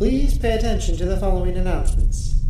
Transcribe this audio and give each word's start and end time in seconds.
Please 0.00 0.38
pay 0.38 0.52
attention 0.52 0.96
to 0.96 1.04
the 1.04 1.18
following 1.18 1.58
announcements. 1.58 2.40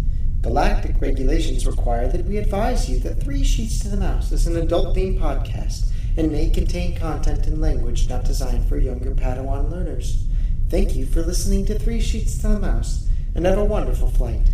Galactic 0.40 1.00
regulations 1.00 1.66
require 1.66 2.06
that 2.06 2.24
we 2.24 2.36
advise 2.36 2.88
you 2.88 3.00
that 3.00 3.20
Three 3.20 3.42
Sheets 3.42 3.80
to 3.80 3.88
the 3.88 3.96
Mouse 3.96 4.30
is 4.30 4.46
an 4.46 4.56
adult 4.56 4.96
themed 4.96 5.18
podcast 5.18 5.90
and 6.16 6.30
may 6.30 6.48
contain 6.48 6.96
content 6.96 7.48
and 7.48 7.60
language 7.60 8.08
not 8.08 8.24
designed 8.24 8.68
for 8.68 8.78
younger 8.78 9.10
Padawan 9.16 9.68
learners. 9.68 10.28
Thank 10.68 10.94
you 10.94 11.06
for 11.06 11.22
listening 11.22 11.66
to 11.66 11.76
Three 11.76 12.00
Sheets 12.00 12.38
to 12.38 12.46
the 12.46 12.60
Mouse 12.60 13.08
and 13.34 13.44
have 13.44 13.58
a 13.58 13.64
wonderful 13.64 14.10
flight. 14.10 14.46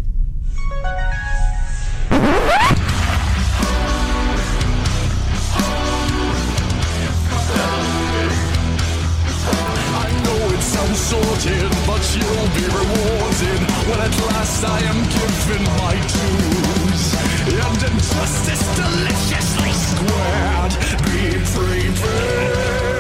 Sorted, 10.97 11.71
but 11.87 12.03
you'll 12.17 12.49
be 12.57 12.65
rewarded 12.73 13.61
when 13.87 14.01
at 14.01 14.17
last 14.33 14.65
I 14.65 14.81
am 14.81 15.05
given 15.13 15.63
my 15.77 15.95
dues. 16.09 17.05
And 17.47 17.83
injustice 17.93 18.65
deliciously 18.77 19.73
squared 19.77 20.73
be 21.05 21.37
prepared. 21.53 22.97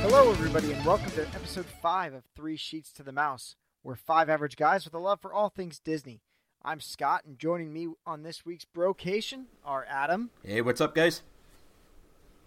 Hello, 0.00 0.30
everybody, 0.32 0.72
and 0.72 0.84
welcome 0.86 1.10
to 1.12 1.22
episode 1.22 1.66
five 1.82 2.14
of 2.14 2.24
Three 2.34 2.56
Sheets 2.56 2.92
to 2.94 3.02
the 3.02 3.12
Mouse. 3.12 3.56
We're 3.82 3.94
five 3.94 4.30
average 4.30 4.56
guys 4.56 4.84
with 4.84 4.94
a 4.94 4.98
love 4.98 5.20
for 5.20 5.32
all 5.32 5.50
things 5.50 5.78
Disney. 5.78 6.22
I'm 6.62 6.80
Scott, 6.80 7.22
and 7.26 7.38
joining 7.38 7.72
me 7.72 7.88
on 8.06 8.22
this 8.22 8.44
week's 8.44 8.64
Brocation 8.66 9.46
are 9.64 9.86
Adam, 9.88 10.30
Hey, 10.44 10.60
what's 10.60 10.80
up, 10.80 10.94
guys? 10.94 11.22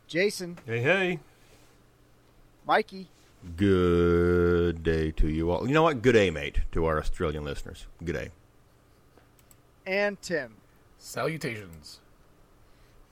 Jason, 0.08 0.60
Hey, 0.66 0.82
hey. 0.82 1.20
Mikey, 2.66 3.10
Good 3.58 4.84
day 4.84 5.12
to 5.12 5.28
you 5.28 5.52
all. 5.52 5.68
You 5.68 5.74
know 5.74 5.84
what? 5.84 6.02
Good 6.02 6.14
day, 6.14 6.30
mate, 6.30 6.60
to 6.72 6.86
our 6.86 6.98
Australian 7.00 7.44
listeners. 7.44 7.88
Good 8.04 8.14
day. 8.14 8.30
and 9.86 10.22
Tim. 10.22 10.56
Salutations. 10.98 12.00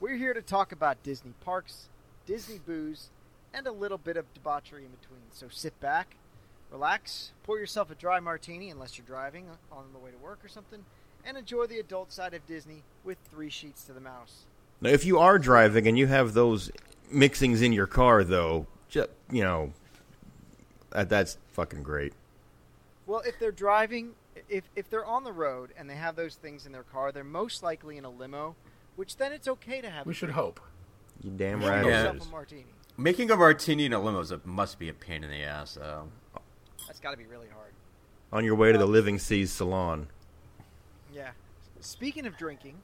We're 0.00 0.16
here 0.16 0.32
to 0.32 0.40
talk 0.40 0.72
about 0.72 1.02
Disney 1.02 1.34
parks, 1.44 1.88
Disney 2.24 2.58
booze, 2.64 3.10
and 3.52 3.66
a 3.66 3.72
little 3.72 3.98
bit 3.98 4.16
of 4.16 4.32
debauchery 4.32 4.84
in 4.86 4.90
between. 4.92 5.20
So 5.30 5.48
sit 5.50 5.78
back, 5.80 6.16
relax, 6.72 7.32
pour 7.44 7.58
yourself 7.58 7.90
a 7.90 7.94
dry 7.94 8.18
martini 8.18 8.70
unless 8.70 8.96
you're 8.98 9.06
driving 9.06 9.46
on 9.70 9.84
the 9.92 9.98
way 9.98 10.10
to 10.10 10.16
work 10.18 10.44
or 10.44 10.48
something, 10.48 10.84
and 11.24 11.36
enjoy 11.36 11.66
the 11.66 11.78
adult 11.78 12.10
side 12.10 12.34
of 12.34 12.44
Disney 12.46 12.82
with 13.04 13.18
Three 13.30 13.50
Sheets 13.50 13.84
to 13.84 13.92
the 13.92 14.00
Mouse. 14.00 14.46
Now, 14.80 14.90
if 14.90 15.04
you 15.04 15.18
are 15.18 15.38
driving 15.38 15.86
and 15.86 15.96
you 15.98 16.06
have 16.08 16.32
those 16.34 16.72
mixings 17.12 17.62
in 17.62 17.72
your 17.72 17.86
car, 17.86 18.24
though, 18.24 18.66
just, 18.88 19.10
you 19.30 19.44
know, 19.44 19.72
that, 20.90 21.08
that's 21.08 21.38
fucking 21.52 21.82
great. 21.82 22.14
Well, 23.06 23.20
if 23.26 23.38
they're 23.38 23.52
driving, 23.52 24.12
if 24.48 24.64
if 24.74 24.88
they're 24.88 25.04
on 25.04 25.24
the 25.24 25.32
road 25.32 25.70
and 25.76 25.88
they 25.90 25.94
have 25.96 26.16
those 26.16 26.34
things 26.36 26.66
in 26.66 26.72
their 26.72 26.82
car, 26.84 27.12
they're 27.12 27.24
most 27.24 27.62
likely 27.62 27.96
in 27.98 28.04
a 28.04 28.10
limo, 28.10 28.54
which 28.96 29.16
then 29.16 29.32
it's 29.32 29.46
okay 29.48 29.80
to 29.80 29.90
have. 29.90 30.06
We 30.06 30.12
a 30.12 30.14
should 30.14 30.26
drink. 30.26 30.36
hope. 30.36 30.60
You 31.22 31.30
damn 31.30 31.60
right 31.60 31.84
Yeah. 31.84 32.12
it 32.12 32.22
a 32.22 32.28
martini. 32.30 32.64
Making 32.96 33.30
a 33.30 33.36
martini 33.36 33.86
in 33.86 33.92
a 33.92 34.00
limo 34.00 34.20
is 34.20 34.30
a, 34.30 34.40
must 34.44 34.78
be 34.78 34.88
a 34.88 34.94
pain 34.94 35.24
in 35.24 35.30
the 35.30 35.42
ass. 35.42 35.74
though. 35.74 36.08
That's 36.92 37.00
got 37.00 37.12
to 37.12 37.16
be 37.16 37.24
really 37.24 37.48
hard. 37.48 37.72
On 38.34 38.44
your 38.44 38.54
way 38.54 38.70
to 38.70 38.76
the 38.76 38.84
Living 38.84 39.18
Seas 39.18 39.50
Salon. 39.50 40.08
Yeah. 41.10 41.30
Speaking 41.80 42.26
of 42.26 42.36
drinking, 42.36 42.74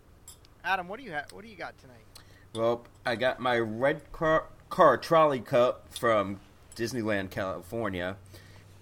Adam, 0.64 0.88
what 0.88 0.98
do 0.98 1.04
you 1.04 1.12
have? 1.12 1.30
What 1.30 1.44
do 1.44 1.50
you 1.50 1.56
got 1.56 1.76
tonight? 1.76 2.06
Well, 2.54 2.86
I 3.04 3.16
got 3.16 3.38
my 3.38 3.58
red 3.58 4.10
car, 4.10 4.46
car 4.70 4.96
trolley 4.96 5.40
cup 5.40 5.92
from 5.94 6.40
Disneyland, 6.74 7.28
California, 7.28 8.16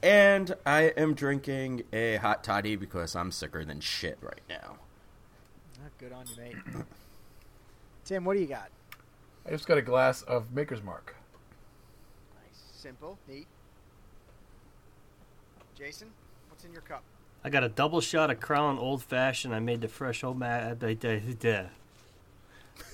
and 0.00 0.54
I 0.64 0.92
am 0.96 1.14
drinking 1.14 1.82
a 1.92 2.18
hot 2.18 2.44
toddy 2.44 2.76
because 2.76 3.16
I'm 3.16 3.32
sicker 3.32 3.64
than 3.64 3.80
shit 3.80 4.18
right 4.20 4.42
now. 4.48 4.76
Ah, 5.80 5.88
good 5.98 6.12
on 6.12 6.26
you, 6.28 6.40
mate. 6.40 6.56
Tim, 8.04 8.24
what 8.24 8.34
do 8.34 8.40
you 8.40 8.46
got? 8.46 8.68
I 9.44 9.50
just 9.50 9.66
got 9.66 9.76
a 9.76 9.82
glass 9.82 10.22
of 10.22 10.52
Maker's 10.52 10.84
Mark. 10.84 11.16
Nice, 12.36 12.62
simple, 12.76 13.18
neat. 13.26 13.48
Jason, 15.76 16.08
what's 16.48 16.64
in 16.64 16.72
your 16.72 16.82
cup? 16.82 17.02
I 17.44 17.50
got 17.50 17.62
a 17.62 17.68
double 17.68 18.00
shot 18.00 18.30
of 18.30 18.40
Crown 18.40 18.78
Old 18.78 19.02
Fashioned. 19.02 19.54
I 19.54 19.60
made 19.60 19.80
the 19.80 19.88
fresh 19.88 20.24
old 20.24 20.38
ma- 20.38 20.46
uh, 20.46 20.74
da- 20.74 20.94
da- 20.94 21.20
da- 21.38 21.66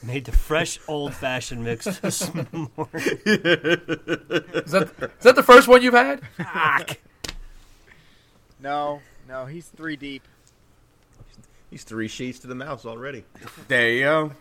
Made 0.02 0.24
the 0.26 0.32
fresh 0.32 0.78
old 0.88 1.14
fashioned 1.14 1.64
mix 1.64 1.84
this 2.00 2.32
morning. 2.52 2.58
Is 3.24 4.70
that 4.72 4.92
is 5.18 5.22
that 5.24 5.34
the 5.36 5.42
first 5.44 5.68
one 5.68 5.82
you've 5.82 5.94
had? 5.94 6.20
Fuck. 6.36 6.98
No, 8.60 9.00
no, 9.28 9.46
he's 9.46 9.66
three 9.68 9.96
deep. 9.96 10.22
He's 11.70 11.82
three 11.84 12.06
sheets 12.08 12.38
to 12.40 12.46
the 12.46 12.54
mouse 12.54 12.84
already. 12.84 13.24
There 13.68 13.90
you 13.90 14.00
go. 14.04 14.32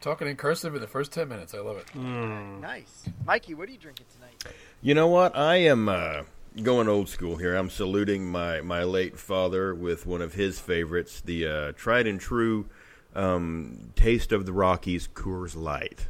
Talking 0.00 0.26
in 0.28 0.36
cursive 0.36 0.74
in 0.74 0.80
the 0.80 0.86
first 0.88 1.12
ten 1.12 1.28
minutes. 1.28 1.54
I 1.54 1.58
love 1.58 1.76
it. 1.76 1.94
Nice, 1.94 3.04
Mikey. 3.26 3.54
What 3.54 3.68
are 3.68 3.72
you 3.72 3.78
drinking 3.78 4.06
tonight? 4.14 4.54
You 4.82 4.94
know 4.94 5.06
what? 5.08 5.36
I 5.36 5.56
am 5.56 5.88
uh, 5.88 6.22
going 6.62 6.88
old 6.88 7.08
school 7.08 7.36
here. 7.36 7.54
I'm 7.54 7.70
saluting 7.70 8.26
my, 8.30 8.60
my 8.60 8.84
late 8.84 9.18
father 9.18 9.74
with 9.74 10.06
one 10.06 10.22
of 10.22 10.34
his 10.34 10.58
favorites, 10.58 11.20
the 11.20 11.46
uh, 11.46 11.72
tried 11.72 12.06
and 12.06 12.20
true 12.20 12.66
um, 13.14 13.92
Taste 13.94 14.32
of 14.32 14.46
the 14.46 14.52
Rockies 14.52 15.08
Coors 15.08 15.56
Light. 15.56 16.08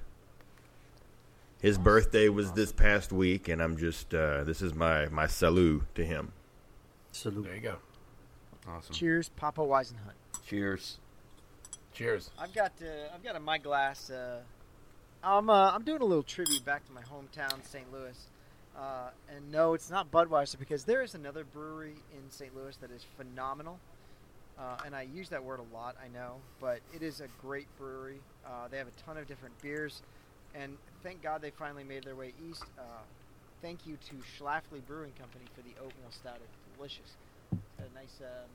His 1.61 1.79
birthday 1.79 2.29
was 2.29 2.53
this 2.53 2.73
past 2.73 3.13
week, 3.13 3.49
and 3.49 3.63
I'm 3.63 3.77
just, 3.77 4.15
uh, 4.15 4.45
this 4.45 4.63
is 4.63 4.75
my, 4.75 5.07
my 5.07 5.27
salut 5.27 5.83
to 5.95 6.05
him. 6.05 6.33
Salute. 7.13 7.45
There 7.45 7.55
you 7.55 7.61
go. 7.61 7.77
Awesome. 8.69 8.95
Cheers, 8.95 9.31
Papa 9.31 9.63
Weisenhunt. 9.63 10.17
Cheers. 10.47 10.99
Cheers. 11.93 12.31
I've 12.39 12.53
got 12.53 12.73
uh, 12.83 13.15
I've 13.15 13.25
got 13.25 13.37
in 13.37 13.43
my 13.43 13.57
glass. 13.57 14.11
Uh, 14.11 14.41
I'm 15.25 15.49
uh, 15.49 15.71
I'm 15.71 15.83
doing 15.83 16.03
a 16.03 16.05
little 16.05 16.23
tribute 16.23 16.63
back 16.63 16.85
to 16.87 16.93
my 16.93 17.01
hometown, 17.01 17.65
St. 17.65 17.91
Louis. 17.91 18.19
Uh, 18.79 19.09
and 19.35 19.51
no, 19.51 19.73
it's 19.75 19.91
not 19.91 20.11
Budweiser 20.11 20.59
because 20.59 20.85
there 20.85 21.03
is 21.03 21.15
another 21.15 21.45
brewery 21.45 21.95
in 22.13 22.31
St. 22.31 22.55
Louis 22.55 22.77
that 22.77 22.91
is 22.91 23.05
phenomenal. 23.17 23.79
Uh, 24.59 24.77
and 24.87 24.95
I 24.95 25.03
use 25.03 25.29
that 25.31 25.43
word 25.45 25.61
a 25.61 25.75
lot, 25.75 25.97
I 26.03 26.09
know, 26.09 26.37
but 26.61 26.81
it 26.95 27.03
is 27.03 27.21
a 27.21 27.29
great 27.43 27.67
brewery. 27.79 28.21
Uh, 28.47 28.69
they 28.71 28.79
have 28.79 28.87
a 28.87 29.03
ton 29.03 29.19
of 29.19 29.27
different 29.29 29.61
beers, 29.61 30.01
and 30.55 30.77
thank 31.03 31.23
God 31.23 31.43
they 31.43 31.51
finally 31.51 31.85
made 31.85 32.05
their 32.05 32.15
way 32.15 32.33
east. 32.49 32.65
Uh, 32.79 32.83
thank 33.61 33.87
you 33.87 33.99
to 34.09 34.15
Schlafly 34.39 34.81
Brewing 34.87 35.13
Company 35.19 35.45
for 35.55 35.61
the 35.61 35.75
oatmeal 35.79 36.11
stout. 36.11 36.39
It's 36.43 36.77
delicious. 36.77 37.17
It's 37.53 37.61
got 37.79 37.89
a 37.91 37.95
nice, 37.95 38.21
um, 38.23 38.49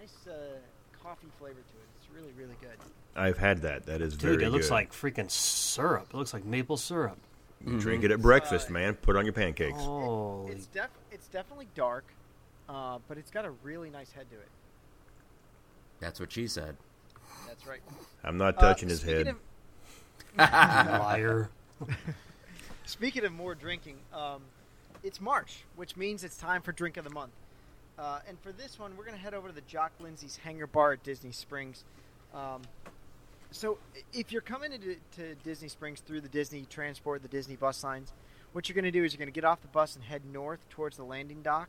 nice 0.00 0.26
uh, 0.26 0.58
coffee 1.00 1.28
flavor 1.38 1.54
to 1.54 1.58
it. 1.58 1.88
It's 2.00 2.08
really, 2.12 2.32
really 2.36 2.56
good. 2.60 2.76
I've 3.14 3.38
had 3.38 3.62
that. 3.62 3.86
That 3.86 4.00
is 4.00 4.16
Dude, 4.16 4.40
very 4.40 4.44
it 4.46 4.50
looks 4.50 4.66
good. 4.68 4.74
like 4.74 4.92
freaking 4.92 5.30
syrup. 5.30 6.08
It 6.12 6.16
looks 6.16 6.34
like 6.34 6.44
maple 6.44 6.76
syrup. 6.76 7.18
You 7.66 7.78
drink 7.78 8.04
it 8.04 8.10
at 8.10 8.20
breakfast, 8.20 8.70
man. 8.70 8.94
Put 8.94 9.16
it 9.16 9.18
on 9.18 9.24
your 9.24 9.32
pancakes. 9.32 9.78
Holy. 9.78 10.52
It's 10.52 10.66
def- 10.66 10.90
it's 11.10 11.28
definitely 11.28 11.68
dark, 11.74 12.04
uh, 12.68 12.98
but 13.08 13.16
it's 13.18 13.30
got 13.30 13.44
a 13.44 13.50
really 13.62 13.88
nice 13.90 14.12
head 14.12 14.26
to 14.30 14.36
it. 14.36 14.48
That's 16.00 16.20
what 16.20 16.32
she 16.32 16.46
said. 16.46 16.76
That's 17.46 17.66
right. 17.66 17.80
I'm 18.22 18.36
not 18.36 18.58
Uh, 18.58 18.60
touching 18.60 18.88
his 18.88 19.00
speaking 19.00 19.26
head. 19.26 19.36
Of, 20.38 20.38
liar. 21.00 21.48
speaking 22.84 23.24
of 23.24 23.32
more 23.32 23.54
drinking, 23.54 23.96
um, 24.12 24.42
it's 25.02 25.20
March, 25.20 25.64
which 25.76 25.96
means 25.96 26.24
it's 26.24 26.36
time 26.36 26.60
for 26.62 26.72
drink 26.72 26.96
of 26.96 27.04
the 27.04 27.10
month. 27.10 27.32
Uh, 27.98 28.18
and 28.28 28.38
for 28.40 28.52
this 28.52 28.78
one, 28.78 28.96
we're 28.96 29.04
going 29.04 29.16
to 29.16 29.22
head 29.22 29.34
over 29.34 29.48
to 29.48 29.54
the 29.54 29.60
Jock 29.62 29.92
Lindsay's 30.00 30.36
Hangar 30.44 30.66
Bar 30.66 30.92
at 30.94 31.02
Disney 31.04 31.30
Springs. 31.32 31.84
Um, 32.34 32.62
so, 33.54 33.78
if 34.12 34.32
you're 34.32 34.42
coming 34.42 34.72
into 34.72 34.96
to 35.14 35.36
Disney 35.44 35.68
Springs 35.68 36.00
through 36.00 36.22
the 36.22 36.28
Disney 36.28 36.66
transport, 36.68 37.22
the 37.22 37.28
Disney 37.28 37.54
bus 37.54 37.84
lines, 37.84 38.12
what 38.50 38.68
you're 38.68 38.74
going 38.74 38.84
to 38.84 38.90
do 38.90 39.04
is 39.04 39.12
you're 39.12 39.18
going 39.18 39.32
to 39.32 39.32
get 39.32 39.44
off 39.44 39.62
the 39.62 39.68
bus 39.68 39.94
and 39.94 40.04
head 40.04 40.22
north 40.32 40.68
towards 40.70 40.96
the 40.96 41.04
landing 41.04 41.40
dock. 41.40 41.68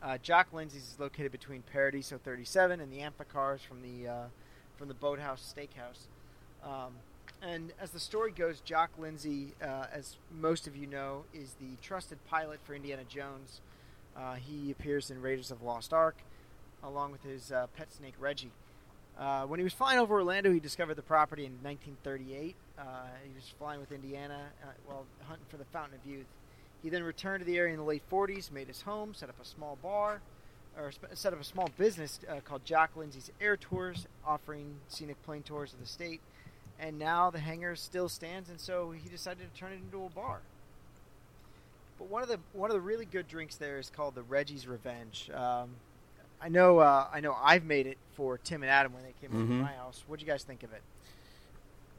Uh, 0.00 0.16
Jock 0.18 0.52
Lindsay's 0.52 0.82
is 0.82 1.00
located 1.00 1.32
between 1.32 1.62
Paradiso 1.72 2.18
37 2.22 2.80
and 2.80 2.92
the 2.92 2.98
Amphicars 2.98 3.58
from 3.58 3.82
the 3.82 4.08
uh, 4.08 4.24
from 4.76 4.86
the 4.86 4.94
Boathouse 4.94 5.52
Steakhouse. 5.56 6.06
Um, 6.62 6.92
and 7.42 7.72
as 7.80 7.90
the 7.90 7.98
story 7.98 8.30
goes, 8.30 8.60
Jock 8.60 8.90
Lindsay, 8.96 9.54
uh, 9.60 9.86
as 9.92 10.18
most 10.30 10.68
of 10.68 10.76
you 10.76 10.86
know, 10.86 11.24
is 11.34 11.54
the 11.54 11.76
trusted 11.82 12.24
pilot 12.26 12.60
for 12.62 12.76
Indiana 12.76 13.02
Jones. 13.08 13.60
Uh, 14.16 14.34
he 14.34 14.70
appears 14.70 15.10
in 15.10 15.20
Raiders 15.20 15.50
of 15.50 15.58
the 15.58 15.64
Lost 15.64 15.92
Ark, 15.92 16.18
along 16.84 17.10
with 17.10 17.24
his 17.24 17.50
uh, 17.50 17.66
pet 17.76 17.92
snake 17.92 18.14
Reggie. 18.20 18.52
Uh, 19.18 19.44
when 19.46 19.58
he 19.58 19.64
was 19.64 19.72
flying 19.72 19.98
over 19.98 20.14
Orlando, 20.14 20.52
he 20.52 20.60
discovered 20.60 20.94
the 20.94 21.02
property 21.02 21.46
in 21.46 21.52
1938. 21.62 22.54
Uh, 22.78 22.82
he 23.24 23.34
was 23.34 23.44
flying 23.58 23.80
with 23.80 23.90
Indiana 23.90 24.40
uh, 24.62 24.66
while 24.86 25.06
hunting 25.26 25.46
for 25.48 25.56
the 25.56 25.64
Fountain 25.66 25.98
of 26.02 26.10
Youth. 26.10 26.26
He 26.82 26.90
then 26.90 27.02
returned 27.02 27.40
to 27.40 27.46
the 27.46 27.56
area 27.56 27.72
in 27.72 27.78
the 27.78 27.84
late 27.84 28.02
40s, 28.10 28.52
made 28.52 28.68
his 28.68 28.82
home, 28.82 29.14
set 29.14 29.30
up 29.30 29.36
a 29.40 29.44
small 29.44 29.78
bar, 29.82 30.20
or 30.76 30.92
set 31.14 31.32
up 31.32 31.40
a 31.40 31.44
small 31.44 31.70
business 31.78 32.20
uh, 32.28 32.40
called 32.40 32.64
Jock 32.66 32.90
Lindsay's 32.94 33.30
Air 33.40 33.56
Tours, 33.56 34.06
offering 34.26 34.76
scenic 34.88 35.22
plane 35.24 35.42
tours 35.42 35.72
of 35.72 35.80
the 35.80 35.86
state. 35.86 36.20
and 36.78 36.98
now 36.98 37.30
the 37.30 37.38
hangar 37.38 37.74
still 37.74 38.08
stands, 38.08 38.50
and 38.50 38.60
so 38.60 38.90
he 38.90 39.08
decided 39.08 39.52
to 39.52 39.58
turn 39.58 39.72
it 39.72 39.76
into 39.76 40.04
a 40.04 40.10
bar. 40.10 40.40
But 41.98 42.08
one 42.08 42.22
of 42.22 42.28
the 42.28 42.38
one 42.52 42.70
of 42.70 42.74
the 42.74 42.80
really 42.82 43.06
good 43.06 43.26
drinks 43.26 43.56
there 43.56 43.78
is 43.78 43.88
called 43.88 44.14
the 44.14 44.22
Reggie's 44.22 44.66
Revenge. 44.66 45.30
Um, 45.32 45.70
I 46.40 46.48
know 46.48 46.78
uh, 46.78 47.06
I 47.12 47.20
know 47.20 47.36
I've 47.42 47.64
made 47.64 47.86
it 47.86 47.98
for 48.14 48.38
Tim 48.38 48.62
and 48.62 48.70
Adam 48.70 48.92
when 48.92 49.02
they 49.02 49.14
came 49.20 49.34
over 49.34 49.44
Mhm. 49.44 49.58
to 49.58 49.62
my 49.64 49.72
house. 49.72 50.04
What 50.06 50.18
do 50.20 50.24
you 50.26 50.30
guys 50.30 50.44
think 50.44 50.62
of 50.62 50.72
it? 50.72 50.82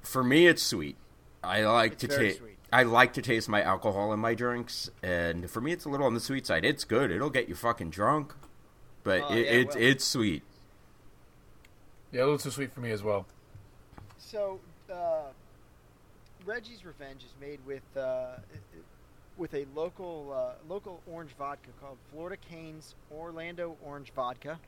For 0.04 0.24
me, 0.24 0.48
it's 0.48 0.63
sweet. 0.63 0.95
I 1.44 1.63
like 1.66 1.94
It's 1.94 2.01
to 2.01 2.07
taste. 2.07 2.42
I 2.72 2.84
like 2.84 3.13
to 3.13 3.22
taste 3.22 3.48
my 3.48 3.62
alcohol 3.62 4.12
in 4.13 4.19
my 4.19 4.34
drinks, 4.34 4.89
and 5.01 5.50
for 5.50 5.62
me, 5.62 5.72
it's 5.72 5.86
a 5.86 5.89
little 5.89 6.06
on 6.06 6.13
the 6.13 6.19
sweet 6.19 6.45
side. 6.45 6.66
It's 6.66 6.84
good. 6.84 7.12
It'll 7.12 7.30
get 7.30 7.48
you 7.48 7.56
fucking 7.56 7.89
drunk, 7.92 8.34
but 9.04 9.22
Oh, 9.22 9.34
it, 9.34 9.45
yeah, 9.45 9.51
it's 9.51 9.75
well. 9.75 9.84
it's 9.86 10.06
sweet. 10.06 10.44
Yeah, 12.12 12.22
a 12.22 12.24
little 12.24 12.38
too 12.38 12.51
sweet 12.51 12.72
for 12.74 12.80
me 12.81 12.92
as 12.92 13.04
well. 13.04 13.25
So, 14.18 14.60
uh, 14.92 15.31
Reggie's 16.45 16.83
Revenge 16.86 17.24
is 17.24 17.33
made 17.40 17.60
with 17.66 17.83
uh, 17.95 18.38
with 19.38 19.54
a 19.54 19.66
local 19.75 20.34
uh, 20.36 20.54
local 20.68 21.01
orange 21.12 21.31
vodka 21.38 21.69
called 21.81 21.98
Florida 22.12 22.38
Canes 22.50 22.95
Orlando 23.12 23.78
Orange 23.86 24.12
Vodka, 24.13 24.60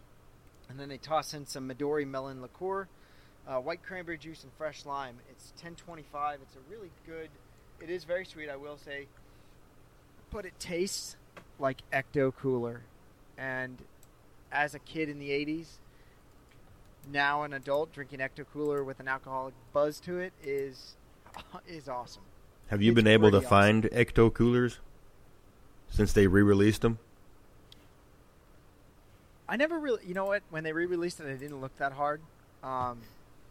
and 0.69 0.79
then 0.79 0.89
they 0.89 0.97
toss 0.97 1.33
in 1.33 1.45
some 1.45 1.69
Midori 1.69 2.07
melon 2.07 2.41
liqueur, 2.41 2.87
uh, 3.47 3.57
white 3.57 3.83
cranberry 3.83 4.17
juice, 4.17 4.43
and 4.43 4.51
fresh 4.57 4.85
lime. 4.85 5.15
It's 5.29 5.53
ten 5.57 5.75
twenty 5.75 6.05
five. 6.11 6.39
It's 6.41 6.55
a 6.55 6.71
really 6.71 6.91
good. 7.05 7.29
It 7.81 7.89
is 7.89 8.03
very 8.03 8.25
sweet, 8.25 8.49
I 8.49 8.57
will 8.57 8.77
say, 8.77 9.07
but 10.31 10.45
it 10.45 10.59
tastes 10.59 11.15
like 11.59 11.81
Ecto 11.91 12.33
Cooler, 12.35 12.81
and 13.37 13.77
as 14.51 14.75
a 14.75 14.79
kid 14.79 15.09
in 15.09 15.19
the 15.19 15.29
'80s 15.29 15.67
now 17.11 17.43
an 17.43 17.53
adult 17.53 17.91
drinking 17.93 18.19
Ecto 18.19 18.45
Cooler 18.53 18.83
with 18.83 18.99
an 18.99 19.07
alcoholic 19.07 19.53
buzz 19.73 19.99
to 20.01 20.19
it 20.19 20.33
is 20.43 20.95
is 21.67 21.87
awesome. 21.87 22.23
Have 22.69 22.81
you 22.81 22.91
It's 22.91 22.95
been 22.95 23.07
able 23.07 23.31
to 23.31 23.37
awesome. 23.37 23.49
find 23.49 23.83
Ecto 23.85 24.33
coolers 24.33 24.79
since 25.89 26.13
they 26.13 26.27
re-released 26.27 26.81
them? 26.81 26.99
I 29.47 29.55
never 29.55 29.79
really, 29.79 30.05
you 30.05 30.13
know 30.13 30.25
what? 30.25 30.43
When 30.51 30.63
they 30.63 30.71
re-released 30.71 31.19
it, 31.19 31.27
I 31.27 31.33
didn't 31.33 31.61
look 31.61 31.75
that 31.77 31.93
hard, 31.93 32.21
um, 32.63 32.99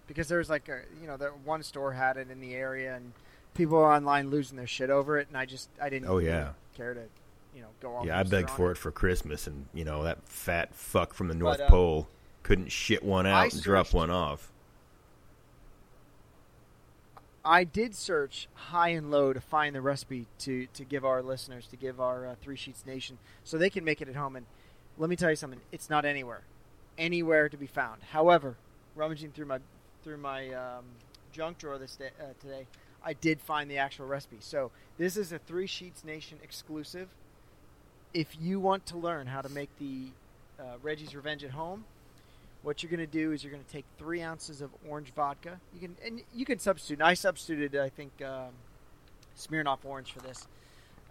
because 0.07 0.29
there 0.29 0.39
was 0.39 0.49
like 0.49 0.69
a, 0.69 0.83
you 1.01 1.09
know, 1.09 1.17
that 1.17 1.37
one 1.41 1.65
store 1.65 1.93
had 1.93 2.17
it 2.17 2.31
in 2.31 2.41
the 2.41 2.55
area, 2.55 2.95
and 2.95 3.13
people 3.55 3.79
were 3.79 3.93
online 3.93 4.31
losing 4.31 4.57
their 4.57 4.69
shit 4.69 4.91
over 4.91 5.19
it, 5.19 5.27
and 5.27 5.37
I 5.37 5.45
just, 5.45 5.69
I 5.83 5.89
didn't. 5.91 6.09
Oh, 6.09 6.19
really 6.19 6.27
yeah. 6.27 6.51
care 6.77 6.95
to, 6.95 7.01
you 7.57 7.63
know, 7.63 7.69
go 7.81 7.97
on. 7.97 8.07
Yeah, 8.07 8.21
I 8.21 8.23
begged 8.23 8.51
for 8.51 8.71
it 8.71 8.77
for 8.77 8.93
Christmas, 8.93 9.49
and 9.49 9.67
you 9.75 9.85
know 9.85 10.05
that 10.05 10.23
fat 10.29 10.73
fuck 10.73 11.13
from 11.13 11.27
the 11.27 11.35
North 11.35 11.59
But, 11.59 11.65
uh, 11.65 11.71
Pole 11.71 12.09
couldn't 12.45 12.71
shit 12.71 13.03
one 13.03 13.27
I 13.27 13.33
out 13.47 13.53
and 13.53 13.61
drop 13.61 13.93
one 13.93 14.11
off. 14.11 14.53
I 17.49 17.65
did 17.65 17.95
search 17.95 18.47
high 18.53 18.91
and 18.91 19.11
low 19.11 19.33
to 19.33 19.41
find 19.41 19.75
the 19.75 19.81
recipe 19.81 20.27
to 20.41 20.67
to 20.75 20.85
give 20.85 21.03
our 21.03 21.23
listeners, 21.23 21.67
to 21.69 21.77
give 21.77 21.99
our 21.99 22.27
uh, 22.27 22.35
Three 22.43 22.57
Sheets 22.57 22.85
Nation, 22.85 23.17
so 23.43 23.57
they 23.57 23.71
can 23.71 23.85
make 23.85 24.03
it 24.03 24.09
at 24.09 24.17
home. 24.17 24.37
And 24.37 24.45
let 24.99 25.09
me 25.09 25.17
tell 25.17 25.31
you 25.31 25.37
something: 25.37 25.61
it's 25.73 25.89
not 25.89 26.05
anywhere, 26.05 26.43
anywhere 26.99 27.49
to 27.49 27.57
be 27.57 27.67
found. 27.67 28.03
However, 28.13 28.59
rummaging 28.95 29.33
through 29.33 29.47
my 29.47 29.61
through 30.05 30.19
my 30.19 30.53
um, 30.53 30.85
junk 31.33 31.57
drawer 31.57 31.79
this 31.79 31.97
day, 31.97 32.11
uh, 32.21 32.35
today, 32.39 32.67
I 33.03 33.15
did 33.15 33.41
find 33.41 33.71
the 33.71 33.79
actual 33.79 34.07
recipe. 34.07 34.39
So 34.41 34.71
this 34.99 35.17
is 35.17 35.33
a 35.33 35.39
Three 35.39 35.67
Sheets 35.67 36.05
Nation 36.05 36.37
exclusive. 36.43 37.09
If 38.13 38.37
you 38.39 38.61
want 38.61 38.85
to 38.87 38.99
learn 38.99 39.27
how 39.27 39.41
to 39.41 39.49
make 39.49 39.71
the 39.79 40.09
uh, 40.61 40.77
Reggie's 40.83 41.17
Revenge 41.17 41.45
at 41.45 41.53
home, 41.53 41.87
what 42.63 42.83
you're 42.83 42.91
going 42.91 43.01
to 43.01 43.07
do 43.07 43.33
is 43.33 43.43
you're 43.43 43.53
going 43.53 43.65
to 43.65 43.71
take 43.71 43.85
three 43.99 44.23
ounces 44.23 44.61
of 44.61 44.71
orange 44.89 45.13
vodka. 45.15 45.61
You 45.73 45.81
can 45.81 45.97
and 46.05 46.23
you 46.35 46.45
can 46.45 46.59
substitute. 46.59 47.01
I 47.01 47.15
substituted, 47.15 47.77
I 47.77 47.89
think, 47.89 48.13
um, 48.23 48.51
Smirnoff 49.37 49.79
Orange 49.85 50.13
for 50.13 50.21
this. 50.21 50.47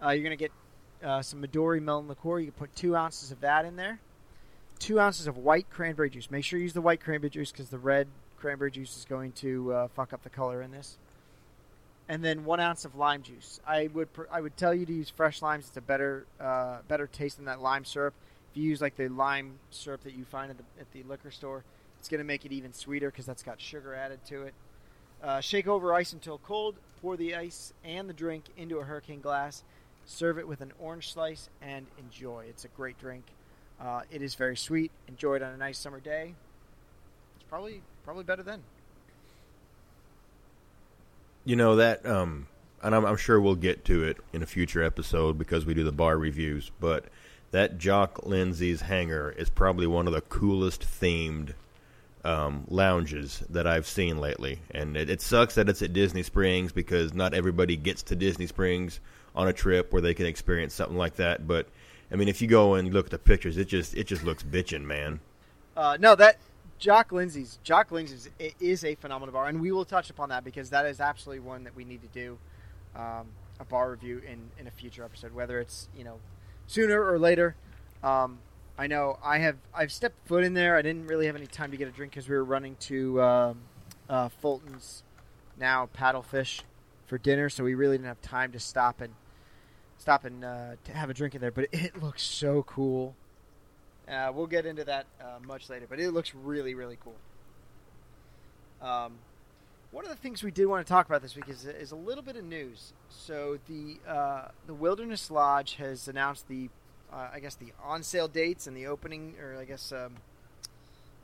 Uh, 0.02 0.10
you're 0.10 0.22
going 0.22 0.36
to 0.36 0.36
get 0.36 0.52
uh, 1.02 1.22
some 1.22 1.42
Midori 1.42 1.82
melon 1.82 2.08
liqueur. 2.08 2.38
You 2.38 2.46
can 2.46 2.54
put 2.54 2.76
two 2.76 2.94
ounces 2.94 3.32
of 3.32 3.40
that 3.40 3.64
in 3.64 3.76
there. 3.76 4.00
Two 4.78 5.00
ounces 5.00 5.26
of 5.26 5.38
white 5.38 5.68
cranberry 5.70 6.10
juice. 6.10 6.30
Make 6.30 6.44
sure 6.44 6.58
you 6.58 6.64
use 6.64 6.72
the 6.72 6.80
white 6.80 7.00
cranberry 7.00 7.30
juice 7.30 7.50
because 7.50 7.68
the 7.68 7.78
red 7.78 8.06
cranberry 8.38 8.70
juice 8.70 8.96
is 8.96 9.04
going 9.04 9.32
to 9.32 9.72
uh, 9.72 9.88
fuck 9.88 10.12
up 10.12 10.22
the 10.22 10.30
color 10.30 10.62
in 10.62 10.70
this. 10.70 10.98
And 12.08 12.24
then 12.24 12.44
one 12.44 12.60
ounce 12.60 12.84
of 12.84 12.94
lime 12.94 13.22
juice. 13.22 13.60
I 13.66 13.88
would 13.92 14.12
pr- 14.12 14.22
I 14.30 14.40
would 14.40 14.56
tell 14.56 14.72
you 14.72 14.86
to 14.86 14.92
use 14.92 15.10
fresh 15.10 15.42
limes. 15.42 15.68
It's 15.68 15.76
a 15.76 15.82
better 15.82 16.26
uh, 16.40 16.78
better 16.86 17.06
taste 17.06 17.36
than 17.36 17.46
that 17.46 17.60
lime 17.60 17.84
syrup. 17.84 18.14
You 18.58 18.70
use 18.70 18.80
like 18.80 18.96
the 18.96 19.08
lime 19.08 19.60
syrup 19.70 20.02
that 20.02 20.14
you 20.14 20.24
find 20.24 20.50
at 20.50 20.58
the 20.58 20.64
at 20.80 20.90
the 20.90 21.04
liquor 21.04 21.30
store, 21.30 21.62
it's 22.00 22.08
going 22.08 22.18
to 22.18 22.24
make 22.24 22.44
it 22.44 22.50
even 22.50 22.72
sweeter 22.72 23.08
because 23.08 23.24
that's 23.24 23.44
got 23.44 23.60
sugar 23.60 23.94
added 23.94 24.18
to 24.26 24.42
it. 24.42 24.54
Uh, 25.22 25.40
shake 25.40 25.68
over 25.68 25.94
ice 25.94 26.12
until 26.12 26.38
cold. 26.38 26.74
Pour 27.00 27.16
the 27.16 27.36
ice 27.36 27.72
and 27.84 28.08
the 28.08 28.12
drink 28.12 28.46
into 28.56 28.78
a 28.78 28.84
hurricane 28.84 29.20
glass. 29.20 29.62
Serve 30.06 30.40
it 30.40 30.48
with 30.48 30.60
an 30.60 30.72
orange 30.80 31.12
slice 31.12 31.48
and 31.62 31.86
enjoy. 32.00 32.46
It's 32.48 32.64
a 32.64 32.68
great 32.68 32.98
drink. 32.98 33.22
Uh, 33.80 34.00
it 34.10 34.22
is 34.22 34.34
very 34.34 34.56
sweet. 34.56 34.90
Enjoy 35.06 35.36
it 35.36 35.42
on 35.42 35.52
a 35.52 35.56
nice 35.56 35.78
summer 35.78 36.00
day. 36.00 36.34
It's 37.36 37.44
probably 37.48 37.82
probably 38.02 38.24
better 38.24 38.42
then. 38.42 38.64
You 41.44 41.54
know 41.54 41.76
that, 41.76 42.04
um, 42.04 42.48
and 42.82 42.92
I'm, 42.92 43.04
I'm 43.04 43.16
sure 43.16 43.40
we'll 43.40 43.54
get 43.54 43.84
to 43.84 44.02
it 44.02 44.16
in 44.32 44.42
a 44.42 44.46
future 44.46 44.82
episode 44.82 45.38
because 45.38 45.64
we 45.64 45.74
do 45.74 45.84
the 45.84 45.92
bar 45.92 46.18
reviews. 46.18 46.72
But 46.80 47.04
that 47.50 47.78
Jock 47.78 48.26
Lindsay's 48.26 48.82
hangar 48.82 49.34
is 49.36 49.48
probably 49.48 49.86
one 49.86 50.06
of 50.06 50.12
the 50.12 50.20
coolest 50.20 50.82
themed 50.82 51.54
um, 52.24 52.64
lounges 52.68 53.42
that 53.50 53.66
I've 53.66 53.86
seen 53.86 54.18
lately. 54.18 54.60
And 54.70 54.96
it, 54.96 55.08
it 55.08 55.20
sucks 55.22 55.54
that 55.54 55.68
it's 55.68 55.82
at 55.82 55.92
Disney 55.92 56.22
Springs 56.22 56.72
because 56.72 57.14
not 57.14 57.32
everybody 57.34 57.76
gets 57.76 58.02
to 58.04 58.16
Disney 58.16 58.46
Springs 58.46 59.00
on 59.34 59.48
a 59.48 59.52
trip 59.52 59.92
where 59.92 60.02
they 60.02 60.14
can 60.14 60.26
experience 60.26 60.74
something 60.74 60.96
like 60.96 61.16
that. 61.16 61.46
But 61.46 61.68
I 62.10 62.16
mean, 62.16 62.28
if 62.28 62.42
you 62.42 62.48
go 62.48 62.74
and 62.74 62.92
look 62.92 63.06
at 63.06 63.10
the 63.12 63.18
pictures, 63.18 63.56
it 63.56 63.66
just 63.68 63.94
it 63.94 64.06
just 64.06 64.24
looks 64.24 64.42
bitchin', 64.42 64.82
man. 64.84 65.20
Uh, 65.76 65.96
no, 66.00 66.14
that 66.16 66.38
Jock 66.78 67.12
Lindsay's 67.12 67.58
Jock 67.62 67.92
Lindsay's 67.92 68.28
i- 68.40 68.54
is 68.60 68.84
a 68.84 68.94
phenomenal 68.96 69.32
bar, 69.32 69.46
and 69.46 69.60
we 69.60 69.72
will 69.72 69.84
touch 69.84 70.10
upon 70.10 70.30
that 70.30 70.44
because 70.44 70.70
that 70.70 70.86
is 70.86 71.00
absolutely 71.00 71.40
one 71.40 71.64
that 71.64 71.76
we 71.76 71.84
need 71.84 72.02
to 72.02 72.08
do 72.08 72.38
um, 72.96 73.26
a 73.60 73.64
bar 73.64 73.90
review 73.90 74.20
in 74.26 74.50
in 74.58 74.66
a 74.66 74.70
future 74.70 75.04
episode, 75.04 75.32
whether 75.32 75.60
it's 75.60 75.88
you 75.96 76.04
know 76.04 76.18
sooner 76.68 77.02
or 77.02 77.18
later. 77.18 77.56
Um, 78.04 78.38
I 78.78 78.86
know 78.86 79.18
I 79.24 79.38
have 79.38 79.56
I've 79.74 79.90
stepped 79.90 80.24
foot 80.28 80.44
in 80.44 80.54
there. 80.54 80.76
I 80.76 80.82
didn't 80.82 81.08
really 81.08 81.26
have 81.26 81.34
any 81.34 81.48
time 81.48 81.72
to 81.72 81.76
get 81.76 81.88
a 81.88 81.90
drink 81.90 82.12
because 82.12 82.28
we 82.28 82.36
were 82.36 82.44
running 82.44 82.76
to 82.80 83.20
um, 83.20 83.58
uh, 84.08 84.28
Fulton's 84.28 85.02
now 85.58 85.88
paddlefish 85.98 86.62
for 87.06 87.18
dinner, 87.18 87.48
so 87.48 87.64
we 87.64 87.74
really 87.74 87.96
didn't 87.96 88.06
have 88.06 88.22
time 88.22 88.52
to 88.52 88.60
stop 88.60 89.00
and 89.00 89.12
stop 89.96 90.24
and 90.24 90.44
uh, 90.44 90.76
have 90.92 91.10
a 91.10 91.14
drink 91.14 91.34
in 91.34 91.40
there. 91.40 91.50
But 91.50 91.66
it 91.72 92.00
looks 92.00 92.22
so 92.22 92.62
cool. 92.62 93.16
Uh, 94.08 94.30
we'll 94.32 94.46
get 94.46 94.64
into 94.64 94.84
that 94.84 95.06
uh, 95.20 95.38
much 95.44 95.68
later, 95.68 95.86
but 95.88 95.98
it 95.98 96.12
looks 96.12 96.34
really, 96.34 96.74
really 96.74 96.98
cool. 97.02 97.16
Um, 98.80 99.14
one 99.90 100.04
of 100.04 100.10
the 100.10 100.16
things 100.16 100.42
we 100.42 100.50
did 100.50 100.66
want 100.66 100.86
to 100.86 100.90
talk 100.90 101.06
about 101.06 101.22
this 101.22 101.34
week 101.34 101.48
is, 101.48 101.64
is 101.64 101.92
a 101.92 101.96
little 101.96 102.22
bit 102.22 102.36
of 102.36 102.44
news. 102.44 102.92
So 103.08 103.58
the 103.68 103.96
uh, 104.06 104.48
the 104.66 104.74
Wilderness 104.74 105.30
Lodge 105.30 105.76
has 105.76 106.08
announced 106.08 106.46
the, 106.48 106.68
uh, 107.12 107.28
I 107.32 107.40
guess 107.40 107.54
the 107.54 107.72
on 107.82 108.02
sale 108.02 108.28
dates 108.28 108.66
and 108.66 108.76
the 108.76 108.86
opening, 108.86 109.34
or 109.40 109.56
I 109.58 109.64
guess 109.64 109.92
um, 109.92 110.16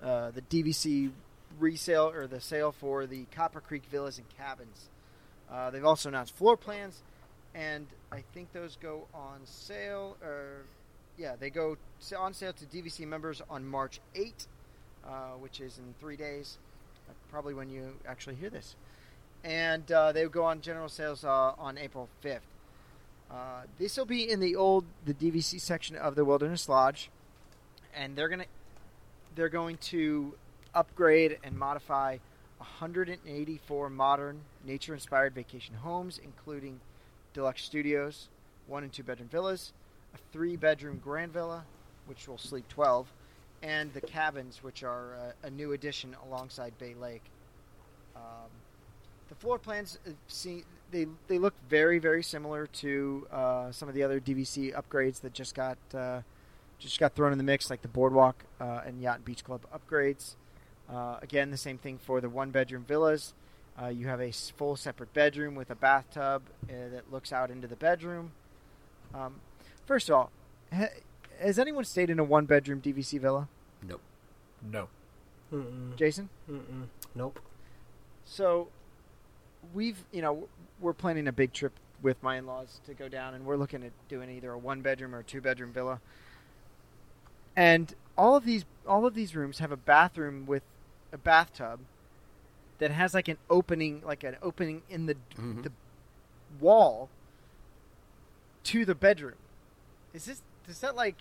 uh, 0.03 0.31
the 0.31 0.43
DVC 0.43 1.11
resale 1.59 2.11
or 2.15 2.27
the 2.27 2.41
sale 2.41 2.73
for 2.73 3.07
the 3.07 3.27
Copper 3.35 3.61
Creek 3.61 3.85
Villas 3.91 4.19
and 4.19 4.27
Cabins. 4.37 4.89
Uh, 5.51 5.71
they've 5.71 5.85
also 5.85 6.09
announced 6.09 6.35
floor 6.35 6.57
plans, 6.57 7.03
and 7.55 7.87
I 8.11 8.25
think 8.33 8.53
those 8.53 8.77
go 8.81 9.07
on 9.15 9.41
sale 9.45 10.17
or 10.23 10.63
yeah, 11.17 11.37
they 11.39 11.51
go 11.51 11.77
on 12.19 12.35
sale 12.35 12.53
to 12.53 12.65
DVC 12.65 13.07
members 13.07 13.41
on 13.49 13.65
March 13.65 14.01
8, 14.15 14.47
uh, 15.07 15.11
which 15.39 15.61
is 15.61 15.79
in 15.79 15.95
three 16.01 16.17
days, 16.17 16.59
probably 17.35 17.53
when 17.53 17.69
you 17.69 17.93
actually 18.07 18.37
hear 18.37 18.49
this. 18.49 18.77
And 19.43 19.91
uh, 19.91 20.13
they 20.13 20.25
go 20.27 20.45
on 20.45 20.61
general 20.61 20.89
sales 20.89 21.25
uh, 21.25 21.53
on 21.59 21.77
April 21.77 22.09
5th. 22.25 22.39
Uh, 23.29 23.63
this 23.77 23.97
will 23.97 24.05
be 24.05 24.31
in 24.31 24.39
the 24.39 24.55
old 24.55 24.85
the 25.05 25.15
DVC 25.15 25.61
section 25.61 25.97
of 25.97 26.15
the 26.15 26.25
Wilderness 26.25 26.69
Lodge, 26.69 27.11
and 27.93 28.15
they're 28.15 28.29
gonna 28.29 28.45
they're 29.35 29.49
going 29.49 29.79
to 29.79 30.35
upgrade 30.77 31.39
and 31.43 31.59
modify 31.59 32.19
184 32.59 33.91
modern 33.91 34.39
nature-inspired 34.65 35.35
vacation 35.35 35.75
homes, 35.75 36.21
including 36.23 36.79
deluxe 37.33 37.65
studios, 37.65 38.29
one 38.69 38.85
and 38.85 38.93
two 38.93 39.03
bedroom 39.03 39.29
villas, 39.29 39.73
a 40.15 40.19
three 40.33 40.55
bedroom 40.55 41.01
grand 41.03 41.33
villa, 41.33 41.65
which 42.07 42.29
will 42.29 42.39
sleep 42.39 42.69
12, 42.69 43.09
and 43.63 43.93
the 43.93 44.01
cabins, 44.01 44.63
which 44.63 44.83
are 44.83 45.15
uh, 45.15 45.47
a 45.47 45.51
new 45.51 45.73
addition 45.73 46.17
alongside 46.27 46.77
Bay 46.79 46.95
Lake. 46.95 47.25
Um, 48.17 48.51
the 49.29 49.35
floor 49.35 49.59
plans 49.59 49.99
uh, 50.07 50.11
see 50.29 50.65
they 50.91 51.07
they 51.29 51.39
look 51.39 51.55
very 51.69 51.99
very 51.99 52.23
similar 52.23 52.67
to 52.67 53.27
uh, 53.33 53.73
some 53.73 53.89
of 53.89 53.95
the 53.95 54.03
other 54.03 54.21
DVC 54.21 54.75
upgrades 54.75 55.21
that 55.23 55.33
just 55.33 55.55
got 55.55 55.79
uh, 55.95 56.21
just 56.79 57.01
got 57.01 57.15
thrown 57.15 57.33
in 57.33 57.39
the 57.39 57.45
mix, 57.45 57.71
like 57.71 57.83
the 57.83 57.89
Boardwalk 57.89 58.45
uh, 58.61 58.83
and 58.87 59.01
Yacht 59.01 59.17
and 59.17 59.25
Beach 59.25 59.45
Club 59.45 59.63
upgrades. 59.75 60.35
Uh, 60.93 61.17
again, 61.23 61.51
the 61.51 61.57
same 61.57 61.79
thing 61.79 61.99
for 61.99 62.21
the 62.21 62.29
one 62.29 62.51
bedroom 62.51 62.85
villas. 62.87 63.33
You 63.91 64.07
have 64.07 64.21
a 64.21 64.31
full 64.31 64.77
separate 64.77 65.13
bedroom 65.13 65.57
with 65.57 65.69
a 65.69 65.75
bathtub 65.75 66.43
that 66.69 67.11
looks 67.11 67.33
out 67.33 67.51
into 67.51 67.67
the 67.67 67.75
bedroom. 67.75 68.31
Um, 69.13 69.41
first 69.85 70.09
of 70.09 70.15
all, 70.15 70.31
has 71.41 71.59
anyone 71.59 71.85
stayed 71.85 72.11
in 72.11 72.19
a 72.19 72.25
one 72.25 72.47
bedroom 72.47 72.81
DVC 72.81 73.21
villa? 73.21 73.49
Nope. 73.87 74.01
No. 74.63 74.89
Mm-mm, 75.53 75.95
Jason? 75.97 76.29
mm-mm, 76.51 76.87
nope. 77.15 77.39
So, 78.25 78.69
we've 79.75 80.05
you 80.13 80.23
know 80.23 80.49
we're 80.81 80.93
planning 80.95 81.29
a 81.29 81.33
big 81.33 81.53
trip 81.53 81.73
with 82.03 82.23
my 82.23 82.37
in-laws 82.39 82.81
to 82.87 82.95
go 82.95 83.09
down, 83.09 83.35
and 83.35 83.45
we're 83.47 83.57
looking 83.57 83.83
at 83.85 83.93
doing 84.09 84.29
either 84.31 84.51
a 84.53 84.59
one-bedroom 84.59 85.15
or 85.15 85.21
a 85.21 85.25
two-bedroom 85.25 85.73
villa. 85.73 86.01
And 87.57 87.95
all 88.19 88.37
of 88.37 88.45
these 88.45 88.65
all 88.87 89.07
of 89.07 89.15
these 89.15 89.35
rooms 89.37 89.59
have 89.59 89.71
a 89.73 89.77
bathroom 89.77 90.45
with 90.47 90.63
a 91.13 91.19
bathtub 91.19 91.81
that 92.79 92.91
has 92.91 93.15
like 93.15 93.29
an 93.29 93.39
opening, 93.49 94.03
like 94.05 94.25
an 94.25 94.37
opening 94.43 94.83
in 94.91 95.07
the 95.07 95.17
Mhm. 95.37 95.63
the 95.63 95.73
wall 96.61 97.09
to 98.65 98.85
the 98.85 98.95
bedroom. 98.95 99.37
Is 100.13 100.25
this 100.25 100.43
does 100.67 100.81
that 100.81 100.97
like 100.97 101.17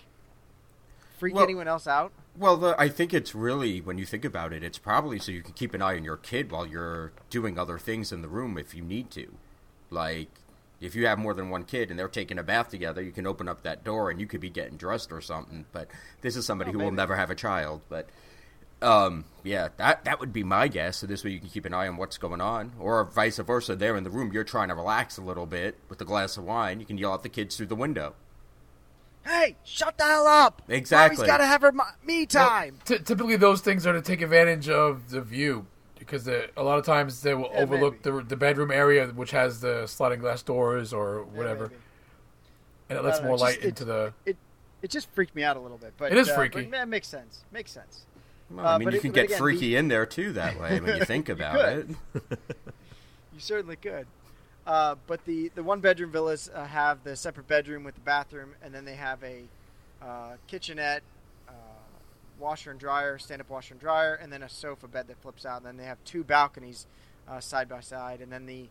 freak 1.17 1.35
Well- 1.35 1.43
anyone 1.43 1.67
else 1.67 1.87
out? 1.87 2.11
Well, 2.35 2.57
the, 2.57 2.75
I 2.79 2.89
think 2.89 3.13
it's 3.13 3.35
really 3.35 3.79
when 3.79 3.99
you 3.99 4.05
think 4.07 4.25
about 4.25 4.53
it, 4.53 4.63
it's 4.63 4.79
probably 4.79 5.19
so 5.19 5.31
you 5.31 5.43
can 5.43 5.53
keep 5.53 5.75
an 5.75 5.83
eye 5.83 5.95
on 5.95 6.03
your 6.03 6.17
kid 6.17 6.51
while 6.51 6.65
you're 6.65 7.11
doing 7.29 7.59
other 7.59 7.77
things 7.77 8.11
in 8.11 8.23
the 8.23 8.27
room 8.27 8.57
if 8.57 8.73
you 8.73 8.81
need 8.81 9.11
to. 9.11 9.31
Like 9.91 10.29
if 10.81 10.95
you 10.95 11.05
have 11.05 11.19
more 11.19 11.35
than 11.35 11.49
one 11.51 11.63
kid 11.63 11.91
and 11.91 11.99
they're 11.99 12.07
taking 12.07 12.39
a 12.39 12.43
bath 12.43 12.69
together, 12.69 13.03
you 13.03 13.11
can 13.11 13.27
open 13.27 13.47
up 13.47 13.61
that 13.61 13.83
door 13.83 14.09
and 14.09 14.19
you 14.19 14.25
could 14.25 14.41
be 14.41 14.49
getting 14.49 14.77
dressed 14.77 15.11
or 15.11 15.21
something. 15.21 15.65
But 15.71 15.89
this 16.21 16.35
is 16.35 16.45
somebody 16.47 16.71
Oh, 16.71 16.73
who 16.73 16.79
will 16.79 16.91
never 16.91 17.15
have 17.15 17.29
a 17.29 17.35
child. 17.35 17.81
But 17.87 18.09
um, 18.81 19.25
yeah, 19.43 19.69
that 19.77 20.03
that 20.05 20.19
would 20.19 20.33
be 20.33 20.43
my 20.43 20.67
guess. 20.67 20.97
So 20.97 21.05
this 21.07 21.23
way 21.23 21.29
you 21.31 21.39
can 21.39 21.49
keep 21.49 21.65
an 21.65 21.73
eye 21.75 21.87
on 21.87 21.97
what's 21.97 22.17
going 22.17 22.41
on, 22.41 22.71
or 22.79 23.05
vice 23.05 23.37
versa. 23.37 23.75
There 23.75 23.95
in 23.95 24.03
the 24.03 24.09
room, 24.09 24.31
you're 24.33 24.43
trying 24.43 24.69
to 24.69 24.75
relax 24.75 25.17
a 25.17 25.21
little 25.21 25.45
bit 25.45 25.77
with 25.87 26.01
a 26.01 26.05
glass 26.05 26.35
of 26.35 26.45
wine. 26.45 26.79
You 26.79 26.85
can 26.87 26.97
yell 26.97 27.13
at 27.13 27.21
the 27.21 27.29
kids 27.29 27.55
through 27.55 27.67
the 27.67 27.75
window. 27.75 28.15
Hey, 29.25 29.55
shut 29.63 29.97
the 29.97 30.03
hell 30.03 30.27
up! 30.27 30.61
Exactly. 30.67 31.15
Mommy's 31.17 31.27
got 31.27 31.37
to 31.37 31.45
have 31.45 31.61
her 31.61 31.71
mo- 31.71 31.83
me 32.05 32.25
time. 32.25 32.79
Ty 32.85 32.97
typically, 32.97 33.35
those 33.37 33.61
things 33.61 33.87
are 33.87 33.93
to 33.93 34.01
take 34.01 34.21
advantage 34.21 34.67
of 34.69 35.09
the 35.11 35.21
view 35.21 35.65
because 35.97 36.27
a 36.27 36.49
lot 36.57 36.77
of 36.77 36.85
times 36.85 37.21
they 37.21 37.33
will 37.33 37.49
Yeah, 37.53 37.61
overlook 37.61 38.01
the, 38.03 38.21
the 38.21 38.35
bedroom 38.35 38.69
area, 38.71 39.07
which 39.07 39.31
has 39.31 39.61
the 39.61 39.87
sliding 39.87 40.19
glass 40.19 40.43
doors 40.43 40.91
or 40.91 41.23
whatever, 41.23 41.67
maybe. 41.67 41.75
and 42.89 42.99
it 42.99 43.03
lets 43.05 43.17
don't 43.19 43.23
know, 43.25 43.29
more 43.29 43.37
light 43.37 43.55
just- 43.55 43.67
into 43.67 43.85
the. 43.85 44.13
it 44.25 44.35
it 44.81 44.89
just 44.89 45.09
freaked 45.11 45.33
me 45.33 45.43
out 45.43 45.55
a 45.55 45.59
little 45.61 45.77
bit. 45.77 45.93
But 45.97 46.11
It 46.11 46.17
is 46.17 46.27
uh, 46.27 46.35
freaky. 46.35 46.63
But 46.63 46.71
that 46.71 46.89
makes 46.89 47.07
sense. 47.07 47.45
Makes 47.53 47.71
sense. 47.71 48.05
Well, 48.51 48.67
Uh, 48.67 48.75
I 48.75 48.77
mean, 48.77 48.85
but 48.87 48.93
you 48.93 48.99
it- 48.99 49.01
can 49.03 49.11
but 49.11 49.15
get 49.15 49.25
again, 49.27 49.37
freaky 49.37 49.69
the- 49.69 49.75
in 49.77 49.87
there 49.87 50.05
too 50.05 50.33
that 50.33 50.59
way 50.59 50.81
when 50.81 50.97
you 50.97 51.05
think 51.13 51.29
about 51.29 51.55
it. 51.69 51.87
You 53.33 53.39
certainly 53.39 53.77
could. 53.77 54.05
Uh, 54.65 54.95
but 55.07 55.25
the 55.25 55.49
the 55.55 55.63
one 55.63 55.81
bedroom 55.81 56.11
villas 56.11 56.49
uh, 56.53 56.65
have 56.65 57.03
the 57.03 57.15
separate 57.15 57.47
bedroom 57.47 57.83
with 57.83 57.95
the 57.95 58.01
bathroom, 58.01 58.55
and 58.63 58.73
then 58.73 58.85
they 58.85 58.95
have 58.95 59.21
a 59.23 59.43
uh, 60.01 60.33
kitchenette, 60.47 61.03
uh, 61.49 61.51
washer 62.39 62.71
and 62.71 62.79
dryer, 62.79 63.17
stand 63.17 63.41
up 63.41 63.49
washer 63.49 63.73
and 63.73 63.81
dryer, 63.81 64.15
and 64.15 64.31
then 64.31 64.41
a 64.41 64.49
sofa 64.49 64.87
bed 64.87 65.07
that 65.07 65.21
flips 65.21 65.45
out. 65.45 65.57
And 65.57 65.65
then 65.65 65.77
they 65.77 65.83
have 65.83 65.97
two 66.05 66.23
balconies 66.23 66.87
uh, 67.27 67.41
side 67.41 67.67
by 67.67 67.81
side, 67.81 68.21
and 68.21 68.31
then 68.31 68.45
the 68.45 68.67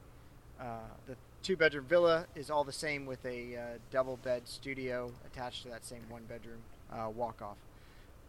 uh, 0.58 0.78
the 1.06 1.16
two 1.42 1.56
bedroom 1.56 1.84
villa 1.84 2.26
is 2.34 2.50
all 2.50 2.64
the 2.64 2.72
same 2.72 3.04
with 3.04 3.24
a 3.26 3.58
double 3.90 4.16
bed 4.16 4.42
studio 4.46 5.10
attached 5.26 5.64
to 5.64 5.68
that 5.68 5.84
same 5.84 6.02
one 6.08 6.22
bedroom 6.24 6.60
walk 7.14 7.42
off. 7.42 7.56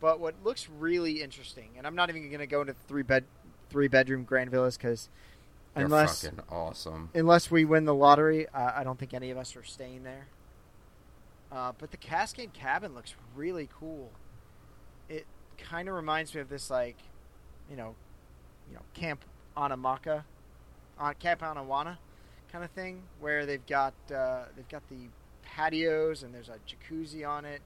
But 0.01 0.19
what 0.19 0.35
looks 0.43 0.67
really 0.79 1.21
interesting, 1.21 1.69
and 1.77 1.87
I'm 1.87 1.95
not 1.95 2.09
even 2.09 2.27
going 2.27 2.39
to 2.39 2.47
go 2.47 2.59
into 2.61 2.73
three 2.87 3.03
bed 3.03 3.23
three 3.69 3.87
bedroom 3.87 4.23
grand 4.23 4.51
villas 4.51 4.77
because 4.77 5.09
They're 5.75 5.85
unless 5.85 6.23
fucking 6.23 6.41
awesome. 6.49 7.09
unless 7.15 7.49
we 7.49 7.65
win 7.65 7.85
the 7.85 7.95
lottery, 7.95 8.47
uh, 8.49 8.71
I 8.75 8.83
don't 8.83 8.99
think 8.99 9.13
any 9.13 9.31
of 9.31 9.37
us 9.37 9.55
are 9.55 9.63
staying 9.63 10.03
there. 10.03 10.27
Uh, 11.51 11.71
but 11.77 11.91
the 11.91 11.97
Cascade 11.97 12.53
Cabin 12.53 12.93
looks 12.93 13.15
really 13.35 13.69
cool. 13.79 14.11
It 15.09 15.25
kind 15.57 15.87
of 15.87 15.95
reminds 15.95 16.33
me 16.33 16.41
of 16.41 16.49
this, 16.49 16.69
like, 16.69 16.97
you 17.69 17.75
know, 17.75 17.95
you 18.69 18.75
know, 18.75 18.81
Camp 18.93 19.23
Anamaka, 19.57 20.23
on 20.99 21.13
Camp 21.15 21.41
Anawana, 21.41 21.97
kind 22.51 22.63
of 22.63 22.71
thing, 22.71 23.01
where 23.19 23.45
they've 23.45 23.65
got 23.65 23.93
uh, 24.13 24.43
they've 24.55 24.69
got 24.69 24.87
the 24.89 25.09
patios 25.43 26.23
and 26.23 26.33
there's 26.33 26.49
a 26.49 26.57
jacuzzi 26.67 27.27
on 27.27 27.45
it. 27.45 27.61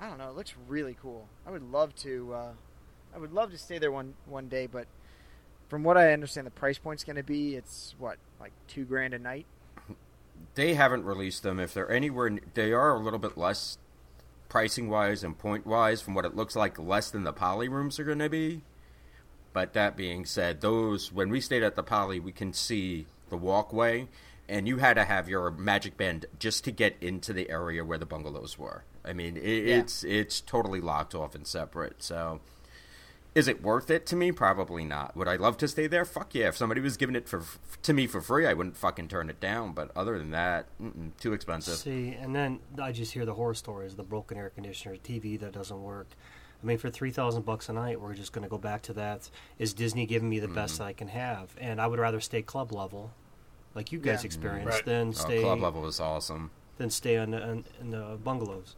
I 0.00 0.08
don't 0.08 0.18
know. 0.18 0.28
It 0.28 0.36
looks 0.36 0.54
really 0.68 0.96
cool. 1.00 1.28
I 1.46 1.50
would 1.50 1.70
love 1.70 1.94
to. 1.96 2.34
Uh, 2.34 2.52
I 3.14 3.18
would 3.18 3.32
love 3.32 3.52
to 3.52 3.58
stay 3.58 3.78
there 3.78 3.92
one 3.92 4.14
one 4.26 4.48
day, 4.48 4.66
but 4.66 4.86
from 5.74 5.82
what 5.82 5.96
I 5.96 6.12
understand, 6.12 6.46
the 6.46 6.52
price 6.52 6.78
point's 6.78 7.02
going 7.02 7.16
to 7.16 7.24
be 7.24 7.56
it's 7.56 7.96
what 7.98 8.16
like 8.38 8.52
two 8.68 8.84
grand 8.84 9.12
a 9.12 9.18
night. 9.18 9.44
They 10.54 10.74
haven't 10.74 11.04
released 11.04 11.42
them. 11.42 11.58
If 11.58 11.74
they're 11.74 11.90
anywhere, 11.90 12.38
they 12.54 12.72
are 12.72 12.94
a 12.94 13.00
little 13.00 13.18
bit 13.18 13.36
less 13.36 13.76
pricing 14.48 14.88
wise 14.88 15.24
and 15.24 15.36
point 15.36 15.66
wise 15.66 16.00
from 16.00 16.14
what 16.14 16.24
it 16.24 16.36
looks 16.36 16.54
like, 16.54 16.78
less 16.78 17.10
than 17.10 17.24
the 17.24 17.32
poly 17.32 17.68
rooms 17.68 17.98
are 17.98 18.04
going 18.04 18.20
to 18.20 18.28
be. 18.28 18.62
But 19.52 19.72
that 19.72 19.96
being 19.96 20.24
said, 20.26 20.60
those 20.60 21.10
when 21.10 21.28
we 21.28 21.40
stayed 21.40 21.64
at 21.64 21.74
the 21.74 21.82
poly, 21.82 22.20
we 22.20 22.30
can 22.30 22.52
see 22.52 23.06
the 23.28 23.36
walkway, 23.36 24.06
and 24.48 24.68
you 24.68 24.76
had 24.76 24.94
to 24.94 25.04
have 25.04 25.28
your 25.28 25.50
magic 25.50 25.96
band 25.96 26.26
just 26.38 26.62
to 26.66 26.70
get 26.70 26.94
into 27.00 27.32
the 27.32 27.50
area 27.50 27.84
where 27.84 27.98
the 27.98 28.06
bungalows 28.06 28.56
were. 28.56 28.84
I 29.04 29.12
mean, 29.12 29.36
it, 29.36 29.42
Yeah. 29.66 29.78
it's 29.78 30.04
it's 30.04 30.40
totally 30.40 30.80
locked 30.80 31.16
off 31.16 31.34
and 31.34 31.44
separate. 31.44 32.00
So, 32.00 32.40
is 33.34 33.48
it 33.48 33.62
worth 33.62 33.90
it 33.90 34.06
to 34.06 34.16
me? 34.16 34.30
Probably 34.32 34.84
not. 34.84 35.16
Would 35.16 35.28
I 35.28 35.36
love 35.36 35.56
to 35.58 35.68
stay 35.68 35.86
there? 35.86 36.04
Fuck 36.04 36.34
yeah! 36.34 36.48
If 36.48 36.56
somebody 36.56 36.80
was 36.80 36.96
giving 36.96 37.16
it 37.16 37.28
for 37.28 37.42
to 37.82 37.92
me 37.92 38.06
for 38.06 38.20
free, 38.20 38.46
I 38.46 38.54
wouldn't 38.54 38.76
fucking 38.76 39.08
turn 39.08 39.28
it 39.28 39.40
down. 39.40 39.72
But 39.72 39.90
other 39.96 40.18
than 40.18 40.30
that, 40.30 40.66
too 41.18 41.32
expensive. 41.32 41.74
See, 41.74 42.16
and 42.18 42.34
then 42.34 42.60
I 42.80 42.92
just 42.92 43.12
hear 43.12 43.26
the 43.26 43.34
horror 43.34 43.54
stories: 43.54 43.96
the 43.96 44.02
broken 44.04 44.38
air 44.38 44.50
conditioner, 44.50 44.96
TV 44.96 45.38
that 45.40 45.52
doesn't 45.52 45.82
work. 45.82 46.08
I 46.62 46.66
mean, 46.66 46.78
for 46.78 46.90
three 46.90 47.10
thousand 47.10 47.44
bucks 47.44 47.68
a 47.68 47.72
night, 47.72 48.00
we're 48.00 48.14
just 48.14 48.32
going 48.32 48.44
to 48.44 48.48
go 48.48 48.56
back 48.56 48.82
to 48.82 48.92
that. 48.94 49.28
Is 49.58 49.74
Disney 49.74 50.06
giving 50.06 50.28
me 50.28 50.38
the 50.38 50.48
best 50.48 50.74
mm-hmm. 50.74 50.84
I 50.84 50.92
can 50.92 51.08
have? 51.08 51.54
And 51.60 51.80
I 51.80 51.86
would 51.86 51.98
rather 51.98 52.20
stay 52.20 52.40
club 52.40 52.72
level, 52.72 53.10
like 53.74 53.92
you 53.92 53.98
guys 53.98 54.22
Yeah. 54.22 54.26
experienced, 54.26 54.68
Right. 54.68 54.84
than 54.84 55.08
Oh, 55.08 55.12
stay 55.12 55.40
club 55.42 55.60
level 55.60 55.82
was 55.82 56.00
awesome. 56.00 56.50
than 56.78 56.88
stay 56.88 57.18
on 57.18 57.32
the, 57.32 57.42
on, 57.42 57.64
in 57.80 57.90
the 57.90 58.18
bungalows. 58.22 58.76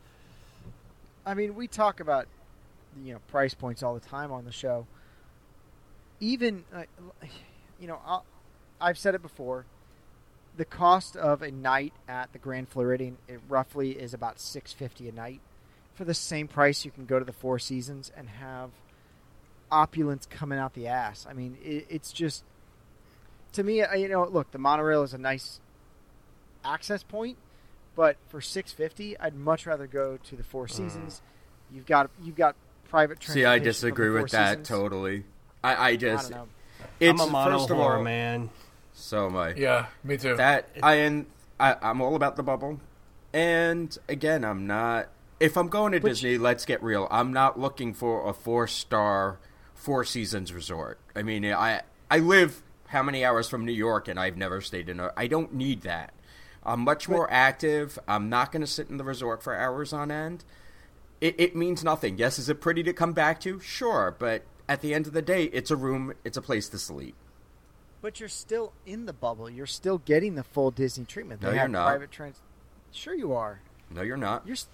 I 1.24 1.34
mean, 1.34 1.54
we 1.54 1.68
talk 1.68 2.00
about 2.00 2.26
you 3.04 3.12
know 3.12 3.20
price 3.28 3.54
points 3.54 3.82
all 3.82 3.94
the 3.94 4.00
time 4.00 4.32
on 4.32 4.44
the 4.44 4.52
show. 4.52 4.86
Even 6.20 6.64
uh, 6.74 6.84
you 7.80 7.86
know, 7.88 8.00
I'll, 8.06 8.24
I've 8.80 8.98
said 8.98 9.14
it 9.14 9.22
before. 9.22 9.66
The 10.56 10.64
cost 10.64 11.16
of 11.16 11.42
a 11.42 11.50
night 11.50 11.92
at 12.08 12.32
the 12.32 12.38
Grand 12.38 12.68
Floridian 12.68 13.18
it 13.28 13.40
roughly 13.48 13.90
is 13.92 14.14
about 14.14 14.40
six 14.40 14.72
fifty 14.72 15.08
a 15.08 15.12
night. 15.12 15.40
For 15.94 16.04
the 16.04 16.14
same 16.14 16.48
price, 16.48 16.84
you 16.84 16.90
can 16.90 17.06
go 17.06 17.18
to 17.18 17.24
the 17.24 17.32
Four 17.32 17.58
Seasons 17.58 18.12
and 18.16 18.28
have 18.28 18.70
opulence 19.70 20.26
coming 20.26 20.58
out 20.58 20.74
the 20.74 20.86
ass. 20.86 21.26
I 21.28 21.32
mean, 21.32 21.56
it, 21.62 21.86
it's 21.88 22.12
just 22.12 22.44
to 23.52 23.62
me, 23.62 23.82
you 23.96 24.08
know, 24.08 24.24
look, 24.26 24.50
the 24.50 24.58
monorail 24.58 25.02
is 25.02 25.14
a 25.14 25.18
nice 25.18 25.60
access 26.64 27.02
point, 27.02 27.38
but 27.94 28.16
for 28.28 28.40
six 28.40 28.72
fifty, 28.72 29.18
I'd 29.18 29.34
much 29.34 29.66
rather 29.66 29.86
go 29.86 30.18
to 30.24 30.36
the 30.36 30.44
Four 30.44 30.68
Seasons. 30.68 31.22
You've 31.72 31.86
got 31.86 32.10
you've 32.22 32.36
got 32.36 32.56
private. 32.88 33.22
See, 33.22 33.44
I 33.44 33.58
disagree 33.58 34.10
with 34.10 34.30
Four 34.30 34.38
that 34.38 34.48
Seasons. 34.50 34.68
totally. 34.68 35.24
I, 35.62 35.74
I 35.74 35.86
I 35.88 35.96
just 35.96 36.30
don't 36.30 36.38
know. 36.40 36.48
it's 37.00 37.20
I'm 37.20 37.28
a 37.28 37.30
mono 37.30 37.58
first 37.58 37.70
horror 37.70 37.96
all, 37.98 38.02
man. 38.04 38.50
So 38.94 39.26
am 39.26 39.36
I. 39.36 39.54
Yeah, 39.54 39.86
me 40.04 40.16
too. 40.16 40.36
That 40.36 40.68
I 40.82 40.94
and 40.96 41.26
I, 41.60 41.76
I'm 41.82 42.00
all 42.00 42.14
about 42.16 42.36
the 42.36 42.42
bubble. 42.42 42.80
And 43.32 43.96
again, 44.08 44.44
I'm 44.44 44.66
not. 44.66 45.08
If 45.38 45.56
I'm 45.56 45.68
going 45.68 45.92
to 45.92 45.98
Which- 45.98 46.14
Disney, 46.14 46.38
let's 46.38 46.64
get 46.64 46.82
real. 46.82 47.06
I'm 47.10 47.32
not 47.32 47.58
looking 47.60 47.92
for 47.92 48.28
a 48.28 48.32
four 48.32 48.66
star, 48.66 49.38
Four 49.74 50.04
Seasons 50.04 50.52
resort. 50.52 50.98
I 51.14 51.22
mean, 51.22 51.44
I 51.44 51.82
I 52.10 52.18
live 52.20 52.62
how 52.88 53.02
many 53.02 53.24
hours 53.24 53.48
from 53.48 53.64
New 53.66 53.72
York, 53.72 54.08
and 54.08 54.18
I've 54.18 54.36
never 54.36 54.60
stayed 54.60 54.88
in 54.88 55.00
a. 55.00 55.12
I 55.16 55.26
don't 55.26 55.52
need 55.52 55.82
that. 55.82 56.14
I'm 56.64 56.80
much 56.80 57.08
more 57.08 57.30
active. 57.30 57.98
I'm 58.08 58.28
not 58.28 58.50
going 58.50 58.62
to 58.62 58.66
sit 58.66 58.88
in 58.88 58.96
the 58.96 59.04
resort 59.04 59.42
for 59.42 59.54
hours 59.54 59.92
on 59.92 60.10
end. 60.10 60.44
It, 61.20 61.34
it 61.38 61.56
means 61.56 61.82
nothing. 61.82 62.18
Yes, 62.18 62.38
is 62.38 62.48
it 62.48 62.60
pretty 62.60 62.82
to 62.84 62.92
come 62.92 63.12
back 63.12 63.40
to? 63.40 63.58
Sure, 63.60 64.14
but 64.18 64.42
at 64.68 64.80
the 64.82 64.92
end 64.94 65.06
of 65.06 65.12
the 65.12 65.22
day, 65.22 65.44
it's 65.44 65.70
a 65.70 65.76
room. 65.76 66.12
It's 66.24 66.36
a 66.36 66.42
place 66.42 66.68
to 66.70 66.78
sleep. 66.78 67.14
But 68.02 68.20
you're 68.20 68.28
still 68.28 68.72
in 68.84 69.06
the 69.06 69.12
bubble. 69.12 69.48
You're 69.48 69.66
still 69.66 69.98
getting 69.98 70.34
the 70.34 70.44
full 70.44 70.70
Disney 70.70 71.04
treatment. 71.06 71.40
They 71.40 71.48
No, 71.48 71.54
you're 71.54 71.68
not. 71.68 71.86
private 71.88 72.10
trans. 72.10 72.40
Sure, 72.92 73.14
you 73.14 73.32
are. 73.32 73.60
No, 73.90 74.02
you're 74.02 74.16
not. 74.16 74.46
You're. 74.46 74.54
s- 74.54 74.68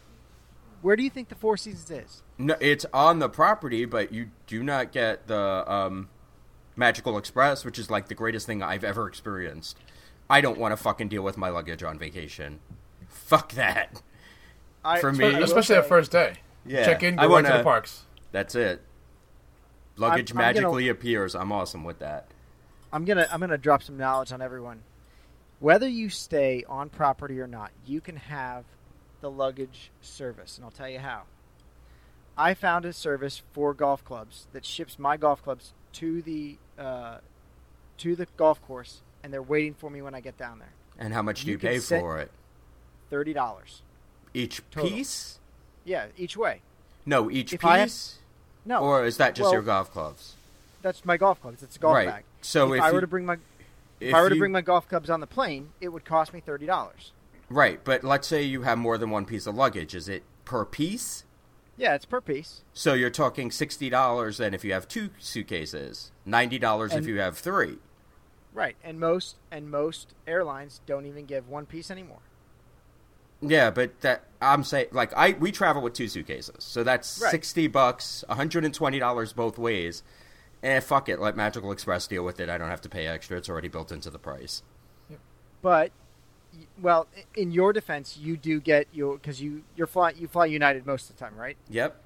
Where 0.82 0.96
do 0.96 1.02
you 1.04 1.10
think 1.10 1.28
the 1.28 1.34
Four 1.36 1.56
Seasons 1.56 1.90
is? 1.90 2.22
No, 2.38 2.56
it's 2.60 2.84
on 2.92 3.20
the 3.20 3.28
property, 3.28 3.84
but 3.84 4.12
you 4.12 4.30
do 4.48 4.62
not 4.62 4.90
get 4.92 5.28
the 5.28 5.64
um, 5.72 6.08
Magical 6.76 7.16
Express, 7.18 7.64
which 7.64 7.78
is 7.78 7.88
like 7.90 8.08
the 8.08 8.14
greatest 8.14 8.46
thing 8.46 8.62
I've 8.62 8.84
ever 8.84 9.06
experienced. 9.06 9.78
I 10.28 10.40
don't 10.40 10.58
want 10.58 10.72
to 10.72 10.76
fucking 10.76 11.08
deal 11.08 11.22
with 11.22 11.36
my 11.38 11.50
luggage 11.50 11.82
on 11.82 11.98
vacation. 11.98 12.58
Fuck 13.08 13.52
that. 13.52 14.02
I, 14.84 15.00
For 15.00 15.12
me- 15.12 15.26
Especially 15.42 15.76
that 15.76 15.88
first 15.88 16.10
day. 16.10 16.34
Yeah, 16.64 16.84
Check 16.84 17.02
in, 17.02 17.18
I 17.18 17.26
go 17.26 17.34
right 17.34 17.42
to 17.42 17.48
wanna- 17.48 17.58
the 17.58 17.64
parks. 17.64 18.02
That's 18.32 18.54
it. 18.54 18.82
Luggage 19.96 20.30
I'm 20.30 20.36
gonna- 20.36 20.46
magically 20.46 20.88
appears. 20.88 21.34
I'm 21.34 21.52
awesome 21.52 21.84
with 21.84 21.98
that. 22.00 22.28
I'm 22.92 23.04
gonna 23.04 23.26
I'm 23.30 23.40
gonna 23.40 23.58
drop 23.58 23.82
some 23.82 23.96
knowledge 23.96 24.32
on 24.32 24.42
everyone. 24.42 24.82
Whether 25.60 25.88
you 25.88 26.08
stay 26.10 26.64
on 26.68 26.88
property 26.88 27.40
or 27.40 27.46
not, 27.46 27.70
you 27.86 28.00
can 28.00 28.16
have 28.16 28.64
the 29.20 29.30
luggage 29.30 29.90
service, 30.00 30.56
and 30.56 30.64
I'll 30.64 30.70
tell 30.70 30.88
you 30.88 30.98
how. 30.98 31.22
I 32.36 32.54
found 32.54 32.84
a 32.84 32.92
service 32.92 33.42
for 33.52 33.72
golf 33.74 34.04
clubs 34.04 34.46
that 34.52 34.64
ships 34.64 34.98
my 34.98 35.16
golf 35.16 35.42
clubs 35.42 35.72
to 35.94 36.22
the 36.22 36.58
uh, 36.78 37.18
to 37.98 38.16
the 38.16 38.26
golf 38.36 38.60
course, 38.62 39.02
and 39.22 39.32
they're 39.32 39.42
waiting 39.42 39.74
for 39.74 39.90
me 39.90 40.02
when 40.02 40.14
I 40.14 40.20
get 40.20 40.36
down 40.36 40.58
there. 40.58 40.72
And 40.98 41.12
how 41.14 41.22
much 41.22 41.42
do 41.42 41.46
You 41.48 41.52
you, 41.52 41.58
pay 41.58 41.78
for 41.78 42.18
it? 42.18 42.30
Thirty 43.10 43.32
dollars. 43.32 43.82
Each 44.34 44.60
Total. 44.70 44.90
piece? 44.90 45.38
Yeah, 45.84 46.06
each 46.16 46.36
way. 46.36 46.60
No, 47.04 47.30
each 47.30 47.52
If 47.52 47.60
piece. 47.60 48.18
No, 48.64 48.78
Or 48.80 49.04
is 49.04 49.16
that 49.16 49.34
just 49.34 49.46
well, 49.46 49.52
your 49.54 49.62
golf 49.62 49.90
clubs? 49.92 50.34
That's 50.82 51.04
my 51.04 51.16
golf 51.16 51.40
clubs. 51.42 51.62
It's 51.62 51.76
a 51.76 51.78
golf 51.78 51.94
Right. 51.96 52.08
bag. 52.08 52.24
So 52.40 52.72
if, 52.72 52.78
if 52.78 52.84
I 52.84 52.88
you- 52.88 52.94
were 52.94 53.00
to 53.00 53.06
bring 53.06 53.26
my 53.26 53.34
if, 54.00 54.08
If 54.08 54.14
I 54.14 54.20
were 54.22 54.28
to 54.30 54.34
you- 54.34 54.40
bring 54.40 54.52
my 54.52 54.60
golf 54.62 54.88
clubs 54.88 55.08
on 55.10 55.20
the 55.20 55.26
plane, 55.26 55.70
it 55.80 55.88
would 55.88 56.04
cost 56.04 56.32
me 56.32 56.40
thirty 56.40 56.66
dollars. 56.66 57.12
Right, 57.48 57.82
but 57.84 58.02
let's 58.02 58.26
say 58.26 58.42
you 58.42 58.62
have 58.62 58.78
more 58.78 58.98
than 58.98 59.10
one 59.10 59.26
piece 59.26 59.46
of 59.46 59.54
luggage. 59.54 59.94
Is 59.94 60.08
it 60.08 60.22
per 60.44 60.64
piece? 60.64 61.24
Yeah, 61.76 61.94
it's 61.94 62.04
per 62.04 62.20
piece. 62.20 62.62
So 62.72 62.94
you're 62.94 63.10
talking 63.10 63.50
sixty 63.50 63.90
dollars 63.90 64.38
then 64.38 64.54
if 64.54 64.64
you 64.64 64.72
have 64.72 64.88
two 64.88 65.10
suitcases, 65.18 66.10
ninety 66.24 66.58
dollars 66.58 66.94
if 66.94 67.06
you 67.06 67.18
have 67.20 67.36
three. 67.38 67.78
Right, 68.54 68.76
and 68.84 68.98
most 69.00 69.36
and 69.50 69.70
most 69.70 70.14
airlines 70.26 70.80
don't 70.86 71.06
even 71.06 71.24
give 71.26 71.48
one 71.48 71.66
piece 71.66 71.90
anymore. 71.90 72.20
Yeah, 73.42 73.70
but 73.70 74.00
that 74.02 74.24
I'm 74.40 74.62
saying 74.64 74.88
like 74.92 75.12
I 75.14 75.32
we 75.32 75.50
travel 75.52 75.82
with 75.82 75.94
two 75.94 76.08
suitcases, 76.08 76.54
so 76.64 76.82
that's 76.84 77.20
Right. 77.20 77.30
sixty 77.30 77.66
bucks, 77.66 78.24
hundred 78.30 78.64
and 78.64 78.72
twenty 78.72 78.98
dollars 78.98 79.32
both 79.32 79.58
ways. 79.58 80.02
And 80.62 80.82
fuck 80.84 81.08
it, 81.08 81.18
let 81.18 81.36
Magical 81.36 81.72
Express 81.72 82.06
deal 82.06 82.24
with 82.24 82.38
it. 82.38 82.48
I 82.48 82.56
don't 82.56 82.68
have 82.68 82.80
to 82.82 82.88
pay 82.88 83.06
extra; 83.08 83.36
it's 83.36 83.48
already 83.48 83.66
built 83.68 83.90
into 83.90 84.10
the 84.10 84.18
price. 84.18 84.62
But 85.60 85.90
well, 86.80 87.08
in 87.34 87.50
your 87.50 87.72
defense, 87.72 88.16
you 88.16 88.36
do 88.36 88.60
get 88.60 88.86
you 88.92 89.18
because 89.20 89.40
you 89.42 89.64
you're 89.76 89.86
fly 89.88 90.10
you 90.10 90.28
fly 90.28 90.46
United 90.46 90.86
most 90.86 91.10
of 91.10 91.16
the 91.16 91.24
time, 91.24 91.34
right? 91.36 91.56
Yep, 91.68 92.00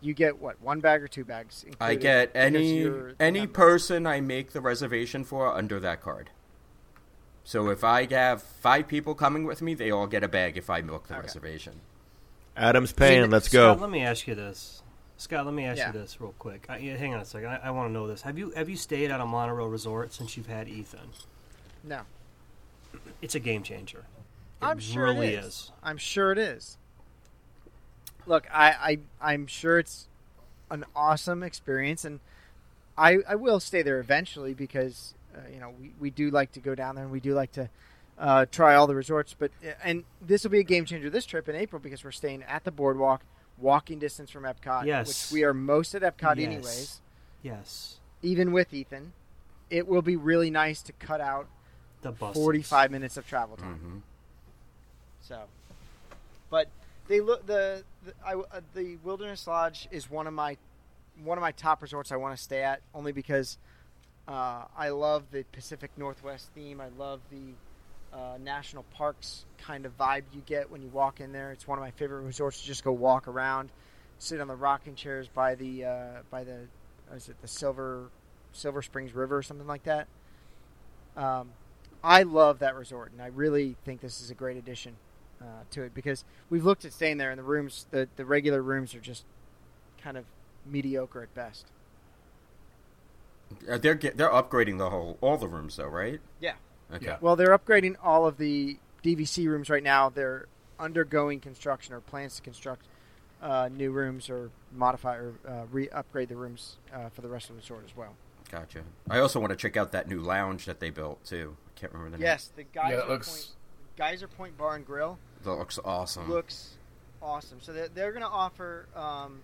You 0.00 0.14
get 0.14 0.40
what 0.40 0.60
one 0.60 0.80
bag 0.80 1.00
or 1.02 1.08
two 1.08 1.24
bags? 1.24 1.64
I 1.80 1.94
get 1.94 2.32
any 2.34 2.88
any 3.20 3.40
member. 3.40 3.52
person 3.52 4.06
I 4.06 4.20
make 4.20 4.50
the 4.52 4.60
reservation 4.60 5.22
for 5.24 5.46
under 5.52 5.78
that 5.78 6.00
card. 6.00 6.30
So 7.44 7.68
if 7.70 7.82
I 7.84 8.06
have 8.12 8.42
five 8.42 8.88
people 8.88 9.14
coming 9.14 9.44
with 9.44 9.62
me, 9.62 9.74
they 9.74 9.90
all 9.90 10.06
get 10.06 10.22
a 10.22 10.28
bag 10.28 10.56
if 10.56 10.70
I 10.70 10.80
book 10.80 11.08
the 11.08 11.14
Okay. 11.14 11.22
reservation. 11.22 11.80
Adam's 12.56 12.92
paying. 12.92 13.30
Let's 13.30 13.46
Scott, 13.48 13.78
go. 13.78 13.82
let 13.82 13.90
me 13.90 14.02
ask 14.02 14.26
you 14.26 14.34
this. 14.34 14.82
Scott, 15.16 15.44
let 15.44 15.54
me 15.54 15.64
ask 15.64 15.78
Yeah. 15.78 15.88
you 15.88 15.92
this 15.92 16.20
real 16.20 16.34
quick. 16.38 16.66
I, 16.68 16.78
yeah, 16.78 16.96
hang 16.96 17.14
on 17.14 17.20
a 17.20 17.24
second. 17.24 17.48
I, 17.48 17.56
I 17.64 17.70
want 17.70 17.88
to 17.88 17.92
know 17.92 18.06
this. 18.06 18.22
Have 18.22 18.38
you 18.38 18.50
have 18.52 18.68
you 18.68 18.76
stayed 18.76 19.10
at 19.10 19.20
a 19.20 19.26
monorail 19.26 19.68
resort 19.68 20.12
since 20.12 20.36
you've 20.36 20.46
had 20.48 20.68
Ethan? 20.68 21.10
No, 21.84 22.02
It's 23.20 23.34
a 23.34 23.40
game 23.40 23.62
changer. 23.62 24.00
It 24.60 24.64
I'm 24.66 24.78
sure 24.78 25.04
really 25.04 25.34
it 25.34 25.44
is. 25.44 25.72
I'm 25.82 25.96
sure 25.96 26.30
it 26.32 26.38
is. 26.38 26.76
Look, 28.26 28.46
I, 28.52 28.98
I 29.20 29.32
I'm 29.32 29.46
sure 29.46 29.78
it's 29.78 30.06
an 30.70 30.84
awesome 30.94 31.42
experience, 31.42 32.04
and 32.04 32.20
I 32.96 33.18
I 33.28 33.34
will 33.34 33.58
stay 33.60 33.82
there 33.82 33.98
eventually 33.98 34.54
because 34.54 35.14
you 35.52 35.60
know 35.60 35.72
we, 35.80 35.92
we 36.00 36.10
do 36.10 36.30
like 36.30 36.52
to 36.52 36.60
go 36.60 36.74
down 36.74 36.94
there 36.94 37.04
and 37.04 37.12
we 37.12 37.20
do 37.20 37.34
like 37.34 37.52
to 37.52 37.68
uh, 38.18 38.46
try 38.50 38.74
all 38.74 38.86
the 38.86 38.94
resorts. 38.94 39.34
But 39.38 39.50
and 39.82 40.04
this 40.20 40.42
will 40.44 40.50
be 40.50 40.60
a 40.60 40.64
game 40.64 40.84
changer 40.84 41.10
this 41.10 41.26
trip 41.26 41.48
in 41.48 41.56
April 41.56 41.80
because 41.80 42.04
we're 42.04 42.10
staying 42.12 42.42
at 42.44 42.64
the 42.64 42.70
boardwalk, 42.70 43.22
walking 43.58 43.98
distance 43.98 44.30
from 44.30 44.44
Epcot. 44.44 44.86
Yes. 44.86 45.08
which 45.08 45.32
we 45.32 45.44
are 45.44 45.54
most 45.54 45.94
at 45.94 46.02
Epcot 46.02 46.36
Yes. 46.36 46.46
anyways. 46.46 47.00
Yes. 47.42 47.98
Even 48.22 48.52
with 48.52 48.72
Ethan, 48.72 49.12
it 49.70 49.88
will 49.88 50.02
be 50.02 50.16
really 50.16 50.50
nice 50.50 50.82
to 50.82 50.92
cut 50.92 51.20
out 51.20 51.48
The 52.02 52.12
bus. 52.12 52.34
45 52.36 52.90
minutes 52.90 53.16
of 53.16 53.26
travel 53.26 53.56
time. 53.56 53.74
hmm 53.78 53.98
So, 55.22 55.40
but 56.50 56.68
they 57.08 57.20
look 57.20 57.46
the 57.46 57.82
the, 58.04 58.12
I, 58.24 58.34
uh, 58.34 58.60
the 58.74 58.96
Wilderness 59.02 59.46
Lodge 59.46 59.88
is 59.90 60.10
one 60.10 60.26
of 60.26 60.34
my 60.34 60.56
one 61.24 61.36
of 61.38 61.42
my 61.42 61.52
top 61.52 61.82
resorts 61.82 62.10
I 62.12 62.16
want 62.16 62.36
to 62.36 62.42
stay 62.42 62.62
at 62.62 62.80
only 62.94 63.12
because 63.12 63.58
uh, 64.28 64.64
I 64.76 64.90
love 64.90 65.24
the 65.32 65.44
Pacific 65.52 65.90
Northwest 65.96 66.48
theme. 66.54 66.80
I 66.80 66.88
love 66.98 67.20
the 67.30 68.16
uh, 68.16 68.38
national 68.42 68.84
parks 68.94 69.44
kind 69.58 69.86
of 69.86 69.96
vibe 69.98 70.24
you 70.32 70.42
get 70.46 70.70
when 70.70 70.82
you 70.82 70.88
walk 70.88 71.20
in 71.20 71.32
there. 71.32 71.50
It's 71.52 71.66
one 71.66 71.78
of 71.78 71.82
my 71.82 71.90
favorite 71.92 72.22
resorts 72.22 72.60
to 72.60 72.66
just 72.66 72.84
go 72.84 72.92
walk 72.92 73.26
around, 73.26 73.70
sit 74.18 74.40
on 74.40 74.48
the 74.48 74.54
rocking 74.54 74.94
chairs 74.94 75.28
by 75.28 75.54
the 75.54 75.84
uh, 75.84 76.06
by 76.30 76.44
the 76.44 76.68
is 77.14 77.28
it 77.28 77.40
the 77.42 77.48
Silver 77.48 78.10
Silver 78.52 78.82
Springs 78.82 79.12
River 79.14 79.38
or 79.38 79.42
something 79.42 79.66
like 79.66 79.84
that. 79.84 80.06
Um, 81.16 81.50
I 82.04 82.22
love 82.22 82.60
that 82.60 82.74
resort, 82.74 83.12
and 83.12 83.22
I 83.22 83.26
really 83.26 83.76
think 83.84 84.00
this 84.00 84.20
is 84.20 84.30
a 84.30 84.34
great 84.34 84.56
addition 84.56 84.96
uh, 85.40 85.44
to 85.70 85.82
it 85.82 85.94
because 85.94 86.24
we've 86.50 86.64
looked 86.64 86.84
at 86.84 86.92
staying 86.92 87.18
there, 87.18 87.30
and 87.30 87.38
the 87.38 87.44
rooms, 87.44 87.86
the, 87.90 88.08
the 88.16 88.24
regular 88.24 88.62
rooms, 88.62 88.94
are 88.94 89.00
just 89.00 89.24
kind 90.02 90.16
of 90.16 90.24
mediocre 90.66 91.22
at 91.22 91.34
best. 91.34 91.66
Uh, 93.70 93.78
they're 93.78 93.94
they're 93.94 94.30
upgrading 94.30 94.78
the 94.78 94.90
whole 94.90 95.18
all 95.20 95.36
the 95.36 95.48
rooms 95.48 95.76
though, 95.76 95.86
right? 95.86 96.20
Yeah. 96.40 96.54
Okay. 96.92 97.06
Yeah. 97.06 97.16
Well, 97.20 97.36
they're 97.36 97.56
upgrading 97.56 97.96
all 98.02 98.26
of 98.26 98.36
the 98.38 98.78
DVC 99.02 99.46
rooms 99.46 99.70
right 99.70 99.82
now. 99.82 100.08
They're 100.08 100.46
undergoing 100.78 101.40
construction 101.40 101.94
or 101.94 102.00
plans 102.00 102.36
to 102.36 102.42
construct 102.42 102.86
uh, 103.42 103.68
new 103.72 103.90
rooms 103.90 104.28
or 104.30 104.50
modify 104.72 105.16
or 105.16 105.34
uh, 105.48 105.62
re 105.70 105.88
upgrade 105.90 106.28
the 106.28 106.36
rooms 106.36 106.76
uh, 106.94 107.08
for 107.08 107.22
the 107.22 107.28
rest 107.28 107.48
of 107.50 107.56
the 107.56 107.60
resort 107.62 107.84
as 107.84 107.96
well. 107.96 108.14
Gotcha. 108.50 108.82
I 109.08 109.18
also 109.18 109.40
want 109.40 109.50
to 109.50 109.56
check 109.56 109.76
out 109.76 109.92
that 109.92 110.08
new 110.08 110.20
lounge 110.20 110.66
that 110.66 110.80
they 110.80 110.90
built 110.90 111.24
too. 111.24 111.56
I 111.74 111.80
can't 111.80 111.92
remember 111.92 112.16
the 112.16 112.18
name. 112.18 112.26
Yes, 112.26 112.50
the 112.54 112.64
Geyser, 112.64 112.96
that 112.96 113.08
looks- 113.08 113.28
Point, 113.28 113.48
Geyser 113.96 114.28
Point 114.28 114.58
Bar 114.58 114.76
and 114.76 114.86
Grill 114.86 115.18
that 115.44 115.52
looks 115.52 115.78
awesome. 115.84 116.28
looks 116.30 116.76
awesome. 117.22 117.58
So 117.60 117.72
they're, 117.72 117.88
they're 117.88 118.12
going 118.12 118.22
to 118.22 118.28
offer 118.28 118.86
um, 118.94 119.40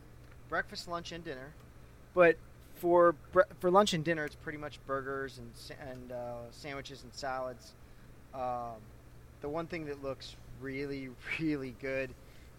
breakfast, 0.49 0.89
lunch, 0.89 1.13
and 1.13 1.25
dinner. 1.25 1.55
But 2.15 2.37
for 2.79 3.15
for 3.61 3.71
lunch 3.71 3.95
and 3.95 4.05
dinner, 4.05 4.25
it's 4.25 4.37
pretty 4.37 4.59
much 4.59 4.79
burgers 4.87 5.39
and 5.39 5.51
and 5.91 6.13
uh, 6.13 6.51
sandwiches 6.51 7.03
and 7.03 7.13
salads. 7.13 7.73
Um, 8.35 8.81
the 9.41 9.49
one 9.49 9.67
thing 9.67 9.87
that 9.87 10.03
looks 10.03 10.37
really 10.61 11.11
really 11.39 11.75
good 11.81 12.11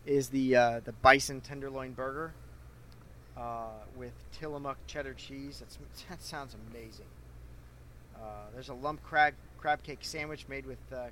is 0.06 0.30
the 0.30 0.56
uh, 0.56 0.80
the 0.84 0.92
bison 0.92 1.42
tenderloin 1.42 1.94
burger 1.94 2.34
uh, 3.38 3.68
with 3.98 4.14
Tillamook 4.32 4.78
cheddar 4.88 5.14
cheese. 5.14 5.60
That's, 5.60 5.78
that 6.10 6.22
sounds 6.22 6.56
amazing. 6.72 7.06
Uh, 8.16 8.50
there's 8.54 8.70
a 8.70 8.74
lump 8.74 9.02
crab 9.04 9.34
crab 9.58 9.84
cake 9.84 10.00
sandwich 10.02 10.46
made 10.48 10.66
with 10.66 10.80
uh, 10.94 11.08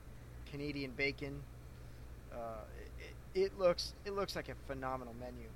Canadian 0.52 0.92
bacon. 0.92 1.42
Uh, 2.34 2.64
it, 3.34 3.42
it 3.42 3.60
looks 3.60 3.94
it 4.06 4.14
looks 4.14 4.36
like 4.36 4.50
a 4.50 4.56
phenomenal 4.68 5.16
menu, 5.20 5.48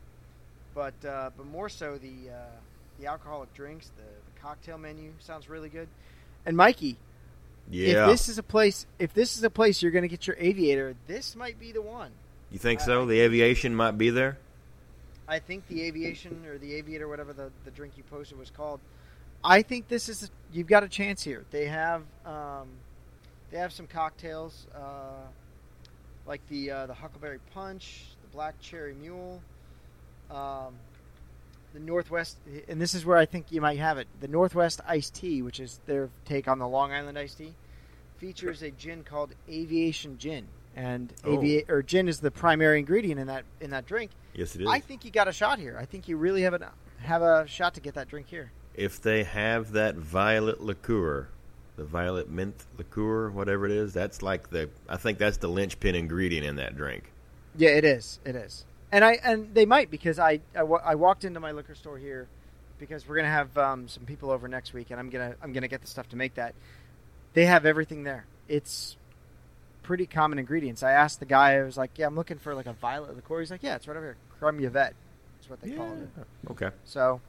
but 0.73 0.93
but 1.01 1.45
more 1.45 1.67
so 1.69 1.97
the 1.97 2.31
the 3.01 3.07
alcoholic 3.07 3.53
drinks, 3.53 3.91
the, 3.97 4.03
the 4.03 4.39
cocktail 4.41 4.77
menu 4.77 5.11
sounds 5.19 5.49
really 5.49 5.69
good. 5.69 5.87
And 6.45 6.55
Mikey, 6.55 6.97
Yeah. 7.69 8.05
if 8.05 8.11
this 8.11 8.29
is 8.29 8.37
a 8.37 8.43
place, 8.43 8.85
if 8.99 9.13
this 9.13 9.37
is 9.37 9.43
a 9.43 9.49
place 9.49 9.81
you're 9.81 9.91
going 9.91 10.03
to 10.03 10.07
get 10.07 10.27
your 10.27 10.35
aviator, 10.39 10.95
this 11.07 11.35
might 11.35 11.59
be 11.59 11.71
the 11.71 11.81
one. 11.81 12.11
you 12.51 12.59
think 12.59 12.79
so? 12.81 13.05
The 13.05 13.19
aviation 13.21 13.75
might 13.75 13.97
be 13.97 14.09
there. 14.09 14.37
I 15.27 15.39
think 15.39 15.67
the 15.67 15.83
aviation 15.83 16.45
or 16.45 16.57
the 16.57 16.73
aviator, 16.75 17.07
whatever 17.07 17.31
the, 17.33 17.51
the 17.63 17.71
drink 17.71 17.93
you 17.97 18.03
posted 18.03 18.37
was 18.37 18.49
called. 18.49 18.79
I 19.43 19.61
think 19.61 19.87
this 19.87 20.09
is 20.09 20.29
you've 20.51 20.67
got 20.67 20.83
a 20.83 20.89
chance 20.89 21.23
here. 21.23 21.45
They 21.49 21.65
have 21.65 22.03
um, 22.25 22.67
they 23.49 23.57
have 23.57 23.71
some 23.71 23.87
cocktails 23.87 24.67
uh, 24.75 25.25
like 26.27 26.41
the 26.49 26.69
uh, 26.71 26.85
the 26.87 26.93
Huckleberry 26.93 27.39
Punch, 27.53 28.03
the 28.21 28.27
Black 28.27 28.59
Cherry 28.59 28.93
Mule, 28.93 29.41
um, 30.29 30.73
the 31.73 31.79
Northwest, 31.79 32.37
and 32.67 32.81
this 32.81 32.93
is 32.93 33.05
where 33.05 33.17
I 33.17 33.25
think 33.25 33.51
you 33.51 33.61
might 33.61 33.79
have 33.79 33.97
it. 33.97 34.07
The 34.19 34.27
Northwest 34.27 34.81
Iced 34.87 35.13
Tea, 35.15 35.41
which 35.41 35.59
is 35.59 35.79
their 35.85 36.09
take 36.25 36.47
on 36.47 36.59
the 36.59 36.67
Long 36.67 36.91
Island 36.91 37.17
Iced 37.17 37.37
Tea, 37.37 37.53
features 38.17 38.61
a 38.61 38.71
gin 38.71 39.03
called 39.03 39.33
Aviation 39.49 40.17
Gin, 40.17 40.47
and 40.75 41.13
Oh. 41.23 41.37
avia- 41.37 41.63
or 41.69 41.81
gin 41.81 42.07
is 42.07 42.19
the 42.19 42.31
primary 42.31 42.79
ingredient 42.79 43.19
in 43.19 43.27
that 43.27 43.45
in 43.59 43.69
that 43.71 43.85
drink. 43.85 44.11
Yes, 44.33 44.55
it 44.55 44.61
is. 44.61 44.67
I 44.67 44.79
think 44.79 45.03
you 45.05 45.11
got 45.11 45.27
a 45.27 45.31
shot 45.33 45.59
here. 45.59 45.77
I 45.79 45.85
think 45.85 46.07
you 46.07 46.17
really 46.17 46.41
have 46.43 46.53
a 46.53 46.71
have 46.99 47.21
a 47.21 47.47
shot 47.47 47.73
to 47.75 47.81
get 47.81 47.93
that 47.95 48.07
drink 48.07 48.27
here. 48.27 48.51
if 48.73 49.01
they 49.01 49.23
have 49.23 49.73
that 49.73 49.95
violet 49.95 50.61
liqueur, 50.61 51.27
the 51.75 51.83
violet 51.83 52.29
mint 52.29 52.63
liqueur, 52.77 53.29
whatever 53.29 53.65
it 53.65 53.71
is, 53.71 53.91
that's 53.93 54.21
like 54.21 54.49
the. 54.49 54.69
I 54.87 54.97
think 54.97 55.17
that's 55.17 55.37
the 55.37 55.47
linchpin 55.49 55.95
ingredient 55.95 56.45
in 56.45 56.55
that 56.57 56.75
drink. 56.77 57.11
Yeah, 57.57 57.71
it 57.71 57.83
is. 57.83 58.19
It 58.23 58.35
is. 58.35 58.65
And 58.91 59.05
I 59.05 59.13
and 59.23 59.53
they 59.53 59.65
might 59.65 59.89
because 59.89 60.19
I 60.19 60.41
I, 60.55 60.59
I 60.61 60.95
walked 60.95 61.23
into 61.23 61.39
my 61.39 61.51
liquor 61.51 61.75
store 61.75 61.97
here 61.97 62.27
because 62.79 63.07
we're 63.07 63.15
gonna 63.17 63.29
have 63.29 63.57
um, 63.57 63.87
some 63.87 64.03
people 64.05 64.31
over 64.31 64.47
next 64.47 64.73
week 64.73 64.91
and 64.91 64.99
I'm 64.99 65.09
gonna 65.09 65.35
I'm 65.41 65.53
gonna 65.53 65.67
get 65.67 65.81
the 65.81 65.87
stuff 65.87 66.09
to 66.09 66.15
make 66.15 66.35
that. 66.35 66.53
They 67.33 67.45
have 67.45 67.65
everything 67.65 68.03
there. 68.03 68.25
It's 68.49 68.97
pretty 69.83 70.05
common 70.05 70.39
ingredients. 70.39 70.83
I 70.83 70.91
asked 70.91 71.19
the 71.19 71.25
guy. 71.25 71.55
I 71.57 71.63
was 71.63 71.77
like, 71.77 71.91
"Yeah, 71.95 72.07
I'm 72.07 72.15
looking 72.15 72.37
for 72.37 72.53
like 72.53 72.65
a 72.65 72.73
violet 72.73 73.15
liqueur." 73.15 73.39
He's 73.39 73.51
like, 73.51 73.63
"Yeah, 73.63 73.75
it's 73.75 73.87
right 73.87 73.95
over 73.95 74.05
here. 74.07 74.17
Creme 74.39 74.63
Yvette 74.63 74.93
is 75.41 75.49
what 75.49 75.61
they 75.61 75.71
call 75.71 75.93
it." 75.93 76.51
Okay. 76.51 76.69
So, 76.83 77.21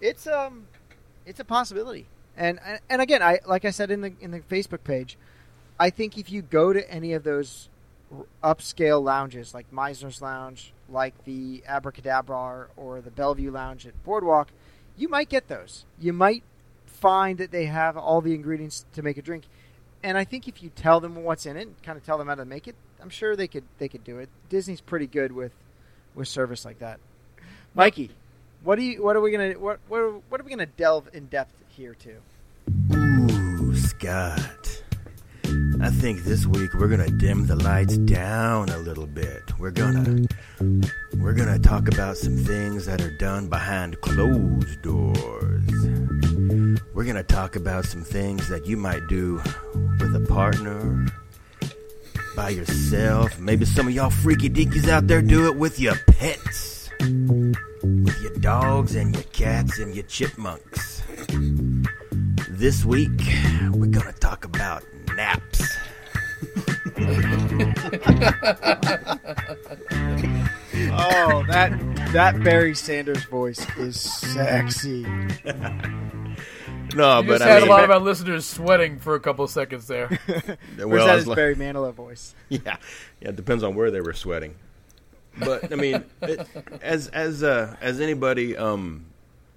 it's 0.00 0.26
um, 0.26 0.66
it's 1.26 1.40
a 1.40 1.44
possibility. 1.44 2.06
And 2.36 2.58
and- 2.64 2.80
and 2.88 3.02
again, 3.02 3.22
I 3.22 3.40
like 3.46 3.66
I 3.66 3.70
said 3.70 3.90
in 3.90 4.00
the 4.00 4.14
in 4.20 4.30
the 4.30 4.40
Facebook 4.40 4.82
page, 4.84 5.18
I 5.78 5.90
think 5.90 6.16
if 6.16 6.32
you 6.32 6.40
go 6.40 6.72
to 6.72 6.90
any 6.90 7.12
of 7.12 7.22
those 7.24 7.68
upscale 8.42 9.02
lounges 9.02 9.54
like 9.54 9.70
Mizner's 9.70 10.20
Lounge, 10.20 10.72
like 10.88 11.24
the 11.24 11.62
AbracadaBar 11.68 12.66
or 12.76 13.00
the 13.00 13.10
Bellevue 13.10 13.50
Lounge 13.50 13.86
at 13.86 14.04
Boardwalk, 14.04 14.48
you 14.96 15.08
might 15.08 15.28
get 15.28 15.48
those. 15.48 15.84
You 15.98 16.12
might 16.12 16.42
find 16.86 17.38
that 17.38 17.50
they 17.50 17.66
have 17.66 17.96
all 17.96 18.20
the 18.20 18.34
ingredients 18.34 18.84
to 18.94 19.02
make 19.02 19.16
a 19.16 19.22
drink. 19.22 19.44
And 20.02 20.18
I 20.18 20.24
think 20.24 20.48
if 20.48 20.62
you 20.62 20.70
tell 20.70 21.00
them 21.00 21.22
what's 21.22 21.46
in 21.46 21.56
it, 21.56 21.68
kind 21.82 21.96
of 21.96 22.04
tell 22.04 22.18
them 22.18 22.28
how 22.28 22.34
to 22.34 22.44
make 22.44 22.68
it, 22.68 22.74
I'm 23.00 23.10
sure 23.10 23.34
they 23.34 23.48
could 23.48 23.64
they 23.78 23.88
could 23.88 24.04
do 24.04 24.18
it. 24.18 24.28
Disney's 24.48 24.80
pretty 24.80 25.06
good 25.06 25.32
with 25.32 25.52
with 26.14 26.28
service 26.28 26.64
like 26.64 26.78
that. 26.80 27.00
Mikey, 27.74 28.10
what 28.62 28.76
do 28.76 28.82
you 28.82 29.02
what 29.02 29.16
are 29.16 29.20
we 29.20 29.30
gonna 29.30 29.52
what 29.52 29.80
what 29.88 30.22
what 30.28 30.40
are 30.40 30.44
we 30.44 30.50
gonna 30.50 30.66
delve 30.66 31.08
in 31.12 31.26
depth 31.26 31.54
here 31.68 31.94
to? 31.94 32.16
Ooh, 32.96 33.74
Scott. 33.76 34.81
I 35.82 35.90
think 35.90 36.22
this 36.24 36.46
week 36.46 36.72
we're 36.74 36.88
gonna 36.88 37.10
dim 37.10 37.46
the 37.46 37.56
lights 37.56 37.98
down 37.98 38.68
a 38.68 38.78
little 38.78 39.06
bit. 39.06 39.42
We're 39.58 39.72
gonna 39.72 40.26
we're 41.14 41.34
gonna 41.34 41.58
talk 41.58 41.88
about 41.88 42.16
some 42.16 42.36
things 42.36 42.86
that 42.86 43.00
are 43.00 43.16
done 43.18 43.48
behind 43.48 44.00
closed 44.00 44.80
doors. 44.82 45.70
We're 46.94 47.04
gonna 47.04 47.24
talk 47.24 47.56
about 47.56 47.84
some 47.84 48.02
things 48.02 48.48
that 48.48 48.66
you 48.66 48.76
might 48.76 49.06
do 49.08 49.42
with 49.98 50.14
a 50.14 50.24
partner, 50.28 51.06
by 52.34 52.50
yourself. 52.50 53.38
Maybe 53.38 53.64
some 53.64 53.88
of 53.88 53.94
y'all 53.94 54.10
freaky 54.10 54.48
dinkies 54.48 54.88
out 54.88 55.06
there 55.06 55.22
do 55.22 55.46
it 55.46 55.56
with 55.56 55.78
your 55.78 55.96
pets, 56.06 56.90
with 57.00 58.22
your 58.22 58.34
dogs 58.40 58.94
and 58.94 59.14
your 59.14 59.24
cats 59.24 59.78
and 59.78 59.94
your 59.94 60.04
chipmunks. 60.04 61.02
This 62.48 62.84
week, 62.84 63.20
we're 63.72 63.86
gonna 63.86 64.12
talk 64.12 64.44
about 64.44 64.84
naps. 65.16 65.71
Oh, 70.94 71.44
that 71.48 71.72
that 72.12 72.42
Barry 72.42 72.74
Sanders 72.74 73.24
voice 73.24 73.64
is 73.76 73.98
sexy. 74.00 75.02
No, 76.94 77.20
You 77.20 77.26
but 77.26 77.38
just 77.38 77.42
I 77.42 77.48
had 77.48 77.62
mean, 77.62 77.68
a 77.70 77.72
lot 77.72 77.84
of 77.84 77.90
our 77.90 77.98
listeners 78.00 78.44
sweating 78.44 78.98
for 78.98 79.14
a 79.14 79.20
couple 79.20 79.46
seconds 79.48 79.86
there. 79.86 80.18
Or 80.78 80.86
well, 80.88 80.96
is 80.98 81.02
I 81.02 81.06
that 81.06 81.16
his 81.16 81.26
like- 81.26 81.36
Barry 81.36 81.56
Manilow 81.56 81.94
voice? 81.94 82.34
yeah, 82.50 82.76
yeah, 83.20 83.28
it 83.30 83.36
depends 83.36 83.62
on 83.62 83.74
where 83.74 83.90
they 83.90 84.00
were 84.00 84.12
sweating. 84.12 84.54
But 85.38 85.72
I 85.72 85.76
mean, 85.76 86.04
it, 86.20 86.46
as 86.82 87.08
as 87.08 87.42
uh, 87.42 87.76
as 87.80 88.00
anybody, 88.00 88.56
um, 88.56 89.06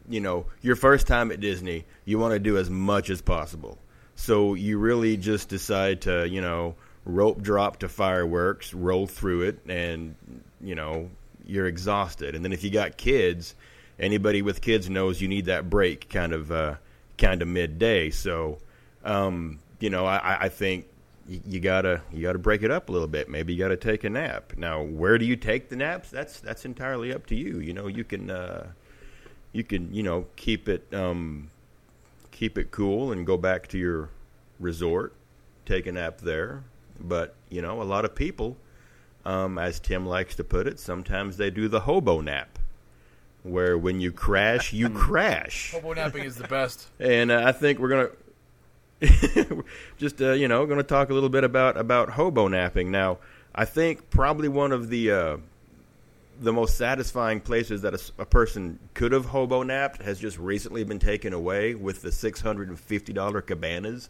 you 0.07 0.21
know, 0.21 0.45
your 0.61 0.77
first 0.77 1.07
time 1.07 1.31
at 1.31 1.41
Disney, 1.41 1.85
you 2.05 2.17
want 2.19 2.33
to 2.33 2.39
do 2.39 2.57
as 2.57 2.69
much 2.69 3.09
as 3.09 3.21
possible. 3.21 3.77
So 4.15 4.53
you 4.53 4.77
really 4.77 5.17
just 5.17 5.49
decide 5.49 6.01
to, 6.01 6.25
you 6.29 6.39
know, 6.39 6.75
rope 7.05 7.41
drop 7.41 7.77
to 7.79 7.89
fireworks, 7.89 8.73
roll 8.73 9.07
through 9.07 9.43
it, 9.43 9.59
and 9.67 10.15
you 10.61 10.75
know, 10.75 11.09
you're 11.45 11.67
exhausted. 11.67 12.35
And 12.35 12.43
then 12.43 12.51
if 12.51 12.63
you 12.63 12.71
got 12.71 12.97
kids, 12.97 13.55
anybody 13.99 14.41
with 14.41 14.61
kids 14.61 14.89
knows 14.89 15.21
you 15.21 15.27
need 15.27 15.45
that 15.45 15.69
break, 15.69 16.09
kind 16.09 16.33
of, 16.33 16.51
uh, 16.51 16.75
kind 17.17 17.41
of 17.41 17.47
midday. 17.47 18.09
So, 18.09 18.57
um, 19.03 19.59
you 19.79 19.89
know, 19.89 20.05
I, 20.05 20.45
I- 20.45 20.49
think 20.49 20.87
you, 21.27 21.41
you 21.45 21.59
gotta 21.59 22.01
you 22.11 22.21
gotta 22.21 22.39
break 22.39 22.63
it 22.63 22.71
up 22.71 22.89
a 22.89 22.91
little 22.91 23.07
bit. 23.07 23.29
Maybe 23.29 23.53
you 23.53 23.59
gotta 23.59 23.77
take 23.77 24.03
a 24.03 24.09
nap. 24.09 24.53
Now, 24.57 24.81
where 24.81 25.17
do 25.17 25.25
you 25.25 25.35
take 25.35 25.69
the 25.69 25.75
naps? 25.75 26.09
That's 26.09 26.39
that's 26.39 26.65
entirely 26.65 27.13
up 27.13 27.25
to 27.27 27.35
you. 27.35 27.59
You 27.59 27.73
know, 27.73 27.87
you 27.87 28.03
can 28.03 28.29
uh, 28.31 28.67
you 29.51 29.63
can 29.63 29.93
you 29.93 30.03
know 30.03 30.25
keep 30.35 30.67
it 30.69 30.85
um, 30.93 31.49
keep 32.31 32.57
it 32.57 32.71
cool 32.71 33.11
and 33.11 33.25
go 33.25 33.37
back 33.37 33.67
to 33.69 33.77
your 33.77 34.09
resort, 34.59 35.13
take 35.65 35.87
a 35.87 35.91
nap 35.91 36.19
there. 36.21 36.63
But 36.99 37.35
you 37.49 37.61
know, 37.61 37.81
a 37.81 37.83
lot 37.83 38.05
of 38.05 38.15
people, 38.15 38.57
um, 39.25 39.57
as 39.57 39.79
Tim 39.79 40.05
likes 40.05 40.35
to 40.35 40.43
put 40.43 40.67
it, 40.67 40.79
sometimes 40.79 41.37
they 41.37 41.49
do 41.49 41.67
the 41.67 41.81
hobo 41.81 42.21
nap, 42.21 42.59
where 43.43 43.77
when 43.77 43.99
you 43.99 44.11
crash, 44.11 44.73
you 44.73 44.89
crash. 45.05 45.71
Hobo 45.71 45.93
napping 45.93 46.23
is 46.23 46.35
the 46.35 46.47
best. 46.47 46.87
And 46.99 47.31
uh, 47.31 47.43
I 47.45 47.51
think 47.51 47.79
we're 47.79 47.89
gonna 47.89 48.09
just 49.97 50.21
uh, 50.21 50.31
you 50.31 50.47
know 50.47 50.65
going 50.65 50.77
to 50.77 50.83
talk 50.83 51.09
a 51.09 51.13
little 51.13 51.29
bit 51.29 51.43
about 51.43 51.77
about 51.77 52.11
hobo 52.11 52.47
napping. 52.47 52.91
Now, 52.91 53.17
I 53.53 53.65
think 53.65 54.09
probably 54.09 54.47
one 54.47 54.71
of 54.71 54.89
the 54.89 55.11
uh, 55.11 55.37
the 56.39 56.53
most 56.53 56.77
satisfying 56.77 57.41
places 57.41 57.81
that 57.81 58.11
a 58.17 58.25
person 58.25 58.79
could 58.93 59.11
have 59.11 59.25
hobo 59.25 59.63
napped 59.63 60.01
has 60.01 60.19
just 60.19 60.37
recently 60.37 60.83
been 60.83 60.99
taken 60.99 61.33
away 61.33 61.75
with 61.75 62.01
the 62.01 62.11
six 62.11 62.41
hundred 62.41 62.69
and 62.69 62.79
fifty 62.79 63.13
dollar 63.13 63.41
cabanas 63.41 64.09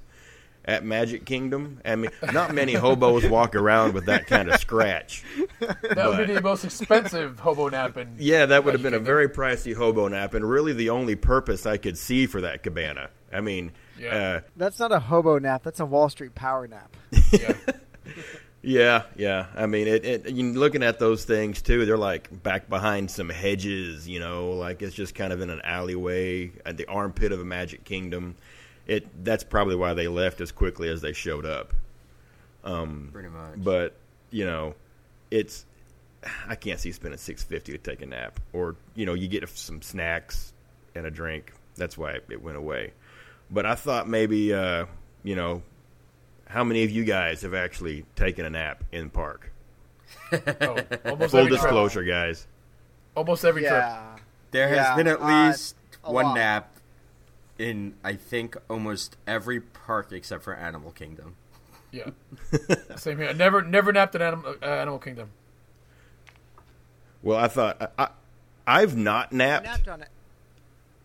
at 0.66 0.84
Magic 0.84 1.26
Kingdom. 1.26 1.80
I 1.86 1.96
mean, 1.96 2.12
not 2.34 2.54
many 2.54 2.74
hobos 2.74 3.26
walk 3.28 3.56
around 3.56 3.94
with 3.94 4.06
that 4.08 4.28
kind 4.28 4.50
of 4.50 4.60
scratch. 4.60 5.24
That 5.60 6.08
would 6.10 6.28
be 6.28 6.34
the 6.34 6.42
most 6.42 6.66
expensive 6.66 7.40
hobo 7.40 7.70
nap, 7.70 7.96
napping. 7.96 8.16
Yeah, 8.18 8.46
that 8.48 8.64
would 8.66 8.74
have 8.74 8.82
Magic 8.82 8.94
been 8.94 8.94
a 9.02 9.04
very 9.04 9.30
pricey 9.30 9.76
hobo 9.76 10.08
nap, 10.08 10.34
and 10.34 10.48
really 10.50 10.74
the 10.74 10.90
only 10.90 11.16
purpose 11.16 11.66
I 11.66 11.78
could 11.78 11.98
see 11.98 12.26
for 12.26 12.42
that 12.42 12.64
cabana. 12.64 13.10
I 13.32 13.42
mean, 13.42 13.72
Yeah. 14.00 14.16
uh, 14.16 14.42
That's 14.58 14.80
not 14.80 14.92
a 14.92 15.00
hobo 15.00 15.40
nap. 15.40 15.64
That's 15.64 15.80
a 15.80 15.86
Wall 15.86 16.10
Street 16.10 16.36
power 16.36 16.68
nap. 16.68 16.96
Yeah. 17.32 17.54
Yeah, 18.68 19.04
yeah. 19.16 19.46
I 19.56 19.68
mean, 19.68 19.88
it, 19.88 20.04
it. 20.06 20.30
You 20.32 20.52
looking 20.54 20.82
at 20.82 20.98
those 20.98 21.24
things 21.24 21.62
too. 21.62 21.86
They're 21.86 21.98
like 22.00 22.42
back 22.42 22.68
behind 22.68 23.12
some 23.12 23.30
hedges. 23.30 24.08
You 24.10 24.20
know, 24.20 24.54
like 24.54 24.82
it's 24.82 24.96
just 24.96 25.14
kind 25.14 25.32
of 25.32 25.40
in 25.42 25.52
an 25.52 25.62
alleyway 25.64 26.52
at 26.66 26.76
the 26.76 26.88
armpit 26.88 27.32
of 27.32 27.40
a 27.40 27.46
Magic 27.46 27.84
Kingdom. 27.84 28.36
It. 28.88 29.24
That's 29.26 29.44
probably 29.44 29.76
why 29.76 29.94
they 29.94 30.08
left 30.08 30.42
as 30.42 30.52
quickly 30.52 30.90
as 30.90 31.02
they 31.02 31.14
showed 31.14 31.46
up. 31.46 31.74
Pretty 32.64 33.30
much. 33.30 33.54
But 33.58 33.96
you 34.32 34.46
know, 34.46 34.76
it's. 35.32 35.66
I 36.48 36.56
can't 36.56 36.80
see 36.80 36.92
spending 36.92 37.20
six 37.20 37.44
fifty 37.44 37.72
to 37.72 37.78
take 37.78 38.02
a 38.02 38.06
nap, 38.06 38.40
or 38.54 38.76
you 38.96 39.06
know, 39.06 39.14
you 39.14 39.28
get 39.28 39.48
some 39.50 39.82
snacks 39.82 40.54
and 40.96 41.06
a 41.06 41.12
drink. 41.12 41.54
That's 41.76 41.98
why 41.98 42.20
it 42.30 42.42
went 42.42 42.58
away. 42.58 42.94
But 43.52 43.66
I 43.68 43.76
thought 43.76 44.08
maybe, 44.10 44.52
uh, 44.54 44.86
you 45.24 45.36
know, 45.36 45.62
how 46.48 46.64
many 46.64 46.84
of 46.84 46.90
you 46.90 47.04
guys 47.04 47.44
have 47.44 47.54
actually 47.54 48.06
taken 48.16 48.44
a 48.46 48.50
nap 48.50 48.84
in 48.92 49.10
park? 49.10 49.52
Oh, 50.32 50.78
almost 51.06 51.32
Full 51.32 51.40
every 51.42 51.50
trip. 51.52 51.62
disclosure, 51.62 52.04
guys. 52.04 52.48
Almost 53.16 53.46
every 53.46 53.62
trip. 53.64 53.84
There 54.52 54.68
has 54.68 54.78
Yeah, 54.78 54.96
been 54.96 55.08
at 55.08 55.22
uh, 55.22 55.48
least 55.48 55.76
a 56.04 56.12
one 56.12 56.26
lot. 56.26 56.36
nap 56.36 56.75
in 57.58 57.96
I 58.04 58.14
think 58.14 58.58
almost 58.70 59.18
every 59.26 59.60
park 59.62 60.12
except 60.12 60.44
for 60.44 60.54
Animal 60.56 60.92
Kingdom. 60.92 61.36
Yeah. 61.92 62.10
Same 62.98 63.18
here. 63.18 63.30
I 63.30 63.34
never 63.34 63.62
never 63.62 63.94
napped 63.94 64.16
at 64.16 64.22
Animal, 64.22 64.56
uh, 64.62 64.66
Animal 64.66 65.00
Kingdom. 65.00 65.30
Well, 67.24 67.38
I 67.40 67.48
thought 67.48 67.82
I, 67.82 68.04
I, 68.04 68.10
I've 68.68 68.96
not 68.96 69.30
I 69.32 69.36
napped 69.38 69.66
napped 69.66 69.88
on 69.88 70.02
it. 70.02 70.10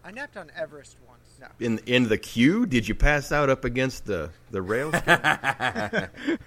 I 0.04 0.10
napped 0.10 0.36
on 0.36 0.50
Everest 0.56 0.96
once. 1.06 1.20
No. 1.40 1.46
in 1.64 1.78
in 1.86 2.08
the 2.08 2.18
queue. 2.18 2.66
Did 2.66 2.88
you 2.88 2.94
pass 2.94 3.32
out 3.32 3.48
up 3.48 3.64
against 3.64 4.04
the 4.06 4.30
the 4.50 4.60
rails? 4.62 4.94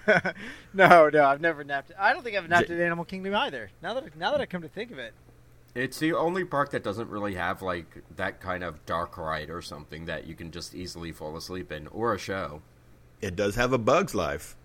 No, 0.74 1.08
no, 1.08 1.24
I've 1.24 1.40
never 1.40 1.62
napped. 1.64 1.92
I 1.98 2.12
don't 2.12 2.22
think 2.24 2.36
I've 2.36 2.48
napped 2.48 2.66
J- 2.68 2.74
at 2.74 2.80
Animal 2.80 3.04
Kingdom 3.04 3.34
either. 3.34 3.70
Now 3.82 3.94
that 3.94 4.16
now 4.16 4.32
that 4.32 4.40
I 4.40 4.46
come 4.46 4.62
to 4.62 4.68
think 4.68 4.90
of 4.90 4.98
it, 4.98 5.14
It's 5.74 5.98
the 5.98 6.12
only 6.12 6.44
park 6.44 6.70
that 6.70 6.84
doesn't 6.84 7.08
really 7.10 7.34
have 7.34 7.60
like 7.62 7.86
that 8.16 8.40
kind 8.40 8.62
of 8.62 8.84
dark 8.86 9.18
ride 9.18 9.50
or 9.50 9.60
something 9.60 10.04
that 10.06 10.26
you 10.26 10.34
can 10.34 10.50
just 10.52 10.74
easily 10.74 11.10
fall 11.10 11.36
asleep 11.36 11.72
in 11.72 11.88
or 11.88 12.14
a 12.14 12.18
show. 12.18 12.62
it 13.20 13.34
does 13.34 13.56
have 13.56 13.72
a 13.72 13.78
Bug's 13.78 14.14
Life. 14.14 14.56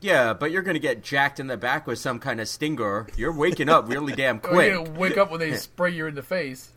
Yeah, 0.00 0.32
but 0.34 0.50
you're 0.50 0.62
gonna 0.62 0.78
get 0.80 1.02
jacked 1.02 1.38
in 1.40 1.46
the 1.46 1.56
back 1.56 1.86
with 1.86 1.98
some 1.98 2.18
kind 2.18 2.40
of 2.40 2.48
stinger. 2.48 3.06
You're 3.16 3.32
waking 3.32 3.68
up 3.68 3.88
really 3.88 4.12
damn 4.14 4.36
you're 4.44 4.52
quick. 4.52 4.74
gonna 4.74 4.90
wake 4.98 5.16
up 5.16 5.30
when 5.30 5.40
they 5.40 5.54
spray 5.56 5.90
you 5.90 6.06
in 6.06 6.14
the 6.14 6.22
face. 6.22 6.70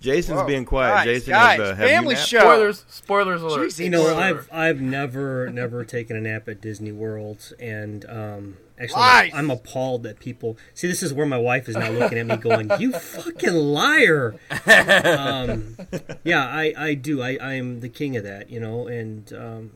Jason's 0.00 0.40
Whoa. 0.40 0.46
being 0.46 0.64
quiet. 0.64 0.92
Guys, 0.92 1.04
Jason, 1.06 1.30
guys, 1.32 1.58
have, 1.58 1.66
uh, 1.66 1.74
have 1.74 1.88
family 1.88 2.14
you 2.14 2.20
show. 2.20 2.40
Spoilers. 2.40 2.84
Spoilers 2.88 3.42
alert. 3.42 3.68
Jeez, 3.70 3.82
You 3.82 3.90
know, 3.90 4.02
Spoiler 4.04 4.20
I've. 4.20 4.48
I've 4.52 4.80
never 4.80 5.50
never 5.50 5.84
taken 5.84 6.16
a 6.16 6.20
nap 6.20 6.48
at 6.48 6.60
Disney 6.60 6.92
World, 6.92 7.52
and 7.58 8.04
um, 8.08 8.56
actually, 8.78 9.00
Lies! 9.00 9.30
I'm 9.34 9.50
appalled 9.50 10.02
that 10.02 10.18
people 10.20 10.58
see. 10.74 10.86
This 10.86 11.02
is 11.02 11.12
where 11.14 11.26
my 11.26 11.38
wife 11.38 11.68
is 11.68 11.76
now 11.76 11.90
looking 11.90 12.18
at 12.18 12.26
me, 12.26 12.36
going, 12.36 12.70
"You 12.78 12.92
fucking 12.92 13.54
liar!" 13.54 14.36
um, 14.66 15.76
yeah, 16.24 16.46
I 16.46 16.74
I 16.76 16.94
do. 16.94 17.22
I 17.22 17.38
I 17.40 17.54
am 17.54 17.80
the 17.80 17.88
king 17.88 18.16
of 18.16 18.24
that, 18.24 18.50
you 18.50 18.60
know. 18.60 18.86
And 18.86 19.32
um, 19.32 19.70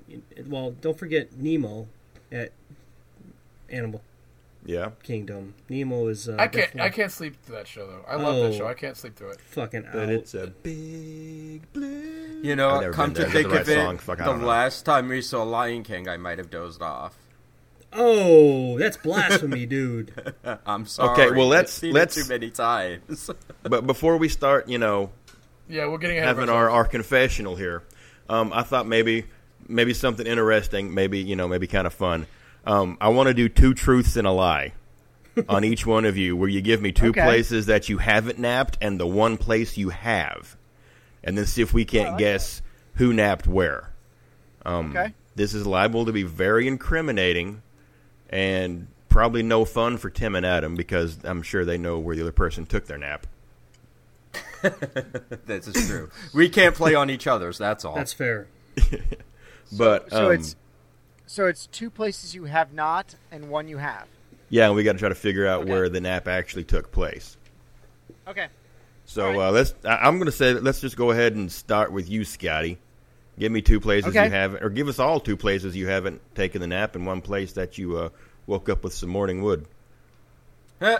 well, 0.46 0.72
don't 0.72 0.98
forget 0.98 1.36
Nemo 1.38 1.88
at 2.30 2.52
Animal 3.70 4.02
Yeah. 4.64 4.90
Kingdom. 5.02 5.54
Nemo 5.68 6.08
is. 6.08 6.28
Uh, 6.28 6.32
I 6.38 6.46
can't. 6.46 6.54
definitely 6.54 6.80
I 6.82 6.88
can't 6.90 7.10
sleep 7.12 7.36
through 7.42 7.56
that 7.56 7.66
show 7.66 7.86
though. 7.86 8.04
I 8.06 8.16
love 8.16 8.36
that 8.36 8.54
Oh. 8.54 8.58
show. 8.58 8.66
I 8.66 8.74
can't 8.74 8.96
sleep 8.96 9.16
through 9.16 9.30
it. 9.30 9.40
Fucking 9.40 9.86
But 9.92 10.02
out. 10.04 10.08
it's 10.10 10.34
a 10.34 10.48
big 10.48 11.72
blue. 11.72 12.40
You 12.42 12.56
know, 12.56 12.90
come 12.92 13.14
to 13.14 13.24
think 13.30 13.48
that 13.50 13.62
of 13.62 13.68
it. 13.68 14.00
Fuck, 14.00 14.18
the 14.18 14.24
don't 14.24 14.40
know. 14.42 14.46
last 14.46 14.84
time 14.84 15.08
we 15.08 15.22
saw 15.22 15.42
Lion 15.44 15.82
King, 15.82 16.08
I 16.08 16.16
might 16.18 16.38
have 16.38 16.50
dozed 16.50 16.82
off. 16.82 17.14
oh, 17.92 18.78
that's 18.78 18.96
blasphemy, 18.96 19.66
dude. 19.76 20.12
I'm 20.66 20.86
sorry. 20.86 21.10
Okay, 21.28 21.36
well, 21.36 21.48
let's- 21.48 21.72
seen 21.72 21.92
let's- 21.92 22.16
it 22.16 22.22
too 22.24 22.28
many 22.28 22.50
times. 22.50 23.30
But 23.62 23.86
before 23.86 24.16
we 24.16 24.28
start, 24.30 24.68
you 24.68 24.78
know, 24.78 25.10
Yeah, 25.68 25.86
we're 25.88 25.98
getting 25.98 26.16
ahead 26.16 26.28
having 26.28 26.44
of 26.48 26.54
our, 26.54 26.70
our 26.70 26.84
confessional 26.86 27.56
here, 27.56 27.82
um, 28.28 28.52
I 28.54 28.62
thought 28.62 28.86
maybe 28.86 29.24
maybe 29.68 29.92
something 29.92 30.26
interesting, 30.26 30.94
maybe 30.94 31.18
you 31.18 31.36
know, 31.36 31.46
maybe 31.46 31.66
kind 31.66 31.86
of 31.86 31.92
fun. 31.92 32.26
Um, 32.66 32.98
I 33.00 33.08
want 33.08 33.28
to 33.28 33.34
do 33.34 33.48
two 33.48 33.74
truths 33.74 34.16
and 34.16 34.26
a 34.26 34.30
lie 34.30 34.72
on 35.48 35.64
each 35.64 35.86
one 35.86 36.04
of 36.04 36.16
you, 36.16 36.36
where 36.36 36.48
you 36.48 36.60
give 36.60 36.82
me 36.82 36.92
two 36.92 37.08
Okay. 37.10 37.22
places 37.22 37.66
that 37.66 37.88
you 37.88 37.98
haven't 37.98 38.38
napped 38.38 38.76
and 38.80 39.00
the 39.00 39.06
one 39.06 39.36
place 39.38 39.76
you 39.78 39.88
have, 39.90 40.56
and 41.24 41.38
then 41.38 41.46
see 41.46 41.62
if 41.62 41.72
we 41.72 41.84
can't 41.84 42.10
like 42.10 42.18
guess 42.18 42.60
who 42.94 43.12
napped 43.12 43.46
where. 43.46 43.90
Um, 44.66 44.90
Okay. 44.96 45.14
This 45.36 45.54
is 45.54 45.66
liable 45.66 46.04
to 46.06 46.12
be 46.12 46.22
very 46.24 46.66
incriminating 46.68 47.62
and 48.28 48.88
probably 49.08 49.42
no 49.42 49.64
fun 49.64 49.96
for 49.96 50.10
Tim 50.10 50.34
and 50.34 50.44
Adam 50.44 50.74
because 50.74 51.16
I'm 51.24 51.42
sure 51.42 51.64
they 51.64 51.78
know 51.78 51.98
where 51.98 52.14
the 52.14 52.22
other 52.22 52.32
person 52.32 52.66
took 52.66 52.86
their 52.86 52.98
nap. 52.98 53.26
This 55.46 55.66
is 55.68 55.88
true. 55.88 56.10
we 56.34 56.48
can't 56.50 56.74
play 56.74 56.94
on 56.94 57.08
each 57.10 57.26
other's. 57.26 57.56
That's 57.58 57.84
all. 57.84 57.94
That's 57.94 58.12
fair. 58.12 58.48
But 59.72 60.10
So 60.10 60.26
um, 60.26 60.32
it's 60.32 60.56
so 61.30 61.46
it's 61.46 61.66
two 61.68 61.90
places 61.90 62.34
you 62.34 62.44
have 62.46 62.72
not 62.72 63.14
and 63.30 63.48
one 63.50 63.68
you 63.68 63.76
have. 63.78 64.08
yeah, 64.48 64.66
and 64.66 64.74
we 64.74 64.82
got 64.82 64.94
to 64.94 64.98
try 64.98 65.08
to 65.08 65.14
figure 65.14 65.46
out 65.46 65.60
Okay. 65.62 65.70
where 65.70 65.88
the 65.88 66.00
nap 66.00 66.26
actually 66.26 66.64
took 66.64 66.90
place. 66.90 67.36
Okay. 68.26 68.48
So 69.06 69.26
All 69.26 69.38
right. 69.38 69.48
uh, 69.48 69.50
let's. 69.52 69.74
I, 69.84 69.96
I'm 69.98 70.16
going 70.18 70.26
to 70.26 70.32
say 70.32 70.52
let's 70.54 70.80
just 70.80 70.96
go 70.96 71.12
ahead 71.12 71.34
and 71.36 71.50
start 71.50 71.92
with 71.92 72.10
you, 72.10 72.24
Scotty. 72.24 72.78
Give 73.38 73.52
me 73.52 73.62
two 73.62 73.78
places 73.78 74.10
Okay. 74.10 74.24
you 74.24 74.30
haven't, 74.30 74.62
or 74.64 74.70
give 74.70 74.88
us 74.88 74.98
all 74.98 75.20
two 75.20 75.36
places 75.36 75.76
you 75.76 75.86
haven't 75.86 76.20
taken 76.34 76.60
the 76.60 76.66
nap, 76.66 76.96
and 76.96 77.06
one 77.06 77.20
place 77.20 77.52
that 77.52 77.78
you 77.78 77.96
uh, 77.96 78.08
woke 78.48 78.68
up 78.68 78.82
with 78.82 78.92
some 78.92 79.08
morning 79.08 79.40
wood. 79.42 79.66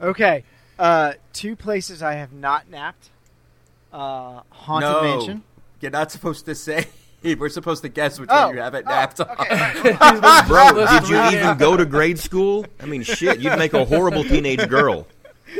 Okay. 0.00 0.44
Uh, 0.78 1.12
two 1.32 1.54
places 1.56 2.02
I 2.02 2.14
have 2.14 2.32
not 2.32 2.68
napped. 2.70 3.10
Uh, 3.92 4.40
haunted 4.50 4.90
no, 4.90 5.02
mansion. 5.02 5.42
you're 5.80 5.90
not 5.90 6.10
supposed 6.10 6.46
to 6.46 6.54
say. 6.54 6.86
We're 7.38 7.48
supposed 7.48 7.82
to 7.82 7.88
guess 7.88 8.20
which 8.20 8.28
Oh, 8.32 8.46
one 8.48 8.56
you 8.56 8.60
have 8.60 8.74
at 8.74 8.84
oh, 8.86 8.90
napped 8.90 9.20
on. 9.20 9.28
okay, 9.30 9.92
right. 10.00 10.44
Bro, 10.48 10.86
did 10.86 11.08
you 11.08 11.22
even 11.38 11.56
go 11.56 11.76
to 11.76 11.86
grade 11.86 12.18
school? 12.18 12.66
I 12.80 12.86
mean, 12.86 13.02
shit, 13.02 13.40
you'd 13.40 13.58
make 13.58 13.72
a 13.74 13.84
horrible 13.84 14.24
teenage 14.24 14.68
girl. 14.68 15.06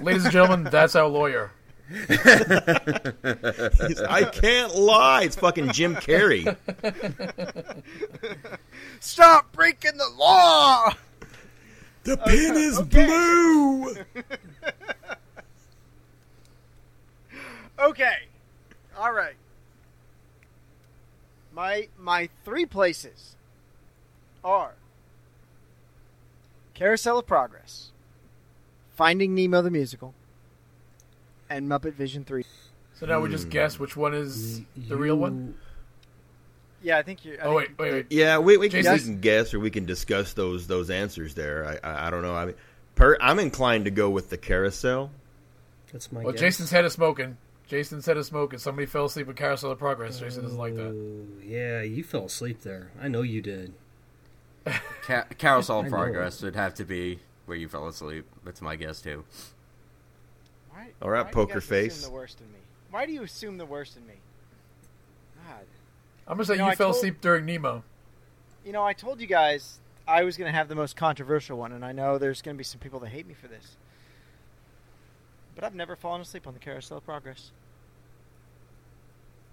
Ladies 0.00 0.24
and 0.24 0.32
gentlemen, 0.32 0.64
that's 0.70 0.96
our 0.96 1.06
lawyer. 1.08 1.52
I 4.08 4.28
can't 4.32 4.74
lie. 4.74 5.22
It's 5.22 5.36
fucking 5.36 5.72
Jim 5.72 5.94
Carrey. 5.96 6.56
Stop 9.00 9.52
breaking 9.52 9.96
the 9.96 10.08
law. 10.16 10.90
The 12.04 12.16
pin 12.18 12.56
is 12.56 12.78
okay. 12.78 13.06
blue. 13.06 13.96
Okay. 17.78 18.27
All 18.98 19.12
right. 19.12 19.36
My 21.54 21.88
my 21.98 22.28
three 22.44 22.66
places 22.66 23.36
are 24.42 24.74
Carousel 26.74 27.18
of 27.18 27.26
Progress, 27.26 27.92
Finding 28.96 29.34
Nemo 29.34 29.62
the 29.62 29.70
musical, 29.70 30.14
and 31.48 31.68
Muppet 31.68 31.94
Vision 31.94 32.24
3. 32.24 32.44
So 32.94 33.06
now 33.06 33.20
we 33.20 33.28
just 33.28 33.44
hmm. 33.44 33.50
guess 33.50 33.78
which 33.78 33.96
one 33.96 34.14
is 34.14 34.62
the 34.76 34.96
real 34.96 35.16
one. 35.16 35.54
Yeah, 36.82 36.98
I 36.98 37.02
think 37.02 37.24
you 37.24 37.38
I 37.40 37.46
Oh 37.46 37.54
wait, 37.54 37.78
wait, 37.78 37.92
wait. 37.92 38.06
Yeah, 38.10 38.38
we, 38.38 38.56
we, 38.56 38.68
can, 38.68 38.84
we 38.92 38.98
can 38.98 39.20
guess 39.20 39.54
or 39.54 39.60
we 39.60 39.70
can 39.70 39.84
discuss 39.86 40.32
those 40.32 40.66
those 40.66 40.90
answers 40.90 41.34
there. 41.34 41.80
I 41.82 41.88
I, 41.88 42.06
I 42.08 42.10
don't 42.10 42.22
know. 42.22 42.34
I 42.34 42.46
mean, 42.46 42.54
per, 42.96 43.16
I'm 43.20 43.38
inclined 43.38 43.84
to 43.84 43.92
go 43.92 44.10
with 44.10 44.30
the 44.30 44.38
carousel. 44.38 45.10
That's 45.92 46.10
my 46.10 46.22
Well, 46.22 46.32
guess. 46.32 46.40
Jason's 46.40 46.70
head 46.70 46.84
is 46.84 46.92
smoking. 46.92 47.36
Jason's 47.68 48.08
a 48.08 48.24
smoke 48.24 48.52
and 48.54 48.60
Somebody 48.62 48.86
fell 48.86 49.04
asleep 49.04 49.26
with 49.26 49.36
Carousel 49.36 49.70
of 49.70 49.78
Progress. 49.78 50.18
Jason 50.18 50.42
doesn't 50.42 50.58
like 50.58 50.74
that. 50.74 50.96
Yeah, 51.44 51.82
you 51.82 52.02
fell 52.02 52.24
asleep 52.24 52.62
there. 52.62 52.90
I 53.00 53.08
know 53.08 53.22
you 53.22 53.42
did. 53.42 53.74
Ca- 55.02 55.26
Carousel 55.36 55.80
of. 55.84 55.88
Progress 55.88 56.42
would 56.42 56.56
have 56.56 56.74
to 56.74 56.84
be 56.84 57.20
where 57.46 57.56
you 57.56 57.68
fell 57.68 57.86
asleep. 57.86 58.26
That's 58.44 58.62
my 58.62 58.74
guess 58.76 59.00
too. 59.02 59.24
Why, 60.70 60.88
All 61.02 61.10
right, 61.10 61.18
why 61.18 61.22
do 61.24 61.28
you 61.28 61.46
poker 61.46 61.60
guys 61.60 61.64
face. 61.68 61.98
Assume 61.98 62.10
the 62.10 62.14
worst 62.16 62.40
in 62.40 62.46
me. 62.52 62.58
Why 62.90 63.06
do 63.06 63.12
you 63.12 63.22
assume 63.22 63.58
the 63.58 63.66
worst 63.66 63.96
in 63.96 64.06
me? 64.06 64.14
God. 65.46 65.64
I'm 66.26 66.36
gonna 66.36 66.44
say 66.46 66.54
You 66.54 66.58
know, 66.60 66.64
you 66.66 66.70
I 66.72 66.74
fell 66.74 66.88
told- 66.88 66.96
asleep 66.96 67.20
during 67.20 67.44
Nemo. 67.46 67.84
You 68.64 68.72
know, 68.72 68.82
I 68.84 68.92
told 68.92 69.20
you 69.20 69.26
guys 69.26 69.78
I 70.06 70.24
was 70.24 70.36
going 70.36 70.50
to 70.50 70.56
have 70.56 70.68
the 70.68 70.74
most 70.74 70.96
controversial 70.96 71.56
one, 71.58 71.72
and 71.72 71.84
I 71.84 71.92
know 71.92 72.18
there's 72.18 72.40
going 72.42 72.54
to 72.54 72.58
be 72.58 72.64
some 72.64 72.80
people 72.80 72.98
that 73.00 73.08
hate 73.10 73.26
me 73.26 73.34
for 73.34 73.46
this. 73.46 73.76
But 75.58 75.64
I've 75.64 75.74
never 75.74 75.96
fallen 75.96 76.20
asleep 76.20 76.46
on 76.46 76.54
the 76.54 76.60
Carousel 76.60 76.98
of 76.98 77.04
Progress. 77.04 77.50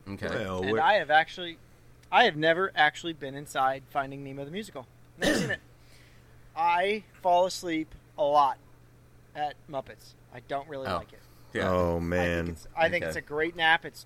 Okay. 0.08 0.28
Well, 0.28 0.62
and 0.62 0.72
we're- 0.74 0.80
I 0.84 0.94
have 1.00 1.10
actually, 1.10 1.58
I 2.12 2.26
have 2.26 2.36
never 2.36 2.72
actually 2.76 3.14
been 3.14 3.34
inside 3.34 3.82
Finding 3.90 4.24
Nemo 4.24 4.46
the 4.46 4.52
musical. 4.52 4.86
Never 5.18 5.36
seen 5.40 5.50
it. 5.50 5.60
I 6.56 7.06
fall 7.24 7.48
asleep 7.48 7.96
a 8.20 8.24
lot 8.24 8.60
at 9.36 9.56
Muppets. 9.68 10.14
I 10.32 10.42
don't 10.48 10.70
really 10.70 10.86
Oh. 10.88 10.98
like 10.98 11.12
it. 11.12 11.22
Yeah. 11.54 11.72
Oh 11.72 11.96
I 11.96 12.00
think, 12.00 12.04
man, 12.04 12.48
it's, 12.50 12.68
I 12.78 12.88
think 12.90 13.04
Okay. 13.04 13.08
it's 13.10 13.18
a 13.18 13.22
great 13.22 13.56
nap. 13.56 13.84
It's 13.84 14.06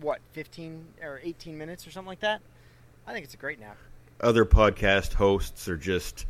what 0.00 0.20
15 0.34 0.84
or 1.02 1.18
18 1.22 1.56
minutes 1.56 1.86
or 1.86 1.90
something 1.92 2.08
like 2.08 2.20
that. 2.20 2.42
I 3.06 3.14
think 3.14 3.24
it's 3.24 3.32
a 3.34 3.38
great 3.38 3.58
nap. 3.58 3.78
other 4.20 4.44
podcast 4.44 5.14
hosts 5.14 5.66
are 5.68 5.78
just 5.78 6.26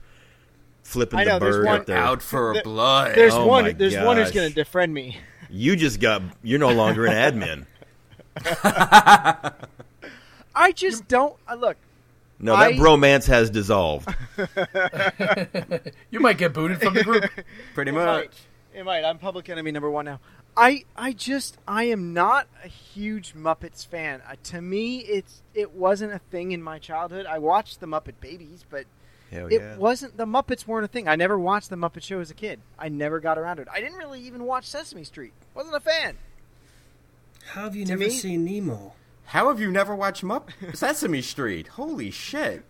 flipping 0.83 1.19
I 1.21 1.25
know, 1.25 1.39
the 1.39 1.45
there's 1.45 1.57
bird 1.57 1.67
one- 1.67 1.81
up 1.81 1.87
there. 1.87 1.97
Out 1.99 2.23
for 2.23 2.55
There- 2.55 2.63
blood. 2.63 3.15
There's 3.15 3.35
Oh 3.35 3.47
one. 3.47 3.65
my 3.65 3.73
There's 3.73 3.97
one 3.97 4.17
who's 4.17 4.31
going 4.33 4.53
to 4.53 4.65
defriend 4.65 4.93
me. 4.93 5.19
You 5.51 5.77
just 5.77 6.01
got. 6.01 6.23
You're 6.43 6.59
no 6.59 6.71
longer 6.71 7.07
an 7.07 7.13
admin. 7.15 7.67
I 10.55 10.73
just 10.73 11.07
don't. 11.09 11.37
Uh, 11.49 11.55
look, 11.55 11.77
No, 12.39 12.57
that 12.57 12.63
I- 12.69 12.73
bromance 12.75 13.27
has 13.27 13.51
dissolved. 13.51 14.09
You 16.11 16.21
might 16.21 16.39
get 16.39 16.53
booted 16.55 16.81
from 16.81 16.95
the 16.95 17.05
group. 17.05 17.25
Pretty 17.75 17.91
It 17.91 17.95
much. 17.95 18.07
might. 18.07 18.31
It 18.75 18.85
might. 18.85 19.05
I'm 19.05 19.19
public 19.19 19.49
enemy 19.49 19.71
number 19.73 19.91
one 19.91 20.05
now. 20.05 20.21
I 20.57 20.85
I 20.97 21.13
just 21.13 21.57
I 21.69 21.85
am 21.85 22.13
not 22.15 22.49
a 22.65 22.69
huge 22.69 23.35
Muppets 23.35 23.87
fan. 23.87 24.21
Uh, 24.29 24.35
to 24.45 24.61
me, 24.61 24.99
it's 25.01 25.43
it 25.55 25.73
wasn't 25.73 26.13
a 26.13 26.19
thing 26.19 26.53
in 26.53 26.63
my 26.63 26.79
childhood. 26.79 27.27
I 27.27 27.39
watched 27.39 27.81
the 27.81 27.87
Muppet 27.87 28.15
Babies, 28.21 28.65
but 28.69 28.85
Hell 29.31 29.47
it 29.49 29.61
yeah. 29.61 29.77
wasn't 29.77 30.17
the 30.17 30.25
Muppets 30.27 30.67
weren't 30.67 30.85
a 30.85 30.89
thing. 30.89 31.07
I 31.07 31.17
never 31.17 31.39
watched 31.39 31.69
the 31.71 31.77
Muppet 31.77 32.03
Show 32.03 32.21
as 32.21 32.31
a 32.31 32.35
kid. 32.35 32.61
I 32.79 32.89
never 32.89 33.21
got 33.21 33.37
around 33.39 33.57
to 33.57 33.63
it. 33.63 33.69
I 33.73 33.81
didn't 33.81 33.99
really 33.99 34.21
even 34.23 34.45
watch 34.45 34.65
Sesame 34.65 35.05
Street. 35.05 35.33
Wasn't 35.55 35.75
a 35.75 35.81
fan. 35.81 36.17
How 37.53 37.65
have 37.65 37.77
you 37.77 37.85
To 37.85 37.93
never 37.93 38.05
me- 38.05 38.11
seen 38.11 38.45
Nemo? 38.45 38.93
How 39.27 39.49
have 39.49 39.61
you 39.61 39.71
never 39.71 39.95
watched 39.95 40.23
Mupp- 40.25 40.75
Sesame 40.75 41.21
Street? 41.21 41.69
Holy 41.69 42.11
shit. 42.11 42.65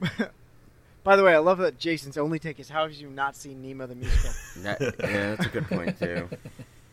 By 1.04 1.16
the 1.16 1.24
way, 1.24 1.34
I 1.34 1.38
love 1.38 1.58
that 1.58 1.78
Jason's 1.78 2.16
only 2.16 2.38
take 2.38 2.58
is 2.60 2.68
how 2.68 2.84
have 2.84 2.92
you 2.94 3.10
not 3.10 3.36
seen 3.36 3.60
Nemo 3.62 3.86
the 3.86 3.94
musical? 3.94 4.30
That, 4.62 4.80
yeah, 4.80 5.34
that's 5.34 5.46
a 5.46 5.48
good 5.50 5.68
point 5.68 5.98
too. 5.98 6.28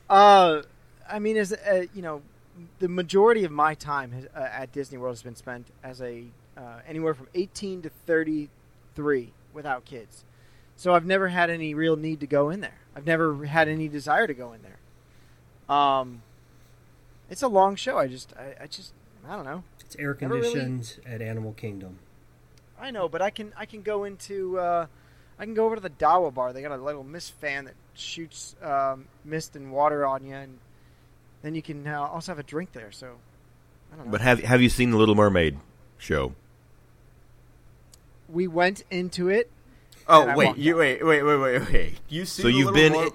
Uh, 0.10 0.63
I 1.10 1.19
mean, 1.19 1.38
as 1.38 1.53
uh, 1.53 1.86
you 1.93 2.01
know, 2.01 2.21
the 2.79 2.89
majority 2.89 3.45
of 3.45 3.51
my 3.51 3.75
time 3.75 4.12
has, 4.12 4.25
uh, 4.36 4.39
at 4.51 4.73
Disney 4.73 4.97
World 4.97 5.13
has 5.13 5.23
been 5.23 5.38
spent 5.38 5.67
as 5.86 6.01
a 6.01 6.25
uh, 6.57 6.79
anywhere 6.86 7.13
from 7.13 7.27
18 7.34 7.84
to 7.84 7.89
33 8.95 9.34
without 9.54 9.86
kids. 9.86 10.23
So 10.75 10.93
I've 10.95 11.06
never 11.06 11.27
had 11.27 11.49
any 11.49 11.73
real 11.73 11.95
need 11.95 12.19
to 12.21 12.27
go 12.27 12.49
in 12.49 12.62
there. 12.62 12.80
I've 12.95 13.06
never 13.06 13.45
had 13.45 13.67
any 13.67 13.88
desire 13.88 14.27
to 14.27 14.34
go 14.34 14.54
in 14.54 14.62
there. 14.63 15.75
Um, 15.75 16.23
it's 17.30 17.41
a 17.41 17.47
long 17.47 17.75
show. 17.75 17.97
I 17.97 18.08
just, 18.08 18.34
I, 18.38 18.63
I 18.63 18.67
just, 18.67 18.93
I 19.27 19.36
don't 19.36 19.45
know. 19.45 19.63
It's 19.80 19.95
air 19.97 20.17
Never 20.19 20.36
really- 20.36 20.60
conditioned 20.60 21.06
at 21.06 21.21
Animal 21.21 21.54
Kingdom. 21.54 21.99
I 22.80 22.89
know, 22.89 23.08
but 23.08 23.21
I 23.21 23.30
can, 23.30 23.54
I 23.56 23.65
can 23.67 23.84
go 23.84 24.06
into, 24.06 24.58
uh, 24.60 24.88
I 25.38 25.45
can 25.45 25.54
go 25.54 25.65
over 25.65 25.75
to 25.75 25.82
the 25.82 25.91
Dawa 25.91 26.34
bar. 26.34 26.51
They 26.51 26.63
got 26.63 26.71
a 26.71 26.77
little 26.77 27.04
mist 27.04 27.34
fan 27.34 27.65
that 27.65 27.75
shoots 27.93 28.56
um, 28.63 29.06
mist 29.23 29.56
and 29.56 29.71
water 29.71 30.04
on 30.06 30.25
you, 30.25 30.34
and 30.34 30.58
then 31.43 31.54
you 31.54 31.62
can 31.62 31.86
uh, 31.86 32.01
also 32.01 32.32
have 32.32 32.39
a 32.39 32.43
drink 32.43 32.71
there. 32.71 32.91
So, 32.91 33.17
I 33.93 33.97
don't 33.97 34.06
know. 34.08 34.12
But 34.12 34.21
have 34.21 34.39
have 34.41 34.63
you 34.63 34.69
seen 34.69 34.89
the 34.89 34.97
Little 34.97 35.13
Mermaid 35.13 35.60
show? 35.99 36.34
We 38.32 38.48
went 38.48 38.84
into 38.91 39.30
it. 39.30 39.50
Oh 40.08 40.36
wait, 40.36 40.58
you 40.58 40.74
out. 40.76 40.80
wait, 40.80 41.06
wait, 41.06 41.24
wait, 41.24 41.38
wait, 41.38 41.72
wait. 41.72 42.00
You 42.10 42.26
see? 42.26 42.41
So 42.41 42.48
the 42.48 42.54
you've 42.54 42.72
little 42.72 42.89
been 42.91 42.94
Mer- 43.04 43.12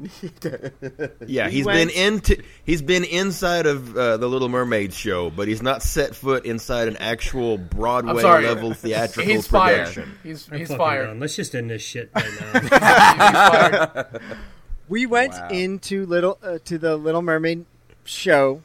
Yeah, 1.26 1.46
We 1.46 1.52
he's 1.52 1.66
went- 1.66 1.90
been 1.92 2.14
into 2.14 2.42
he's 2.64 2.80
been 2.80 3.04
inside 3.04 3.66
of 3.66 3.94
uh, 3.96 4.16
the 4.16 4.26
Little 4.28 4.48
Mermaid 4.48 4.94
show, 4.94 5.28
but 5.30 5.46
he's 5.46 5.60
not 5.62 5.82
set 5.82 6.16
foot 6.16 6.46
inside 6.46 6.88
an 6.88 6.96
actual 6.96 7.58
Broadway 7.58 8.22
sorry. 8.22 8.46
level 8.46 8.72
theatrical 8.72 9.30
He's 9.30 9.46
fired. 9.46 9.76
production. 9.88 10.14
He's 10.22 10.46
he's 10.48 10.74
fired. 10.74 11.06
done. 11.08 11.20
Let's 11.20 11.36
just 11.36 11.54
end 11.54 11.68
this 11.70 11.82
shit 11.82 12.10
right 12.14 12.40
now. 12.54 14.04
We 14.88 15.06
went 15.06 15.34
Wow. 15.34 15.48
into 15.50 16.04
little 16.06 16.36
uh, 16.42 16.58
to 16.64 16.76
the 16.76 16.96
Little 16.96 17.22
Mermaid 17.22 17.64
show 18.04 18.60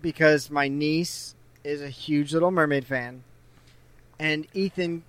because 0.00 0.50
my 0.50 0.68
niece 0.68 1.34
is 1.62 1.82
a 1.82 1.90
huge 1.90 2.32
Little 2.32 2.50
Mermaid 2.50 2.86
fan, 2.86 3.22
and 4.18 4.46
Ethan 4.54 5.02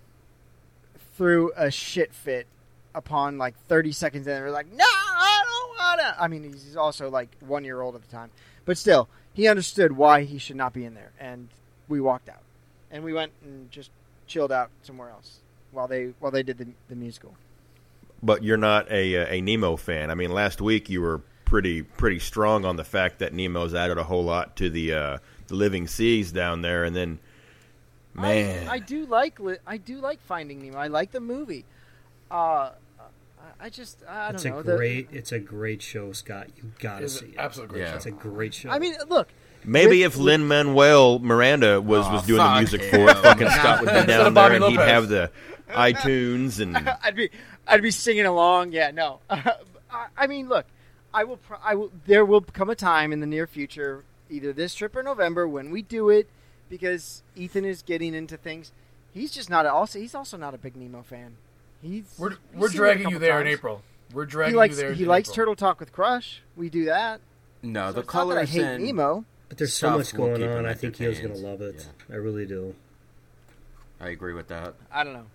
threw 1.20 1.52
a 1.58 1.70
shit 1.70 2.14
fit 2.14 2.48
upon 2.96 3.38
like 3.38 3.54
30 3.68 3.92
seconds 3.92 4.26
in. 4.26 4.42
We're 4.42 4.52
like, 4.52 4.72
no, 4.72 4.86
I 4.86 5.44
don't 5.46 5.78
wanna. 5.78 6.16
I 6.18 6.30
mean, 6.30 6.44
he's 6.44 6.78
also 6.78 7.10
like 7.10 7.28
one 7.42 7.66
year 7.66 7.82
old 7.82 7.96
at 7.96 8.02
the 8.02 8.08
time, 8.08 8.32
but 8.64 8.78
still, 8.78 9.10
he 9.34 9.50
understood 9.50 9.92
why 9.92 10.24
he 10.24 10.38
should 10.38 10.56
not 10.56 10.72
be 10.72 10.86
in 10.86 10.94
there, 10.94 11.12
and 11.20 11.50
we 11.90 12.00
walked 12.00 12.30
out, 12.30 12.42
and 12.90 13.04
we 13.04 13.12
went 13.12 13.34
and 13.44 13.70
just 13.70 13.92
chilled 14.28 14.54
out 14.54 14.70
somewhere 14.82 15.10
else 15.10 15.40
while 15.72 15.90
they 15.90 16.14
while 16.22 16.32
they 16.32 16.42
did 16.42 16.58
the 16.58 16.68
the 16.88 16.96
musical. 16.96 17.36
But 18.24 18.42
you're 18.42 18.56
not 18.56 18.90
a 18.90 19.40
a 19.40 19.42
Nemo 19.42 19.76
fan. 19.76 20.10
I 20.10 20.16
mean, 20.16 20.32
last 20.32 20.62
week 20.62 20.90
you 20.90 21.02
were 21.02 21.20
pretty 21.44 21.82
pretty 21.82 22.20
strong 22.20 22.64
on 22.64 22.78
the 22.78 22.86
fact 22.86 23.20
that 23.20 23.34
Nemo's 23.34 23.74
added 23.76 23.98
a 23.98 24.04
whole 24.04 24.24
lot 24.24 24.56
to 24.56 24.70
the 24.70 24.94
uh, 24.94 25.18
the 25.48 25.56
living 25.56 25.86
seas 25.86 26.32
down 26.32 26.62
there, 26.62 26.86
and 26.86 26.96
then 26.96 27.20
man, 28.14 28.68
I, 28.68 28.74
I 28.74 28.80
do 28.80 29.06
like 29.06 29.40
I 29.68 29.78
do 29.78 29.98
like 30.00 30.22
Finding 30.22 30.62
Nemo. 30.62 30.78
I 30.78 30.88
like 30.88 31.12
the 31.12 31.20
movie. 31.20 31.66
Uh, 32.32 32.36
I- 32.36 32.72
I 33.62 33.70
just 33.70 34.04
I 34.08 34.30
It's 34.30 34.44
don't 34.44 34.52
a 34.54 34.56
know. 34.58 34.62
the- 34.64 34.76
great, 34.78 35.10
it's 35.12 35.32
a 35.32 35.40
great 35.40 35.82
show, 35.82 36.12
Scott. 36.14 36.48
You 36.58 36.72
gotta 36.80 37.06
It's 37.06 37.20
see 37.20 37.28
it. 37.28 37.36
Absolutely 37.38 37.80
great 37.80 37.88
Yeah. 37.90 37.96
It's 37.96 38.06
a 38.06 38.12
great 38.12 38.54
show. 38.54 38.70
I 38.70 38.80
mean, 38.80 38.96
look, 39.10 39.30
maybe 39.66 40.04
with- 40.04 40.14
if 40.14 40.18
Lin 40.18 40.48
Manuel 40.48 41.20
Miranda 41.20 41.82
was 41.82 42.06
Oh, 42.08 42.14
was 42.14 42.24
doing 42.26 42.42
the 42.44 42.56
music 42.58 42.82
him. 42.82 42.90
for 42.92 43.10
it, 43.12 43.18
fucking 43.18 43.50
Scott 43.60 43.82
would 43.82 43.88
be 43.90 43.94
down 43.96 44.08
there, 44.08 44.32
Bobby 44.32 44.56
and 44.58 44.66
he'd 44.66 44.80
have 44.80 45.10
the 45.10 45.32
iTunes 45.70 46.60
and 46.60 46.78
I'd 47.04 47.16
be 47.16 47.30
I'd 47.68 47.82
be 47.82 47.92
singing 47.92 48.26
along. 48.26 48.72
Yeah, 48.72 48.92
no. 48.92 49.20
I, 49.30 49.56
I 50.18 50.28
mean, 50.28 50.48
look, 50.50 50.66
I 51.14 51.24
will. 51.24 51.38
Pro- 51.38 51.58
I 51.64 51.76
will. 51.76 51.92
There 52.06 52.24
will 52.26 52.42
come 52.42 52.70
a 52.70 52.76
time 52.76 53.12
in 53.12 53.20
the 53.20 53.28
near 53.28 53.48
future, 53.48 54.04
either 54.30 54.54
this 54.54 54.74
trip 54.76 54.96
or 54.96 55.04
November, 55.04 55.48
when 55.48 55.70
we 55.72 55.82
do 55.82 56.10
it, 56.10 56.30
because 56.70 57.24
Ethan 57.36 57.66
is 57.66 57.82
getting 57.82 58.14
into 58.14 58.38
things. 58.38 58.72
He's 59.14 59.32
just 59.32 59.50
not. 59.50 59.66
Also, 59.66 60.00
he's 60.00 60.14
also 60.16 60.38
not 60.38 60.54
a 60.54 60.58
big 60.58 60.76
Nemo 60.76 61.02
fan. 61.02 61.36
He's 61.82 62.04
We're 62.18 62.32
he's 62.32 62.38
we're 62.54 62.68
seen 62.70 62.72
it 62.72 62.74
a 62.74 62.78
dragging 62.78 63.10
you 63.10 63.20
there 63.20 63.42
in. 63.42 63.48
April. 63.48 63.82
We're 64.14 64.26
dragging 64.26 64.54
He 64.54 64.58
likes 64.58 64.76
you 64.76 64.82
there. 64.82 64.94
he 64.94 65.04
in 65.04 65.10
likes 65.10 65.28
April. 65.30 65.36
Turtle 65.36 65.56
Talk 65.56 65.80
with 65.80 65.92
Crush. 65.92 66.42
We 66.56 66.70
do 66.70 66.86
that. 66.86 67.22
No, 67.62 67.88
So 67.88 67.94
the 67.94 68.00
it's 68.02 68.14
not 68.14 68.26
that 68.30 68.38
I 68.38 68.46
hate 68.46 68.80
Nemo. 68.80 69.26
but 69.50 69.58
there's 69.58 69.74
so 69.74 69.98
much 69.98 70.14
going 70.14 70.44
on. 70.44 70.66
I 70.66 70.74
think 70.74 70.96
he 70.98 71.08
was 71.08 71.20
gonna 71.20 71.36
love 71.36 71.62
it. 71.62 71.88
Yeah. 72.10 72.16
I 72.16 72.18
really 72.18 72.46
do. 72.46 72.76
I 74.00 74.10
agree 74.10 74.34
with 74.34 74.48
that. 74.48 74.76
I 74.92 75.04
don't 75.04 75.14
know. 75.14 75.26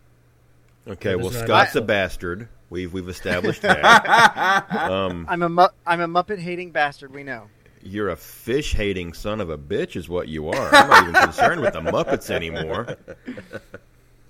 okay. 0.88 1.10
Yeah, 1.10 1.16
Well, 1.16 1.30
Scott's 1.30 1.74
a 1.76 1.82
bastard. 1.82 2.48
We've 2.70 2.92
we've 2.92 3.08
established 3.08 3.62
that. 3.62 4.66
um, 4.90 5.26
I'm 5.28 5.42
a 5.42 5.48
mu- 5.48 5.66
I'm 5.86 6.00
a 6.00 6.08
Muppet 6.08 6.38
hating 6.38 6.70
bastard. 6.70 7.12
We 7.12 7.22
know. 7.22 7.48
You're 7.84 8.08
a 8.08 8.16
fish 8.16 8.74
hating 8.74 9.12
son 9.12 9.40
of 9.40 9.50
a 9.50 9.58
bitch, 9.58 9.94
is 9.94 10.08
what 10.08 10.28
you 10.28 10.48
are. 10.48 10.74
I'm 10.74 10.88
not 10.88 11.02
even 11.02 11.22
concerned 11.22 11.60
with 11.60 11.74
the 11.74 11.80
Muppets 11.80 12.30
anymore. 12.30 12.96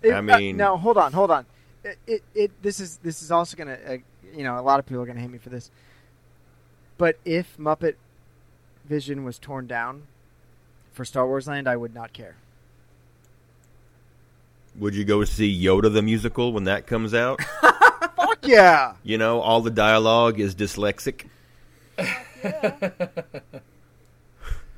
It- 0.03 0.12
I 0.12 0.19
uh, 0.19 0.23
mean- 0.23 0.57
no, 0.57 0.77
hold 0.77 0.99
on, 0.99 1.12
hold 1.12 1.31
on. 1.31 1.47
It, 1.83 1.99
it, 2.07 2.23
it 2.35 2.62
this 2.62 2.81
is 2.81 2.99
this 2.99 3.23
is 3.23 3.31
also 3.31 3.57
gonna, 3.57 3.79
uh, 3.87 3.97
you 4.35 4.43
know, 4.43 4.59
a 4.59 4.62
lot 4.62 4.79
of 4.79 4.87
people 4.87 5.03
are 5.03 5.07
gonna 5.07 5.21
hate 5.21 5.31
me 5.31 5.38
for 5.38 5.51
this. 5.51 5.71
But 6.97 7.19
if 7.25 7.57
Muppet 7.59 7.95
Vision 8.85 9.25
was 9.25 9.38
torn 9.38 9.67
down 9.67 10.05
for 10.93 11.05
Star 11.05 11.27
Wars 11.27 11.47
Land, 11.47 11.69
I 11.69 11.77
would 11.77 11.95
not 11.95 12.12
care. 12.12 12.37
Would 14.77 14.95
you 14.95 15.05
go 15.05 15.25
see 15.25 15.62
Yoda 15.62 15.93
the 15.93 16.03
musical 16.03 16.53
when 16.53 16.64
that 16.64 16.87
comes 16.87 17.14
out? 17.14 17.40
Fuck 17.61 18.47
yeah! 18.47 18.95
You 19.03 19.19
know, 19.19 19.40
all 19.40 19.61
the 19.61 19.71
dialogue 19.71 20.40
is 20.40 20.55
dyslexic. 20.55 21.27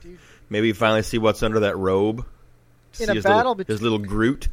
Dude. 0.03 0.19
Maybe 0.49 0.73
finally 0.73 1.03
see 1.03 1.19
what's 1.19 1.43
under 1.43 1.61
that 1.61 1.77
robe. 1.77 2.25
In 2.99 3.07
see 3.07 3.13
a 3.13 3.15
his 3.15 3.25
battle 3.25 3.39
little, 3.39 3.55
between- 3.57 3.75
his 3.75 3.83
little 3.83 3.99
Groot. 3.99 4.49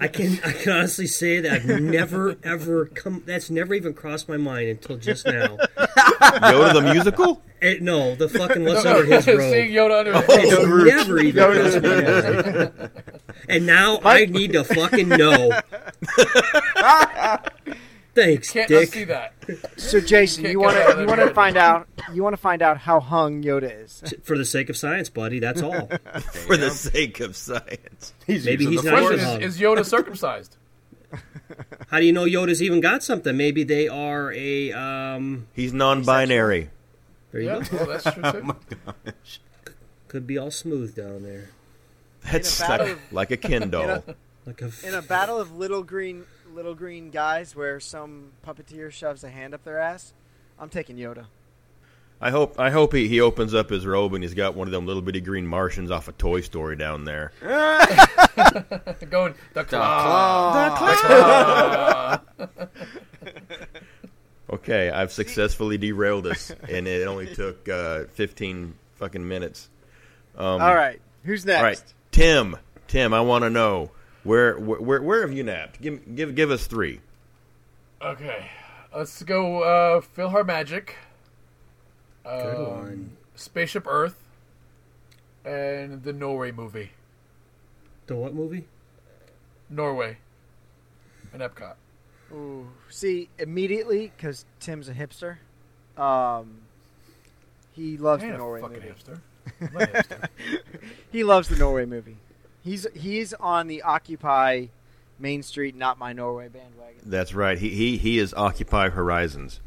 I 0.00 0.08
can 0.08 0.38
I 0.44 0.52
can 0.52 0.72
honestly 0.72 1.06
say 1.06 1.40
that 1.40 1.52
I've 1.52 1.64
never 1.80 2.36
ever 2.42 2.86
come. 2.86 3.22
That's 3.24 3.48
never 3.50 3.72
even 3.72 3.94
crossed 3.94 4.28
my 4.28 4.36
mind 4.36 4.68
until 4.68 4.96
just 4.96 5.24
now. 5.26 5.56
Yoda 5.78 6.72
the 6.74 6.82
musical? 6.92 7.40
Eh, 7.62 7.78
no, 7.80 8.14
the 8.14 8.28
fucking 8.28 8.64
what's 8.64 8.84
under 8.84 9.04
his 9.06 9.24
Seeing 9.26 9.38
robe. 9.38 9.50
Yoda 9.70 9.98
under 10.00 10.12
his 10.40 10.52
Oh, 10.54 10.64
Groot. 10.66 10.86
never 10.88 11.18
even 11.20 11.44
crossed 11.44 11.82
my 11.82 12.02
mind. 12.02 12.90
And 13.48 13.64
now 13.66 14.00
I 14.04 14.26
need 14.26 14.52
to 14.54 14.64
fucking 14.64 15.08
know. 15.08 15.50
Thanks, 18.14 18.50
Can't 18.50 18.68
Dick. 18.68 18.90
unsee 18.90 19.06
that. 19.08 19.32
So 19.76 20.00
Jason, 20.00 20.44
Can't 20.44 20.52
you 20.52 20.58
get 20.60 20.64
want 20.64 20.76
out 20.76 20.92
to 20.94 21.00
you 21.00 21.06
want 21.08 21.20
to 21.20 21.26
head. 21.26 21.34
find 21.34 21.56
out 21.56 21.88
you 22.12 22.22
want 22.22 22.32
to 22.34 22.40
find 22.40 22.62
out 22.62 22.78
how 22.78 23.00
hung 23.00 23.42
Yoda 23.42 23.84
is. 23.84 24.14
For 24.22 24.38
the 24.38 24.44
sake 24.44 24.68
of 24.70 24.76
science, 24.76 25.08
buddy, 25.08 25.38
that's 25.40 25.62
all. 25.62 25.88
For 26.46 26.56
the 26.56 26.70
sake 26.70 27.20
of 27.20 27.36
science. 27.36 28.12
He's 28.26 28.44
Maybe 28.46 28.64
using 28.64 28.72
he's 28.72 28.82
the 28.82 28.90
not 28.90 28.98
Question 29.00 29.12
even 29.14 29.24
Force. 29.24 29.32
hung. 29.34 29.42
is, 29.42 29.54
is 29.56 29.60
Yoda 29.60 29.84
circumcised? 29.84 30.56
How 31.88 31.98
do 32.00 32.06
you 32.06 32.12
know 32.12 32.24
Yoda's 32.24 32.62
even 32.62 32.80
got 32.80 33.02
something? 33.02 33.36
Maybe 33.36 33.64
they 33.64 33.88
are 33.88 34.32
a 34.32 34.72
um. 34.72 35.46
He's 35.52 35.72
non 35.72 36.02
binary. 36.04 36.70
There 37.32 37.40
you 37.40 37.48
Yeah, 37.48 37.62
go. 37.64 37.76
well, 37.78 37.86
that's 37.86 38.04
true 38.14 38.22
too. 38.32 39.12
Could 40.08 40.26
be 40.26 40.38
all 40.38 40.50
smooth 40.50 40.94
down 40.94 41.22
there, 41.24 41.48
That's 42.30 42.60
In 42.60 42.64
a 42.64 42.68
battle 42.68 42.86
like, 42.86 42.96
of- 42.96 43.12
like 43.12 43.30
a 43.32 43.36
Ken 43.36 43.70
doll. 43.70 44.04
like 44.46 44.62
a. 44.62 44.70
In 44.86 44.94
a 44.94 45.02
battle 45.02 45.40
of 45.40 45.56
little 45.56 45.82
green 45.82 46.24
little 46.54 46.74
green 46.74 47.10
guys, 47.10 47.54
where 47.56 47.80
some 47.80 48.32
puppeteer 48.46 48.90
shoves 48.90 49.24
a 49.24 49.28
hand 49.28 49.54
up 49.54 49.64
their 49.64 49.78
ass, 49.78 50.14
I'm 50.58 50.68
taking 50.68 50.96
Yoda. 50.96 51.26
I 52.20 52.30
hope 52.30 52.58
I 52.58 52.70
hope 52.70 52.94
he, 52.94 53.08
he 53.08 53.20
opens 53.20 53.52
up 53.54 53.68
his 53.68 53.84
robe 53.84 54.14
and 54.14 54.22
he's 54.22 54.34
got 54.34 54.54
one 54.54 54.68
of 54.68 54.72
them 54.72 54.86
little 54.86 55.02
bitty 55.02 55.20
green 55.20 55.46
Martians 55.46 55.90
off 55.90 56.06
of 56.08 56.16
Toy 56.16 56.40
Story 56.40 56.76
down 56.76 57.04
there. 57.04 57.32
Going 57.42 59.34
the 59.52 59.62
The 59.62 59.64
claw. 59.64 60.74
claw. 60.76 62.20
The 62.38 62.46
claw. 62.46 62.66
Okay, 64.50 64.90
I've 64.90 65.10
successfully 65.10 65.78
derailed 65.78 66.26
us, 66.26 66.52
and 66.68 66.86
it 66.86 67.06
only 67.08 67.34
took 67.34 67.66
uh, 67.68 68.04
15 68.12 68.74
fucking 68.96 69.26
minutes. 69.26 69.68
Um, 70.36 70.60
All 70.60 70.74
right, 70.74 71.00
who's 71.24 71.44
next? 71.46 71.58
All 71.58 71.64
right, 71.64 71.82
Tim. 72.12 72.56
Tim, 72.86 73.14
I 73.14 73.22
want 73.22 73.42
to 73.44 73.50
know 73.50 73.90
where, 74.24 74.58
where 74.58 75.02
where 75.02 75.20
have 75.20 75.32
you 75.32 75.44
napped? 75.44 75.80
Give 75.80 76.14
give 76.16 76.34
give 76.34 76.50
us 76.50 76.66
three. 76.66 77.00
Okay, 78.02 78.50
let's 78.94 79.22
go. 79.22 79.62
Uh, 79.62 80.00
PhilharMagic, 80.00 80.90
Good 82.24 82.56
um, 82.56 82.66
one. 82.70 83.16
Spaceship 83.34 83.86
Earth, 83.86 84.16
and 85.44 86.02
the 86.02 86.12
Norway 86.12 86.50
movie. 86.52 86.90
The 88.06 88.16
what 88.16 88.34
movie? 88.34 88.66
Norway, 89.70 90.18
and 91.32 91.40
Epcot. 91.42 91.74
Ooh, 92.32 92.68
see 92.90 93.28
immediately 93.38 94.12
because 94.16 94.44
Tim's 94.60 94.88
a 94.88 94.94
hipster. 94.94 95.36
Um, 95.96 96.62
he 97.72 97.96
loves 97.96 98.22
I 98.22 98.26
ain't 98.26 98.32
the 98.32 98.36
a 98.36 98.38
Norway 98.38 98.60
fucking 98.60 98.76
movie. 98.76 98.88
hipster. 98.88 99.20
I'm 99.60 99.76
a 99.76 99.86
hipster. 99.86 100.28
He 101.12 101.22
loves 101.24 101.48
the 101.48 101.56
Norway 101.56 101.84
movie. 101.86 102.16
He's 102.64 102.86
he's 102.94 103.34
on 103.34 103.66
the 103.68 103.82
Occupy 103.82 104.66
Main 105.18 105.42
Street, 105.42 105.76
not 105.76 105.98
my 105.98 106.12
Norway 106.12 106.48
bandwagon. 106.48 107.00
That's 107.04 107.34
right. 107.34 107.58
He 107.58 107.68
he 107.70 107.96
he 107.98 108.18
is 108.18 108.32
Occupy 108.34 108.88
Horizons. 108.90 109.60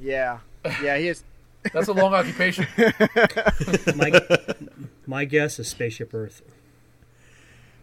Yeah, 0.00 0.38
yeah, 0.82 0.96
he 0.96 1.08
is. 1.08 1.22
That's 1.72 1.86
a 1.88 1.92
long 1.92 2.12
occupation. 2.14 2.66
My 3.94 4.20
my 5.06 5.24
guess 5.24 5.58
is 5.60 5.68
Spaceship 5.68 6.12
Earth. 6.12 6.42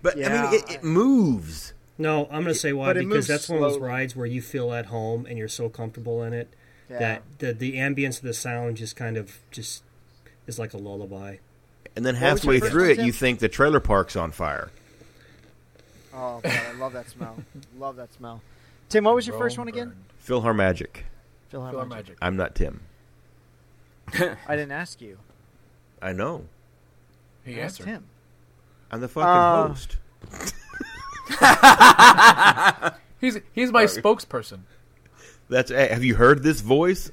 But 0.01 0.17
I 0.17 0.19
Yeah. 0.19 0.41
mean, 0.51 0.53
it, 0.59 0.69
it 0.71 0.83
moves. 0.83 1.73
No, 1.97 2.23
I'm 2.25 2.43
going 2.43 2.45
to 2.47 2.53
say 2.55 2.73
why 2.73 2.91
because 2.93 3.05
moves 3.07 3.27
that's 3.27 3.47
one 3.49 3.61
of 3.63 3.71
those 3.71 3.79
rides 3.79 4.15
where 4.15 4.25
you 4.25 4.41
feel 4.41 4.73
at 4.73 4.87
home 4.87 5.25
and 5.25 5.37
you're 5.37 5.47
so 5.47 5.69
comfortable 5.69 6.23
in 6.23 6.33
it 6.33 6.49
Yeah. 6.89 6.99
that 6.99 7.23
the 7.39 7.53
the 7.53 7.75
ambience 7.77 8.17
of 8.17 8.23
the 8.23 8.33
sound 8.33 8.77
just 8.77 8.95
kind 8.97 9.15
of 9.15 9.39
just 9.51 9.83
is 10.47 10.57
like 10.59 10.73
a 10.73 10.77
lullaby. 10.77 11.37
And 11.95 12.05
then 12.05 12.15
What 12.15 12.21
halfway 12.21 12.59
through 12.59 12.91
it, 12.91 12.95
Tim? 12.95 13.05
you 13.05 13.11
think 13.11 13.39
the 13.39 13.49
trailer 13.49 13.79
park's 13.79 14.15
on 14.15 14.31
fire. 14.31 14.69
Oh 16.13 16.39
god, 16.43 16.51
I 16.51 16.73
love 16.73 16.93
that 16.93 17.09
smell. 17.09 17.35
love 17.77 17.95
that 17.97 18.13
smell. 18.13 18.41
Tim, 18.89 19.03
what 19.03 19.15
was 19.15 19.27
your 19.27 19.37
first 19.37 19.57
one 19.57 19.67
again? 19.67 19.89
burned. 19.89 20.43
PhilharMagic. 20.43 20.87
Philhar 21.51 21.73
PhilharMagic. 21.73 21.87
Magic. 21.89 22.17
I'm 22.21 22.35
not 22.35 22.55
Tim. 22.55 22.81
I 24.13 24.55
didn't 24.55 24.71
ask 24.71 25.01
you. 25.01 25.17
I 26.01 26.13
know. 26.13 26.45
He 27.45 27.59
I 27.59 27.63
asked 27.63 27.79
answered. 27.81 27.91
him. 27.91 28.03
I'm 28.91 29.01
the 29.01 29.07
fucking 29.07 29.27
Uh, 29.29 29.67
host. 29.67 29.97
He's 33.21 33.37
he's 33.53 33.71
my 33.71 33.83
spokesperson. 33.85 34.59
That's. 35.49 35.71
Have 35.71 36.03
you 36.03 36.15
heard 36.15 36.41
this 36.41 36.61
voice? 36.61 37.11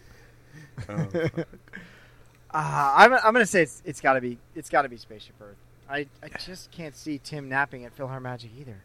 Uh, 2.52 2.94
I'm, 2.96 3.12
I'm 3.12 3.32
gonna 3.32 3.46
say 3.46 3.62
it's 3.62 3.82
it's 3.84 4.00
gotta 4.00 4.20
be 4.20 4.38
it's 4.54 4.70
gotta 4.70 4.88
be 4.88 4.96
Spaceship 4.96 5.34
Earth. 5.40 5.56
I, 5.88 6.06
I 6.22 6.28
just 6.38 6.70
can't 6.70 6.96
see 6.96 7.18
Tim 7.22 7.48
napping 7.48 7.84
at 7.84 7.96
PhilharMagic 7.96 8.50
either. 8.58 8.82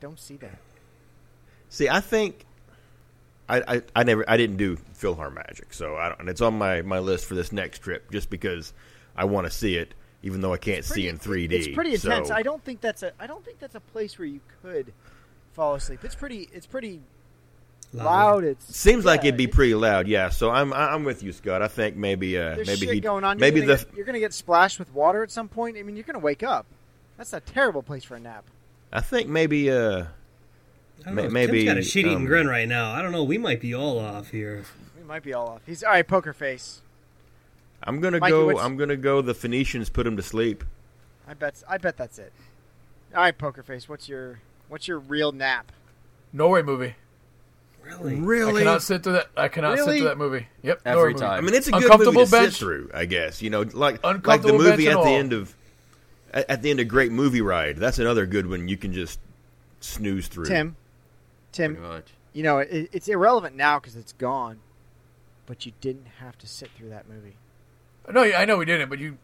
Don't 0.00 0.18
see 0.18 0.36
that. 0.36 0.58
See, 1.68 1.88
I 1.88 2.00
think 2.00 2.46
I, 3.48 3.62
I, 3.66 3.82
I 3.96 4.02
never 4.04 4.28
I 4.28 4.36
didn't 4.36 4.56
do 4.56 4.76
PhilharMagic, 4.76 5.72
so 5.72 5.96
I 5.96 6.08
don't, 6.08 6.20
and 6.20 6.28
it's 6.28 6.40
on 6.40 6.56
my, 6.56 6.82
my 6.82 6.98
list 6.98 7.26
for 7.26 7.34
this 7.34 7.52
next 7.52 7.80
trip 7.80 8.10
just 8.10 8.30
because 8.30 8.72
I 9.16 9.24
want 9.24 9.46
to 9.46 9.50
see 9.50 9.76
it, 9.76 9.94
even 10.22 10.40
though 10.40 10.52
I 10.52 10.58
can't 10.58 10.84
see 10.84 11.08
in 11.08 11.18
3D. 11.18 11.52
It's 11.52 11.68
pretty 11.68 11.94
intense. 11.94 12.28
So, 12.28 12.34
I 12.34 12.42
don't 12.42 12.62
think 12.64 12.80
that's 12.80 13.02
a 13.02 13.12
I 13.18 13.26
don't 13.26 13.44
think 13.44 13.58
that's 13.58 13.74
a 13.74 13.80
place 13.80 14.18
where 14.18 14.26
you 14.28 14.40
could 14.62 14.92
fall 15.52 15.74
asleep. 15.74 16.04
It's 16.04 16.14
pretty 16.14 16.48
it's 16.52 16.66
pretty 16.66 17.00
loud. 17.92 18.44
It's 18.44 18.76
Seems 18.76 19.04
like 19.04 19.20
it'd 19.24 19.36
be 19.36 19.46
pretty 19.46 19.74
loud, 19.74 20.08
yeah. 20.08 20.28
So 20.30 20.50
I'm 20.50 20.72
I'm 20.72 21.04
with 21.04 21.22
you, 21.22 21.32
Scott. 21.32 21.62
I 21.62 21.68
think 21.68 21.96
maybe 21.96 22.36
uh, 22.38 22.54
There's 22.56 22.66
maybe 22.66 22.86
shit 22.86 22.94
he 22.94 23.00
going 23.00 23.24
on. 23.24 23.38
You're 23.38 23.40
maybe 23.40 23.60
gonna 23.60 23.76
the 23.76 23.84
get, 23.84 23.96
you're 23.96 24.06
gonna 24.06 24.18
get 24.20 24.32
splashed 24.32 24.78
with 24.78 24.92
water 24.94 25.22
at 25.22 25.30
some 25.30 25.48
point. 25.48 25.76
I 25.76 25.82
mean, 25.82 25.96
you're 25.96 26.04
gonna 26.04 26.18
wake 26.18 26.42
up. 26.42 26.66
That's 27.16 27.32
a 27.32 27.40
terrible 27.40 27.82
place 27.82 28.04
for 28.04 28.14
a 28.16 28.20
nap. 28.20 28.44
I 28.92 29.00
think 29.00 29.28
maybe 29.28 29.70
uh 29.70 30.04
I 31.04 31.04
don't 31.04 31.14
Ma- 31.14 31.22
know. 31.22 31.30
maybe, 31.30 31.64
Tim's 31.64 31.64
got 31.64 31.78
a 31.78 31.82
shit-eating 31.82 32.16
um, 32.16 32.24
grin 32.26 32.48
right 32.48 32.66
now. 32.68 32.92
I 32.92 33.02
don't 33.02 33.12
know. 33.12 33.22
We 33.24 33.38
might 33.38 33.60
be 33.60 33.72
all 33.72 33.98
off 34.00 34.30
here. 34.30 34.64
We 34.98 35.04
might 35.04 35.22
be 35.22 35.32
all 35.32 35.48
off. 35.48 35.60
He's 35.64 35.84
all 35.84 35.90
right. 35.92 36.06
Poker 36.06 36.32
face. 36.32 36.80
I'm 37.82 38.00
gonna 38.00 38.18
Mikey, 38.18 38.30
go 38.32 38.46
what's- 38.46 38.60
I'm 38.60 38.76
gonna 38.76 38.96
go 38.96 39.22
the 39.22 39.34
Phoenicians 39.34 39.90
put 39.90 40.06
him 40.06 40.16
to 40.16 40.22
sleep. 40.22 40.64
I 41.26 41.34
bet. 41.34 41.62
I 41.68 41.78
bet 41.78 41.96
that's 41.96 42.18
it. 42.18 42.32
All 43.14 43.22
right, 43.22 43.36
poker 43.36 43.62
face. 43.62 43.88
What's 43.88 44.08
your 44.08 44.40
What's 44.68 44.86
your 44.88 44.98
real 44.98 45.32
nap? 45.32 45.72
Norway 46.32 46.62
movie. 46.62 46.94
Really? 48.00 48.62
I 48.62 48.64
cannot 48.64 48.82
sit 48.82 49.02
through 49.02 49.14
that. 49.14 49.28
I 49.36 49.48
cannot 49.48 49.78
sit 49.78 49.86
through 49.86 50.04
that 50.04 50.18
movie. 50.18 50.46
Yep. 50.62 50.82
Every 50.84 51.12
movie. 51.12 51.24
time. 51.24 51.38
I 51.38 51.40
mean, 51.40 51.54
it's 51.54 51.68
a 51.68 51.72
good 51.72 51.98
movie 51.98 52.24
to 52.24 52.30
bench. 52.30 52.52
sit 52.52 52.54
through, 52.54 52.90
I 52.94 53.04
guess. 53.04 53.42
You 53.42 53.50
know, 53.50 53.62
like 53.62 54.02
like 54.04 54.42
the 54.42 54.52
movie 54.52 54.88
at 54.88 54.94
the 54.94 54.98
all. 54.98 55.06
end 55.06 55.32
of 55.32 55.54
at, 56.32 56.50
at 56.50 56.62
the 56.62 56.70
end 56.70 56.80
of 56.80 56.88
Great 56.88 57.12
Movie 57.12 57.40
Ride. 57.40 57.76
That's 57.76 57.98
another 57.98 58.26
good 58.26 58.48
one 58.48 58.68
you 58.68 58.76
can 58.76 58.92
just 58.92 59.20
snooze 59.80 60.28
through. 60.28 60.46
Tim. 60.46 60.76
Tim. 61.52 61.80
much. 61.80 62.12
You 62.32 62.42
know 62.42 62.58
it, 62.58 62.90
it's 62.92 63.08
irrelevant 63.08 63.56
now 63.56 63.78
because 63.78 63.96
it's 63.96 64.12
gone. 64.12 64.60
But 65.46 65.64
you 65.64 65.72
didn't 65.80 66.06
have 66.20 66.36
to 66.38 66.46
sit 66.46 66.70
through 66.76 66.90
that 66.90 67.08
movie. 67.08 67.36
No, 68.12 68.22
I 68.22 68.44
know 68.44 68.58
we 68.58 68.66
didn't, 68.66 68.90
but 68.90 68.98
you 68.98 69.16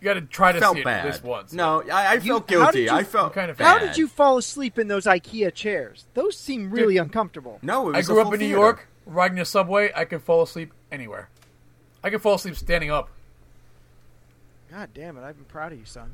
you 0.00 0.04
got 0.04 0.14
to 0.14 0.22
try 0.22 0.52
to 0.52 0.58
felt 0.60 0.74
see 0.76 0.80
it 0.80 0.84
bad. 0.84 1.00
at 1.00 1.06
least 1.12 1.22
once. 1.24 1.52
No, 1.52 1.82
I, 1.90 2.12
I 2.14 2.20
felt 2.20 2.50
how 2.50 2.56
guilty. 2.64 2.82
you- 2.82 2.90
I 2.90 3.04
felt 3.04 3.32
kind 3.34 3.50
of- 3.50 3.58
bad. 3.58 3.64
How 3.66 3.78
did 3.78 3.96
you 3.98 4.08
fall 4.08 4.38
asleep 4.38 4.78
in 4.78 4.88
those 4.88 5.04
IKEA 5.04 5.52
chairs? 5.54 6.06
Those 6.14 6.36
seem 6.38 6.70
really 6.70 6.96
uncomfortable. 6.96 7.58
No, 7.62 7.90
it 7.90 7.94
I 7.94 7.98
was 7.98 8.08
a 8.08 8.12
grew 8.12 8.20
up 8.22 8.26
full 8.28 8.34
in 8.34 8.40
New. 8.40 8.46
York, 8.46 8.88
riding 9.06 9.38
a 9.38 9.44
subway. 9.44 9.90
I 9.94 10.04
could 10.04 10.22
fall 10.22 10.42
asleep 10.42 10.72
anywhere. 10.90 11.28
I 12.02 12.10
could 12.10 12.22
fall 12.22 12.34
asleep 12.36 12.56
standing 12.56 12.90
up. 12.90 13.10
God 14.70 14.90
damn 14.94 15.16
it! 15.18 15.22
I've 15.24 15.36
been 15.36 15.44
proud 15.46 15.72
of 15.72 15.78
you, 15.78 15.84
son. 15.84 16.12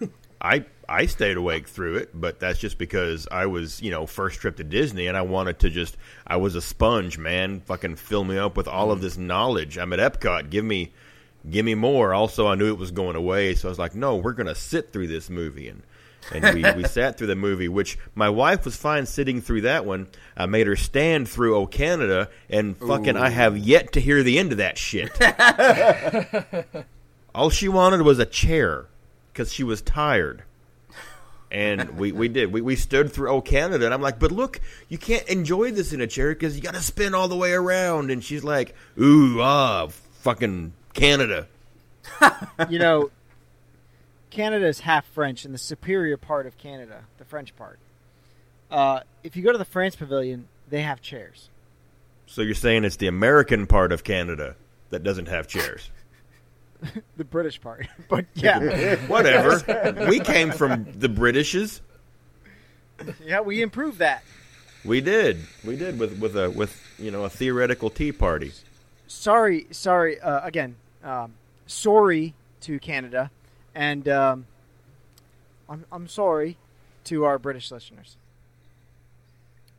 I 0.40 0.64
I 0.88 1.06
stayed 1.06 1.36
awake 1.36 1.68
through 1.68 1.96
it, 1.96 2.10
but 2.18 2.38
that's 2.40 2.58
just 2.58 2.78
because 2.78 3.26
I 3.30 3.46
was, 3.46 3.82
you 3.82 3.90
know, 3.90 4.06
first 4.06 4.40
trip 4.40 4.56
to 4.56 4.64
Disney 4.64 5.06
and 5.08 5.16
I 5.16 5.22
wanted 5.22 5.58
to 5.60 5.70
just 5.70 5.96
I 6.26 6.36
was 6.36 6.54
a 6.54 6.62
sponge, 6.62 7.18
man. 7.18 7.60
Fucking 7.60 7.96
fill 7.96 8.24
me 8.24 8.38
up 8.38 8.56
with 8.56 8.68
all 8.68 8.90
of 8.92 9.00
this 9.00 9.16
knowledge. 9.18 9.78
I'm 9.78 9.92
at 9.92 9.98
Epcot, 9.98 10.50
give 10.50 10.64
me 10.64 10.92
give 11.48 11.64
me 11.64 11.74
more. 11.74 12.14
Also 12.14 12.46
I 12.46 12.54
knew 12.54 12.68
it 12.68 12.78
was 12.78 12.90
going 12.90 13.16
away, 13.16 13.54
so 13.54 13.68
I 13.68 13.70
was 13.70 13.78
like, 13.78 13.94
No, 13.94 14.16
we're 14.16 14.32
gonna 14.32 14.54
sit 14.54 14.92
through 14.92 15.08
this 15.08 15.30
movie 15.30 15.68
and 15.68 15.82
and 16.30 16.54
we, 16.54 16.82
we 16.82 16.84
sat 16.88 17.18
through 17.18 17.26
the 17.28 17.36
movie, 17.36 17.68
which 17.68 17.98
my 18.14 18.28
wife 18.28 18.64
was 18.64 18.76
fine 18.76 19.06
sitting 19.06 19.40
through 19.40 19.62
that 19.62 19.84
one. 19.84 20.08
I 20.36 20.46
made 20.46 20.66
her 20.66 20.76
stand 20.76 21.28
through 21.28 21.56
O 21.56 21.66
Canada, 21.66 22.28
and 22.48 22.76
fucking, 22.76 23.16
I 23.16 23.30
have 23.30 23.56
yet 23.56 23.92
to 23.92 24.00
hear 24.00 24.22
the 24.22 24.38
end 24.38 24.52
of 24.52 24.58
that 24.58 24.78
shit. 24.78 25.10
All 27.34 27.50
she 27.50 27.68
wanted 27.68 28.02
was 28.02 28.18
a 28.18 28.26
chair 28.26 28.86
because 29.32 29.52
she 29.52 29.64
was 29.64 29.80
tired. 29.82 30.44
And 31.50 31.98
we, 31.98 32.12
we 32.12 32.28
did. 32.28 32.50
We, 32.50 32.62
we 32.62 32.76
stood 32.76 33.12
through 33.12 33.28
O 33.28 33.42
Canada, 33.42 33.84
and 33.84 33.92
I'm 33.92 34.00
like, 34.00 34.18
but 34.18 34.32
look, 34.32 34.60
you 34.88 34.96
can't 34.96 35.26
enjoy 35.28 35.70
this 35.70 35.92
in 35.92 36.00
a 36.00 36.06
chair 36.06 36.30
because 36.30 36.56
you 36.56 36.62
got 36.62 36.74
to 36.74 36.80
spin 36.80 37.14
all 37.14 37.28
the 37.28 37.36
way 37.36 37.52
around. 37.52 38.10
And 38.10 38.24
she's 38.24 38.42
like, 38.42 38.74
ooh, 38.98 39.38
ah, 39.42 39.88
fucking 40.20 40.72
Canada. 40.94 41.48
you 42.68 42.78
know, 42.78 43.10
Canada 44.30 44.66
is 44.66 44.80
half 44.80 45.06
French, 45.06 45.44
and 45.44 45.52
the 45.54 45.58
superior 45.58 46.16
part 46.16 46.46
of 46.46 46.56
Canada, 46.58 47.04
the 47.18 47.24
French 47.24 47.54
part. 47.56 47.78
Uh, 48.70 49.00
if 49.22 49.36
you 49.36 49.42
go 49.42 49.52
to 49.52 49.58
the 49.58 49.64
France 49.64 49.94
Pavilion, 49.96 50.48
they 50.68 50.82
have 50.82 51.00
chairs. 51.02 51.50
So 52.26 52.40
you're 52.42 52.54
saying 52.54 52.84
it's 52.84 52.96
the 52.96 53.06
American 53.08 53.66
part 53.66 53.92
of 53.92 54.04
Canada 54.04 54.56
that 54.90 55.02
doesn't 55.02 55.28
have 55.28 55.48
chairs? 55.48 55.90
The 57.16 57.22
British 57.24 57.60
part, 57.60 57.86
but 58.08 58.24
yeah, 58.34 58.96
Whatever. 59.06 60.04
we 60.08 60.18
came 60.18 60.50
from 60.50 60.84
the 60.98 61.08
Britishes. 61.08 61.80
yeah, 63.24 63.40
we 63.40 63.62
improved 63.62 63.98
that. 64.00 64.24
We 64.84 65.00
did. 65.00 65.38
We 65.64 65.76
did 65.76 66.00
with 66.00 66.18
with 66.18 66.36
a 66.36 66.50
with 66.50 66.76
you 66.98 67.12
know 67.12 67.22
a 67.24 67.30
theoretical 67.30 67.88
tea 67.88 68.10
party. 68.10 68.50
Sorry, 69.06 69.68
sorry. 69.70 70.20
Uh, 70.20 70.44
again, 70.44 70.74
um, 71.04 71.34
sorry 71.66 72.34
to 72.62 72.78
Canada, 72.78 73.30
and 73.74 74.08
um, 74.08 74.46
I'm 75.68 75.84
I'm 75.90 76.08
sorry 76.08 76.56
to 77.04 77.24
our 77.24 77.38
British 77.38 77.70
listeners. 77.70 78.16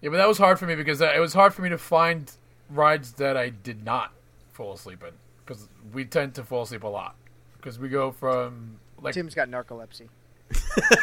Yeah, 0.01 0.09
but 0.09 0.17
that 0.17 0.27
was 0.27 0.37
hard 0.37 0.59
for 0.59 0.65
me 0.65 0.75
because 0.75 1.01
uh, 1.01 1.13
it 1.15 1.19
was 1.19 1.33
hard 1.33 1.53
for 1.53 1.61
me 1.61 1.69
to 1.69 1.77
find 1.77 2.31
rides 2.69 3.13
that 3.13 3.37
I 3.37 3.49
did 3.49 3.85
not 3.85 4.11
fall 4.51 4.73
asleep 4.73 5.03
in 5.03 5.13
because 5.45 5.69
we 5.93 6.05
tend 6.05 6.35
to 6.35 6.43
fall 6.43 6.63
asleep 6.63 6.83
a 6.83 6.87
lot 6.87 7.15
because 7.57 7.79
we 7.79 7.89
go 7.89 8.11
from 8.11 8.79
like 9.01 9.13
Tim's 9.13 9.33
got 9.33 9.49
narcolepsy. 9.49 10.09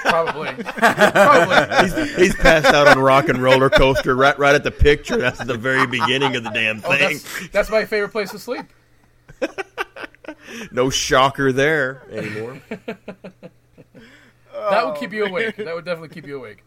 probably 0.02 0.52
probably 0.64 2.04
He's, 2.04 2.16
he's 2.16 2.34
passed 2.36 2.66
out 2.66 2.86
on 2.86 2.98
rock 2.98 3.28
and 3.28 3.42
roller 3.42 3.70
coaster 3.70 4.14
right 4.14 4.38
right 4.38 4.54
at 4.54 4.64
the 4.64 4.70
picture. 4.70 5.16
That's 5.16 5.42
the 5.42 5.56
very 5.56 5.86
beginning 5.86 6.36
of 6.36 6.44
the 6.44 6.50
damn 6.50 6.78
oh, 6.84 6.90
thing. 6.90 7.18
that's 7.18 7.48
that's 7.48 7.70
my 7.70 7.84
favorite 7.84 8.10
place 8.10 8.30
to 8.32 8.38
sleep. 8.38 8.66
No 10.72 10.90
shocker 10.90 11.52
there 11.52 12.02
anymore. 12.10 12.60
That 14.52 14.86
would 14.86 14.96
keep 14.96 15.12
you 15.12 15.24
awake. 15.24 15.56
That 15.56 15.74
would 15.74 15.86
definitely 15.86 16.14
keep 16.14 16.26
you 16.26 16.36
awake. 16.36 16.64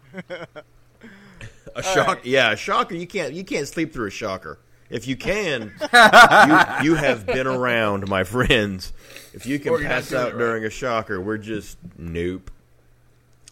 A 1.76 1.84
shock, 1.84 2.22
yeah, 2.24 2.52
a 2.52 2.56
shocker. 2.56 2.96
You 2.96 3.06
can't 3.06 3.34
you 3.34 3.44
can't 3.44 3.68
sleep 3.68 3.94
through 3.94 4.08
a 4.08 4.12
shocker. 4.12 4.58
If 4.90 5.08
you 5.08 5.16
can, 5.16 5.74
you, 5.94 6.60
you 6.84 6.96
have 6.96 7.26
been 7.26 7.48
around, 7.48 8.08
my 8.08 8.24
friends. 8.24 8.94
If 9.34 9.46
you 9.46 9.60
can 9.60 9.72
Or 9.72 9.80
you're 9.80 9.90
not 9.90 9.96
pass 9.96 10.14
out 10.14 10.34
right. 10.34 10.40
during 10.40 10.66
a 10.66 10.70
shocker, 10.70 11.20
we're 11.22 11.38
just 11.38 11.78
nope. 11.98 12.52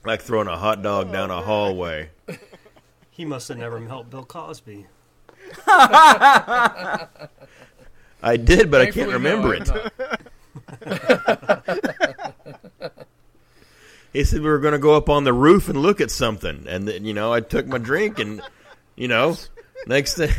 Like 0.06 0.22
throwing 0.22 0.48
a 0.48 0.58
hot 0.58 0.82
dog 0.82 1.08
oh, 1.10 1.14
down 1.14 1.32
a 1.32 1.42
hallway. 1.42 2.10
He 3.10 3.26
must 3.26 3.48
have 3.50 3.58
never 3.58 3.80
met 3.80 4.10
Bill 4.10 4.26
Cosby. 4.26 4.88
I 8.24 8.38
did, 8.38 8.70
but 8.70 8.82
I 8.82 8.92
can't 8.92 9.12
remember 9.12 9.60
no, 9.60 9.90
it. 10.86 12.36
He 14.14 14.24
said 14.26 14.42
we 14.42 14.50
were 14.50 14.60
going 14.60 14.74
to 14.74 14.80
go 14.80 14.96
up 14.96 15.10
on 15.10 15.24
the 15.24 15.32
roof 15.32 15.70
and 15.70 15.82
look 15.82 16.02
at 16.02 16.12
something, 16.12 16.66
and 16.68 16.86
then 16.88 17.06
you 17.06 17.14
know 17.14 17.32
I 17.32 17.40
took 17.40 17.66
my 17.66 17.78
drink, 17.78 18.20
and 18.20 18.42
you 18.96 19.08
know, 19.08 19.38
next 19.88 20.16
thing, 20.16 20.32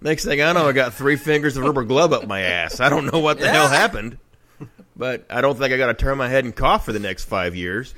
next 0.00 0.24
thing 0.24 0.42
I 0.42 0.52
know, 0.52 0.68
I 0.68 0.72
got 0.72 0.94
three 0.94 1.14
fingers 1.16 1.56
of 1.56 1.62
rubber 1.64 1.84
glove 1.84 2.12
up 2.12 2.26
my 2.26 2.40
ass. 2.40 2.80
I 2.80 2.88
don't 2.88 3.12
know 3.12 3.20
what 3.20 3.38
the 3.38 3.48
hell 3.48 3.68
happened, 3.68 4.18
but 4.96 5.24
I 5.30 5.42
don't 5.42 5.56
think 5.56 5.72
I 5.72 5.76
got 5.76 5.86
to 5.86 5.94
turn 5.94 6.18
my 6.18 6.28
head 6.28 6.44
and 6.44 6.52
cough 6.54 6.84
for 6.84 6.92
the 6.92 6.98
next 6.98 7.26
five 7.26 7.54
years. 7.54 7.94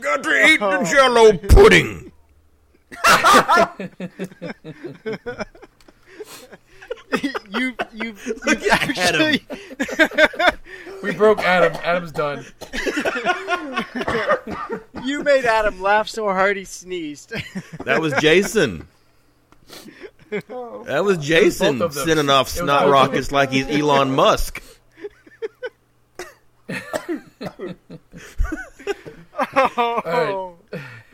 got 0.00 0.22
to 0.22 0.46
eat 0.46 0.60
the 0.60 0.78
oh, 0.78 0.84
Jello 0.84 1.36
pudding. 1.36 2.12
you 7.50 7.74
you 7.92 8.14
Look 8.46 8.62
you 8.62 8.70
at 8.70 8.98
Adam. 8.98 9.40
We 11.02 11.12
broke 11.12 11.38
Adam. 11.40 11.72
Adam's 11.82 12.12
done. 12.12 12.44
you 15.02 15.22
made 15.22 15.46
Adam 15.46 15.80
laugh 15.80 16.08
so 16.08 16.26
hard 16.26 16.58
he 16.58 16.64
sneezed. 16.64 17.32
That 17.84 18.02
was 18.02 18.12
Jason. 18.20 18.86
Oh. 20.50 20.84
That 20.84 21.02
was 21.02 21.16
Jason 21.16 21.78
both 21.78 21.96
of 21.96 22.02
sending 22.04 22.28
off 22.28 22.50
snot 22.50 22.80
both 22.80 22.86
of 22.86 22.92
rockets 22.92 23.32
like 23.32 23.50
he's 23.50 23.66
Elon 23.66 24.14
Musk. 24.14 24.62
oh, 29.54 30.56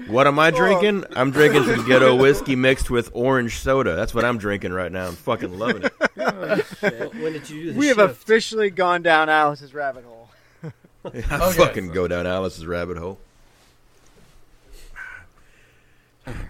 What 0.08 0.26
am 0.26 0.38
I 0.38 0.50
drinking? 0.50 1.04
I'm 1.16 1.30
drinking 1.30 1.64
some 1.64 1.86
ghetto 1.86 2.14
whiskey 2.16 2.54
mixed 2.54 2.90
with 2.90 3.10
orange 3.14 3.58
soda. 3.60 3.96
That's 3.96 4.12
what 4.14 4.24
I'm 4.26 4.36
drinking 4.36 4.72
right 4.72 4.92
now. 4.92 5.06
I'm 5.06 5.14
fucking 5.16 5.58
loving 5.58 5.84
it. 5.84 5.92
Well, 6.16 7.10
when 7.22 7.32
did 7.32 7.48
you 7.48 7.64
do 7.64 7.72
the 7.72 7.78
we 7.78 7.86
have 7.88 7.96
shift? 7.96 8.10
officially 8.12 8.70
gone 8.70 9.02
down 9.02 9.28
Alice's 9.28 9.72
rabbit 9.74 10.04
hole. 10.04 10.28
I 11.04 11.08
Okay. 11.08 11.52
fucking 11.58 11.88
go 11.92 12.06
down 12.08 12.26
Alice's 12.26 12.66
rabbit 12.66 12.98
hole. 12.98 13.18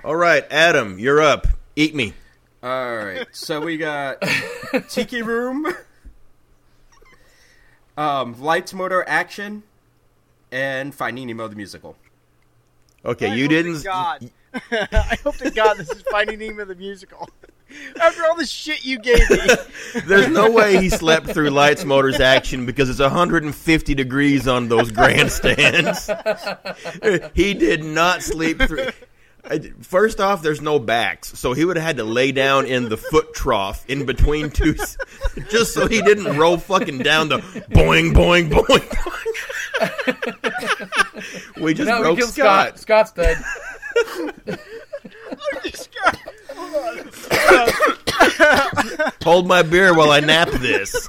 All 0.04 0.16
right, 0.16 0.44
Adam, 0.50 0.98
you're 0.98 1.20
up. 1.20 1.46
Eat 1.76 1.94
me. 1.94 2.14
All 2.62 2.96
right, 2.96 3.26
so 3.32 3.60
we 3.60 3.76
got 3.76 4.22
Tiki 4.88 5.22
Room, 5.22 5.66
um, 7.96 8.40
Lights, 8.40 8.72
Motor, 8.74 9.04
Action, 9.06 9.62
and 10.50 10.94
Finding 10.94 11.26
Nemo 11.28 11.46
the 11.48 11.56
musical. 11.56 11.96
Okay, 13.06 13.30
I 13.30 13.34
you 13.34 13.46
didn't. 13.46 13.84
God. 13.84 14.30
I 14.72 15.16
hope 15.22 15.36
to 15.36 15.50
God 15.50 15.76
this 15.76 15.90
is 15.90 16.02
Finding 16.10 16.40
Nemo 16.40 16.64
the 16.64 16.74
musical. 16.74 17.28
After 18.00 18.24
all 18.24 18.36
the 18.36 18.46
shit 18.46 18.84
you 18.84 18.98
gave 18.98 19.28
me, 19.30 19.38
There's 20.06 20.28
no 20.28 20.50
way 20.50 20.80
he 20.80 20.88
slept 20.88 21.26
through 21.26 21.50
Lights, 21.50 21.84
Motors, 21.84 22.20
Action 22.20 22.64
because 22.64 22.88
it's 22.88 23.00
150 23.00 23.94
degrees 23.94 24.48
on 24.48 24.68
those 24.68 24.90
grandstands. 24.90 26.08
he 27.34 27.54
did 27.54 27.84
not 27.84 28.22
sleep 28.22 28.60
through. 28.62 28.88
I- 29.50 29.72
First 29.82 30.20
off, 30.20 30.42
there's 30.42 30.60
no 30.60 30.78
backs, 30.78 31.32
so 31.38 31.52
he 31.52 31.64
would 31.64 31.76
have 31.76 31.84
had 31.86 31.96
to 31.98 32.04
lay 32.04 32.32
down 32.32 32.66
in 32.66 32.88
the 32.88 32.96
foot 32.96 33.34
trough 33.34 33.84
in 33.88 34.04
between 34.06 34.50
two, 34.50 34.74
just 35.50 35.72
so 35.74 35.86
he 35.86 36.00
didn't 36.02 36.36
roll 36.36 36.56
fucking 36.58 36.98
down 36.98 37.28
the 37.28 37.38
boing 37.70 38.12
boing 38.12 38.50
boing. 38.50 38.88
boing. 38.88 39.12
we 41.60 41.74
just 41.74 41.88
Now 41.88 41.98
we 41.98 42.02
broke 42.04 42.18
killed 42.18 42.30
Scott. 42.30 42.78
Scott. 42.78 43.08
Scott's 43.12 43.12
dead. 43.12 43.44
Hold 49.22 49.46
my 49.46 49.62
beer 49.62 49.94
while 49.94 50.10
I 50.10 50.20
nap 50.20 50.48
this. 50.50 51.08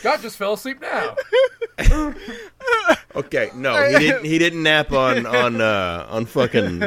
Scott 0.00 0.22
just 0.22 0.36
fell 0.36 0.54
asleep 0.54 0.80
now. 0.80 1.16
Okay, 3.16 3.50
no, 3.54 3.74
he 3.88 3.98
didn't. 3.98 4.24
He 4.24 4.38
didn't 4.38 4.62
nap 4.62 4.92
on 4.92 5.26
on 5.26 5.60
uh, 5.60 6.06
on 6.10 6.26
fucking. 6.26 6.80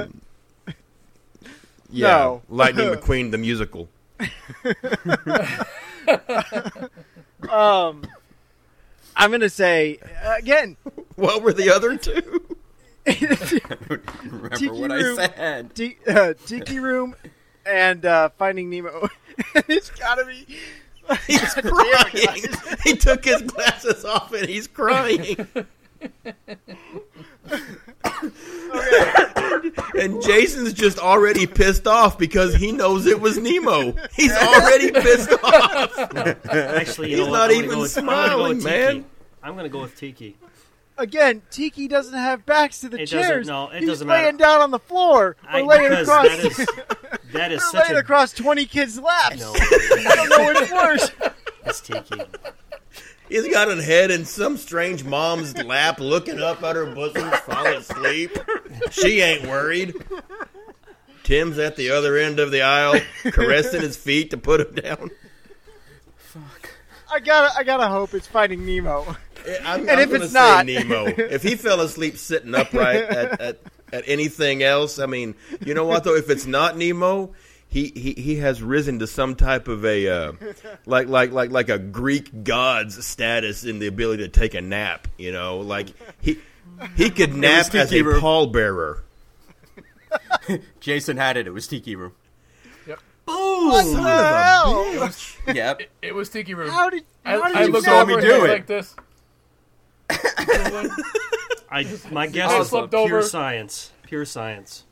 Yeah, 1.89 2.07
No. 2.07 2.41
Lightning 2.47 2.89
McQueen 2.93 3.31
the 3.31 3.37
musical. 3.37 3.89
Um, 7.49 8.03
I'm 9.15 9.31
gonna 9.31 9.49
say 9.49 9.97
uh, 10.23 10.35
again. 10.37 10.77
What 11.15 11.41
were 11.41 11.53
the 11.53 11.71
other 11.71 11.97
two? 11.97 12.41
Remember 13.05 14.49
Tiki 14.49 14.69
what 14.69 14.91
room. 14.91 15.19
I 15.19 15.27
said? 15.27 15.75
T- 15.75 15.97
uh, 16.07 16.33
Tiki 16.45 16.79
Room 16.79 17.15
and 17.65 18.05
uh, 18.05 18.29
Finding 18.37 18.69
Nemo. 18.69 19.09
it's 19.67 19.89
gotta 19.89 20.25
be. 20.25 20.45
He's 21.27 21.53
crying. 21.53 22.45
he 22.83 22.95
took 22.95 23.25
his 23.25 23.41
glasses 23.43 24.05
off 24.05 24.33
and 24.33 24.47
he's 24.47 24.67
crying. 24.67 25.47
and 29.97 30.21
Jason's 30.21 30.73
just 30.73 30.99
already 30.99 31.45
pissed 31.47 31.87
off 31.87 32.17
because 32.17 32.55
he 32.55 32.71
knows 32.71 33.05
it 33.05 33.19
was 33.19 33.37
Nemo. 33.37 33.93
He's 34.13 34.31
already 34.31 34.91
pissed 34.91 35.31
off. 35.43 35.97
Actually, 36.47 37.11
you 37.11 37.17
He's 37.17 37.27
know 37.27 37.33
not? 37.33 37.49
I'm 37.51 37.57
gonna 37.57 37.63
even 37.63 37.69
go 37.69 37.81
with, 37.81 37.97
I'm 37.97 38.05
gonna 38.05 38.17
go 38.17 38.35
smiling, 38.35 38.57
with 38.57 38.65
man. 38.65 38.93
Tiki. 38.93 39.05
I'm 39.43 39.55
gonna 39.55 39.69
go 39.69 39.81
with 39.81 39.95
Tiki. 39.95 40.37
Again, 41.01 41.41
Tiki 41.49 41.87
doesn't 41.87 42.13
have 42.13 42.45
backs 42.45 42.79
to 42.81 42.89
the 42.89 42.97
It 42.97 43.09
doesn't- 43.09 43.19
chairs. 43.21 43.47
no, 43.47 43.69
it 43.69 43.79
He's 43.79 43.89
doesn't 43.89 44.07
laying 44.07 44.25
matter. 44.25 44.37
down 44.37 44.61
on 44.61 44.71
the 44.71 44.79
floor 44.79 45.29
or 45.29 45.35
I, 45.49 45.61
laying 45.61 45.89
because 45.89 46.07
across. 46.07 46.27
that 46.27 46.39
is 46.45 46.57
that 47.33 47.51
is 47.51 47.61
or 47.63 47.65
such 47.65 47.83
laying 47.85 47.95
a 47.97 47.99
across 47.99 48.33
twenty 48.33 48.65
kids' 48.65 48.99
laps. 48.99 49.39
no. 49.39 49.51
I 49.55 50.13
don't 50.15 50.29
know 50.29 50.59
which 50.61 50.71
worse. 50.71 51.11
It's 51.65 51.79
Tiki. 51.81 52.21
He's 53.29 53.47
got 53.47 53.69
a 53.69 53.81
head 53.81 54.09
in 54.11 54.25
some 54.25 54.57
strange 54.57 55.03
mom's 55.03 55.55
lap, 55.63 55.99
looking 55.99 56.39
up 56.41 56.63
at 56.63 56.75
her 56.75 56.87
bosom, 56.87 57.29
falling 57.45 57.75
asleep. 57.77 58.35
She 58.89 59.21
ain't 59.21 59.47
worried. 59.47 59.93
Tim's 61.23 61.59
at 61.59 61.75
the 61.75 61.91
other 61.91 62.17
end 62.17 62.39
of 62.39 62.49
the 62.51 62.63
aisle, 62.63 62.99
caressing 63.25 63.81
his 63.81 63.95
feet 63.95 64.31
to 64.31 64.37
put 64.37 64.61
him 64.61 64.73
down. 64.73 65.11
I 67.11 67.19
gotta, 67.19 67.57
I 67.57 67.63
gotta 67.63 67.87
hope 67.87 68.13
it's 68.13 68.27
Finding 68.27 68.65
Nemo. 68.65 69.15
I'm, 69.65 69.81
And 69.81 69.89
I'm 69.91 69.99
if 69.99 70.13
it's 70.13 70.31
say 70.31 70.39
not- 70.39 70.65
Nemo. 70.65 71.05
If 71.17 71.43
he 71.43 71.55
fell 71.55 71.81
asleep 71.81 72.17
sitting 72.17 72.53
upright 72.55 73.03
at, 73.03 73.41
at, 73.41 73.59
at 73.91 74.03
anything 74.07 74.63
else, 74.63 74.99
I 74.99 75.05
mean, 75.07 75.35
you 75.65 75.73
know 75.73 75.85
what 75.85 76.03
though? 76.03 76.15
If 76.15 76.29
it's 76.29 76.45
not 76.45 76.77
Nemo, 76.77 77.33
he, 77.67 77.91
he, 77.95 78.13
he 78.13 78.35
has 78.37 78.61
risen 78.61 78.99
to 78.99 79.07
some 79.07 79.35
type 79.35 79.67
of 79.67 79.83
a 79.85 80.07
uh, 80.07 80.31
like 80.85 81.07
like 81.07 81.31
like 81.31 81.51
like 81.51 81.69
a 81.69 81.79
Greek 81.79 82.43
god's 82.43 83.05
status 83.05 83.63
in 83.63 83.79
the 83.79 83.87
ability 83.87 84.23
to 84.23 84.29
take 84.29 84.53
a 84.53 84.61
nap. 84.61 85.07
You 85.17 85.31
know, 85.31 85.59
like 85.59 85.87
he 86.21 86.37
he 86.95 87.09
could 87.09 87.33
nap 87.33 87.73
as 87.73 87.87
a 87.87 87.87
Tiki 87.87 88.01
Room. 88.03 88.21
pallbearer. 88.21 88.99
Jason 90.81 91.17
had 91.17 91.37
it. 91.37 91.47
It 91.47 91.51
was 91.51 91.67
Tiki 91.67 91.95
Room. 91.95 92.11
What 93.25 93.85
the 93.85 94.01
hell? 94.01 95.09
Yep. 95.55 95.81
It 96.01 96.13
was 96.13 96.29
Tiki 96.29 96.53
Room. 96.53 96.69
How 96.69 96.89
did, 96.89 97.03
I, 97.25 97.31
how 97.31 97.47
did 97.47 97.57
I 97.57 97.63
you 97.63 97.71
looked 97.71 97.85
saw 97.85 98.01
over 98.01 98.15
me 98.15 98.21
do 98.21 98.41
was 98.41 98.43
it. 98.43 98.53
like 98.53 98.67
this. 98.67 98.95
I 101.71 101.87
my 102.11 102.27
guess 102.27 102.51
I 102.51 102.59
is 102.59 102.69
pure 102.69 102.89
over. 102.99 103.21
science. 103.23 103.91
Pure 104.03 104.25
science. 104.25 104.83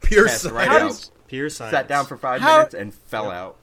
Pure 0.00 0.26
Passed 0.26 0.42
science. 0.42 0.54
right 0.54 0.68
out. 0.68 0.90
did- 0.92 1.10
Pure 1.28 1.50
science. 1.50 1.72
Sat 1.72 1.86
down 1.88 2.06
for 2.06 2.16
five 2.16 2.40
How- 2.40 2.56
minutes 2.58 2.74
and 2.74 2.92
fell 2.94 3.30
out. 3.30 3.56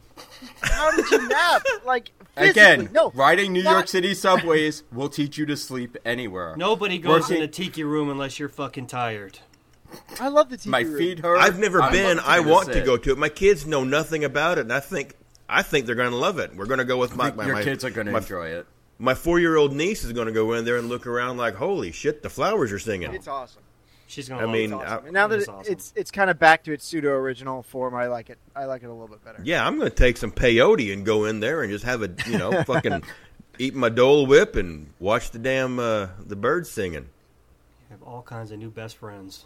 How 0.61 0.91
did 0.95 1.09
you 1.11 1.28
nap? 1.28 1.63
Like 1.86 2.11
physically? 2.36 2.49
Again, 2.61 2.89
no. 2.93 3.11
riding 3.15 3.51
New 3.53 3.63
not- 3.63 3.72
York 3.72 3.88
City 3.88 4.13
subways 4.13 4.84
will 4.91 5.09
teach 5.09 5.38
you 5.38 5.45
to 5.47 5.57
sleep 5.57 5.97
anywhere. 6.05 6.55
Nobody 6.57 6.97
goes 6.99 7.22
Working- 7.24 7.38
in 7.38 7.43
a 7.43 7.47
tiki 7.47 7.84
room 7.84 8.09
unless 8.09 8.38
you're 8.39 8.49
fucking 8.49 8.88
tired. 8.88 9.39
I 10.20 10.28
love 10.30 10.50
the 10.50 10.58
Tiki 10.58 10.70
My 10.70 10.82
Room. 10.82 10.98
feet 10.98 11.20
hurt. 11.20 11.38
I've 11.38 11.60
never 11.60 11.82
I'm 11.82 11.92
been. 11.92 12.20
I 12.20 12.42
to 12.42 12.48
want 12.50 12.72
to 12.74 12.82
go 12.82 12.98
to 12.98 13.12
it. 13.12 13.18
My 13.18 13.30
kids 13.30 13.66
know 13.66 13.84
nothing 13.84 14.24
about 14.24 14.58
it, 14.58 14.62
and 14.62 14.74
I 14.74 14.80
think 14.80 15.16
I 15.50 15.62
think 15.62 15.86
they're 15.86 15.96
going 15.96 16.12
to 16.12 16.16
love 16.18 16.40
it. 16.40 16.56
We're 16.56 16.66
going 16.66 16.80
to 16.80 16.86
go 16.86 16.98
with 16.98 17.16
my, 17.16 17.32
my 17.32 17.46
Your 17.46 17.56
my, 17.56 17.64
kids 17.64 17.86
are 17.86 17.90
going 17.90 18.08
to 18.08 18.16
enjoy 18.16 18.48
it. 18.48 18.68
My 19.00 19.14
four 19.14 19.40
year 19.40 19.56
old 19.56 19.74
niece 19.74 20.04
is 20.04 20.12
going 20.14 20.28
to 20.28 20.34
go 20.34 20.54
in 20.54 20.66
there 20.66 20.78
and 20.78 20.90
look 20.90 21.06
around 21.08 21.38
like, 21.38 21.56
holy 21.56 21.92
shit, 21.92 22.24
the 22.24 22.30
flowers 22.30 22.72
are 22.72 22.80
singing. 22.80 23.14
It's 23.14 23.28
awesome. 23.28 23.62
She's 24.08 24.28
gonna. 24.30 24.48
I 24.48 24.52
mean, 24.52 24.72
it. 24.72 24.76
Awesome. 24.76 25.06
I- 25.08 25.10
now 25.12 25.28
that 25.28 25.36
It's 25.40 25.48
it- 25.48 25.52
awesome. 25.52 25.74
it's 25.74 25.94
it's 25.96 26.12
kind 26.12 26.30
of 26.30 26.40
back 26.40 26.64
to 26.64 26.74
its 26.74 26.86
pseudo 26.86 27.12
original 27.12 27.62
form, 27.64 27.94
I 27.94 28.08
like 28.08 28.30
it. 28.30 28.38
I 28.56 28.66
like 28.66 28.82
it 28.84 28.88
a 28.88 28.92
little 28.92 29.08
bit 29.10 29.24
better. 29.24 29.42
Yeah, 29.44 29.66
I'm 29.68 29.78
going 29.78 29.90
to 29.90 29.96
take 29.96 30.18
some 30.18 30.32
peyote 30.32 30.92
and 30.94 31.06
go 31.06 31.26
in 31.26 31.40
there 31.42 31.62
and 31.62 31.72
just 31.72 31.84
have 31.86 32.02
a, 32.02 32.10
you 32.26 32.38
know, 32.38 32.64
fucking 32.66 33.04
eat 33.60 33.76
my 33.76 33.90
Dole 33.90 34.26
Whip 34.26 34.56
and 34.56 34.92
watch 35.00 35.32
the 35.32 35.40
damn 35.40 35.78
uh, 35.80 36.08
the 36.26 36.36
birds 36.38 36.70
singing. 36.72 37.10
have 37.90 38.02
all 38.04 38.22
kinds 38.22 38.52
of 38.52 38.60
new 38.60 38.70
best 38.70 38.96
friends. 38.98 39.46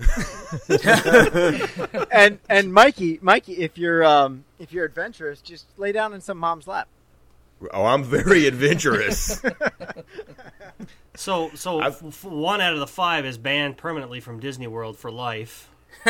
And 2.10 2.38
and 2.48 2.72
Mikey, 2.72 3.18
Mikey, 3.22 3.58
if 3.58 3.78
you're 3.78 4.02
um 4.04 4.44
if 4.58 4.72
you're 4.72 4.84
adventurous, 4.84 5.40
just 5.40 5.66
lay 5.76 5.92
down 5.92 6.12
in 6.14 6.20
some 6.20 6.38
mom's 6.38 6.66
lap. 6.66 6.88
Oh, 7.72 7.84
I'm 7.86 8.04
very 8.04 8.46
adventurous. 8.46 9.40
So, 11.16 11.50
so 11.54 11.80
I've- 11.80 12.06
f- 12.06 12.24
one 12.24 12.62
out 12.62 12.72
of 12.72 12.78
the 12.78 12.86
five 12.86 13.26
is 13.26 13.36
banned 13.36 13.76
permanently 13.76 14.20
from 14.20 14.40
Disney 14.40 14.66
World 14.68 14.96
for 14.96 15.10
life. 15.10 15.68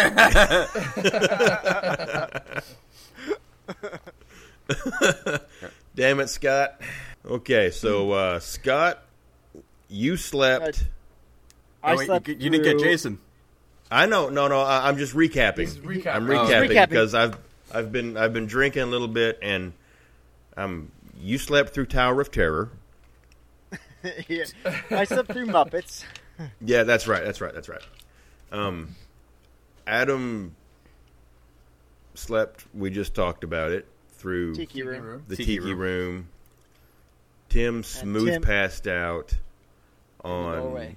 Damn 5.96 6.20
it, 6.20 6.28
Scott. 6.28 6.80
Okay, 7.26 7.70
so 7.70 8.12
uh, 8.12 8.38
Scott, 8.40 9.02
you 9.88 10.16
slept. 10.16 10.84
I 11.82 11.94
Oh, 11.94 11.96
wait, 11.96 12.06
slept 12.06 12.28
you, 12.28 12.34
you 12.38 12.50
didn't 12.50 12.64
get 12.64 12.78
Jason. 12.78 13.18
I 13.90 14.06
know, 14.06 14.28
no, 14.28 14.46
no. 14.48 14.60
I, 14.60 14.88
I'm 14.88 14.96
just 14.98 15.14
recapping. 15.14 15.58
He's 15.58 15.78
recapping. 15.78 16.14
I'm 16.14 16.30
Oh. 16.30 16.34
recapping, 16.46 16.68
Recapping. 16.70 16.88
because 16.90 17.14
I've 17.14 17.36
I've 17.72 17.90
been 17.92 18.16
I've 18.16 18.32
been 18.32 18.46
drinking 18.46 18.82
a 18.82 18.86
little 18.86 19.08
bit, 19.08 19.38
and 19.42 19.72
I'm. 20.56 20.92
you 21.20 21.38
slept 21.38 21.74
through 21.74 21.86
Tower 21.86 22.20
of 22.20 22.30
Terror. 22.30 22.70
yeah. 24.28 24.44
I 24.90 25.04
slept 25.04 25.32
through 25.32 25.46
Muppets. 25.46 26.04
Yeah, 26.64 26.84
that's 26.84 27.06
right. 27.06 27.22
That's 27.22 27.42
right. 27.42 27.52
That's 27.52 27.68
right. 27.68 27.82
Um, 28.50 28.94
Adam 29.86 30.56
slept. 32.14 32.64
We 32.72 32.88
just 32.90 33.14
talked 33.14 33.44
about 33.44 33.72
it 33.72 33.86
through 34.12 34.54
Tiki 34.54 34.66
Tiki 34.66 34.82
room. 34.84 35.02
Room. 35.02 35.24
the 35.28 35.36
Tiki 35.36 35.56
tiki, 35.58 35.74
room. 35.74 35.78
room. 35.78 36.28
Tim 37.50 37.82
smooth 37.82 38.28
Tim- 38.32 38.42
passed 38.42 38.86
out 38.86 39.34
on 40.24 40.94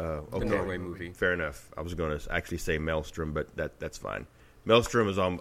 Norway. 0.00 0.26
Uh, 0.32 0.38
The. 0.38 0.44
Norway 0.44 0.78
movie. 0.78 1.10
Fair 1.10 1.32
enough. 1.32 1.68
I 1.76 1.82
was 1.82 1.94
going 1.94 2.18
to 2.18 2.32
actually 2.32 2.58
say 2.58 2.78
Maelstrom, 2.78 3.32
but 3.32 3.54
that 3.56 3.78
that's 3.80 3.98
fine. 3.98 4.26
Maelstrom 4.64 5.08
is 5.08 5.18
on. 5.18 5.40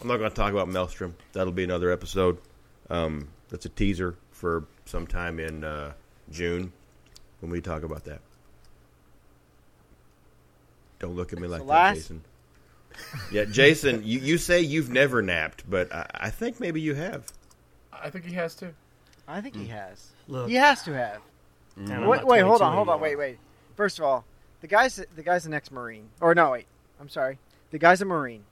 I'm 0.00 0.08
not 0.08 0.16
going 0.18 0.30
to 0.30 0.36
talk 0.36 0.52
about 0.52 0.68
Maelstrom. 0.68 1.14
That'll 1.32 1.52
be 1.52 1.64
another 1.64 1.90
episode. 1.90 2.38
Um, 2.90 3.28
that's 3.50 3.66
a 3.66 3.68
teaser 3.68 4.16
for 4.30 4.64
sometime 4.86 5.38
in 5.38 5.62
uh, 5.64 5.92
June 6.30 6.72
when 7.40 7.50
we 7.52 7.60
talk 7.60 7.82
about 7.82 8.04
that. 8.04 8.20
Don't 10.98 11.14
look 11.16 11.32
at 11.32 11.38
me 11.38 11.48
like 11.48 11.66
that, 11.66 11.94
Jason. 11.94 12.22
Yeah, 13.32 13.44
Jason, 13.44 14.02
you, 14.04 14.18
you 14.20 14.38
say 14.38 14.60
you've 14.60 14.90
never 14.90 15.22
napped, 15.22 15.68
but 15.68 15.92
I, 15.92 16.06
I 16.14 16.30
think 16.30 16.60
maybe 16.60 16.80
you 16.80 16.94
have. 16.94 17.24
I 17.92 18.10
think 18.10 18.24
he 18.26 18.34
has 18.34 18.54
to. 18.56 18.72
I 19.26 19.40
think 19.40 19.56
he 19.56 19.66
has. 19.66 20.10
Look, 20.28 20.48
He 20.48 20.54
has 20.56 20.82
to 20.82 20.92
have. 20.94 21.20
and 21.76 21.92
I'm 21.92 22.06
Wait, 22.06 22.24
wait, 22.26 22.40
hold 22.40 22.60
on, 22.62 22.74
hold 22.74 22.88
on, 22.88 23.00
wait, 23.00 23.16
wait. 23.16 23.38
First 23.76 23.98
of 23.98 24.04
all, 24.04 24.24
the 24.60 24.66
guy's 24.66 24.96
the 24.96 25.22
guy's 25.22 25.46
an 25.46 25.54
ex-marine. 25.54 26.08
Or 26.20 26.34
no, 26.34 26.50
wait. 26.52 26.66
I'm 27.00 27.08
sorry. 27.08 27.38
The 27.70 27.78
guy's 27.78 28.00
a 28.02 28.04
marine. 28.04 28.44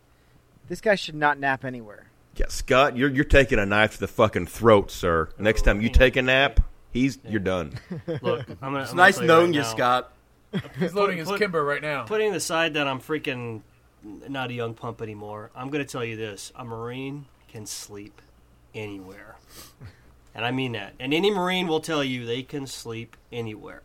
This 0.69 0.81
guy 0.81 0.95
should 0.95 1.15
not 1.15 1.39
nap 1.39 1.65
anywhere. 1.65 2.07
Yeah, 2.37 2.47
Scott, 2.49 2.97
you're 2.97 3.11
you're 3.11 3.25
taking 3.25 3.59
a 3.59 3.67
knife 3.67 3.95
to 3.95 4.01
the 4.01 4.09
fucking 4.09 4.47
throat, 4.47 4.91
sir. 4.91 5.29
Next 5.39 5.63
time 5.63 5.81
you 5.81 5.89
take 5.89 6.17
a 6.17 6.23
nap, 6.23 6.61
he's 6.93 7.19
you're 7.29 7.41
done. 7.41 7.73
Look, 8.23 8.49
I'm 8.49 8.57
gonna, 8.73 8.83
It's 8.83 8.91
I'm 8.93 8.97
nice 8.97 9.17
gonna 9.17 9.27
knowing 9.27 9.47
right 9.53 9.57
you, 9.57 9.65
Scott. 9.65 10.13
He's 10.79 10.95
loading 10.95 11.19
his 11.19 11.29
put- 11.29 11.39
Kimber 11.39 11.63
right 11.65 11.83
now. 11.83 12.05
Putting 12.05 12.35
aside 12.35 12.75
that 12.75 12.87
I'm 12.89 13.01
freaking 13.01 13.63
not 14.03 14.51
a 14.51 14.53
young 14.55 14.75
pump 14.75 15.03
anymore, 15.03 15.51
I'm 15.55 15.71
going 15.71 15.85
to 15.85 15.91
tell 15.91 16.05
you 16.05 16.17
this: 16.17 16.53
a 16.57 16.65
Marine 16.65 17.27
can 17.49 17.67
sleep 17.67 18.23
anywhere, 18.75 19.37
and 20.35 20.45
I 20.45 20.51
mean 20.51 20.73
that. 20.73 20.95
And 20.99 21.13
any 21.13 21.31
Marine 21.31 21.67
will 21.69 21.81
tell 21.81 22.03
you 22.03 22.25
they 22.27 22.43
can 22.43 22.67
sleep 22.67 23.17
anywhere. 23.33 23.83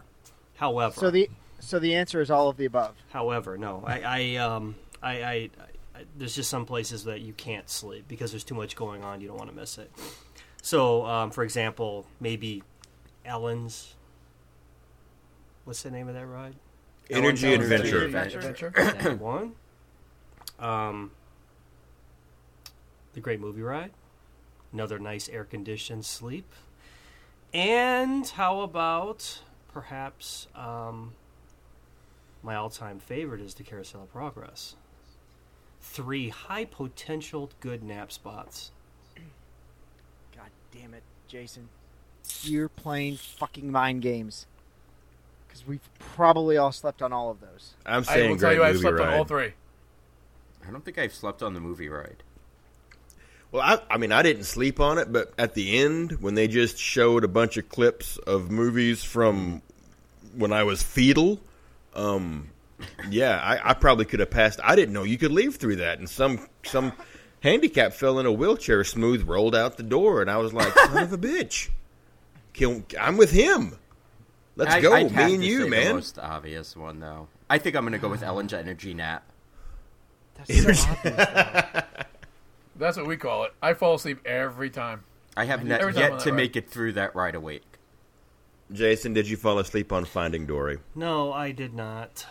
However, 0.55 0.99
So 0.99 1.11
the 1.11 1.29
So 1.59 1.79
the 1.79 1.95
answer 1.95 2.21
is 2.21 2.31
all 2.31 2.49
of 2.49 2.57
the 2.57 2.65
above. 2.65 2.95
However, 3.11 3.57
no, 3.57 3.83
I, 3.85 4.01
I, 4.01 4.35
um, 4.37 4.75
I, 5.01 5.11
I, 5.23 5.49
I, 5.95 6.03
there's 6.17 6.35
just 6.35 6.49
some 6.49 6.65
places 6.65 7.05
that 7.05 7.21
you 7.21 7.33
can't 7.33 7.69
sleep 7.69 8.05
because 8.07 8.31
there's 8.31 8.43
too 8.43 8.55
much 8.55 8.75
going 8.75 9.03
on. 9.03 9.21
You 9.21 9.27
don't 9.27 9.37
want 9.37 9.49
to 9.49 9.55
miss 9.55 9.77
it. 9.77 9.91
So, 10.61 11.05
um, 11.05 11.31
for 11.31 11.43
example, 11.43 12.05
maybe 12.19 12.63
Ellen's. 13.23 13.95
What's 15.63 15.83
the 15.83 15.91
name 15.91 16.07
of 16.07 16.13
that 16.15 16.25
ride? 16.25 16.55
Energy 17.09 17.47
Ellen's 17.47 17.63
Adventure. 17.63 18.05
Adventure. 18.05 18.37
Adventure. 18.37 18.71
That 18.75 19.19
one. 19.19 19.53
Um, 20.59 21.11
the 23.13 23.19
Great 23.19 23.39
Movie 23.39 23.61
Ride. 23.61 23.91
Another 24.73 24.99
nice 24.99 25.29
air 25.29 25.43
conditioned 25.43 26.05
sleep. 26.05 26.51
And 27.53 28.27
how 28.27 28.61
about 28.61 29.41
perhaps 29.75 30.47
um, 30.55 31.11
my 32.41 32.55
all 32.55 32.69
time 32.69 32.97
favorite 32.97 33.41
is 33.41 33.55
the 33.55 33.63
Carousel 33.63 34.03
of 34.03 34.11
Progress. 34.11 34.75
Three 35.81 36.29
high 36.29 36.63
potential 36.63 37.51
good 37.59 37.83
nap 37.83 38.09
spots. 38.09 38.71
God 40.33 40.49
damn 40.71 40.93
it, 40.93 41.03
Jason. 41.27 41.67
You're 42.41 42.69
playing 42.69 43.17
fucking 43.17 43.69
mind 43.69 44.01
games. 44.01 44.47
Because 45.45 45.67
we've 45.67 45.87
probably 45.99 46.55
all 46.55 46.71
slept 46.71 47.01
on 47.01 47.11
all 47.11 47.29
of 47.29 47.41
those. 47.41 47.73
I'm 47.85 47.99
I 47.99 48.01
saying 48.03 48.29
will 48.31 48.37
tell 48.37 48.49
great 48.51 48.55
you, 48.55 48.63
I've 48.63 48.73
movie 48.75 48.81
slept 48.81 48.99
ride. 48.99 49.07
on 49.09 49.13
all 49.13 49.25
three. 49.25 49.53
I 50.65 50.71
don't 50.71 50.85
think 50.85 50.97
I've 50.97 51.13
slept 51.13 51.43
on 51.43 51.53
the 51.53 51.59
movie 51.59 51.89
ride. 51.89 52.23
Well, 53.55 53.63
I, 53.63 53.93
I 53.93 53.97
mean, 53.97 54.11
I 54.11 54.21
didn't 54.21 54.43
sleep 54.43 54.81
on 54.81 54.97
it, 54.97 55.13
but 55.13 55.33
at 55.37 55.53
the 55.53 55.79
end, 55.79 56.21
when 56.21 56.35
they 56.35 56.45
just 56.49 56.77
showed 56.77 57.23
a 57.23 57.29
bunch 57.29 57.55
of 57.55 57.69
clips 57.69 58.17
of 58.17 58.51
movies 58.51 59.01
from 59.01 59.61
when 60.35 60.51
I 60.51 60.63
was 60.63 60.83
fetal, 60.83 61.39
um, 61.93 62.49
yeah, 63.09 63.39
I, 63.41 63.69
I 63.69 63.73
probably 63.73 64.03
could 64.03 64.19
have 64.19 64.29
passed. 64.29 64.59
I 64.61 64.75
didn't 64.75 64.93
know 64.93 65.03
you 65.03 65.17
could 65.17 65.31
leave 65.31 65.55
through 65.55 65.77
that, 65.77 65.99
and 65.99 66.09
some 66.09 66.49
some 66.65 66.91
handicap 67.39 67.93
fell 67.93 68.19
in 68.19 68.25
a 68.25 68.31
wheelchair, 68.33 68.83
smooth 68.83 69.25
rolled 69.25 69.55
out 69.55 69.77
the 69.77 69.83
door, 69.83 70.19
and 70.19 70.29
I 70.29 70.35
was 70.35 70.51
like, 70.51 70.73
son 70.73 71.03
of 71.03 71.13
a 71.13 71.17
bitch, 71.17 71.69
Kill, 72.51 72.83
I'm 72.99 73.15
with 73.15 73.31
him. 73.31 73.77
Let's 74.57 74.73
I, 74.73 74.81
go, 74.81 74.91
I'd 74.91 75.15
me 75.15 75.35
and 75.35 75.41
you, 75.41 75.59
say 75.59 75.63
The 75.63 75.69
man. 75.69 75.95
most 75.95 76.19
obvious 76.19 76.75
one, 76.75 76.99
though. 76.99 77.29
I 77.49 77.59
think 77.59 77.77
I'm 77.77 77.83
going 77.83 77.93
to 77.93 77.99
go 77.99 78.09
with 78.09 78.21
Ellen's 78.21 78.51
Energy 78.51 78.93
Nap. 78.93 79.23
That's 80.35 80.81
so 80.81 80.91
obvious. 80.91 81.84
That's 82.77 82.97
what 82.97 83.07
we 83.07 83.17
call 83.17 83.43
it. 83.45 83.53
I 83.61 83.73
fall 83.73 83.95
asleep 83.95 84.19
every 84.25 84.69
time. 84.69 85.03
I 85.37 85.45
have 85.45 85.59
Every 85.61 85.69
not 85.69 85.79
time 85.81 85.95
yet 86.11 86.19
to 86.21 86.29
ride. 86.31 86.35
make 86.37 86.55
it 86.55 86.69
through 86.69 86.93
that 86.93 87.15
ride 87.15 87.35
awake. 87.35 87.63
Jason, 88.71 89.13
did 89.13 89.27
you 89.29 89.37
fall 89.37 89.59
asleep 89.59 89.91
on 89.93 90.05
Finding 90.05 90.45
Dory? 90.45 90.79
No, 90.95 91.31
I 91.31 91.51
did 91.51 91.73
not. 91.73 92.25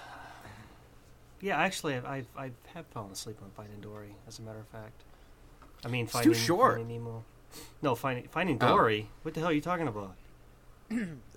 Yeah, 1.40 1.58
actually, 1.58 1.94
I've, 1.94 2.06
I've, 2.06 2.26
I 2.36 2.50
have 2.74 2.86
fallen 2.86 3.12
asleep 3.12 3.36
on 3.42 3.50
Finding 3.50 3.80
Dory, 3.80 4.14
as 4.26 4.38
a 4.38 4.42
matter 4.42 4.58
of 4.60 4.66
fact. 4.68 5.02
I 5.84 5.88
mean, 5.88 6.06
too 6.06 6.12
Finding, 6.12 6.32
short. 6.34 6.76
Finding 6.78 6.96
Nemo. 7.04 7.24
No, 7.82 7.94
Finding, 7.94 8.26
Finding 8.28 8.58
Oh. 8.62 8.68
Dory. 8.68 9.10
What 9.22 9.34
the 9.34 9.40
hell 9.40 9.50
are 9.50 9.52
you 9.52 9.60
talking 9.60 9.86
about? 9.86 10.14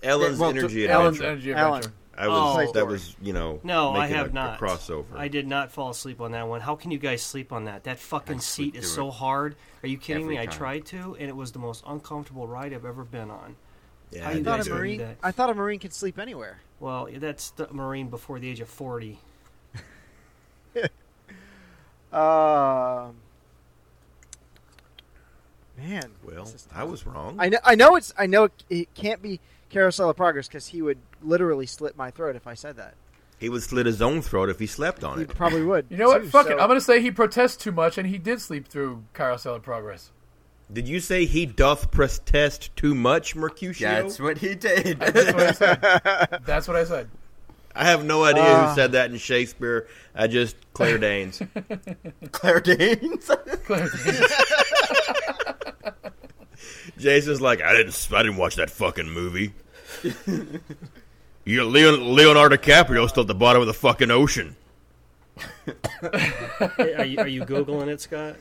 Ellen's 0.04 0.40
well, 0.40 0.52
to- 0.54 0.60
Energy 0.60 0.88
Ellen's 0.88 1.20
Adventure. 1.20 1.56
Ellen. 1.56 1.84
Adventure. 2.18 2.32
I 2.34 2.58
was 2.58 2.70
Oh. 2.70 2.72
that 2.74 2.88
was 2.88 3.16
you 3.22 3.32
know 3.34 3.60
No, 3.64 3.94
I 3.94 4.08
have 4.08 4.28
a, 4.28 4.30
a 4.30 4.34
not. 4.34 4.60
crossover. 4.60 5.16
I 5.16 5.28
did 5.28 5.48
not 5.48 5.72
fall 5.72 5.92
asleep 5.92 6.20
on 6.20 6.32
that 6.32 6.48
one. 6.48 6.62
How 6.62 6.76
can 6.76 6.90
you 6.92 6.98
guys 6.98 7.22
sleep 7.22 7.52
on 7.54 7.66
that? 7.66 7.84
That 7.84 8.00
fucking 8.00 8.38
I 8.38 8.40
seat 8.40 8.76
is 8.76 8.92
so 8.92 9.10
it 9.10 9.14
hard. 9.16 9.56
Are 9.84 9.88
you 9.88 9.98
kidding 9.98 10.24
every 10.24 10.36
me? 10.36 10.42
I 10.42 10.48
tried 10.48 10.86
to, 10.88 11.16
and 11.20 11.30
it 11.30 11.36
was 11.36 11.52
the 11.52 11.60
most 11.60 11.84
uncomfortable 11.88 12.48
ride 12.48 12.74
I've 12.74 12.86
ever 12.86 13.04
been 13.04 13.30
on. 13.30 13.56
Yeah, 14.12 14.28
I 14.28 14.32
I 14.32 14.34
thought 14.36 14.40
a 14.40 14.44
guys 14.44 14.66
too. 14.68 14.74
are- 14.74 14.78
marine. 14.78 14.98
that. 15.00 15.18
I 15.22 15.32
thought 15.32 15.50
a 15.50 15.54
marine 15.54 15.80
could 15.80 15.94
sleep 15.94 16.18
anywhere. 16.18 16.60
Well, 16.80 17.08
that's 17.18 17.50
the 17.52 17.68
Marine 17.72 18.10
before 18.10 18.40
the 18.40 18.50
age 18.50 18.60
of 18.62 18.70
40. 18.70 19.20
Um, 22.14 23.16
man, 25.78 26.12
Well, 26.24 26.50
I 26.74 26.84
was 26.86 27.06
wrong. 27.06 27.36
I 27.38 27.50
know. 27.50 27.58
I 27.66 27.76
know 27.76 27.96
it's. 27.98 28.14
I 28.18 28.26
know 28.28 28.46
it, 28.46 28.64
it 28.70 28.94
can't 28.96 29.22
be 29.22 29.40
Carousel 29.70 30.10
of 30.10 30.16
Progress 30.16 30.48
because 30.48 30.68
he 30.68 30.82
would 30.82 30.98
literally 31.22 31.66
slit 31.66 31.96
my 31.98 32.12
throat 32.12 32.36
if 32.36 32.48
I 32.48 32.54
said 32.54 32.78
that. 32.78 32.94
he 33.40 33.50
would 33.50 33.62
slit 33.64 33.86
his 33.86 34.02
own 34.02 34.22
throat 34.22 34.50
if 34.50 34.58
he 34.60 34.66
slept 34.68 35.04
on 35.04 35.18
He 35.18 35.24
it. 35.24 35.30
probably 35.36 35.64
would. 35.64 35.86
You 35.90 35.98
know 35.98 36.08
what? 36.08 36.24
too, 36.24 36.30
Fuck 36.30 36.48
so- 36.48 36.54
it. 36.58 36.60
I'm 36.62 36.68
gonna 36.68 36.82
say 36.82 37.02
he 37.02 37.12
protests 37.12 37.56
too 37.58 37.72
much, 37.72 37.98
and 37.98 38.08
he 38.08 38.18
did 38.18 38.42
sleep 38.42 38.68
through 38.68 39.04
Carousel 39.14 39.56
of 39.56 39.64
Progress. 39.64 40.12
Did 40.74 40.88
you 40.88 41.00
say 41.00 41.26
he 41.26 41.46
doth 41.46 41.92
protest 41.92 42.76
too 42.76 42.94
much, 42.96 43.36
Mercutio? 43.36 43.88
That's 43.90 44.20
what 44.20 44.38
he 44.40 44.54
did. 44.56 45.00
That's 45.00 45.32
what 45.34 45.40
I 45.44 45.52
said. 45.52 46.40
That's 46.46 46.68
what 46.68 46.76
I 46.76 46.84
said. 46.84 47.10
I 47.76 47.86
have 47.86 48.04
no 48.04 48.24
idea 48.24 48.44
Ah. 48.44 48.70
who 48.70 48.76
said 48.76 48.92
that 48.94 49.12
in 49.12 49.18
Shakespeare. 49.18 49.88
I 50.16 50.26
just 50.28 50.56
Claire 50.74 50.98
Danes. 50.98 51.42
Claire 52.32 52.60
Danes. 52.62 53.30
Jason's 56.98 57.40
like, 57.42 57.62
I 57.62 57.74
didn't, 57.74 58.08
I 58.12 58.24
didn't 58.24 58.38
watch 58.38 58.56
that 58.56 58.70
fucking 58.72 59.10
movie. 59.10 59.54
You, 61.48 61.64
Leon, 61.64 62.14
Leonardo 62.14 62.58
DiCaprio 62.58 63.08
still 63.10 63.22
at 63.22 63.28
the 63.28 63.36
bottom 63.36 63.62
of 63.62 63.68
the 63.68 63.74
fucking 63.74 64.12
ocean. 64.12 64.56
are, 66.02 67.06
you, 67.06 67.20
are 67.20 67.28
you 67.28 67.46
Googling 67.46 67.88
it, 67.88 68.02
Scott? 68.02 68.36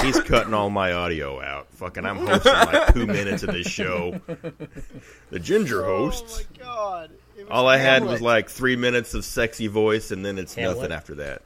He's 0.00 0.20
cutting 0.22 0.54
all 0.54 0.70
my 0.70 0.92
audio 0.92 1.40
out. 1.40 1.68
Fucking, 1.72 2.04
I'm 2.04 2.26
hosting 2.26 2.52
like 2.52 2.94
two 2.94 3.06
minutes 3.06 3.42
of 3.42 3.52
this 3.52 3.66
show. 3.66 4.20
The 5.30 5.38
ginger 5.38 5.84
oh, 5.84 6.08
hosts. 6.08 6.40
Oh 6.40 6.46
my 6.58 6.64
god! 6.64 7.10
All 7.50 7.68
I 7.68 7.76
had 7.76 8.04
was 8.04 8.20
like 8.20 8.48
three 8.48 8.76
minutes 8.76 9.14
of 9.14 9.24
sexy 9.24 9.66
voice, 9.66 10.10
and 10.10 10.24
then 10.24 10.38
it's 10.38 10.54
Hamlet. 10.54 10.76
nothing 10.76 10.92
after 10.92 11.14
that. 11.16 11.42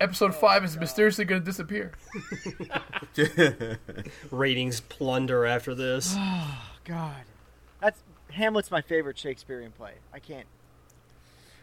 Episode 0.00 0.34
five 0.34 0.64
is 0.64 0.78
mysteriously 0.78 1.26
going 1.26 1.42
to 1.42 1.44
disappear. 1.44 1.92
Ratings 4.30 4.80
plunder 4.80 5.44
after 5.44 5.74
this. 5.74 6.14
Oh 6.16 6.58
god, 6.84 7.16
that's 7.16 7.29
Hamlet's 8.32 8.70
my 8.70 8.80
favorite 8.80 9.18
Shakespearean 9.18 9.72
play. 9.72 9.92
I 10.12 10.18
can't. 10.18 10.46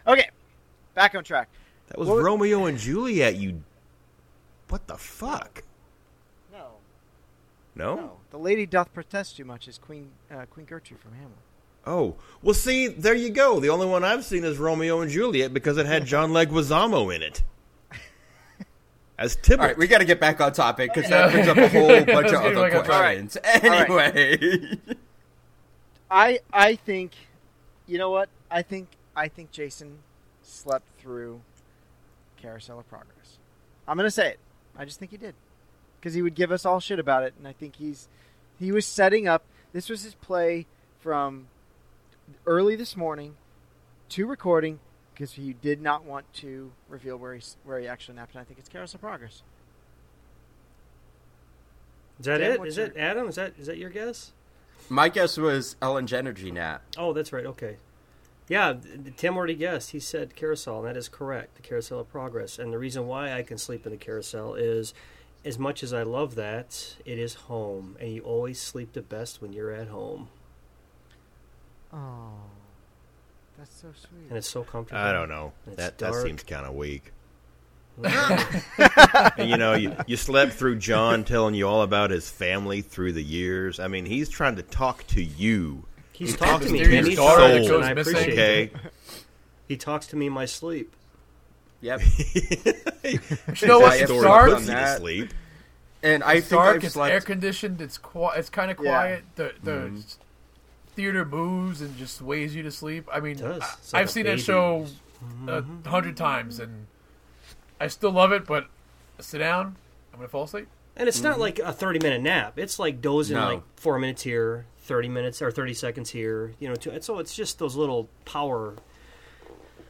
Okay, 0.05 0.29
back 0.95 1.15
on 1.15 1.23
track. 1.23 1.49
That 1.87 1.97
was 1.97 2.07
What- 2.07 2.23
Romeo 2.23 2.65
and 2.65 2.77
Juliet. 2.77 3.35
You, 3.35 3.63
what 4.69 4.87
the 4.87 4.97
fuck? 4.97 5.63
No, 6.51 6.65
No. 7.75 7.95
no. 7.95 8.11
The 8.31 8.37
lady 8.39 8.65
doth 8.65 8.93
protest 8.93 9.37
too 9.37 9.45
much 9.45 9.67
is 9.67 9.77
Queen 9.77 10.09
uh, 10.31 10.45
Queen 10.45 10.65
Gertrude 10.65 10.99
from 10.99 11.13
Hamlet. 11.13 11.37
Oh, 11.85 12.15
well, 12.41 12.53
see, 12.53 12.87
there 12.87 13.13
you 13.15 13.29
go. 13.29 13.61
The 13.61 13.69
only 13.69 13.85
one 13.85 14.03
I've 14.03 14.25
seen 14.25 14.43
is 14.43 14.57
Romeo 14.57 14.99
and 14.99 15.09
Juliet 15.09 15.53
because 15.53 15.77
it 15.77 15.85
had 15.85 16.05
John 16.05 16.31
Leguizamo 16.31 17.15
in 17.15 17.21
it 17.23 17.43
as 19.17 19.35
Tybalt. 19.37 19.59
All 19.61 19.67
right, 19.67 19.77
we 19.77 19.87
got 19.87 19.99
to 19.99 20.05
get 20.05 20.19
back 20.19 20.41
on 20.41 20.51
topic 20.51 20.93
because 20.93 21.09
that 21.09 21.31
brings 21.31 21.47
up 21.47 21.55
a 21.57 21.69
whole 21.69 21.87
bunch 22.03 22.27
of 22.27 22.33
other 22.43 22.55
back 22.55 22.75
on 22.75 22.83
track. 22.85 22.87
questions. 22.87 23.37
Anyway, 23.43 24.77
I 26.09 26.39
I 26.53 26.75
think, 26.75 27.11
you 27.85 27.97
know 27.97 28.09
what? 28.09 28.29
I 28.49 28.61
think 28.61 28.89
I 29.15 29.27
think 29.27 29.51
Jason 29.51 29.99
slept 30.41 30.85
through 30.99 31.41
Carousel 32.41 32.79
of 32.79 32.89
Progress. 32.89 33.37
I'm 33.87 33.97
gonna 33.97 34.11
say 34.11 34.29
it. 34.29 34.39
I 34.77 34.85
just 34.85 34.99
think 34.99 35.11
he 35.11 35.17
did 35.17 35.35
because 35.99 36.13
he 36.13 36.21
would 36.21 36.35
give 36.35 36.51
us 36.51 36.65
all 36.65 36.79
shit 36.79 36.99
about 36.99 37.23
it, 37.23 37.33
and 37.37 37.47
I 37.47 37.53
think 37.53 37.75
he's 37.77 38.07
he 38.59 38.71
was 38.71 38.85
setting 38.85 39.27
up. 39.27 39.43
This 39.73 39.89
was 39.89 40.03
his 40.03 40.15
play 40.15 40.65
from 40.99 41.47
early 42.45 42.75
this 42.75 42.95
morning 42.95 43.35
to 44.09 44.25
recording 44.25 44.79
because 45.13 45.33
he 45.33 45.53
did 45.53 45.81
not 45.81 46.03
want 46.03 46.31
to 46.35 46.71
reveal 46.87 47.17
where 47.17 47.35
he 47.35 47.41
where 47.63 47.79
he 47.79 47.87
actually 47.87 48.15
napped. 48.15 48.33
And 48.33 48.41
I 48.41 48.43
think 48.43 48.59
it's 48.59 48.69
Carousel 48.69 48.97
of 48.97 49.01
Progress. 49.01 49.41
Is 52.19 52.25
that 52.25 52.37
Dan, 52.39 52.51
it? 52.65 52.75
your- 52.75 52.85
it 52.85 52.97
Adam? 52.97 53.27
Is 53.27 53.35
that 53.35 53.53
is 53.59 53.67
that 53.67 53.77
your 53.77 53.89
guess? 53.89 54.31
My 54.89 55.09
guess 55.09 55.37
was 55.37 55.75
Ellen's 55.81 56.13
Energy 56.13 56.51
Nap. 56.51 56.81
Oh, 56.97 57.13
that's 57.13 57.31
right. 57.33 57.45
Okay. 57.45 57.77
Yeah, 58.49 58.75
Tim 59.17 59.35
already 59.35 59.55
guessed. 59.55 59.91
He 59.91 59.99
said 59.99 60.35
carousel, 60.35 60.77
and 60.79 60.87
that 60.87 60.95
is 60.97 61.09
correct. 61.09 61.55
The 61.55 61.61
carousel 61.61 61.99
of 61.99 62.09
progress. 62.09 62.57
And 62.57 62.71
the 62.71 62.77
reason 62.79 63.05
why 63.05 63.33
I 63.33 63.43
can 63.43 63.57
sleep 63.57 63.85
in 63.85 63.91
the 63.91 63.97
carousel 63.97 64.53
is, 64.55 64.93
as 65.43 65.59
much 65.59 65.83
as 65.83 65.91
I 65.93 66.03
love 66.03 66.35
that, 66.35 66.95
it 67.05 67.19
is 67.19 67.33
home, 67.33 67.97
and 67.99 68.09
you 68.13 68.21
always 68.21 68.59
sleep 68.61 68.93
the 68.93 69.01
best 69.01 69.41
when 69.41 69.51
you're 69.51 69.71
at 69.73 69.89
home, 69.89 70.29
Oh, 71.93 72.33
that's 73.57 73.73
so 73.81 73.87
sweet. 73.95 74.27
and 74.29 74.37
it's 74.37 74.49
so 74.49 74.63
comfortable. 74.63 75.01
I 75.01 75.11
don't 75.13 75.29
know. 75.29 75.53
It's 75.67 75.75
That 75.77 75.97
that 75.99 76.13
seems 76.15 76.43
kind 76.43 76.65
of 76.65 76.73
weak. 76.75 77.11
And, 78.03 79.49
you 79.49 79.57
know, 79.57 79.73
you, 79.73 79.95
you 80.07 80.17
slept 80.17 80.53
through 80.53 80.77
John 80.77 81.23
telling 81.23 81.55
you 81.55 81.67
all 81.67 81.81
about 81.81 82.11
his 82.11 82.29
family 82.29 82.81
through 82.81 83.13
the 83.13 83.23
years. 83.23 83.79
I 83.79 83.87
mean, 83.87 84.05
he's 84.05 84.29
trying 84.29 84.55
to 84.57 84.61
talk 84.63 85.05
to 85.07 85.23
you. 85.23 85.85
He's 86.13 86.35
talking 86.35 86.67
to 86.67 86.73
me, 86.73 86.79
Mysterious 86.79 86.99
and 86.99 87.07
he's 87.07 87.17
daughter 87.17 87.43
and 87.75 87.83
I 87.83 87.91
appreciate 87.91 88.33
Okay. 88.33 88.63
it. 88.63 88.71
He 89.67 89.77
talks 89.77 90.07
to 90.07 90.15
me 90.15 90.27
in 90.27 90.33
my 90.33 90.45
sleep. 90.45 90.93
Yep. 91.81 92.01
You 93.03 93.67
know 93.67 93.79
what? 93.79 93.99
It's 94.01 94.11
dark. 94.11 94.49
puts 94.51 94.67
you 94.67 94.73
to 94.75 94.97
sleep. 94.97 95.33
And 96.03 96.21
I 96.23 96.33
It's 96.35 96.47
think 96.49 96.59
dark. 96.61 96.75
I've 96.77 96.83
It's 96.83 96.93
slept. 96.95 97.11
air 97.13 97.21
conditioned. 97.21 97.79
It's 97.81 97.97
qui- 97.97 98.29
It's 98.35 98.49
kind 98.49 98.69
of 98.71 98.77
Yeah. 98.81 98.89
quiet. 98.89 99.23
The 99.35 99.53
the 99.63 99.71
Mm-hmm. 99.71 99.99
theater 100.95 101.23
moves 101.25 101.81
and 101.81 101.95
just 101.97 102.17
sways 102.17 102.53
you 102.55 102.63
to 102.63 102.71
sleep. 102.71 103.07
I 103.11 103.19
mean, 103.21 103.33
It 103.37 103.41
does. 103.41 103.61
I, 103.61 103.65
It's 103.79 103.93
like 103.93 104.01
I've 104.01 104.07
a 104.07 104.11
seen 104.11 104.25
that 104.25 104.39
show 104.41 104.85
a 105.47 105.63
hundred 105.87 106.17
times, 106.17 106.59
and 106.59 106.87
I 107.79 107.87
still 107.87 108.11
love 108.11 108.31
it. 108.31 108.45
But 108.45 108.67
sit 109.19 109.39
down, 109.39 109.75
I'm 110.13 110.19
gonna 110.19 110.27
fall 110.27 110.43
asleep. 110.43 110.67
And 110.95 111.07
it's 111.07 111.21
not 111.21 111.33
mm-hmm. 111.33 111.41
like 111.41 111.59
a 111.59 111.71
30 111.71 111.99
minute 111.99 112.21
nap. 112.21 112.57
It's 112.57 112.79
like 112.79 113.01
dozing 113.01 113.37
No. 113.37 113.45
like 113.45 113.61
four 113.75 113.99
minutes 113.99 114.23
here, 114.23 114.65
30 114.79 115.09
minutes 115.09 115.41
or 115.41 115.51
30 115.51 115.73
seconds 115.75 116.09
here. 116.09 116.53
You 116.59 116.69
know, 116.69 116.75
to, 116.75 116.91
and 116.91 117.03
so 117.03 117.19
it's 117.19 117.35
just 117.35 117.59
those 117.59 117.75
little 117.75 118.09
power. 118.25 118.75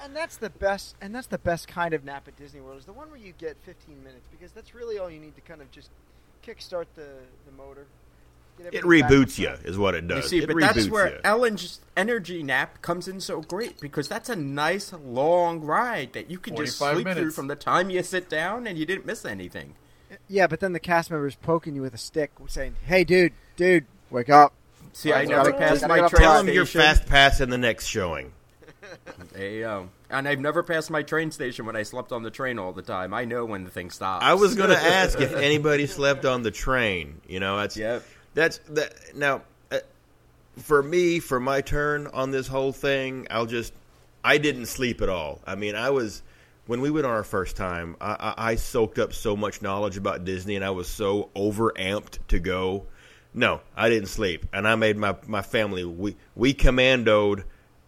And 0.02 0.16
that's 0.16 0.38
the 0.38 0.50
best. 0.50 0.96
And 1.02 1.16
that's 1.16 1.28
the 1.28 1.38
best 1.38 1.68
kind 1.68 1.94
of 1.94 2.04
nap 2.04 2.28
at 2.28 2.36
Disney 2.36 2.60
World 2.60 2.80
is 2.80 2.86
the 2.86 2.94
one 2.94 3.10
where 3.10 3.20
you 3.20 3.34
get 3.38 3.58
15 3.64 4.04
minutes 4.04 4.28
because 4.30 4.52
that's 4.52 4.76
really 4.76 4.98
all 4.98 5.10
you 5.10 5.20
need 5.20 5.36
to 5.36 5.42
kind 5.42 5.62
of 5.62 5.72
just 5.72 5.90
kickstart 6.46 6.86
the 6.96 7.08
the 7.46 7.52
motor. 7.58 7.86
Get 8.58 8.74
It 8.74 8.78
everything 8.84 9.02
back 9.02 9.12
on 9.12 9.18
reboots 9.26 9.38
you, 9.40 9.50
is 9.66 9.78
what 9.78 9.96
it 9.96 10.04
You 10.04 10.10
does. 10.10 10.30
see, 10.30 10.40
it 10.40 10.48
but 10.48 10.56
reboots 10.56 10.74
that's 10.74 10.90
where 10.90 11.10
you. 11.10 11.20
Ellen's 11.24 11.82
energy 11.96 12.44
nap 12.44 12.82
comes 12.82 13.08
in 13.08 13.20
so 13.22 13.42
great 13.42 13.80
because 13.80 14.08
that's 14.08 14.30
a 14.30 14.36
nice 14.36 14.94
long 14.94 15.62
ride 15.62 16.14
that 16.14 16.30
you 16.30 16.38
can 16.40 16.56
just 16.56 16.78
45 16.80 17.04
sleep 17.04 17.18
through 17.18 17.32
from 17.32 17.48
the 17.48 17.56
time 17.56 17.90
you 17.90 18.02
sit 18.04 18.30
down 18.30 18.68
and 18.68 18.78
you 18.78 18.86
didn't 18.86 19.06
miss 19.06 19.26
anything. 19.26 19.76
Yeah, 20.28 20.48
but 20.48 20.60
then 20.62 20.74
the 20.74 20.80
cast 20.80 21.12
members 21.12 21.36
poking 21.36 21.76
you 21.76 21.82
with 21.82 21.94
a 21.94 21.98
stick, 21.98 22.32
saying, 22.48 22.76
"Hey, 22.86 23.04
dude, 23.04 23.34
dude, 23.58 23.86
wake 24.10 24.30
up." 24.30 24.54
See, 24.94 25.12
I 25.14 25.26
Gotta 25.26 25.50
never 25.52 25.54
passed 25.58 25.88
my 25.88 25.98
train 26.00 26.10
Tell 26.10 26.20
front. 26.20 26.48
them 26.48 26.56
you're 26.56 26.66
station. 26.66 26.82
fast 26.82 27.06
passing 27.08 27.50
the 27.50 27.58
next 27.58 27.86
showing. 27.88 28.32
There 29.34 29.50
you 29.50 29.60
go. 29.62 29.90
And 30.10 30.28
I've 30.28 30.40
never 30.40 30.64
passed 30.64 30.90
my 30.90 31.04
train 31.04 31.32
station 31.32 31.66
when 31.66 31.76
I 31.76 31.84
slept 31.84 32.12
on 32.14 32.24
the 32.24 32.32
train 32.32 32.58
all 32.58 32.72
the 32.72 32.82
time. 32.82 33.14
I 33.14 33.26
know 33.26 33.44
when 33.46 33.66
the 33.66 33.70
thing 33.70 33.90
stops. 33.92 34.24
I 34.24 34.34
was 34.36 34.56
going 34.56 34.70
to 34.78 34.78
ask 34.78 35.20
if 35.20 35.34
anybody 35.34 35.88
slept 35.88 36.24
on 36.26 36.44
the 36.44 36.52
train. 36.52 37.20
You 37.28 37.40
know, 37.42 37.58
that's 37.58 37.76
Yep. 37.76 38.04
That's 38.38 38.60
that. 38.70 38.94
Now, 39.16 39.42
uh, 39.72 39.80
for 40.58 40.84
me, 40.84 41.20
for 41.20 41.40
my 41.40 41.62
turn 41.62 42.06
on 42.08 42.30
this 42.30 42.48
whole 42.48 42.72
thing, 42.72 43.26
I'll 43.32 43.48
just 43.48 43.74
I 44.24 44.38
didn't 44.38 44.68
sleep 44.68 45.02
at 45.02 45.10
all. 45.10 45.42
I 45.46 45.56
mean, 45.56 45.74
I 45.76 45.90
was 45.90 46.22
when 46.68 46.82
we 46.82 46.92
went 46.92 47.08
on 47.08 47.14
our 47.14 47.24
first 47.24 47.58
time. 47.58 47.96
I, 48.00 48.34
I, 48.38 48.52
I 48.52 48.56
soaked 48.56 49.00
up 49.00 49.14
so 49.14 49.36
much 49.36 49.64
knowledge 49.64 49.98
about 49.98 50.24
Disney, 50.24 50.56
and 50.56 50.64
I 50.64 50.70
was 50.70 50.88
so 50.88 51.30
overamped 51.36 52.20
to 52.28 52.40
go. 52.40 52.86
No, 53.34 53.62
I 53.76 53.90
didn't 53.90 54.10
sleep, 54.10 54.46
and 54.54 54.68
I 54.68 54.76
made 54.76 54.98
my 54.98 55.16
my 55.26 55.42
family. 55.42 55.84
We 55.84 56.16
we 56.36 56.54
commandoed 56.54 57.44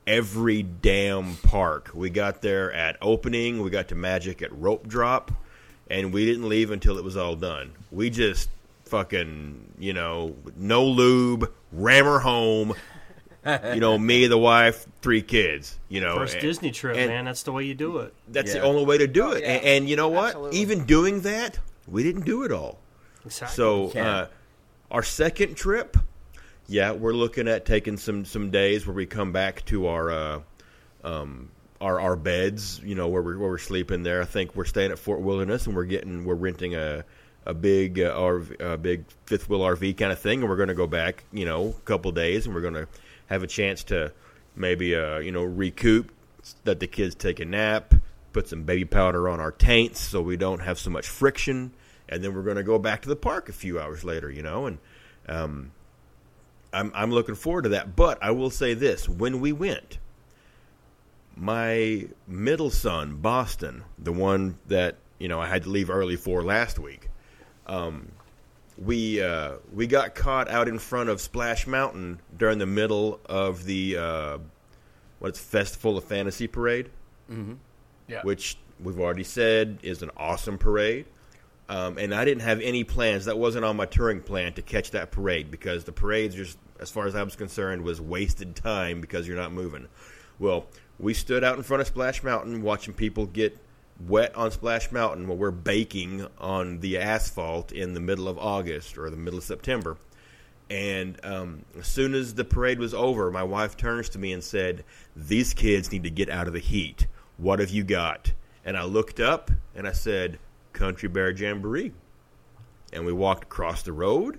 every 0.07 0.63
damn 0.63 1.35
park. 1.37 1.91
We 1.93 2.09
got 2.09 2.41
there 2.41 2.73
at 2.73 2.97
opening. 3.03 3.61
We 3.61 3.69
got 3.69 3.89
to 3.89 3.95
Magic 3.95 4.41
at 4.41 4.51
rope 4.57 4.87
drop, 4.87 5.31
and 5.91 6.11
we 6.11 6.25
didn't 6.25 6.49
leave 6.49 6.71
until 6.71 6.97
it 6.97 7.03
was 7.03 7.15
all 7.15 7.35
done. 7.35 7.73
We 7.91 8.09
just 8.09 8.49
fucking 8.89 9.73
you 9.79 9.93
know 9.93 10.35
no 10.57 10.85
lube, 10.85 11.51
ram 11.71 12.05
her 12.05 12.19
home. 12.19 12.73
you 13.73 13.79
know, 13.79 13.97
me, 13.97 14.27
the 14.27 14.37
wife, 14.37 14.85
three 15.01 15.21
kids. 15.21 15.79
You 15.87 16.01
know, 16.01 16.15
First 16.17 16.33
and- 16.35 16.41
Disney 16.41 16.71
trip, 16.71 16.97
and 16.97 17.09
man. 17.09 17.25
That's 17.25 17.43
the 17.43 17.51
way 17.53 17.63
you 17.63 17.73
do 17.73 17.99
it. 17.99 18.13
That's 18.27 18.51
the 18.53 18.61
only 18.61 18.83
way 18.85 18.97
to 18.97 19.07
do 19.07 19.23
Oh, 19.27 19.31
it. 19.31 19.41
yeah. 19.43 19.51
And, 19.53 19.65
and 19.65 19.89
you 19.89 19.95
know 19.95 20.09
what? 20.09 20.27
Absolutely. 20.35 20.59
Even 20.59 20.85
doing 20.85 21.21
that, 21.21 21.57
we 21.87 22.03
didn't 22.03 22.25
do 22.25 22.43
it 22.43 22.51
all. 22.51 22.79
Exactly. 23.25 23.55
So 23.55 23.91
Yeah. 23.95 24.09
uh, 24.11 24.27
our 24.91 25.03
second 25.03 25.55
trip, 25.55 25.95
yeah, 26.67 26.91
we're 26.91 27.13
looking 27.13 27.47
at 27.47 27.65
taking 27.65 27.95
some 27.97 28.25
some 28.25 28.51
days 28.51 28.85
where 28.85 28.93
we 28.95 29.05
come 29.05 29.31
back 29.31 29.63
to 29.65 29.87
our 29.87 30.11
uh, 30.11 30.39
um, 31.05 31.49
our 31.79 31.99
our 31.99 32.15
beds. 32.17 32.81
You 32.83 32.95
know 32.95 33.07
where 33.07 33.21
we're 33.21 33.37
where 33.37 33.49
we're 33.49 33.57
sleeping 33.57 34.03
there. 34.03 34.21
I 34.21 34.25
think 34.25 34.53
we're 34.55 34.65
staying 34.65 34.91
at 34.91 34.99
Fort 34.99 35.21
Wilderness 35.21 35.65
and 35.65 35.75
we're 35.75 35.85
getting 35.85 36.25
we're 36.25 36.35
renting 36.35 36.75
a 36.75 37.05
a 37.45 37.53
big 37.53 37.99
uh, 37.99 38.15
RV, 38.15 38.59
a 38.59 38.77
big 38.77 39.05
fifth 39.25 39.49
wheel 39.49 39.61
RV 39.61 39.97
kind 39.97 40.11
of 40.11 40.19
thing, 40.19 40.41
and 40.41 40.49
we're 40.49 40.57
going 40.57 40.69
to 40.69 40.75
go 40.75 40.87
back. 40.87 41.23
You 41.31 41.45
know, 41.45 41.69
a 41.69 41.81
couple 41.85 42.11
days, 42.11 42.45
and 42.45 42.55
we're 42.55 42.61
going 42.61 42.73
to 42.75 42.87
have 43.27 43.43
a 43.43 43.47
chance 43.47 43.83
to 43.85 44.13
maybe 44.55 44.95
uh, 44.95 45.19
you 45.19 45.31
know 45.31 45.43
recoup. 45.43 46.11
Let 46.65 46.79
the 46.79 46.87
kids 46.87 47.15
take 47.15 47.39
a 47.39 47.45
nap. 47.45 47.93
Put 48.31 48.47
some 48.47 48.63
baby 48.63 48.85
powder 48.85 49.27
on 49.27 49.39
our 49.39 49.51
taints 49.51 49.99
so 49.99 50.21
we 50.21 50.37
don't 50.37 50.59
have 50.59 50.77
so 50.77 50.91
much 50.91 51.07
friction 51.07 51.71
and 52.09 52.23
then 52.23 52.33
we're 52.33 52.43
going 52.43 52.57
to 52.57 52.63
go 52.63 52.79
back 52.79 53.03
to 53.03 53.09
the 53.09 53.15
park 53.15 53.47
a 53.47 53.53
few 53.53 53.79
hours 53.79 54.03
later, 54.03 54.29
you 54.29 54.41
know, 54.41 54.65
and 54.65 54.79
um, 55.27 55.71
I'm 56.73 56.91
I'm 56.93 57.11
looking 57.11 57.35
forward 57.35 57.63
to 57.63 57.69
that. 57.69 57.95
But 57.95 58.21
I 58.21 58.31
will 58.31 58.49
say 58.49 58.73
this: 58.73 59.07
when 59.07 59.39
we 59.39 59.51
went, 59.51 59.99
my 61.35 62.07
middle 62.27 62.71
son, 62.71 63.17
Boston, 63.17 63.83
the 63.97 64.11
one 64.11 64.57
that 64.67 64.95
you 65.19 65.27
know 65.27 65.39
I 65.39 65.47
had 65.47 65.63
to 65.63 65.69
leave 65.69 65.89
early 65.89 66.15
for 66.15 66.43
last 66.43 66.79
week, 66.79 67.08
um, 67.69 68.11
we 68.77 69.21
uh, 69.21 69.53
we 69.73 69.87
got 69.87 70.15
caught 70.15 70.49
out 70.49 70.67
in 70.67 70.79
front 70.79 71.09
of 71.09 71.21
Splash 71.21 71.67
Mountain 71.67 72.19
during 72.37 72.57
the 72.59 72.65
middle 72.65 73.19
of 73.25 73.65
the 73.65 73.97
uh, 73.97 74.37
what's 75.19 75.39
Festival 75.39 75.97
of 75.97 76.03
Fantasy 76.05 76.47
parade 76.47 76.89
Yeah. 78.07 78.21
which 78.23 78.57
we've 78.81 78.99
already 78.99 79.23
said 79.23 79.79
is 79.83 80.01
an 80.01 80.09
awesome 80.17 80.57
parade. 80.57 81.05
Um, 81.67 81.99
and 81.99 82.15
I 82.15 82.25
didn't 82.25 82.41
have 82.41 82.59
any 82.61 82.83
plans. 82.83 83.25
That 83.25 83.37
wasn't 83.37 83.63
on 83.65 83.75
my 83.75 83.85
touring 83.85 84.21
plan 84.21 84.53
to 84.53 84.63
catch 84.63 84.89
that 84.91 85.11
parade 85.11 85.51
because 85.51 85.83
the 85.83 85.91
parade, 85.91 86.31
just 86.31 86.57
as 86.79 86.89
far 86.89 87.05
as 87.05 87.13
I 87.13 87.21
was 87.21 87.35
concerned, 87.35 87.83
was 87.83 88.01
wasted 88.01 88.55
time 88.55 89.01
because 89.01 89.27
you're 89.27 89.37
not 89.37 89.51
moving. 89.51 89.87
Well, 90.39 90.65
we 90.97 91.13
stood 91.13 91.43
out 91.43 91.57
in 91.57 91.63
front 91.63 91.81
of 91.81 91.87
Splash 91.87 92.23
Mountain 92.23 92.63
watching 92.63 92.95
people 92.95 93.27
get 93.27 93.55
wet 93.99 94.35
on 94.35 94.51
Splash 94.51 94.91
Mountain 94.91 95.27
while 95.27 95.37
we're 95.37 95.51
baking 95.51 96.25
on 96.37 96.79
the 96.79 96.97
asphalt 96.97 97.71
in 97.71 97.93
the 97.93 97.99
middle 97.99 98.27
of 98.27 98.37
August 98.37 98.97
or 98.97 99.09
the 99.09 99.17
middle 99.17 99.39
of 99.39 99.43
September. 99.43 99.97
And 100.69 101.19
um, 101.25 101.65
as 101.77 101.87
soon 101.87 102.13
as 102.13 102.35
the 102.35 102.45
parade 102.45 102.79
was 102.79 102.93
over, 102.93 103.31
my 103.31 103.43
wife 103.43 103.75
turns 103.75 104.09
to 104.09 104.19
me 104.19 104.33
and 104.33 104.43
said, 104.43 104.83
These 105.15 105.53
kids 105.53 105.91
need 105.91 106.03
to 106.03 106.11
get 106.11 106.29
out 106.29 106.47
of 106.47 106.53
the 106.53 106.59
heat. 106.59 107.07
What 107.37 107.59
have 107.59 107.71
you 107.71 107.83
got? 107.83 108.31
And 108.63 108.77
I 108.77 108.83
looked 108.83 109.19
up 109.19 109.49
and 109.75 109.87
I 109.87 109.93
said, 109.93 110.37
Country 110.73 111.09
Bear 111.09 111.31
Jamboree. 111.31 111.91
And 112.93 113.05
we 113.05 113.13
walked 113.13 113.45
across 113.45 113.81
the 113.83 113.93
road. 113.93 114.37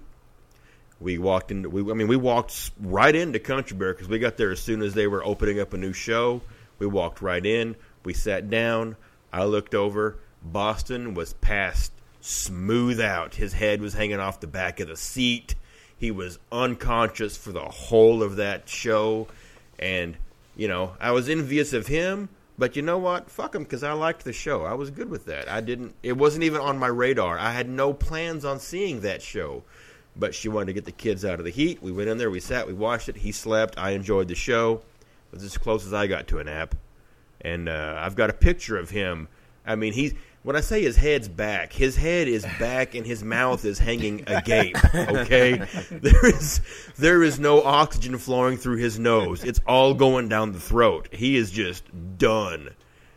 We 1.00 1.18
walked 1.18 1.50
into, 1.50 1.68
we, 1.68 1.90
I 1.90 1.94
mean, 1.94 2.08
we 2.08 2.16
walked 2.16 2.70
right 2.80 3.14
into 3.14 3.38
Country 3.38 3.76
Bear 3.76 3.92
because 3.94 4.08
we 4.08 4.18
got 4.18 4.36
there 4.36 4.50
as 4.50 4.60
soon 4.60 4.82
as 4.82 4.94
they 4.94 5.06
were 5.06 5.24
opening 5.24 5.58
up 5.58 5.72
a 5.72 5.78
new 5.78 5.92
show. 5.92 6.42
We 6.78 6.86
walked 6.86 7.22
right 7.22 7.44
in. 7.44 7.74
We 8.04 8.14
sat 8.14 8.50
down. 8.50 8.96
I 9.32 9.44
looked 9.44 9.74
over. 9.74 10.18
Boston 10.42 11.14
was 11.14 11.34
passed 11.34 11.92
smooth 12.20 13.00
out. 13.00 13.34
His 13.34 13.54
head 13.54 13.80
was 13.80 13.94
hanging 13.94 14.20
off 14.20 14.40
the 14.40 14.46
back 14.46 14.80
of 14.80 14.88
the 14.88 14.96
seat. 14.96 15.54
He 15.96 16.10
was 16.10 16.38
unconscious 16.50 17.36
for 17.36 17.52
the 17.52 17.60
whole 17.60 18.22
of 18.22 18.36
that 18.36 18.68
show. 18.68 19.28
And, 19.78 20.16
you 20.56 20.68
know, 20.68 20.94
I 21.00 21.12
was 21.12 21.28
envious 21.28 21.72
of 21.72 21.86
him. 21.86 22.28
But 22.58 22.76
you 22.76 22.82
know 22.82 22.98
what? 22.98 23.30
Fuck 23.30 23.54
him 23.54 23.62
because 23.62 23.82
I 23.82 23.92
liked 23.92 24.24
the 24.24 24.34
show. 24.34 24.64
I 24.64 24.74
was 24.74 24.90
good 24.90 25.08
with 25.08 25.24
that. 25.26 25.48
I 25.48 25.62
didn't. 25.62 25.94
It 26.02 26.18
wasn't 26.18 26.44
even 26.44 26.60
on 26.60 26.78
my 26.78 26.88
radar. 26.88 27.38
I 27.38 27.52
had 27.52 27.70
no 27.70 27.94
plans 27.94 28.44
on 28.44 28.60
seeing 28.60 29.00
that 29.00 29.22
show. 29.22 29.62
But 30.14 30.34
she 30.34 30.50
wanted 30.50 30.66
to 30.66 30.72
get 30.74 30.84
the 30.84 30.92
kids 30.92 31.24
out 31.24 31.38
of 31.38 31.46
the 31.46 31.50
heat. 31.50 31.82
We 31.82 31.92
went 31.92 32.10
in 32.10 32.18
there. 32.18 32.30
We 32.30 32.40
sat. 32.40 32.66
We 32.66 32.74
watched 32.74 33.08
it. 33.08 33.16
He 33.16 33.32
slept. 33.32 33.78
I 33.78 33.92
enjoyed 33.92 34.28
the 34.28 34.34
show. 34.34 34.82
It 35.32 35.36
was 35.36 35.42
as 35.42 35.56
close 35.56 35.86
as 35.86 35.94
I 35.94 36.06
got 36.06 36.28
to 36.28 36.38
a 36.38 36.44
nap. 36.44 36.74
And 37.42 37.68
uh, 37.68 37.96
I've 37.98 38.16
got 38.16 38.30
a 38.30 38.34
picture 38.34 38.76
of 38.76 38.90
him. 38.90 39.28
I 39.66 39.76
mean, 39.76 39.92
he's 39.92 40.14
when 40.42 40.56
I 40.56 40.60
say 40.60 40.82
his 40.82 40.96
head's 40.96 41.28
back, 41.28 41.72
his 41.72 41.96
head 41.96 42.26
is 42.26 42.46
back 42.58 42.94
and 42.94 43.06
his 43.06 43.22
mouth 43.22 43.64
is 43.64 43.78
hanging 43.78 44.24
agape. 44.26 44.76
Okay, 44.94 45.62
there 45.90 46.26
is 46.26 46.60
there 46.96 47.22
is 47.22 47.38
no 47.38 47.62
oxygen 47.62 48.16
flowing 48.18 48.56
through 48.56 48.76
his 48.76 48.98
nose. 48.98 49.44
It's 49.44 49.60
all 49.66 49.94
going 49.94 50.28
down 50.28 50.52
the 50.52 50.60
throat. 50.60 51.08
He 51.12 51.36
is 51.36 51.50
just 51.50 51.84
done. 52.18 52.70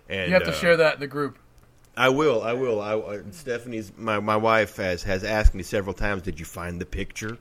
And 0.09 0.28
you 0.28 0.34
have 0.34 0.43
to 0.43 0.51
uh, 0.51 0.53
share 0.53 0.78
that 0.78 0.95
in 0.95 0.99
the 0.99 1.07
group. 1.07 1.38
I 1.95 2.09
will. 2.09 2.41
I 2.41 2.53
will. 2.53 2.82
I, 2.82 2.95
I, 2.95 3.21
Stephanie's 3.32 3.91
my 3.97 4.19
my 4.19 4.36
wife 4.36 4.78
has 4.78 5.03
has 5.03 5.24
asked 5.24 5.53
me 5.53 5.63
several 5.63 5.93
times, 5.93 6.24
"Did 6.24 6.39
you 6.39 6.45
find 6.45 6.80
the 6.82 6.86
picture?" 6.86 7.38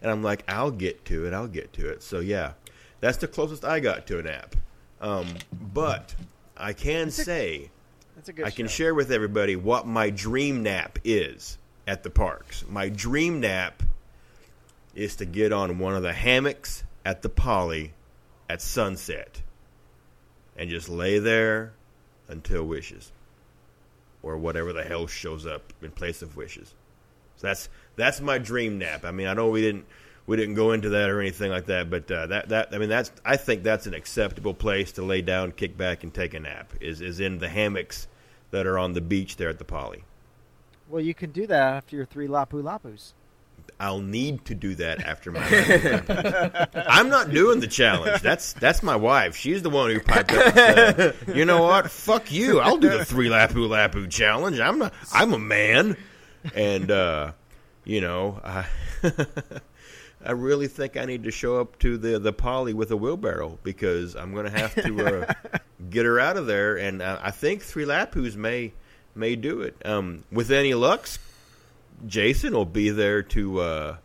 And 0.00 0.10
I'm 0.10 0.22
like, 0.22 0.44
"I'll 0.48 0.70
get 0.70 1.04
to 1.06 1.26
it. 1.26 1.32
I'll 1.32 1.48
get 1.48 1.72
to 1.74 1.88
it." 1.88 2.02
So 2.02 2.20
yeah, 2.20 2.52
that's 3.00 3.18
the 3.18 3.28
closest 3.28 3.64
I 3.64 3.80
got 3.80 4.06
to 4.08 4.18
a 4.18 4.22
nap. 4.22 4.56
Um, 5.00 5.26
but 5.74 6.14
I 6.56 6.72
can 6.72 7.10
say 7.10 7.70
That's 8.14 8.28
a 8.28 8.32
good. 8.32 8.46
I 8.46 8.50
can 8.50 8.66
show. 8.66 8.72
share 8.72 8.94
with 8.94 9.12
everybody 9.12 9.56
what 9.56 9.86
my 9.86 10.10
dream 10.10 10.62
nap 10.62 10.98
is 11.04 11.58
at 11.86 12.02
the 12.02 12.10
parks. 12.10 12.64
My 12.68 12.88
dream 12.88 13.40
nap 13.40 13.82
is 14.94 15.16
to 15.16 15.24
get 15.24 15.52
on 15.52 15.78
one 15.78 15.94
of 15.94 16.02
the 16.02 16.12
hammocks 16.12 16.82
at 17.04 17.22
the 17.22 17.28
Poly 17.28 17.92
at 18.48 18.62
sunset 18.62 19.42
and 20.56 20.70
just 20.70 20.88
lay 20.88 21.18
there 21.18 21.72
until 22.28 22.64
wishes 22.64 23.12
or 24.22 24.36
whatever 24.36 24.72
the 24.72 24.82
hell 24.82 25.06
shows 25.06 25.46
up 25.46 25.72
in 25.82 25.90
place 25.90 26.22
of 26.22 26.36
wishes. 26.36 26.74
So 27.36 27.48
that's 27.48 27.68
that's 27.96 28.20
my 28.20 28.38
dream 28.38 28.78
nap. 28.78 29.04
I 29.04 29.10
mean, 29.10 29.26
I 29.26 29.34
know 29.34 29.50
we 29.50 29.60
didn't 29.60 29.84
we 30.26 30.36
didn't 30.36 30.54
go 30.54 30.72
into 30.72 30.90
that 30.90 31.08
or 31.08 31.20
anything 31.20 31.50
like 31.50 31.66
that, 31.66 31.88
but 31.88 32.10
uh, 32.10 32.26
that 32.26 32.48
that 32.48 32.68
I 32.74 32.78
mean 32.78 32.88
that's 32.88 33.12
I 33.24 33.36
think 33.36 33.62
that's 33.62 33.86
an 33.86 33.94
acceptable 33.94 34.54
place 34.54 34.92
to 34.92 35.02
lay 35.02 35.22
down, 35.22 35.52
kick 35.52 35.76
back, 35.76 36.02
and 36.02 36.12
take 36.12 36.34
a 36.34 36.40
nap. 36.40 36.72
Is 36.80 37.00
is 37.00 37.20
in 37.20 37.38
the 37.38 37.48
hammocks 37.48 38.08
that 38.50 38.66
are 38.66 38.78
on 38.78 38.92
the 38.92 39.00
beach 39.00 39.36
there 39.36 39.48
at 39.48 39.58
the 39.58 39.64
Poly. 39.64 40.04
Well, 40.88 41.02
you 41.02 41.14
can 41.14 41.30
do 41.30 41.46
that 41.46 41.74
after 41.74 41.96
your 41.96 42.06
three 42.06 42.28
lapu 42.28 42.62
lapus. 42.62 43.12
I'll 43.78 44.00
need 44.00 44.44
to 44.46 44.54
do 44.54 44.74
that 44.76 45.02
after 45.02 45.30
my. 45.32 45.42
I'm 46.88 47.08
not 47.08 47.30
doing 47.30 47.60
the 47.60 47.66
challenge. 47.66 48.22
That's 48.22 48.52
that's 48.54 48.82
my 48.82 48.96
wife. 48.96 49.36
She's 49.36 49.62
the 49.62 49.70
one 49.70 49.90
who 49.90 50.00
piped 50.00 50.32
up 50.32 50.56
and 50.56 50.96
said, 50.96 51.14
"You 51.36 51.44
know 51.44 51.62
what? 51.62 51.90
Fuck 51.90 52.32
you. 52.32 52.60
I'll 52.60 52.78
do 52.78 52.88
the 52.88 53.04
three 53.04 53.28
lapu 53.28 53.68
lapu 53.68 54.10
challenge. 54.10 54.60
I'm 54.60 54.78
not. 54.78 54.94
I'm 55.12 55.32
a 55.32 55.38
man." 55.38 55.96
And 56.54 56.90
uh, 56.90 57.32
you 57.84 58.00
know, 58.00 58.40
I 58.42 58.66
I 60.26 60.32
really 60.32 60.66
think 60.66 60.96
I 60.96 61.04
need 61.04 61.22
to 61.24 61.30
show 61.30 61.60
up 61.60 61.78
to 61.80 61.96
the 61.96 62.18
the 62.18 62.32
poly 62.32 62.74
with 62.74 62.90
a 62.90 62.96
wheelbarrow 62.96 63.58
because 63.62 64.16
I'm 64.16 64.34
going 64.34 64.50
to 64.50 64.58
have 64.58 64.74
to 64.74 65.06
uh, 65.06 65.32
get 65.90 66.04
her 66.04 66.18
out 66.18 66.36
of 66.36 66.46
there. 66.46 66.76
And 66.76 67.00
uh, 67.00 67.18
I 67.22 67.30
think 67.30 67.62
three 67.62 67.84
lapus 67.84 68.34
may 68.34 68.72
may 69.14 69.36
do 69.36 69.62
it. 69.62 69.76
Um, 69.84 70.24
with 70.32 70.50
any 70.50 70.74
luck, 70.74 71.08
Jason 72.06 72.54
will 72.54 72.64
be 72.64 72.90
there 72.90 73.22
to 73.22 73.60
uh, 73.60 73.96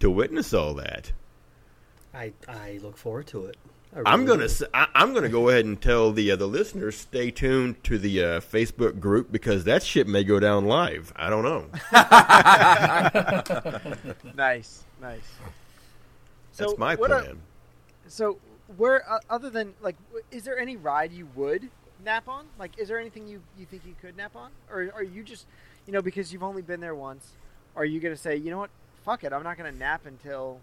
to 0.00 0.10
witness 0.10 0.52
all 0.52 0.74
that. 0.74 1.12
I 2.12 2.32
I 2.46 2.78
look 2.82 2.96
forward 2.96 3.26
to 3.28 3.46
it. 3.46 3.56
I 3.96 4.02
I'm 4.12 4.24
gonna 4.26 4.40
do. 4.40 4.44
s- 4.44 4.62
I, 4.74 4.88
am 4.94 5.14
gonna 5.14 5.28
go 5.28 5.48
ahead 5.48 5.64
and 5.64 5.80
tell 5.80 6.10
the 6.12 6.30
uh, 6.32 6.36
the 6.36 6.48
listeners 6.48 6.96
stay 6.96 7.30
tuned 7.30 7.82
to 7.84 7.96
the 7.96 8.22
uh, 8.22 8.40
Facebook 8.40 8.98
group 8.98 9.30
because 9.30 9.64
that 9.64 9.82
shit 9.82 10.08
may 10.08 10.24
go 10.24 10.40
down 10.40 10.66
live. 10.66 11.12
I 11.16 11.30
don't 11.30 11.44
know. 11.44 11.66
Nice, 14.36 14.82
nice. 15.04 15.30
That's 16.56 16.78
my 16.78 16.94
what 16.94 17.10
are- 17.10 17.22
plan. 17.22 17.40
so 18.08 18.38
where 18.76 19.08
uh, 19.10 19.18
other 19.28 19.50
than 19.50 19.74
like, 19.82 19.96
is 20.30 20.44
there 20.44 20.58
any 20.58 20.76
ride 20.76 21.12
you 21.12 21.28
would 21.34 21.68
nap 22.04 22.28
on? 22.28 22.46
Like, 22.58 22.78
is 22.78 22.88
there 22.88 22.98
anything 22.98 23.28
you 23.28 23.42
you 23.58 23.66
think 23.66 23.82
you 23.86 23.94
could 24.00 24.16
nap 24.16 24.36
on, 24.36 24.50
or 24.70 24.90
are 24.94 25.02
you 25.02 25.22
just, 25.22 25.46
you 25.86 25.92
know, 25.92 26.00
because 26.02 26.32
you've 26.32 26.42
only 26.42 26.62
been 26.62 26.80
there 26.80 26.94
once, 26.94 27.32
are 27.76 27.84
you 27.84 28.00
gonna 28.00 28.16
say, 28.16 28.36
you 28.36 28.50
know 28.50 28.58
what, 28.58 28.70
fuck 29.04 29.24
it, 29.24 29.32
I'm 29.32 29.42
not 29.42 29.56
gonna 29.56 29.72
nap 29.72 30.06
until, 30.06 30.60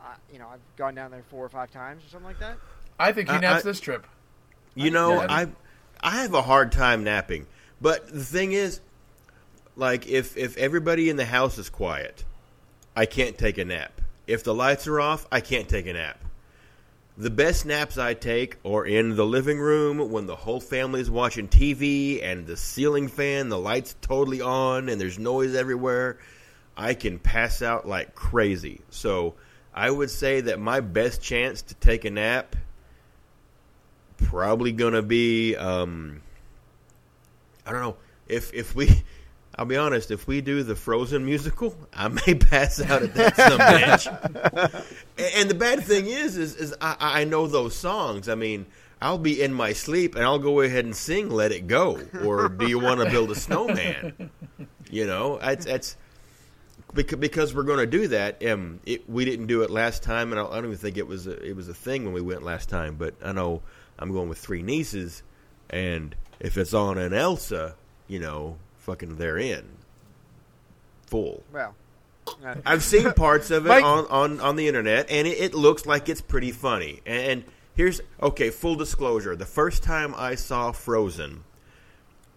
uh, 0.00 0.14
you 0.32 0.38
know, 0.38 0.48
I've 0.52 0.60
gone 0.76 0.94
down 0.94 1.10
there 1.10 1.22
four 1.30 1.44
or 1.44 1.48
five 1.48 1.70
times 1.70 2.04
or 2.04 2.08
something 2.08 2.26
like 2.28 2.40
that? 2.40 2.56
I 2.98 3.12
think 3.12 3.28
he 3.28 3.36
I- 3.36 3.40
naps 3.40 3.60
I- 3.64 3.68
this 3.68 3.80
trip. 3.80 4.06
You 4.74 4.90
know, 4.90 5.14
Yeah. 5.20 5.26
I 5.28 5.46
I 6.02 6.22
have 6.22 6.32
a 6.34 6.42
hard 6.42 6.72
time 6.72 7.04
napping. 7.04 7.46
But 7.80 8.08
the 8.12 8.24
thing 8.24 8.52
is, 8.52 8.80
like 9.76 10.06
if 10.08 10.36
if 10.36 10.56
everybody 10.56 11.10
in 11.10 11.16
the 11.16 11.24
house 11.26 11.58
is 11.58 11.68
quiet, 11.68 12.24
I 12.94 13.06
can't 13.06 13.38
take 13.38 13.58
a 13.58 13.64
nap. 13.64 14.00
If 14.26 14.44
the 14.44 14.54
lights 14.54 14.86
are 14.86 15.00
off, 15.00 15.26
I 15.30 15.40
can't 15.40 15.68
take 15.68 15.86
a 15.86 15.92
nap. 15.92 16.18
The 17.18 17.30
best 17.30 17.66
naps 17.66 17.98
I 17.98 18.14
take 18.14 18.56
are 18.64 18.86
in 18.86 19.16
the 19.16 19.26
living 19.26 19.58
room 19.58 20.10
when 20.10 20.26
the 20.26 20.36
whole 20.36 20.60
family's 20.60 21.10
watching 21.10 21.48
TV 21.48 22.22
and 22.22 22.46
the 22.46 22.56
ceiling 22.56 23.08
fan, 23.08 23.48
the 23.48 23.58
lights 23.58 23.94
totally 24.00 24.40
on 24.40 24.88
and 24.88 25.00
there's 25.00 25.18
noise 25.18 25.54
everywhere. 25.54 26.18
I 26.76 26.94
can 26.94 27.18
pass 27.18 27.60
out 27.60 27.86
like 27.86 28.14
crazy. 28.14 28.80
So, 28.90 29.34
I 29.74 29.90
would 29.90 30.10
say 30.10 30.40
that 30.42 30.58
my 30.58 30.80
best 30.80 31.22
chance 31.22 31.62
to 31.62 31.74
take 31.74 32.04
a 32.04 32.10
nap 32.10 32.56
probably 34.16 34.72
gonna 34.72 35.02
be 35.02 35.56
um 35.56 36.20
I 37.64 37.72
don't 37.72 37.80
know 37.80 37.96
if 38.28 38.52
if 38.52 38.74
we 38.74 39.02
I'll 39.60 39.66
be 39.66 39.76
honest 39.76 40.10
if 40.10 40.26
we 40.26 40.40
do 40.40 40.62
the 40.62 40.74
Frozen 40.74 41.22
musical 41.22 41.76
I 41.92 42.08
may 42.26 42.34
pass 42.34 42.80
out 42.80 43.02
at 43.02 43.14
that 43.14 43.36
some 43.36 43.58
bitch. 43.58 44.84
And, 45.36 45.50
the 45.50 45.54
bad 45.54 45.84
thing 45.84 46.06
is 46.06 46.38
is 46.38 46.56
is 46.56 46.74
I, 46.80 46.96
I 47.20 47.24
know 47.24 47.46
those 47.46 47.76
songs 47.76 48.26
I 48.30 48.36
mean 48.36 48.64
I'll 49.02 49.18
be 49.18 49.42
in 49.42 49.52
my 49.52 49.74
sleep 49.74 50.14
and 50.14 50.24
I'll 50.24 50.38
go 50.38 50.62
ahead 50.62 50.86
and 50.86 50.96
sing 50.96 51.28
Let 51.28 51.52
It 51.52 51.66
Go 51.66 52.00
or 52.24 52.48
Do 52.48 52.66
You 52.66 52.78
Want 52.78 53.00
to 53.00 53.10
Build 53.10 53.30
a 53.30 53.34
Snowman 53.34 54.30
you 54.90 55.06
know 55.06 55.38
it's 55.42 55.66
it's 55.66 55.98
because, 56.94 57.18
because 57.18 57.54
we're 57.54 57.64
going 57.64 57.78
to 57.78 57.86
do 57.86 58.08
that. 58.08 58.44
Um, 58.44 58.80
it, 58.84 59.08
we 59.08 59.24
didn't 59.24 59.46
do 59.46 59.62
it 59.62 59.70
last 59.70 60.02
time, 60.02 60.32
and 60.32 60.40
I, 60.40 60.44
I 60.44 60.56
don't 60.56 60.64
even 60.64 60.76
think 60.76 60.96
it 60.96 61.06
was 61.06 61.28
a, 61.28 61.40
it 61.40 61.54
was 61.54 61.68
a 61.68 61.74
thing 61.74 62.04
when 62.04 62.12
we 62.12 62.20
went 62.20 62.42
last 62.42 62.68
time. 62.68 62.96
But 62.96 63.14
I 63.24 63.30
know 63.30 63.62
I'm 63.96 64.10
going 64.10 64.28
with 64.28 64.38
three 64.38 64.62
nieces, 64.62 65.22
and 65.68 66.16
if 66.40 66.58
it's 66.58 66.74
on 66.74 66.98
an 66.98 67.12
Elsa, 67.12 67.76
you 68.08 68.18
know, 68.18 68.56
fucking 68.80 69.16
they're 69.16 69.38
in 69.38 69.64
full. 71.10 71.42
Well, 71.52 71.74
uh, 72.44 72.54
I've 72.64 72.82
seen 72.82 73.12
parts 73.16 73.50
of 73.50 73.66
it 73.66 73.68
Mike- 73.68 73.84
on, 73.84 74.06
on, 74.06 74.40
on 74.40 74.56
the 74.56 74.68
internet, 74.68 75.10
and 75.10 75.26
it, 75.26 75.38
it 75.38 75.54
looks 75.54 75.84
like 75.84 76.08
it's 76.08 76.20
pretty 76.20 76.52
funny. 76.52 77.00
And, 77.04 77.22
and 77.26 77.44
here's 77.74 78.00
okay, 78.22 78.50
full 78.50 78.76
disclosure: 78.76 79.36
the 79.36 79.46
first 79.46 79.82
time 79.82 80.14
I 80.16 80.36
saw 80.36 80.72
Frozen 80.72 81.44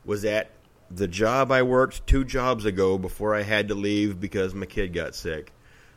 was 0.03 0.25
at 0.25 0.49
the 0.91 1.07
job 1.07 1.51
I 1.51 1.63
worked 1.63 2.05
two 2.05 2.25
jobs 2.25 2.65
ago 2.65 2.97
before 2.97 3.33
I 3.33 3.43
had 3.43 3.69
to 3.69 3.75
leave 3.75 4.19
because 4.19 4.53
my 4.53 4.65
kid 4.65 4.93
got 4.93 5.15
sick. 5.15 5.53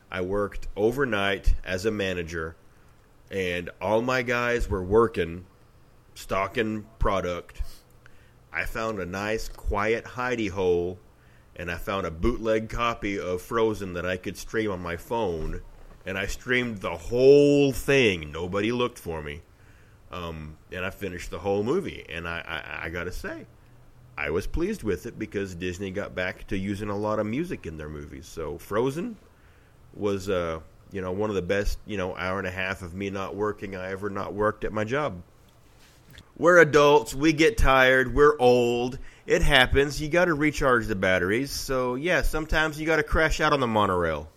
I 0.09 0.21
worked 0.21 0.67
overnight 0.77 1.53
as 1.65 1.85
a 1.85 1.91
manager, 1.91 2.55
and 3.29 3.69
all 3.81 4.01
my 4.01 4.21
guys 4.21 4.69
were 4.69 4.83
working, 4.83 5.45
stocking 6.15 6.85
product. 6.99 7.61
I 8.51 8.65
found 8.65 8.99
a 8.99 9.05
nice, 9.05 9.49
quiet 9.49 10.05
hidey 10.05 10.49
hole, 10.49 10.99
and 11.55 11.71
I 11.71 11.75
found 11.75 12.07
a 12.07 12.11
bootleg 12.11 12.69
copy 12.69 13.19
of 13.19 13.41
Frozen 13.41 13.93
that 13.93 14.05
I 14.05 14.17
could 14.17 14.37
stream 14.37 14.71
on 14.71 14.81
my 14.81 14.97
phone, 14.97 15.61
and 16.05 16.17
I 16.17 16.27
streamed 16.27 16.79
the 16.79 16.95
whole 16.95 17.71
thing. 17.71 18.31
Nobody 18.31 18.71
looked 18.71 18.99
for 18.99 19.21
me, 19.21 19.41
um, 20.11 20.57
and 20.71 20.85
I 20.85 20.89
finished 20.89 21.31
the 21.31 21.39
whole 21.39 21.63
movie. 21.63 22.05
And 22.09 22.27
I, 22.27 22.39
I, 22.47 22.85
I 22.85 22.89
gotta 22.89 23.11
say, 23.11 23.45
I 24.17 24.31
was 24.31 24.47
pleased 24.47 24.83
with 24.83 25.05
it 25.05 25.19
because 25.19 25.53
Disney 25.53 25.91
got 25.91 26.15
back 26.15 26.47
to 26.47 26.57
using 26.57 26.89
a 26.89 26.97
lot 26.97 27.19
of 27.19 27.27
music 27.27 27.65
in 27.67 27.77
their 27.77 27.89
movies. 27.89 28.25
So 28.25 28.57
Frozen 28.57 29.17
was, 29.93 30.29
uh, 30.29 30.59
you 30.91 31.01
know, 31.01 31.11
one 31.11 31.29
of 31.29 31.35
the 31.35 31.41
best, 31.41 31.77
you 31.85 31.97
know, 31.97 32.15
hour 32.15 32.39
and 32.39 32.47
a 32.47 32.51
half 32.51 32.81
of 32.81 32.95
me 32.95 33.09
not 33.09 33.35
working 33.35 33.75
I 33.75 33.91
ever 33.91 34.09
not 34.09 34.33
worked 34.33 34.63
at 34.63 34.73
my 34.73 34.83
job. 34.83 35.21
We're 36.37 36.59
adults. 36.59 37.15
We 37.15 37.33
get 37.33 37.57
tired. 37.57 38.13
We're 38.13 38.37
old. 38.39 38.99
It 39.25 39.41
happens. 39.41 39.99
You 40.01 40.07
got 40.07 40.25
to 40.25 40.33
recharge 40.33 40.87
the 40.87 40.95
batteries. 40.95 41.51
So 41.51 41.95
yeah, 41.95 42.21
sometimes 42.21 42.79
you 42.79 42.85
got 42.85 42.97
to 42.97 43.03
crash 43.03 43.41
out 43.41 43.53
on 43.53 43.59
the 43.59 43.67
monorail. 43.67 44.29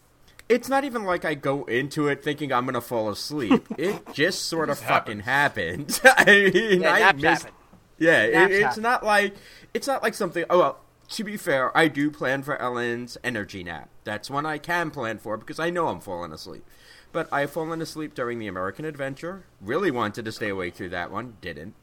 It's 0.48 0.68
not 0.68 0.82
even 0.84 1.04
like 1.04 1.24
I 1.24 1.34
go 1.34 1.64
into 1.64 2.08
it 2.08 2.24
thinking 2.24 2.52
I'm 2.52 2.64
gonna 2.64 2.80
fall 2.80 3.08
asleep. 3.08 3.64
it 3.78 4.12
just 4.12 4.46
sort 4.46 4.68
of 4.68 4.80
fucking 4.80 5.20
happened. 5.20 6.00
I 6.04 6.50
mean, 6.52 6.80
yeah, 6.82 6.92
I 6.92 6.98
naps 6.98 7.22
missed. 7.22 7.42
happen. 7.44 7.56
Yeah, 7.98 8.22
it, 8.24 8.50
it's 8.50 8.64
happen. 8.64 8.82
not 8.82 9.04
like 9.04 9.34
it's 9.74 9.86
not 9.86 10.02
like 10.02 10.14
something. 10.14 10.44
Oh 10.50 10.58
well. 10.58 10.80
To 11.10 11.24
be 11.24 11.36
fair, 11.36 11.76
I 11.76 11.88
do 11.88 12.08
plan 12.08 12.44
for 12.44 12.56
Ellen's 12.62 13.18
energy 13.24 13.64
nap. 13.64 13.88
That's 14.04 14.30
one 14.30 14.46
I 14.46 14.58
can 14.58 14.92
plan 14.92 15.18
for 15.18 15.36
because 15.36 15.58
I 15.58 15.68
know 15.68 15.88
I'm 15.88 15.98
falling 15.98 16.32
asleep. 16.32 16.64
But 17.10 17.28
I've 17.32 17.50
fallen 17.50 17.82
asleep 17.82 18.14
during 18.14 18.38
the 18.38 18.46
American 18.46 18.84
Adventure. 18.84 19.44
Really 19.60 19.90
wanted 19.90 20.24
to 20.24 20.30
stay 20.30 20.48
awake 20.48 20.74
through 20.74 20.90
that 20.90 21.10
one. 21.10 21.36
Didn't. 21.40 21.74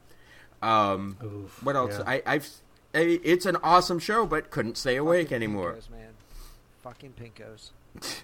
Um, 0.61 1.17
Oof, 1.23 1.63
what 1.63 1.75
else? 1.75 1.97
yeah. 1.97 2.03
I, 2.07 2.23
I've. 2.25 2.49
I, 2.95 3.19
it's 3.23 3.45
an 3.45 3.57
awesome 3.63 3.99
show, 3.99 4.25
but 4.25 4.49
couldn't 4.49 4.77
stay 4.77 4.95
awake 4.95 5.27
Fucking 5.27 5.35
anymore. 5.35 5.73
Pinkos, 5.73 5.89
man. 5.89 6.13
Fucking 6.81 7.13
pinkos. 7.13 7.71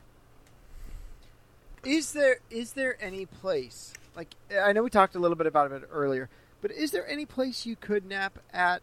is 1.86 2.14
there 2.14 2.38
is 2.50 2.74
there 2.74 2.96
any 3.04 3.26
place 3.26 3.94
like 4.16 4.36
I 4.64 4.74
know 4.74 4.84
we 4.84 4.90
talked 4.90 5.16
a 5.16 5.20
little 5.20 5.36
bit 5.36 5.48
about 5.48 5.72
it 5.72 5.84
earlier, 5.92 6.30
but 6.62 6.72
is 6.72 6.92
there 6.92 7.08
any 7.08 7.26
place 7.26 7.66
you 7.66 7.76
could 7.76 8.06
nap 8.06 8.40
at 8.54 8.82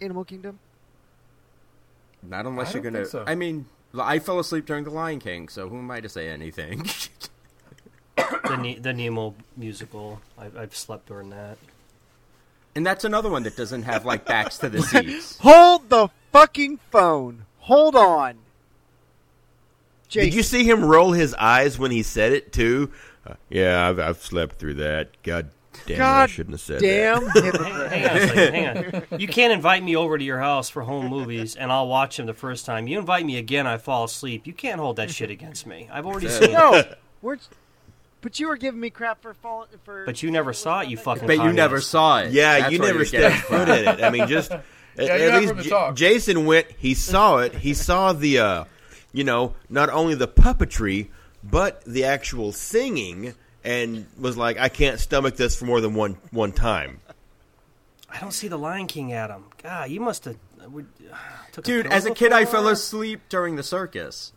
Animal 0.00 0.24
Kingdom? 0.24 0.58
Not 2.22 2.46
unless 2.46 2.70
I 2.70 2.74
you're 2.74 2.82
don't 2.84 2.92
gonna. 2.92 3.04
think 3.04 3.10
so. 3.10 3.24
I 3.26 3.34
mean, 3.34 3.66
I 3.98 4.18
fell 4.18 4.38
asleep 4.38 4.66
during 4.66 4.84
The 4.84 4.90
Lion 4.90 5.18
King, 5.18 5.48
so 5.48 5.68
who 5.68 5.78
am 5.78 5.90
I 5.90 6.00
to 6.00 6.08
say 6.08 6.28
anything? 6.28 6.88
the 8.16 8.56
ne- 8.56 8.78
the 8.78 8.92
Nemo 8.92 9.34
musical. 9.56 10.20
I've, 10.38 10.56
I've 10.56 10.76
slept 10.76 11.06
during 11.06 11.30
that. 11.30 11.58
And 12.74 12.86
that's 12.86 13.04
another 13.04 13.30
one 13.30 13.42
that 13.44 13.56
doesn't 13.56 13.82
have 13.82 14.04
like 14.04 14.24
backs 14.24 14.58
to 14.58 14.68
the 14.68 14.82
seats. 14.82 15.38
Hold 15.38 15.88
the 15.90 16.08
fucking 16.32 16.78
phone. 16.90 17.46
Hold 17.60 17.94
on. 17.96 18.38
Jason, 20.08 20.28
Did 20.30 20.34
you 20.36 20.42
see 20.42 20.64
him 20.64 20.84
roll 20.84 21.12
his 21.12 21.34
eyes 21.34 21.78
when 21.78 21.90
he 21.90 22.02
said 22.02 22.32
it 22.32 22.52
too? 22.52 22.90
Uh, 23.26 23.34
yeah, 23.48 23.88
I've, 23.88 23.98
I've 23.98 24.22
slept 24.22 24.56
through 24.56 24.74
that. 24.74 25.10
God 25.22 25.50
damn, 25.86 26.00
it, 26.00 26.04
I 26.04 26.26
shouldn't 26.26 26.54
have 26.54 26.60
said 26.60 26.80
damn 26.80 27.24
that. 27.24 27.34
hypocrite. 27.44 27.92
Hang 27.92 28.10
on 28.10 28.16
a 28.16 28.28
second. 28.28 28.54
Hang 28.54 29.04
on. 29.12 29.20
You 29.20 29.28
can't 29.28 29.52
invite 29.52 29.82
me 29.82 29.96
over 29.96 30.18
to 30.18 30.24
your 30.24 30.38
house 30.38 30.68
for 30.68 30.82
home 30.82 31.06
movies 31.06 31.56
and 31.56 31.72
I'll 31.72 31.88
watch 31.88 32.16
them 32.16 32.26
the 32.26 32.34
first 32.34 32.66
time. 32.66 32.88
You 32.88 32.98
invite 32.98 33.24
me 33.24 33.38
again, 33.38 33.66
I 33.66 33.78
fall 33.78 34.04
asleep. 34.04 34.46
You 34.46 34.52
can't 34.52 34.80
hold 34.80 34.96
that 34.96 35.10
shit 35.10 35.30
against 35.30 35.66
me. 35.66 35.88
I've 35.90 36.04
already 36.06 36.28
seen 36.28 36.50
it. 36.50 36.52
no, 36.52 36.82
we're, 37.22 37.38
but 38.22 38.40
you 38.40 38.48
were 38.48 38.56
giving 38.56 38.80
me 38.80 38.88
crap 38.88 39.20
for 39.20 39.34
falling 39.34 39.68
for. 39.84 40.06
But 40.06 40.22
you 40.22 40.30
never 40.30 40.52
saw 40.54 40.80
it, 40.80 40.88
you 40.88 40.96
fucking 40.96 41.26
but 41.26 41.36
you 41.36 41.52
never 41.52 41.80
saw 41.82 42.20
it. 42.20 42.32
Yeah, 42.32 42.60
That's 42.60 42.72
you 42.72 42.78
why 42.78 42.86
never 42.86 42.98
you're 43.00 43.06
getting 43.06 43.30
stepped 43.38 43.46
foot 43.48 43.68
in 43.68 43.88
it. 43.88 44.02
I 44.02 44.08
mean, 44.10 44.26
just 44.28 44.50
at, 44.50 44.62
you 44.96 45.04
at 45.06 45.20
have 45.20 45.40
least 45.40 45.48
room 45.52 45.58
to 45.58 45.64
J- 45.64 45.70
talk. 45.70 45.94
Jason 45.96 46.46
went. 46.46 46.66
He 46.78 46.94
saw 46.94 47.38
it. 47.38 47.54
He 47.54 47.74
saw 47.74 48.12
the, 48.14 48.38
uh, 48.38 48.64
you 49.12 49.24
know, 49.24 49.54
not 49.68 49.90
only 49.90 50.14
the 50.14 50.28
puppetry 50.28 51.08
but 51.44 51.82
the 51.84 52.04
actual 52.04 52.52
singing, 52.52 53.34
and 53.64 54.06
was 54.18 54.36
like, 54.36 54.58
I 54.58 54.68
can't 54.68 55.00
stomach 55.00 55.36
this 55.36 55.56
for 55.56 55.64
more 55.64 55.80
than 55.80 55.94
one 55.94 56.16
one 56.30 56.52
time. 56.52 57.00
I 58.08 58.20
don't 58.20 58.32
see 58.32 58.46
the 58.48 58.58
Lion 58.58 58.86
King, 58.86 59.12
Adam. 59.12 59.46
God, 59.62 59.90
you 59.90 60.00
must 60.00 60.24
have. 60.26 60.36
we- 60.70 60.84
Took 61.52 61.64
Dude, 61.64 61.84
pill 61.86 61.92
as 61.92 62.06
a 62.06 62.12
kid, 62.12 62.32
I 62.32 62.44
fell 62.46 62.68
asleep 62.68 63.20
during 63.28 63.56
the 63.56 63.62
circus. 63.62 64.32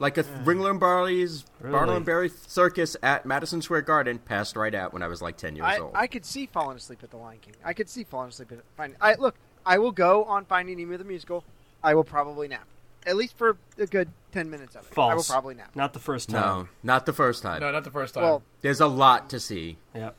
Like 0.00 0.16
a 0.16 0.24
Ringler 0.24 0.70
and 0.70 0.80
Barley's 0.80 1.44
Really? 1.60 1.72
Barnum 1.72 1.96
and 1.96 2.06
Barry 2.06 2.30
Circus 2.30 2.96
at 3.02 3.26
Madison 3.26 3.60
Square 3.60 3.82
Garden 3.82 4.18
passed 4.18 4.56
right 4.56 4.74
out 4.74 4.92
when 4.94 5.02
I 5.02 5.08
was 5.08 5.20
like 5.20 5.36
ten 5.36 5.54
years 5.54 5.66
I, 5.68 5.78
old. 5.78 5.92
I 5.94 6.06
could 6.06 6.24
see 6.24 6.46
falling 6.46 6.76
asleep 6.78 7.00
at 7.04 7.10
the 7.10 7.18
Lion 7.18 7.38
King. 7.40 7.54
I 7.62 7.74
could 7.74 7.88
see 7.88 8.04
falling 8.04 8.30
asleep 8.30 8.50
at 8.50 8.58
Finding. 8.76 8.96
I 9.00 9.14
look. 9.14 9.36
I 9.64 9.76
will 9.78 9.92
go 9.92 10.24
on 10.24 10.46
Finding 10.46 10.78
Nemo 10.78 10.96
the 10.96 11.04
musical. 11.04 11.44
I 11.84 11.94
will 11.94 12.04
probably 12.04 12.48
nap, 12.48 12.66
at 13.06 13.14
least 13.14 13.36
for 13.36 13.58
a 13.78 13.86
good 13.86 14.08
ten 14.32 14.50
minutes 14.50 14.74
of 14.74 14.90
it. 14.90 14.98
I 14.98 15.14
will 15.14 15.22
probably 15.22 15.54
nap. 15.54 15.76
Not 15.76 15.92
the 15.92 15.98
first 15.98 16.30
time. 16.30 16.40
no, 16.42 16.68
not 16.82 17.04
the 17.04 17.12
first 17.12 17.42
time. 17.42 17.60
No, 17.60 17.70
not 17.70 17.84
the 17.84 17.90
first 17.90 18.14
time. 18.14 18.22
Well, 18.22 18.42
There's 18.62 18.80
a 18.80 18.86
lot 18.86 19.28
to 19.30 19.38
see. 19.38 19.76
Yep. 19.94 20.16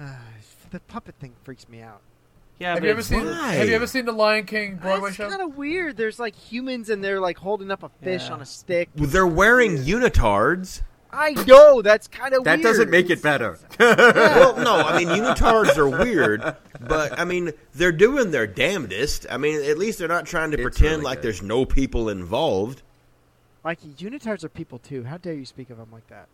Uh, 0.00 0.16
the 0.72 0.80
puppet 0.80 1.14
thing 1.20 1.32
freaks 1.44 1.68
me 1.68 1.80
out. 1.80 2.00
Yeah, 2.58 2.70
have 2.70 2.78
but 2.80 2.84
you 2.86 2.90
ever 2.90 3.02
seen? 3.02 3.24
Why? 3.26 3.52
Have 3.52 3.68
you 3.68 3.74
ever 3.74 3.86
seen 3.86 4.06
the 4.06 4.12
Lion 4.12 4.46
King 4.46 4.76
Broadway 4.76 5.08
It's 5.08 5.16
show? 5.16 5.28
kind 5.28 5.42
of 5.42 5.56
weird. 5.56 5.96
There's 5.96 6.18
like 6.18 6.34
humans 6.34 6.88
and 6.88 7.04
they're 7.04 7.20
like 7.20 7.36
holding 7.38 7.70
up 7.70 7.82
a 7.82 7.90
fish 8.02 8.24
Yeah. 8.28 8.32
on 8.34 8.40
a 8.40 8.46
stick. 8.46 8.88
They're 8.94 9.26
wearing 9.26 9.76
unitards. 9.76 10.82
I 11.12 11.32
know 11.46 11.80
that's 11.82 12.08
kind 12.08 12.34
of 12.34 12.44
That 12.44 12.56
weird. 12.58 12.62
doesn't 12.62 12.90
make 12.90 13.10
it 13.10 13.22
better. 13.22 13.58
well, 13.78 14.56
no, 14.56 14.76
I 14.76 14.98
mean 14.98 15.08
unitards 15.08 15.76
are 15.76 15.88
weird, 15.88 16.42
but 16.80 17.18
I 17.18 17.24
mean 17.24 17.52
they're 17.74 17.92
doing 17.92 18.30
their 18.30 18.46
damnedest. 18.46 19.26
I 19.30 19.36
mean, 19.36 19.62
at 19.62 19.76
least 19.78 19.98
they're 19.98 20.08
not 20.08 20.24
trying 20.26 20.50
to 20.52 20.56
It's 20.56 20.62
pretend 20.62 20.90
really 20.92 21.04
like 21.04 21.18
good. 21.18 21.24
there's 21.24 21.42
no 21.42 21.64
people 21.66 22.08
involved. 22.08 22.82
Mikey, 23.64 23.94
unitards 23.98 24.44
are 24.44 24.48
people 24.48 24.78
too. 24.78 25.04
How 25.04 25.16
dare 25.18 25.34
you 25.34 25.44
speak 25.44 25.70
of 25.70 25.76
them 25.78 25.88
like 25.92 26.06
that? 26.08 26.28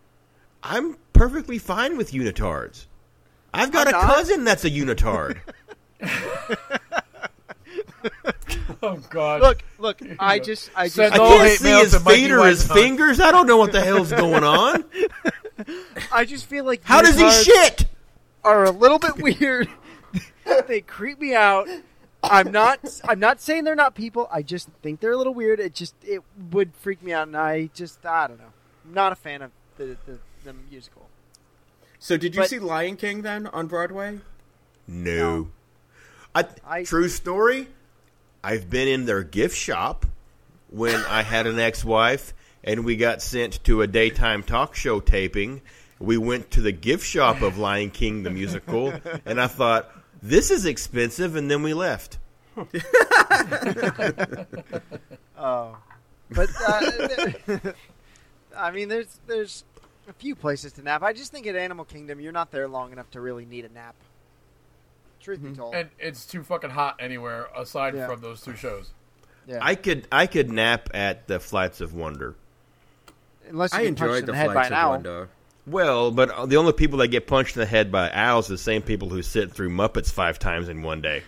I'm 0.63 0.97
perfectly 1.13 1.59
fine 1.59 1.97
with 1.97 2.13
unitards. 2.13 2.87
I've 3.55 3.73
got 3.73 3.89
I'm 3.89 3.95
a 3.95 3.99
not. 3.99 4.15
cousin 4.15 4.45
that's 4.45 4.65
a 4.65 4.71
unitard. 4.71 5.39
oh 8.83 8.97
God! 9.11 9.43
Look, 9.43 9.63
look. 9.79 10.01
I 10.19 10.39
just, 10.39 10.71
I 10.75 10.87
just, 10.87 10.97
Send 10.97 11.15
I 11.15 11.19
all 11.19 11.37
can't 11.37 11.49
hate 11.49 11.59
see 11.59 11.65
mail 11.65 11.81
his 11.81 11.93
to 11.93 12.01
Mikey 12.01 12.23
feet 12.23 12.31
or 12.31 12.47
his 12.47 12.65
Weisenhunt. 12.65 12.75
fingers. 12.75 13.21
I 13.21 13.31
don't 13.31 13.47
know 13.47 13.57
what 13.57 13.73
the 13.73 13.83
hell's 13.83 14.11
going 14.11 14.45
on. 14.45 14.85
I 16.13 16.25
just 16.25 16.47
feel 16.47 16.65
like 16.65 16.83
How 16.85 17.03
does 17.03 17.17
he 17.17 17.25
unitards 17.25 17.45
shit? 17.45 17.87
Are 18.45 18.65
a 18.65 18.71
little 18.71 18.99
bit 18.99 19.17
weird. 19.19 19.69
they 20.67 20.81
creep 20.81 21.21
me 21.21 21.35
out. 21.35 21.69
I'm 22.25 22.51
not. 22.51 22.81
I'm 23.05 23.21
not 23.21 23.41
saying 23.41 23.65
they're 23.65 23.77
not 23.77 23.95
people. 23.95 24.29
I 24.33 24.43
just 24.43 24.69
think 24.83 25.01
they're 25.01 25.13
a 25.13 25.17
little 25.17 25.35
weird. 25.35 25.61
It 25.61 25.75
just, 25.75 25.95
it 26.05 26.23
would 26.51 26.73
freak 26.77 27.03
me 27.03 27.13
out, 27.13 27.29
and 27.29 27.37
I 27.37 27.67
just, 27.75 28.05
I 28.05 28.27
don't 28.29 28.39
know. 28.39 28.53
I'm 28.85 28.95
not 28.95 29.13
a 29.13 29.17
fan 29.17 29.43
of 29.43 29.51
the 29.77 29.97
the, 30.07 30.19
the 30.45 30.55
musical. 30.71 31.09
So 31.99 32.17
did 32.17 32.35
you 32.35 32.41
But- 32.43 32.51
see 32.51 32.59
Lion 32.59 32.97
King 32.97 33.23
then 33.23 33.47
on 33.49 33.67
Broadway? 33.69 34.19
No. 34.89 35.51
I, 36.35 36.47
I- 36.67 36.83
true 36.85 37.09
story. 37.09 37.69
I've 38.45 38.69
been 38.69 38.89
in 38.89 39.05
their 39.05 39.23
gift 39.23 39.57
shop 39.57 40.05
when 40.71 40.97
I 41.09 41.23
had 41.23 41.47
an 41.47 41.59
ex-wife 41.61 42.35
and 42.65 42.85
we 42.85 42.97
got 42.97 43.23
sent 43.23 43.63
to 43.65 43.83
a 43.83 43.87
daytime 43.87 44.43
talk 44.43 44.75
show 44.75 44.99
taping. 45.01 45.63
We 46.01 46.17
went 46.19 46.51
to 46.53 46.61
the 46.61 46.73
gift 46.73 47.07
shop 47.07 47.43
of 47.43 47.59
Lion 47.59 47.91
King 47.91 48.23
the 48.25 48.31
musical 48.31 48.93
and 49.27 49.41
I 49.41 49.47
thought 49.47 49.91
this 50.23 50.51
is 50.51 50.65
expensive 50.67 51.37
and 51.37 51.51
then 51.51 51.63
we 51.63 51.75
left. 51.75 52.19
Oh, 55.45 55.77
but 56.31 56.49
uh, 56.69 57.73
I 58.57 58.71
mean, 58.71 58.89
there's 58.89 59.19
there's 59.27 59.65
a 60.09 60.13
few 60.13 60.37
places 60.37 60.73
to 60.75 60.83
nap. 60.83 61.03
I 61.03 61.13
just 61.13 61.33
think 61.33 61.47
at 61.49 61.57
Animal 61.57 61.85
Kingdom, 61.85 62.21
you're 62.21 62.31
not 62.33 62.53
there 62.53 62.69
long 62.69 62.93
enough 62.93 63.11
to 63.13 63.21
really 63.21 63.45
need 63.45 63.65
a 63.65 63.69
nap. 63.71 63.97
Truth 65.23 65.43
be 65.43 65.49
mm-hmm. 65.49 65.57
told, 65.57 65.75
and 65.75 65.89
it's 65.99 66.27
too 66.27 66.43
fucking 66.43 66.71
hot 66.71 66.97
anywhere 66.99 67.47
aside 67.57 67.95
Yeah. 67.95 68.07
from 68.09 68.21
those 68.21 68.41
two 68.43 68.57
shows. 68.57 68.91
yeah. 69.47 69.59
I 69.63 69.77
could 69.77 70.09
I 70.11 70.27
could 70.27 70.51
nap 70.51 70.89
at 70.95 71.29
the 71.29 71.39
Flights 71.41 71.81
of 71.81 71.95
Wonder. 71.95 72.35
unless 73.49 73.73
you 73.73 73.79
I 73.79 73.83
enjoyed 73.83 74.27
the 74.27 74.33
the 74.33 74.37
head 74.37 74.49
by 74.49 74.53
Flights 74.55 74.69
an 74.69 74.73
of 74.75 74.79
owl. 74.79 74.91
Wonder. 74.91 75.29
Well, 75.65 76.11
but 76.11 76.49
the 76.49 76.57
only 76.57 76.73
people 76.73 76.99
that 76.99 77.09
get 77.09 77.29
punched 77.29 77.57
in 77.57 77.61
the 77.61 77.67
head 77.67 77.93
by 77.93 78.11
owls 78.11 78.51
are 78.51 78.55
the 78.55 78.59
same 78.59 78.83
people 78.83 79.11
who 79.11 79.23
sit 79.23 79.53
through 79.53 79.71
Muppets 79.71 80.11
five 80.11 80.41
times 80.41 80.69
in 80.69 80.83
one 80.83 81.01
day. 81.01 81.23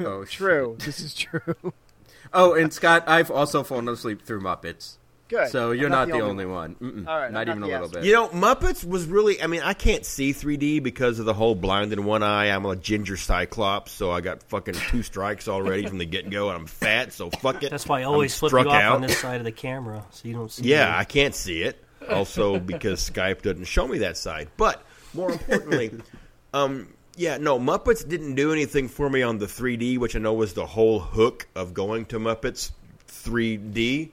Oh, 0.00 0.24
True, 0.28 0.76
this 0.78 1.00
is 1.00 1.12
true. 1.14 1.54
Oh, 2.32 2.54
and 2.54 2.72
Scott, 2.72 3.04
I've 3.06 3.30
also 3.30 3.62
fallen 3.62 3.88
asleep 3.88 4.22
through 4.22 4.40
Muppets. 4.40 4.96
Good. 5.28 5.48
So 5.48 5.70
you're 5.70 5.88
not, 5.88 6.08
the 6.08 6.20
only 6.20 6.44
one. 6.44 6.74
Mm-mm, 6.76 7.08
All 7.08 7.18
right, 7.18 7.26
I'm 7.26 7.32
not 7.32 7.46
not 7.46 7.56
even 7.56 7.62
a 7.62 7.66
little 7.66 7.88
bit. 7.88 8.04
You 8.04 8.12
know, 8.12 8.28
Muppets 8.28 8.84
was 8.84 9.06
really. 9.06 9.40
I 9.42 9.46
mean, 9.46 9.62
I 9.62 9.72
can't 9.72 10.04
see 10.04 10.32
3D 10.32 10.82
because 10.82 11.18
of 11.18 11.24
the 11.24 11.32
whole 11.32 11.54
blind 11.54 11.92
in 11.92 12.04
one 12.04 12.22
eye. 12.22 12.50
I'm 12.50 12.66
a 12.66 12.76
ginger 12.76 13.16
cyclops, 13.16 13.92
so 13.92 14.10
I 14.10 14.20
got 14.20 14.42
fucking 14.44 14.74
two 14.74 15.02
strikes 15.02 15.48
already 15.48 15.86
from 15.86 15.98
the 15.98 16.04
get 16.04 16.28
go, 16.28 16.50
and 16.50 16.58
I'm 16.58 16.66
fat, 16.66 17.12
so 17.12 17.30
fuck 17.30 17.62
it. 17.62 17.70
That's 17.70 17.88
why 17.88 18.00
I 18.00 18.02
I'm 18.02 18.08
always 18.10 18.38
flip 18.38 18.52
you 18.52 18.58
off 18.58 18.66
out. 18.66 18.94
on 18.96 19.00
this 19.00 19.18
side 19.18 19.38
of 19.38 19.44
the 19.44 19.52
camera 19.52 20.04
so 20.10 20.28
you 20.28 20.34
don't 20.34 20.52
see. 20.52 20.64
Yeah, 20.64 20.90
me. 20.90 20.96
I 20.98 21.04
can't 21.04 21.34
see 21.34 21.62
it. 21.62 21.82
Also, 22.08 22.60
because 22.60 23.08
Skype 23.08 23.40
doesn't 23.42 23.64
show 23.64 23.88
me 23.88 23.98
that 23.98 24.18
side. 24.18 24.50
But 24.58 24.84
more 25.14 25.32
importantly, 25.32 25.90
um, 26.52 26.92
yeah, 27.16 27.38
no, 27.38 27.58
Muppets 27.58 28.06
didn't 28.06 28.34
do 28.34 28.52
anything 28.52 28.88
for 28.88 29.08
me 29.08 29.22
on 29.22 29.38
the 29.38 29.46
3D, 29.46 29.98
which 29.98 30.14
I 30.14 30.18
know 30.18 30.34
was 30.34 30.52
the 30.52 30.66
whole 30.66 31.00
hook 31.00 31.46
of 31.54 31.72
going 31.72 32.04
to 32.06 32.18
Muppets 32.18 32.72
3D. 33.08 34.10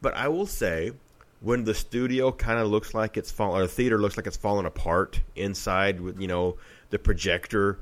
But 0.00 0.14
I 0.14 0.28
will 0.28 0.46
say, 0.46 0.92
when 1.40 1.64
the 1.64 1.74
studio 1.74 2.32
kind 2.32 2.58
of 2.58 2.68
looks 2.68 2.94
like 2.94 3.16
it's 3.16 3.30
falling, 3.30 3.60
or 3.60 3.62
the 3.62 3.72
theater 3.72 3.98
looks 3.98 4.16
like 4.16 4.26
it's 4.26 4.36
falling 4.36 4.66
apart 4.66 5.20
inside 5.36 6.00
with, 6.00 6.20
you 6.20 6.28
know, 6.28 6.56
the 6.90 6.98
projector 6.98 7.78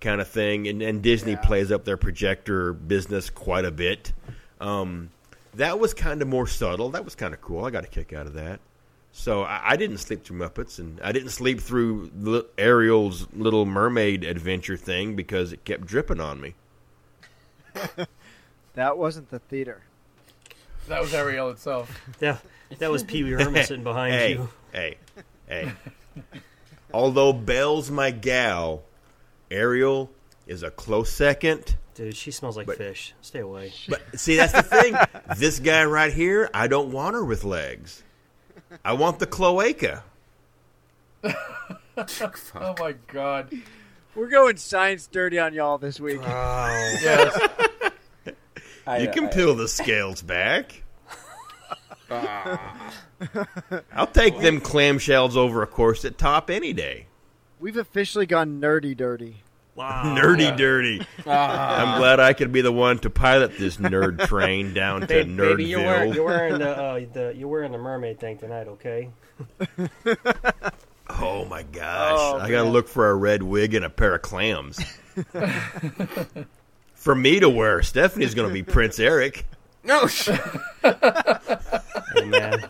kind 0.00 0.20
of 0.20 0.28
thing, 0.28 0.66
and, 0.68 0.82
and 0.82 1.02
Disney 1.02 1.36
plays 1.36 1.70
up 1.70 1.84
their 1.84 1.96
projector 1.96 2.72
business 2.72 3.30
quite 3.30 3.64
a 3.64 3.70
bit. 3.70 4.12
Um, 4.60 5.10
that 5.54 5.78
was 5.78 5.94
kind 5.94 6.22
of 6.22 6.28
more 6.28 6.46
subtle. 6.46 6.90
That 6.90 7.04
was 7.04 7.14
kind 7.14 7.34
of 7.34 7.40
cool. 7.40 7.64
I 7.64 7.70
got 7.70 7.84
a 7.84 7.88
kick 7.88 8.12
out 8.12 8.26
of 8.26 8.34
that. 8.34 8.60
So 9.12 9.42
I, 9.42 9.60
I 9.70 9.76
didn't 9.76 9.98
sleep 9.98 10.24
through 10.24 10.38
Muppets, 10.38 10.78
and 10.78 11.00
I 11.02 11.12
didn't 11.12 11.30
sleep 11.30 11.60
through 11.60 12.10
Li- 12.16 12.44
Ariel's 12.56 13.26
Little 13.32 13.66
Mermaid 13.66 14.24
adventure 14.24 14.76
thing 14.76 15.16
because 15.16 15.52
it 15.52 15.64
kept 15.64 15.86
dripping 15.86 16.20
on 16.20 16.40
me. 16.40 16.54
That 18.74 18.96
wasn't 18.96 19.30
the 19.30 19.38
theater. 19.38 19.82
That 20.90 21.00
was 21.02 21.14
Ariel 21.14 21.50
itself. 21.50 21.88
That, 22.18 22.42
that 22.78 22.90
was 22.90 23.04
Pee 23.04 23.22
Wee 23.22 23.30
Herman 23.30 23.64
sitting 23.64 23.84
behind 23.84 24.12
hey, 24.12 24.32
you. 24.32 24.48
hey, 24.72 24.98
hey. 25.48 25.72
Although 26.92 27.32
Belle's 27.32 27.90
my 27.90 28.10
gal, 28.10 28.82
Ariel 29.50 30.10
is 30.46 30.62
a 30.62 30.70
close 30.70 31.10
second. 31.10 31.76
Dude, 31.94 32.16
she 32.16 32.30
smells 32.32 32.56
like 32.56 32.66
But- 32.66 32.76
fish. 32.78 33.14
Stay 33.22 33.38
away. 33.38 33.72
But 33.88 34.02
see, 34.18 34.36
that's 34.36 34.52
the 34.52 34.62
thing. 34.62 34.96
this 35.36 35.60
guy 35.60 35.84
right 35.84 36.12
here, 36.12 36.50
I 36.52 36.66
don't 36.66 36.90
want 36.92 37.14
her 37.14 37.24
with 37.24 37.44
legs. 37.44 38.02
I 38.84 38.92
want 38.92 39.20
the 39.20 39.26
cloaca. 39.26 40.02
Oh 41.24 42.74
my 42.78 42.94
god. 43.08 43.52
We're 44.14 44.28
going 44.28 44.56
science 44.56 45.06
dirty 45.06 45.38
on 45.38 45.54
y'all 45.54 45.78
this 45.78 46.00
week. 46.00 46.20
Oh. 46.22 46.96
Yes. 47.02 47.68
You 48.98 49.08
can 49.10 49.28
peel 49.28 49.54
the 49.54 49.68
scales 49.68 50.22
back. 50.22 50.82
I'll 52.10 54.06
take 54.12 54.40
them 54.40 54.60
clamshells 54.60 55.36
over 55.36 55.62
a 55.62 55.66
corset 55.66 56.18
top 56.18 56.50
any 56.50 56.72
day. 56.72 57.06
We've 57.60 57.76
officially 57.76 58.26
gone 58.26 58.60
nerdy 58.60 58.96
dirty. 58.96 59.42
Wow. 59.76 60.02
Nerdy 60.18 60.54
dirty. 60.56 61.00
I'm 61.26 61.98
glad 61.98 62.18
I 62.20 62.32
could 62.32 62.52
be 62.52 62.60
the 62.60 62.72
one 62.72 62.98
to 62.98 63.08
pilot 63.10 63.56
this 63.56 63.76
nerd 63.76 64.26
train 64.26 64.74
down 64.74 65.02
to 65.02 65.06
Ba- 65.06 65.24
baby, 65.24 65.64
you're 65.64 65.80
wearing, 65.80 66.12
you're 66.12 66.24
wearing 66.24 66.58
the, 66.58 66.70
uh, 66.70 67.00
the 67.12 67.34
you're 67.36 67.48
wearing 67.48 67.72
the 67.72 67.78
mermaid 67.78 68.18
thing 68.18 68.36
tonight, 68.36 68.66
okay? 68.66 69.10
Oh 71.08 71.44
my 71.46 71.62
gosh. 71.62 72.12
Oh, 72.16 72.38
I 72.40 72.50
gotta 72.50 72.68
look 72.68 72.88
for 72.88 73.08
a 73.10 73.14
red 73.14 73.42
wig 73.42 73.74
and 73.74 73.84
a 73.84 73.90
pair 73.90 74.14
of 74.14 74.22
clams. 74.22 74.80
For 77.00 77.14
me 77.14 77.40
to 77.40 77.48
wear, 77.48 77.82
Stephanie's 77.82 78.34
gonna 78.34 78.52
be 78.52 78.62
Prince 78.62 78.98
Eric. 79.00 79.46
No, 79.82 80.06
sh- 80.06 80.28
Hey, 80.82 82.24
man, 82.26 82.62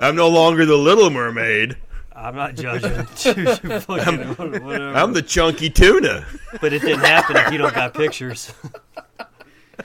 I'm 0.00 0.14
no 0.16 0.28
longer 0.28 0.66
the 0.66 0.76
Little 0.76 1.08
Mermaid. 1.10 1.76
I'm 2.14 2.36
not 2.36 2.54
judging. 2.54 3.04
Fucking 3.80 4.18
whatever. 4.34 4.92
I'm 4.96 5.12
the 5.14 5.22
chunky 5.22 5.70
tuna. 5.70 6.26
but 6.60 6.72
it 6.72 6.82
didn't 6.82 7.00
happen 7.00 7.36
if 7.36 7.50
you 7.52 7.58
don't 7.58 7.74
got 7.74 7.94
pictures. 7.94 8.52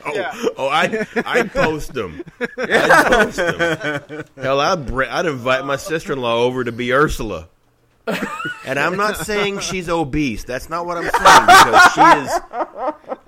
Oh, 0.05 0.13
Yeah. 0.13 0.31
oh 0.57 0.67
I 0.67 1.07
I'd 1.25 1.51
post 1.51 1.93
them. 1.93 2.23
I'd 2.57 3.05
post 3.07 3.37
them. 3.37 4.23
Hell, 4.35 4.59
I'd 4.59 4.85
br- 4.85 5.03
I'd 5.05 5.25
invite 5.25 5.65
my 5.65 5.75
sister 5.77 6.13
in 6.13 6.19
law 6.21 6.43
over 6.43 6.63
to 6.63 6.71
be 6.71 6.93
Ursula. 6.93 7.47
And 8.65 8.79
I'm 8.79 8.95
not 8.97 9.17
saying 9.17 9.59
she's 9.59 9.87
obese. 9.89 10.43
That's 10.43 10.69
not 10.69 10.85
what 10.85 10.97
I'm 10.97 11.03
saying 11.03 11.45
because 11.45 11.93
she 11.93 12.01
is 12.23 13.18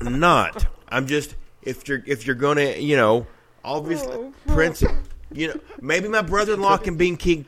not. 0.00 0.66
I'm 0.88 1.06
just 1.06 1.34
if 1.62 1.88
you're 1.88 2.02
if 2.06 2.26
you're 2.26 2.36
gonna 2.36 2.76
you 2.76 2.96
know 2.96 3.26
obviously 3.64 4.14
oh. 4.14 4.32
Prince 4.46 4.84
you 5.32 5.48
know 5.48 5.60
maybe 5.80 6.08
my 6.08 6.22
brother-in-law 6.22 6.78
can 6.78 6.96
be 6.96 7.14
King 7.16 7.44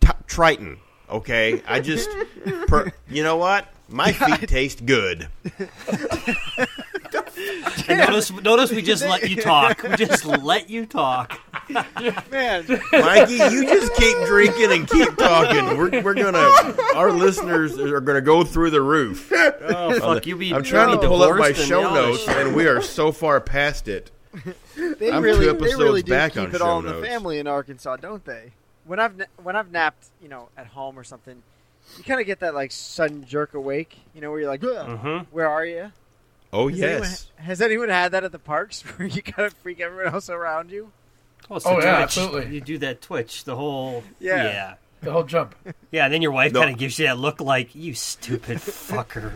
T- 0.00 0.08
Triton. 0.26 0.78
Okay, 1.10 1.62
I 1.66 1.80
just 1.80 2.08
per, 2.66 2.90
you 3.08 3.22
know 3.22 3.36
what 3.36 3.68
my 3.88 4.12
feet 4.12 4.48
taste 4.48 4.84
good. 4.86 5.28
And 7.88 7.98
notice, 7.98 8.30
notice 8.30 8.70
we 8.70 8.82
just 8.82 9.02
let 9.04 9.28
you 9.28 9.36
talk. 9.36 9.82
We 9.82 9.96
just 9.96 10.24
let 10.24 10.68
you 10.70 10.86
talk. 10.86 11.38
Man, 12.30 12.64
Mikey, 12.92 13.34
you 13.34 13.64
just 13.64 13.94
keep 13.94 14.16
drinking 14.26 14.72
and 14.72 14.88
keep 14.88 15.16
talking. 15.16 15.76
We're, 15.76 16.02
we're 16.02 16.14
gonna, 16.14 16.74
our 16.94 17.10
listeners 17.12 17.78
are 17.78 18.00
gonna 18.00 18.20
go 18.20 18.44
through 18.44 18.70
the 18.70 18.82
roof. 18.82 19.30
Oh 19.32 19.98
fuck, 20.00 20.26
you 20.26 20.36
be. 20.36 20.52
I'm 20.54 20.62
trying 20.62 20.90
you 20.90 21.00
to 21.00 21.06
pull 21.08 21.22
up 21.22 21.36
my 21.38 21.52
show 21.52 21.92
notes, 21.94 22.26
and 22.28 22.54
we 22.54 22.66
are 22.66 22.80
so 22.82 23.12
far 23.12 23.40
past 23.40 23.88
it. 23.88 24.10
they 24.76 25.10
I'm 25.10 25.22
two 25.22 25.26
really, 25.26 25.46
they 25.52 25.74
really 25.76 26.02
do 26.02 26.10
back 26.10 26.32
keep 26.32 26.42
on 26.42 26.54
it 26.54 26.58
show 26.58 26.64
all 26.66 26.78
in 26.80 26.86
the 26.86 26.92
notes. 26.92 27.06
family 27.06 27.38
in 27.38 27.46
Arkansas, 27.46 27.96
don't 27.96 28.24
they? 28.24 28.52
When 28.84 28.98
I've 28.98 29.16
na- 29.16 29.24
when 29.42 29.56
I've 29.56 29.70
napped, 29.70 30.06
you 30.22 30.28
know, 30.28 30.48
at 30.56 30.66
home 30.68 30.98
or 30.98 31.04
something, 31.04 31.42
you 31.98 32.04
kind 32.04 32.20
of 32.20 32.26
get 32.26 32.40
that 32.40 32.54
like 32.54 32.72
sudden 32.72 33.24
jerk 33.24 33.54
awake, 33.54 33.98
you 34.14 34.20
know, 34.20 34.30
where 34.30 34.40
you're 34.40 34.48
like, 34.48 34.64
"Ugh, 34.64 34.88
Mhm. 35.00 35.26
"Where 35.30 35.48
are 35.48 35.64
you?" 35.64 35.92
Oh 36.52 36.68
Has 36.68 36.80
anyone, 36.82 37.02
yes, 37.02 37.30
has 37.36 37.62
anyone 37.62 37.88
had 37.88 38.12
that 38.12 38.24
at 38.24 38.32
the 38.32 38.38
parks 38.38 38.82
where 38.98 39.08
you 39.08 39.22
kind 39.22 39.46
of 39.46 39.54
freak 39.54 39.80
everyone 39.80 40.12
else 40.12 40.28
around 40.28 40.70
you? 40.70 40.92
Oh, 41.50 41.56
it's 41.56 41.66
Oh, 41.66 41.76
the 41.80 41.86
yeah, 41.86 41.96
twitch. 41.96 42.02
absolutely. 42.02 42.54
You 42.54 42.60
do 42.60 42.78
that 42.78 43.00
twitch, 43.02 43.44
the 43.44 43.56
whole. 43.56 44.04
Yeah. 44.20 44.44
Yeah. 44.44 44.74
The 45.00 45.12
whole 45.12 45.24
jump. 45.24 45.54
Yeah, 45.90 46.04
and 46.06 46.14
then 46.14 46.22
your 46.22 46.30
wife 46.30 46.52
No. 46.52 46.60
kind 46.60 46.72
of 46.72 46.78
gives 46.78 46.98
you 46.98 47.06
that 47.06 47.18
look 47.18 47.40
like, 47.40 47.74
you 47.74 47.92
stupid 47.94 48.58
fucker. 48.58 49.32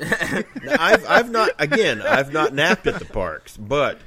Now, 0.00 0.76
I've 0.78 1.06
I've 1.08 1.30
not 1.30 1.50
again 1.58 2.02
I've 2.02 2.32
not 2.32 2.54
napped 2.54 2.86
at 2.86 2.98
the 2.98 3.04
parks, 3.04 3.56
but 3.56 3.98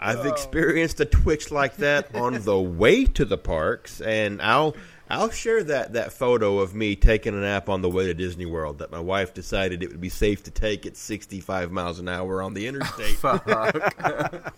I've 0.00 0.20
oh. 0.26 0.28
experienced 0.28 1.00
a 1.00 1.04
twitch 1.04 1.50
like 1.50 1.76
that 1.76 2.14
on 2.14 2.34
the 2.42 2.58
way 2.58 3.04
to 3.04 3.24
the 3.24 3.38
parks, 3.38 4.00
and 4.00 4.40
I'll 4.42 4.74
I'll 5.10 5.30
share 5.30 5.64
that 5.64 5.94
that 5.94 6.12
photo 6.12 6.58
of 6.58 6.74
me 6.74 6.94
taking 6.94 7.34
a 7.34 7.40
nap 7.40 7.68
on 7.68 7.80
the 7.82 7.88
way 7.88 8.06
to 8.06 8.14
Disney 8.14 8.44
World 8.46 8.78
that 8.78 8.90
my 8.90 9.00
wife 9.00 9.32
decided 9.32 9.82
it 9.82 9.88
would 9.90 10.00
be 10.00 10.08
safe 10.10 10.42
to 10.44 10.50
take 10.50 10.84
at 10.84 10.96
65 10.96 11.72
miles 11.72 11.98
an 11.98 12.08
hour 12.08 12.42
on 12.42 12.52
the 12.54 12.66
interstate. 12.68 13.16
Fuck. 13.16 13.46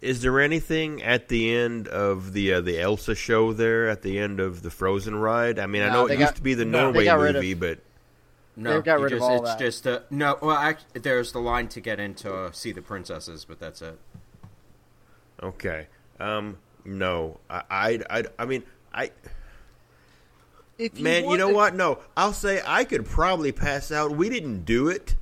Is 0.00 0.22
there 0.22 0.40
anything 0.40 1.02
at 1.02 1.26
the 1.28 1.52
end 1.54 1.88
of 1.88 2.32
the 2.32 2.54
uh, 2.54 2.60
the 2.60 2.80
Elsa 2.80 3.14
show 3.16 3.52
there 3.52 3.88
at 3.88 4.02
the 4.02 4.18
end 4.18 4.38
of 4.38 4.62
the 4.62 4.70
Frozen 4.70 5.16
ride? 5.16 5.58
I 5.58 5.66
mean, 5.66 5.82
I 5.82 5.88
know 5.90 6.06
it 6.06 6.10
they 6.10 6.18
used 6.18 6.36
to 6.36 6.42
be 6.42 6.54
the 6.54 6.64
no, 6.64 6.84
Norway 6.90 7.04
got 7.04 7.18
rid 7.18 7.30
of- 7.34 7.42
movie, 7.42 7.54
but 7.54 7.78
No, 8.56 8.74
They 8.76 8.82
got 8.82 8.98
you 8.98 9.04
rid 9.04 9.12
of 9.14 9.22
all 9.22 9.40
it's 9.42 9.50
that. 9.54 9.58
just 9.58 9.86
a 9.86 10.04
no. 10.10 10.38
Well, 10.40 10.56
I, 10.56 10.76
there's 10.94 11.32
the 11.32 11.40
line 11.40 11.66
to 11.68 11.80
get 11.80 11.98
in 11.98 12.14
to 12.16 12.32
uh, 12.32 12.52
see 12.52 12.70
the 12.70 12.82
princesses, 12.82 13.44
but 13.44 13.58
that's 13.58 13.82
it. 13.82 13.98
okay. 15.42 15.88
Um, 16.20 16.58
no, 16.84 17.38
I, 17.50 17.62
I, 17.70 18.00
I, 18.10 18.24
I 18.38 18.44
mean, 18.44 18.62
I, 18.98 19.10
If 20.78 20.98
man, 21.00 21.28
you 21.28 21.36
know 21.36 21.48
to- 21.48 21.54
what? 21.54 21.74
No, 21.74 21.98
I'll 22.16 22.32
say 22.32 22.62
I 22.64 22.84
could 22.84 23.04
probably 23.06 23.52
pass 23.52 23.90
out. 23.92 24.12
We 24.12 24.28
didn't 24.28 24.64
do 24.64 24.88
it 24.88 25.16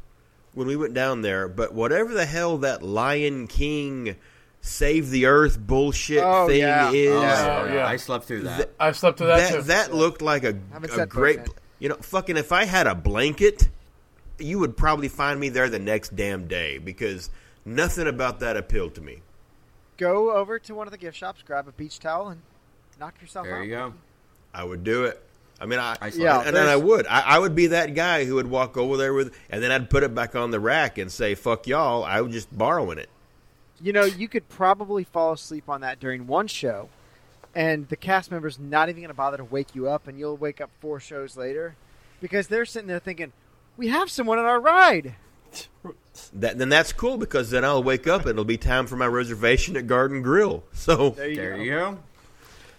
when 0.54 0.66
we 0.66 0.76
went 0.76 0.94
down 0.94 1.22
there, 1.22 1.48
but 1.48 1.72
whatever 1.74 2.12
the 2.14 2.26
hell 2.26 2.58
that 2.58 2.82
Lion 2.82 3.46
King 3.46 4.16
save 4.60 5.10
the 5.10 5.26
earth 5.26 5.58
bullshit 5.58 6.22
Oh, 6.24 6.48
thing 6.48 6.60
yeah. 6.60 6.90
is, 6.90 7.10
Oh, 7.12 7.20
yeah, 7.22 7.62
oh, 7.68 7.74
yeah. 7.74 7.86
I 7.86 7.96
slept 7.96 8.24
through 8.26 8.42
that. 8.42 8.70
I 8.80 8.92
slept 8.92 9.18
through 9.18 9.28
that, 9.28 9.50
that 9.50 9.56
too. 9.56 9.62
that 9.62 9.94
looked 9.94 10.22
like 10.22 10.44
a, 10.44 10.58
a 10.96 11.06
great. 11.06 11.36
Frozen. 11.36 11.54
You 11.78 11.90
know, 11.90 11.96
fucking 11.96 12.36
if 12.38 12.52
I 12.52 12.64
had 12.64 12.86
a 12.86 12.94
blanket, 12.94 13.68
you 14.38 14.58
would 14.58 14.76
probably 14.76 15.08
find 15.08 15.38
me 15.38 15.50
there 15.50 15.68
the 15.68 15.78
next 15.78 16.16
damn 16.16 16.48
day 16.48 16.78
because 16.78 17.28
nothing 17.66 18.06
about 18.06 18.40
that 18.40 18.56
appealed 18.56 18.94
to 18.96 19.00
me. 19.02 19.20
go 19.98 20.32
over 20.34 20.58
to 20.58 20.74
one 20.74 20.86
of 20.86 20.90
the 20.90 20.98
gift 20.98 21.16
shops, 21.18 21.42
grab 21.46 21.68
a 21.68 21.72
beach 21.72 21.98
towel, 22.00 22.28
and 22.28 22.40
knock 23.00 23.14
yourself 23.20 23.46
There 23.46 23.56
out. 23.58 23.64
you 23.64 23.70
go. 23.70 23.94
I 24.54 24.64
would 24.64 24.84
do 24.84 25.04
it. 25.04 25.22
I 25.60 25.66
mean, 25.66 25.78
I, 25.78 25.92
I 26.00 26.10
slept- 26.10 26.16
Yeah, 26.16 26.42
and 26.46 26.54
then 26.54 26.66
I 26.68 26.76
would. 26.76 27.06
I, 27.06 27.20
I 27.20 27.38
would 27.38 27.54
be 27.54 27.68
that 27.68 27.94
guy 27.94 28.24
who 28.26 28.34
would 28.34 28.46
walk 28.48 28.76
over 28.76 28.96
there 28.98 29.14
with, 29.14 29.34
and 29.48 29.62
then 29.62 29.72
I'd 29.72 29.88
put 29.88 30.02
it 30.02 30.14
back 30.14 30.36
on 30.36 30.50
the 30.50 30.60
rack 30.60 30.98
and 30.98 31.10
say, 31.10 31.34
"Fuck 31.34 31.66
y'all." 31.66 32.04
I 32.04 32.20
was 32.20 32.32
just 32.32 32.56
borrowing 32.56 32.98
it. 32.98 33.08
You 33.80 33.92
know, 33.92 34.04
you 34.04 34.28
could 34.28 34.48
probably 34.48 35.04
fall 35.04 35.32
asleep 35.32 35.68
on 35.68 35.80
that 35.82 35.98
during 35.98 36.26
one 36.26 36.46
show, 36.46 36.88
and 37.54 37.88
the 37.88 37.96
cast 37.96 38.30
member's 38.30 38.58
not 38.58 38.88
even 38.90 39.00
going 39.02 39.08
to 39.08 39.14
bother 39.14 39.38
to 39.38 39.44
wake 39.44 39.74
you 39.74 39.88
up, 39.88 40.08
and 40.08 40.18
you'll 40.18 40.36
wake 40.36 40.60
up 40.60 40.70
four 40.80 41.00
shows 41.00 41.36
later 41.38 41.74
because 42.20 42.48
they're 42.48 42.66
sitting 42.66 42.88
there 42.88 42.98
thinking, 42.98 43.32
"We 43.78 43.88
have 43.88 44.10
someone 44.10 44.38
on 44.38 44.44
our 44.44 44.60
ride." 44.60 45.14
That 46.34 46.58
then 46.58 46.68
that's 46.68 46.92
cool 46.92 47.16
because 47.18 47.50
then 47.50 47.64
I'll 47.64 47.82
wake 47.82 48.06
up 48.06 48.22
and 48.22 48.30
it'll 48.30 48.44
be 48.44 48.58
time 48.58 48.86
for 48.86 48.96
my 48.96 49.06
reservation 49.06 49.76
at 49.76 49.86
Garden 49.86 50.20
Grill. 50.22 50.64
So 50.72 51.10
There 51.10 51.28
you 51.28 51.36
There 51.36 51.56
go. 51.56 51.62
you 51.62 51.70
go. 51.70 51.98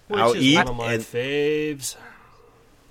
Which 0.08 0.20
I'll 0.20 0.34
is 0.34 0.44
eat 0.44 0.56
one 0.56 0.68
of 0.70 0.76
my 0.76 0.94
and- 0.94 1.04
faves. 1.04 1.96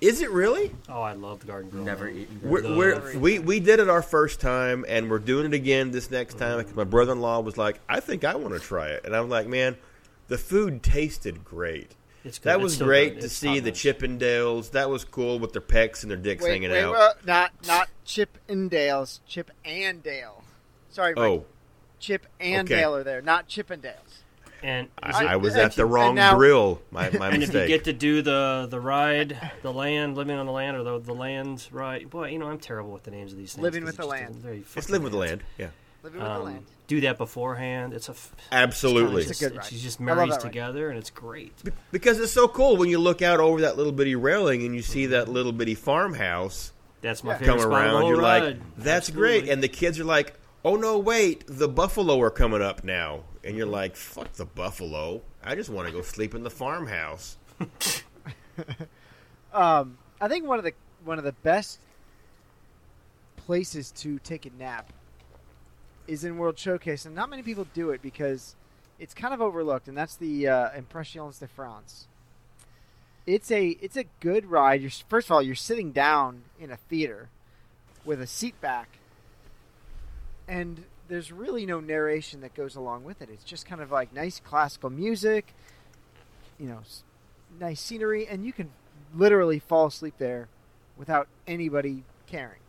is 0.01 0.21
it 0.21 0.29
really? 0.29 0.73
Oh, 0.87 1.01
I 1.01 1.13
love 1.13 1.39
the 1.39 1.47
Garden 1.47 1.69
Grill. 1.69 1.83
Never 1.83 2.07
eaten. 2.07 2.39
We're, 2.43 2.61
Love 2.61 2.77
we're, 2.77 3.17
we 3.19 3.39
we 3.39 3.59
did 3.59 3.79
it 3.79 3.89
our 3.89 4.01
first 4.03 4.39
time, 4.39 4.85
and 4.87 5.09
we're 5.09 5.19
doing 5.19 5.45
it 5.47 5.53
again 5.53 5.91
this 5.91 6.11
next 6.11 6.37
time 6.37 6.49
mm-hmm. 6.51 6.57
because 6.59 6.75
my 6.75 6.83
brother 6.83 7.13
in 7.13 7.19
law 7.21 7.39
was 7.39 7.57
like, 7.57 7.79
"I 7.89 7.99
think 7.99 8.23
I 8.23 8.35
want 8.35 8.53
to 8.53 8.59
try 8.59 8.89
it," 8.89 9.05
and 9.05 9.15
I'm 9.15 9.29
like, 9.29 9.47
"Man, 9.47 9.75
the 10.27 10.37
food 10.37 10.83
tasted 10.83 11.43
great. 11.43 11.95
It's 12.23 12.39
good. 12.39 12.49
That 12.49 12.59
was 12.61 12.75
still 12.75 12.87
great 12.87 13.13
good. 13.15 13.19
to 13.21 13.25
It's 13.27 13.35
see 13.35 13.59
the 13.59 13.71
top-notch. 13.71 13.99
Chippendales. 13.99 14.71
That 14.71 14.89
was 14.89 15.05
cool 15.05 15.39
with 15.39 15.53
their 15.53 15.61
pecs 15.61 16.01
and 16.03 16.11
their 16.11 16.17
dicks 16.17 16.43
Wait, 16.43 16.51
hanging 16.51 16.71
wait, 16.71 16.83
out. 16.83 16.91
well, 16.91 17.13
not 17.25 17.51
not 17.65 17.87
Chip 18.05 18.37
and 18.49 18.69
Dale's, 18.69 19.21
Chip 19.27 19.49
and 19.63 20.03
Dale. 20.03 20.43
Sorry, 20.89 21.13
Mike. 21.15 21.23
oh, 21.23 21.45
Chip 21.99 22.25
and 22.39 22.67
okay. 22.67 22.81
Dale 22.81 22.95
are 22.97 23.03
there, 23.03 23.21
not 23.21 23.47
Chip 23.47 23.71
and 24.63 24.87
Dale's. 24.87 25.03
And 25.03 25.09
is 25.09 25.15
I, 25.15 25.23
it- 25.23 25.27
I 25.27 25.35
was 25.37 25.55
at 25.55 25.75
the 25.75 25.83
and 25.83 25.91
wrong 25.93 26.15
now- 26.15 26.35
grill. 26.35 26.81
My 26.91 27.09
my 27.17 27.29
and 27.29 27.43
if 27.43 27.53
you 27.53 27.67
get 27.67 27.83
to 27.85 27.93
do 27.93 28.21
the 28.21 28.67
the 28.69 28.79
ride, 28.79 29.51
the 29.61 29.71
land, 29.73 30.15
living 30.17 30.37
on 30.37 30.45
the 30.45 30.51
land, 30.51 30.77
or 30.77 30.83
the 30.83 30.99
the 30.99 31.13
land 31.13 31.67
ride, 31.71 32.09
boy, 32.09 32.29
you 32.29 32.39
know 32.39 32.47
I'm 32.47 32.59
terrible 32.59 32.91
with 32.91 33.03
the 33.03 33.11
names 33.11 33.31
of 33.31 33.37
these 33.37 33.53
things. 33.53 33.63
Living 33.63 33.83
with 33.85 33.97
the 33.97 34.05
land. 34.05 34.35
doesn't 34.43 34.65
Let's 34.75 34.89
live 34.89 35.03
with 35.03 35.11
the 35.11 35.17
land. 35.17 35.43
Yeah, 35.57 35.67
Living 36.03 36.19
with 36.21 36.27
the 36.29 36.35
Um, 36.35 36.43
land. 36.43 36.65
do 36.87 37.01
that 37.01 37.17
beforehand. 37.17 37.93
It's 37.93 38.07
a 38.09 38.13
f- 38.13 38.33
absolutely. 38.51 39.21
It's, 39.23 39.31
It's 39.31 39.41
a 39.41 39.45
good 39.45 39.55
it 39.55 39.59
ride. 39.59 39.67
just 39.71 39.99
marries 39.99 40.29
that 40.29 40.35
ride. 40.35 40.41
together, 40.41 40.89
and 40.89 40.97
it's 40.97 41.09
great. 41.09 41.53
Because 41.91 42.19
it's 42.19 42.31
so 42.31 42.47
cool 42.47 42.77
when 42.77 42.89
you 42.89 42.99
look 42.99 43.21
out 43.21 43.39
over 43.39 43.61
that 43.61 43.77
little 43.77 43.91
bitty 43.91 44.15
railing 44.15 44.63
and 44.65 44.73
you 44.75 44.81
see 44.81 45.07
that 45.07 45.27
little 45.29 45.51
bitty 45.51 45.75
farmhouse 45.75 46.71
That's 47.01 47.23
my 47.23 47.33
Yeah. 47.33 47.37
favorite 47.39 47.51
come 47.53 47.59
spot 47.61 47.71
around. 47.85 48.01
whole 48.01 48.09
You're 48.09 48.21
like, 48.21 48.43
ride. 48.43 48.61
that's 48.77 49.09
Absolutely. 49.09 49.39
great. 49.41 49.49
And 49.51 49.61
the 49.63 49.67
kids 49.67 49.99
are 49.99 50.03
like, 50.05 50.33
oh 50.65 50.75
no, 50.75 50.97
wait, 50.97 51.43
the 51.47 51.67
buffalo 51.67 52.19
are 52.21 52.31
coming 52.31 52.61
up 52.61 52.83
now. 52.83 53.21
And 53.47 53.57
you're 53.57 53.65
like, 53.65 53.95
fuck 53.95 54.33
the 54.33 54.45
buffalo. 54.45 55.21
I 55.41 55.55
just 55.55 55.69
want 55.69 55.87
to 55.87 55.93
go 55.93 56.01
sleep 56.01 56.35
in 56.35 56.43
the 56.43 56.51
farmhouse. 56.51 57.37
Um, 59.53 59.97
I 60.19 60.27
think 60.27 60.45
one 60.45 60.59
of 60.59 60.65
the 60.65 60.73
one 61.03 61.17
of 61.17 61.23
the 61.23 61.31
best 61.31 61.79
places 63.37 63.91
to 63.91 64.19
take 64.19 64.45
a 64.45 64.51
nap 64.51 64.91
is 66.05 66.23
in 66.23 66.37
World 66.37 66.59
Showcase, 66.59 67.05
and 67.05 67.15
not 67.15 67.29
many 67.29 67.41
people 67.41 67.65
do 67.73 67.89
it 67.89 68.01
because 68.01 68.55
it's 68.99 69.13
kind 69.13 69.33
of 69.33 69.41
overlooked, 69.41 69.87
and 69.87 69.97
that's 69.97 70.15
the 70.15 70.47
uh, 70.47 70.69
Impressions 70.77 71.39
de 71.39 71.47
France. 71.47 72.07
It's 73.25 73.49
a 73.51 73.69
it's 73.81 73.97
a 73.97 74.05
good 74.19 74.45
ride. 74.45 74.81
You're 74.81 74.91
first 75.09 75.27
of 75.27 75.31
all 75.31 75.41
you're 75.41 75.55
sitting 75.55 75.91
down 75.91 76.43
in 76.59 76.71
a 76.71 76.77
theater 76.77 77.29
with 78.05 78.21
a 78.21 78.27
seat 78.27 78.59
back, 78.61 78.99
and 80.47 80.83
there's 81.07 81.31
really 81.31 81.65
no 81.65 81.79
narration 81.79 82.41
that 82.41 82.53
goes 82.53 82.75
along 82.75 83.03
with 83.03 83.21
it. 83.21 83.29
It's 83.31 83.43
just 83.43 83.65
kind 83.65 83.81
of 83.81 83.91
like 83.91 84.13
nice 84.13 84.39
classical 84.39 84.89
music, 84.89 85.53
you 86.59 86.67
know, 86.67 86.79
nice 87.59 87.79
scenery, 87.79 88.27
and 88.27 88.45
you 88.45 88.53
can 88.53 88.69
literally 89.15 89.59
fall 89.59 89.87
asleep 89.87 90.15
there 90.17 90.47
without 90.97 91.27
anybody 91.47 92.03
caring. 92.25 92.59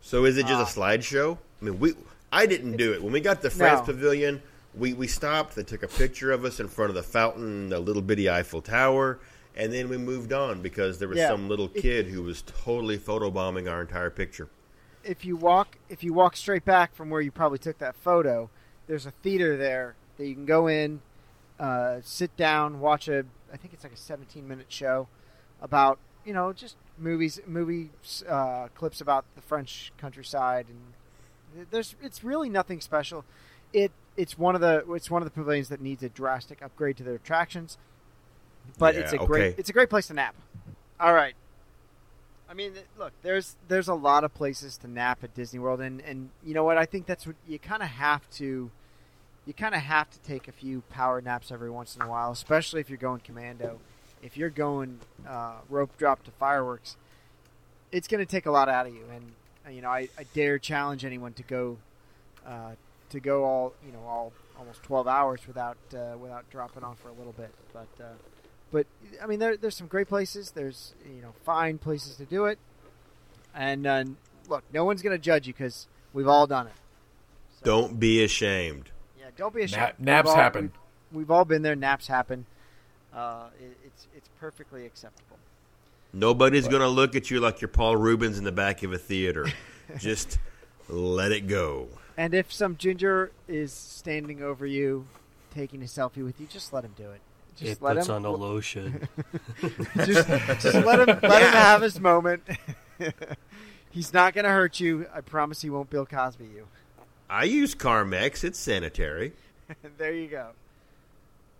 So 0.00 0.24
is 0.24 0.36
it 0.36 0.46
just 0.46 0.76
a 0.76 0.80
uh, 0.80 0.86
slideshow? 0.86 1.38
I 1.60 1.64
mean, 1.64 1.78
we 1.78 1.94
I 2.32 2.46
didn't 2.46 2.76
do 2.76 2.92
it 2.92 3.02
when 3.02 3.12
we 3.12 3.20
got 3.20 3.42
the 3.42 3.50
France 3.50 3.80
No. 3.80 3.86
Pavilion. 3.92 4.42
We 4.74 4.92
we 4.92 5.06
stopped. 5.06 5.56
They 5.56 5.62
took 5.64 5.82
a 5.82 5.88
picture 5.88 6.30
of 6.32 6.44
us 6.44 6.60
in 6.60 6.68
front 6.68 6.90
of 6.90 6.94
the 6.94 7.02
fountain, 7.02 7.68
the 7.68 7.80
little 7.80 8.02
bitty 8.02 8.30
Eiffel 8.30 8.62
Tower, 8.62 9.18
and 9.56 9.72
then 9.72 9.88
we 9.88 9.96
moved 9.98 10.32
on 10.32 10.62
because 10.62 10.98
there 10.98 11.08
was 11.08 11.18
Yeah. 11.18 11.28
some 11.28 11.48
little 11.48 11.68
kid 11.68 12.06
who 12.06 12.22
was 12.22 12.42
totally 12.42 12.98
photobombing 12.98 13.70
our 13.70 13.80
entire 13.80 14.10
picture. 14.10 14.48
If 15.02 15.24
you 15.24 15.36
walk, 15.36 15.78
if 15.88 16.04
you 16.04 16.12
walk 16.12 16.36
straight 16.36 16.64
back 16.64 16.94
from 16.94 17.10
where 17.10 17.20
you 17.20 17.30
probably 17.30 17.58
took 17.58 17.78
that 17.78 17.96
photo, 17.96 18.50
there's 18.86 19.06
a 19.06 19.10
theater 19.10 19.56
there 19.56 19.94
that 20.16 20.26
you 20.26 20.34
can 20.34 20.46
go 20.46 20.66
in, 20.66 21.00
uh, 21.58 21.98
sit 22.02 22.36
down, 22.36 22.80
watch 22.80 23.08
a. 23.08 23.24
I 23.52 23.56
think 23.56 23.72
it's 23.74 23.82
like 23.82 23.92
a 23.92 23.96
17 23.96 24.46
minute 24.46 24.66
show 24.68 25.08
about 25.60 25.98
you 26.24 26.32
know 26.32 26.52
just 26.52 26.76
movies, 26.98 27.40
movie 27.46 27.90
uh, 28.28 28.68
clips 28.74 29.00
about 29.00 29.24
the 29.34 29.40
French 29.40 29.92
countryside, 29.98 30.66
and 30.68 31.66
there's 31.70 31.96
it's 32.02 32.22
really 32.22 32.48
nothing 32.48 32.80
special. 32.80 33.24
It 33.72 33.92
it's 34.16 34.38
one 34.38 34.54
of 34.54 34.60
the 34.60 34.84
it's 34.92 35.10
one 35.10 35.22
of 35.22 35.26
the 35.26 35.32
pavilions 35.32 35.68
that 35.70 35.80
needs 35.80 36.02
a 36.02 36.08
drastic 36.08 36.62
upgrade 36.62 36.96
to 36.98 37.04
their 37.04 37.14
attractions, 37.14 37.78
but 38.78 38.94
it's 38.96 39.12
a 39.12 39.16
Yeah, 39.16 39.26
great 39.26 39.54
it's 39.58 39.70
a 39.70 39.72
great 39.72 39.90
place 39.90 40.08
to 40.08 40.14
nap. 40.14 40.34
All 40.98 41.14
right. 41.14 41.34
I 42.50 42.54
mean, 42.54 42.72
look, 42.98 43.12
there's 43.22 43.56
there's 43.68 43.86
a 43.86 43.94
lot 43.94 44.24
of 44.24 44.34
places 44.34 44.76
to 44.78 44.88
nap 44.88 45.22
at 45.22 45.34
Disney 45.34 45.60
World, 45.60 45.80
and 45.80 46.00
and 46.00 46.30
you 46.44 46.52
know 46.52 46.64
what? 46.64 46.78
I 46.78 46.84
think 46.84 47.06
that's 47.06 47.24
what 47.24 47.36
you 47.46 47.60
kind 47.60 47.80
of 47.80 47.88
have 47.88 48.28
to, 48.32 48.72
you 49.46 49.54
kind 49.54 49.72
of 49.72 49.82
have 49.82 50.10
to 50.10 50.18
take 50.20 50.48
a 50.48 50.52
few 50.52 50.82
power 50.90 51.20
naps 51.20 51.52
every 51.52 51.70
once 51.70 51.94
in 51.94 52.02
a 52.02 52.08
while, 52.08 52.32
especially 52.32 52.80
if 52.80 52.90
you're 52.90 52.98
going 52.98 53.20
commando. 53.20 53.78
If 54.20 54.36
you're 54.36 54.50
going 54.50 54.98
uh, 55.28 55.58
rope 55.68 55.96
drop 55.96 56.24
to 56.24 56.32
fireworks, 56.32 56.96
it's 57.92 58.08
going 58.08 58.24
to 58.24 58.30
take 58.30 58.46
a 58.46 58.50
lot 58.50 58.68
out 58.68 58.86
of 58.86 58.94
you, 58.94 59.04
and 59.14 59.32
uh, 59.64 59.70
you 59.70 59.80
know 59.80 59.90
I, 59.90 60.08
I 60.18 60.24
dare 60.34 60.58
challenge 60.58 61.04
anyone 61.04 61.34
to 61.34 61.44
go, 61.44 61.78
uh, 62.44 62.72
to 63.10 63.20
go 63.20 63.44
all 63.44 63.74
you 63.86 63.92
know 63.92 64.02
all 64.04 64.32
almost 64.58 64.82
12 64.82 65.06
hours 65.06 65.40
without 65.46 65.78
uh, 65.94 66.18
without 66.18 66.50
dropping 66.50 66.82
off 66.82 66.98
for 66.98 67.10
a 67.10 67.14
little 67.14 67.32
bit. 67.32 67.54
But 67.72 67.88
uh, 68.00 68.08
but 68.72 68.86
I 69.22 69.26
mean, 69.26 69.38
there, 69.38 69.56
there's 69.56 69.76
some 69.76 69.86
great 69.86 70.08
places. 70.08 70.52
There's 70.52 70.94
you 71.04 71.22
know 71.22 71.32
fine 71.44 71.78
places 71.78 72.16
to 72.16 72.24
do 72.24 72.46
it. 72.46 72.58
And 73.54 73.86
uh, 73.86 74.04
look, 74.48 74.64
no 74.72 74.84
one's 74.84 75.02
going 75.02 75.16
to 75.16 75.22
judge 75.22 75.46
you 75.46 75.52
because 75.52 75.86
we've 76.12 76.28
all 76.28 76.46
done 76.46 76.66
it. 76.68 76.72
So, 77.58 77.64
Don't 77.64 77.98
be 78.00 78.22
ashamed. 78.22 78.90
Yeah, 79.18 79.26
don't 79.36 79.54
be 79.54 79.62
ashamed. 79.62 79.94
Na- 79.98 80.12
naps 80.16 80.26
We've 80.26 80.30
all- 80.30 80.42
happen. 80.42 80.72
We've, 81.10 81.18
we've 81.18 81.30
all 81.30 81.44
been 81.44 81.62
there. 81.62 81.74
Naps 81.76 82.06
happen. 82.06 82.46
Uh, 83.12 83.48
it, 83.60 83.76
it's 83.84 84.06
it's 84.16 84.28
perfectly 84.38 84.86
acceptable. 84.86 85.36
Nobody's 86.12 86.66
going 86.66 86.82
to 86.82 86.88
look 86.88 87.14
at 87.14 87.30
you 87.30 87.38
like 87.38 87.60
you're 87.60 87.68
Paul 87.68 87.96
Reubens 87.96 88.36
in 88.38 88.42
the 88.44 88.50
back 88.52 88.82
of 88.82 88.92
a 88.92 88.98
theater. 88.98 89.46
Just 89.98 90.38
let 90.88 91.30
it 91.30 91.46
go. 91.46 91.88
And 92.16 92.34
if 92.34 92.52
some 92.52 92.76
ginger 92.76 93.30
is 93.46 93.72
standing 93.72 94.42
over 94.42 94.66
you, 94.66 95.06
taking 95.54 95.82
a 95.82 95.86
selfie 95.86 96.24
with 96.24 96.40
you, 96.40 96.46
just 96.46 96.72
let 96.72 96.84
him 96.84 96.92
do 96.96 97.10
it. 97.10 97.20
Just 97.60 97.80
it 97.80 97.82
let 97.82 97.96
puts 97.96 98.08
him. 98.08 98.14
on 98.16 98.22
the 98.22 98.32
lotion. 98.32 99.06
just, 99.96 100.26
just 100.28 100.64
let 100.86 101.06
him 101.08 101.18
let 101.22 101.42
him 101.42 101.52
have 101.52 101.82
his 101.82 102.00
moment. 102.00 102.42
He's 103.90 104.12
not 104.14 104.34
going 104.34 104.44
to 104.44 104.50
hurt 104.50 104.80
you. 104.80 105.06
I 105.14 105.20
promise 105.20 105.60
he 105.62 105.68
won't 105.68 105.90
Bill 105.90 106.06
Cosby 106.06 106.44
you. 106.44 106.68
I 107.28 107.44
use 107.44 107.74
Carmex. 107.74 108.44
It's 108.44 108.58
sanitary. 108.58 109.32
there 109.98 110.14
you 110.14 110.26
go. 110.28 110.48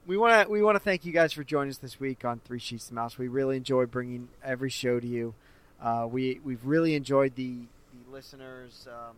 We 0.06 0.16
want 0.16 0.46
to 0.46 0.50
we 0.50 0.62
want 0.62 0.76
to 0.76 0.80
thank 0.80 1.04
you 1.04 1.12
guys 1.12 1.32
for 1.32 1.44
joining 1.44 1.70
us 1.70 1.76
this 1.78 2.00
week 2.00 2.24
on 2.24 2.40
Three 2.40 2.58
Sheets 2.58 2.88
to 2.88 2.94
Mouse. 2.94 3.18
We 3.18 3.28
really 3.28 3.56
enjoy 3.56 3.86
bringing 3.86 4.28
every 4.42 4.70
show 4.70 4.98
to 4.98 5.06
you. 5.06 5.34
Uh, 5.80 6.08
we 6.10 6.40
we've 6.42 6.64
really 6.64 6.94
enjoyed 6.94 7.34
the 7.36 7.58
the 7.92 8.12
listeners 8.12 8.88
um, 8.88 9.14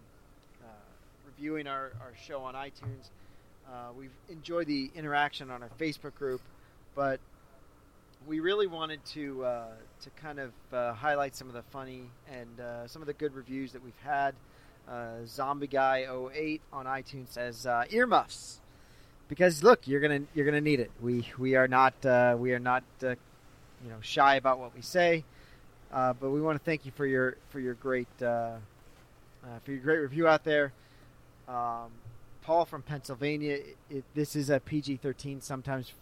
uh, 0.63 0.67
reviewing 1.27 1.67
our, 1.67 1.93
our 2.01 2.13
show 2.27 2.41
on 2.41 2.55
iTunes. 2.55 3.11
Uh, 3.69 3.93
we've 3.97 4.11
enjoyed 4.29 4.67
the 4.67 4.91
interaction 4.95 5.51
on 5.51 5.63
our 5.63 5.71
Facebook 5.81 6.15
group, 6.15 6.41
but 6.95 7.21
we 8.27 8.41
really 8.41 8.67
wanted 8.67 9.05
to 9.05 9.45
uh, 9.45 9.67
to 10.03 10.11
kind 10.11 10.39
of 10.39 10.53
uh, 10.73 10.93
highlight 10.95 11.35
some 11.35 11.49
of 11.49 11.55
the 11.55 11.63
funny 11.65 12.11
and 12.31 12.61
uh, 12.61 12.87
some 12.87 13.03
of 13.03 13.07
the 13.07 13.13
good 13.13 13.35
reviews 13.35 13.73
that 13.73 13.83
we've 13.83 13.93
had. 14.05 14.35
Uh, 14.89 15.25
Zombie 15.27 15.69
Guy 15.69 16.07
08 16.35 16.61
on 16.73 16.87
iTunes 16.87 17.29
says 17.29 17.67
uh, 17.67 17.85
earmuffs 17.91 18.61
because 19.29 19.63
look, 19.63 19.87
you're 19.87 20.01
gonna 20.01 20.23
you're 20.35 20.47
gonna 20.47 20.61
need 20.61 20.81
it. 20.81 20.91
We 21.01 21.29
we 21.39 21.55
are 21.57 21.69
not 21.69 21.95
uh, 22.05 22.37
we 22.39 22.53
are 22.53 22.59
not 22.59 22.85
you 23.01 23.17
know 23.89 24.01
shy 24.01 24.37
about 24.37 24.59
what 24.59 24.75
we 24.75 24.83
say, 24.83 25.25
but 25.91 26.21
we 26.21 26.41
want 26.41 26.59
to 26.59 26.65
thank 26.65 26.85
you 26.85 26.93
for 26.93 27.07
your 27.07 27.37
for 27.51 27.61
your 27.61 27.75
great 27.75 28.09
for 28.19 28.61
your 29.67 29.81
great 29.81 29.99
review 29.99 30.29
out 30.29 30.45
there. 30.45 30.73
Um, 31.49 31.91
Paul 32.43 32.65
from 32.65 32.83
Pennsylvania. 32.83 33.59
It, 33.89 34.05
this 34.15 34.35
is 34.35 34.51
a 34.51 34.59
PG-13, 34.59 35.43
sometimes 35.43 35.93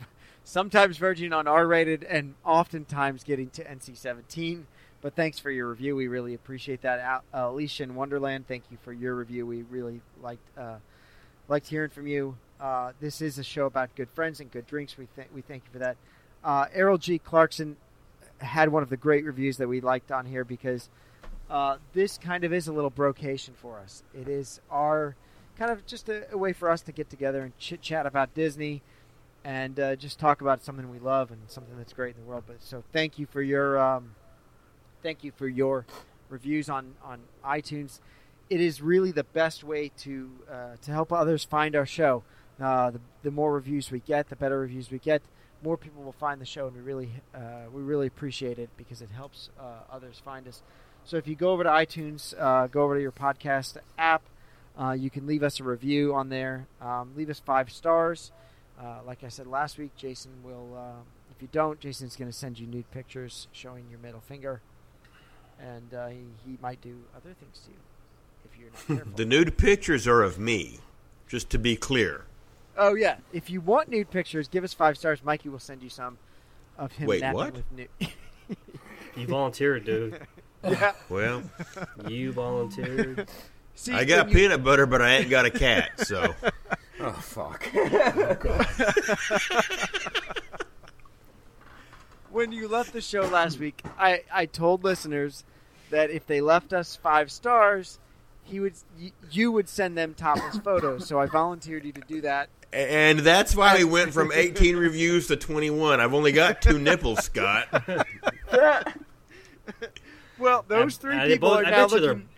sometimes 0.44 0.96
verging 0.96 1.32
on 1.32 1.46
R-rated, 1.46 2.04
and 2.04 2.34
oftentimes 2.44 3.24
getting 3.24 3.50
to 3.50 3.64
NC-17. 3.64 4.64
But 5.02 5.14
thanks 5.14 5.38
for 5.38 5.50
your 5.50 5.68
review. 5.68 5.96
We 5.96 6.08
really 6.08 6.34
appreciate 6.34 6.82
that. 6.82 7.22
Uh, 7.32 7.48
Alicia 7.48 7.84
in 7.84 7.94
Wonderland, 7.94 8.46
thank 8.46 8.64
you 8.70 8.76
for 8.82 8.92
your 8.92 9.14
review. 9.14 9.46
We 9.46 9.62
really 9.62 10.02
liked 10.22 10.58
uh, 10.58 10.76
liked 11.48 11.68
hearing 11.68 11.90
from 11.90 12.06
you. 12.06 12.36
Uh, 12.60 12.92
this 13.00 13.22
is 13.22 13.38
a 13.38 13.42
show 13.42 13.64
about 13.64 13.94
good 13.94 14.10
friends 14.10 14.40
and 14.40 14.50
good 14.50 14.66
drinks. 14.66 14.98
We 14.98 15.08
th- 15.16 15.28
we 15.34 15.40
thank 15.40 15.64
you 15.64 15.70
for 15.72 15.78
that. 15.78 15.96
Uh, 16.44 16.66
Errol 16.74 16.98
G. 16.98 17.18
Clarkson 17.18 17.76
had 18.38 18.68
one 18.68 18.82
of 18.82 18.90
the 18.90 18.96
great 18.96 19.24
reviews 19.24 19.56
that 19.56 19.68
we 19.68 19.80
liked 19.80 20.12
on 20.12 20.26
here 20.26 20.44
because 20.44 20.90
uh, 21.48 21.76
this 21.94 22.18
kind 22.18 22.44
of 22.44 22.52
is 22.52 22.68
a 22.68 22.72
little 22.72 22.90
brocation 22.90 23.54
for 23.54 23.78
us. 23.78 24.02
It 24.14 24.28
is 24.28 24.60
our 24.70 25.16
kind 25.58 25.70
of 25.70 25.86
just 25.86 26.08
a, 26.08 26.30
a 26.32 26.38
way 26.38 26.52
for 26.52 26.70
us 26.70 26.82
to 26.82 26.92
get 26.92 27.08
together 27.08 27.42
and 27.42 27.56
chit 27.58 27.80
chat 27.80 28.06
about 28.06 28.34
Disney 28.34 28.82
and 29.44 29.80
uh, 29.80 29.96
just 29.96 30.18
talk 30.18 30.40
about 30.40 30.62
something 30.62 30.90
we 30.90 30.98
love 30.98 31.30
and 31.30 31.40
something 31.48 31.76
that's 31.76 31.92
great 31.92 32.14
in 32.14 32.22
the 32.22 32.28
world. 32.28 32.44
But 32.46 32.62
so 32.62 32.82
thank 32.92 33.18
you 33.18 33.26
for 33.26 33.42
your 33.42 33.78
um, 33.78 34.14
thank 35.02 35.24
you 35.24 35.32
for 35.32 35.48
your 35.48 35.86
reviews 36.28 36.68
on 36.68 36.94
on 37.02 37.20
iTunes. 37.44 38.00
It 38.48 38.60
is 38.60 38.82
really 38.82 39.12
the 39.12 39.24
best 39.24 39.64
way 39.64 39.90
to 39.98 40.30
uh, 40.50 40.76
to 40.82 40.92
help 40.92 41.12
others 41.12 41.44
find 41.44 41.74
our 41.74 41.86
show. 41.86 42.22
Uh, 42.60 42.90
the, 42.90 43.00
the 43.22 43.30
more 43.30 43.54
reviews 43.54 43.90
we 43.90 44.00
get, 44.00 44.28
the 44.28 44.36
better 44.36 44.58
reviews 44.58 44.90
we 44.90 44.98
get. 44.98 45.22
More 45.62 45.76
people 45.76 46.02
will 46.02 46.12
find 46.12 46.40
the 46.40 46.46
show, 46.46 46.66
and 46.66 46.76
we 46.76 46.82
really 46.82 47.10
uh, 47.34 47.70
we 47.72 47.82
really 47.82 48.06
appreciate 48.06 48.58
it 48.58 48.70
because 48.76 49.00
it 49.00 49.10
helps 49.10 49.50
uh, 49.58 49.80
others 49.90 50.20
find 50.22 50.46
us. 50.46 50.62
So 51.04 51.16
if 51.16 51.26
you 51.26 51.34
go 51.34 51.52
over 51.52 51.64
to 51.64 51.70
iTunes, 51.70 52.34
uh, 52.38 52.66
go 52.66 52.82
over 52.82 52.96
to 52.96 53.00
your 53.00 53.12
podcast 53.12 53.78
app, 53.96 54.22
you 54.96 55.08
can 55.08 55.26
leave 55.26 55.42
us 55.42 55.58
a 55.60 55.64
review 55.64 56.14
on 56.14 56.28
there. 56.28 56.66
Um, 56.80 57.12
leave 57.16 57.30
us 57.30 57.40
five 57.40 57.70
stars. 57.70 58.32
Uh, 58.80 59.00
like 59.06 59.22
I 59.24 59.28
said 59.28 59.46
last 59.46 59.78
week, 59.78 59.94
Jason 59.96 60.30
will. 60.42 60.76
Uh, 60.76 61.00
if 61.34 61.42
you 61.42 61.48
don't, 61.52 61.78
Jason's 61.80 62.16
going 62.16 62.30
to 62.30 62.36
send 62.36 62.58
you 62.58 62.66
nude 62.66 62.90
pictures 62.90 63.46
showing 63.52 63.84
your 63.90 63.98
middle 63.98 64.20
finger, 64.20 64.60
and 65.60 65.92
uh, 65.94 66.08
he, 66.08 66.18
he 66.46 66.58
might 66.62 66.80
do 66.80 66.96
other 67.16 67.34
things 67.38 67.60
to 67.66 67.70
you 67.70 67.76
if 68.44 68.58
you're 68.58 68.70
not 68.70 68.86
careful. 68.86 69.12
The 69.16 69.24
nude 69.26 69.56
pictures 69.58 70.06
are 70.06 70.22
of 70.22 70.38
me, 70.38 70.78
just 71.28 71.50
to 71.50 71.58
be 71.58 71.76
clear. 71.76 72.24
oh 72.78 72.94
yeah, 72.94 73.16
if 73.32 73.50
you 73.50 73.60
want 73.60 73.88
nude 73.88 74.10
pictures, 74.10 74.48
give 74.48 74.64
us 74.64 74.72
five 74.74 74.96
stars. 74.96 75.22
Mikey 75.22 75.48
will 75.50 75.58
send 75.58 75.82
you 75.82 75.90
some 75.90 76.16
of 76.78 76.92
him 76.92 77.06
Wait, 77.06 77.20
napping 77.20 77.36
what? 77.38 77.54
with 77.54 77.72
nude. 77.72 77.88
You 79.16 79.26
volunteered, 79.26 79.84
dude. 79.84 80.20
yeah. 80.64 80.92
Well, 81.08 81.42
You 82.06 82.30
volunteered. 82.32 83.28
See, 83.74 83.92
I 83.92 84.04
got 84.04 84.26
when 84.26 84.28
you- 84.36 84.42
peanut 84.42 84.62
butter, 84.62 84.86
but 84.86 85.02
I 85.02 85.16
ain't 85.16 85.28
got 85.30 85.46
a 85.46 85.50
cat, 85.50 86.06
so. 86.06 86.32
Oh 87.00 87.12
fuck. 87.12 87.66
Oh, 87.74 88.64
when 92.30 92.52
you 92.52 92.68
left 92.68 92.92
the 92.92 93.00
show 93.00 93.22
last 93.22 93.58
week, 93.58 93.82
I, 93.98 94.22
I 94.32 94.46
told 94.46 94.84
listeners 94.84 95.44
that 95.90 96.10
if 96.10 96.26
they 96.26 96.40
left 96.40 96.72
us 96.72 96.94
five 96.96 97.30
stars, 97.30 97.98
he 98.44 98.60
would 98.60 98.74
y- 99.00 99.12
you 99.30 99.50
would 99.52 99.68
send 99.68 99.96
them 99.98 100.14
topless 100.14 100.58
photos. 100.64 101.06
So 101.06 101.18
I 101.18 101.26
volunteered 101.26 101.84
you 101.84 101.92
to 101.92 102.00
do 102.02 102.20
that. 102.22 102.48
And 102.72 103.18
that's 103.20 103.56
why 103.56 103.78
we 103.78 103.84
went 103.84 104.12
from 104.14 104.30
18 104.32 104.76
reviews 104.76 105.26
to 105.26 105.36
21. 105.36 105.98
I've 105.98 106.14
only 106.14 106.30
got 106.30 106.62
two 106.62 106.78
nipples, 106.78 107.24
Scott. 107.24 107.66
Well, 110.38 110.64
those 110.68 110.96
three 110.96 111.18
I 111.18 111.26
people 111.26 111.50
both- 111.50 111.64
are 111.64 111.66
I 111.66 111.70
now 111.70 111.86
bet 111.88 111.92
you 111.92 112.00
they're- 112.00 112.08
looking. 112.10 112.28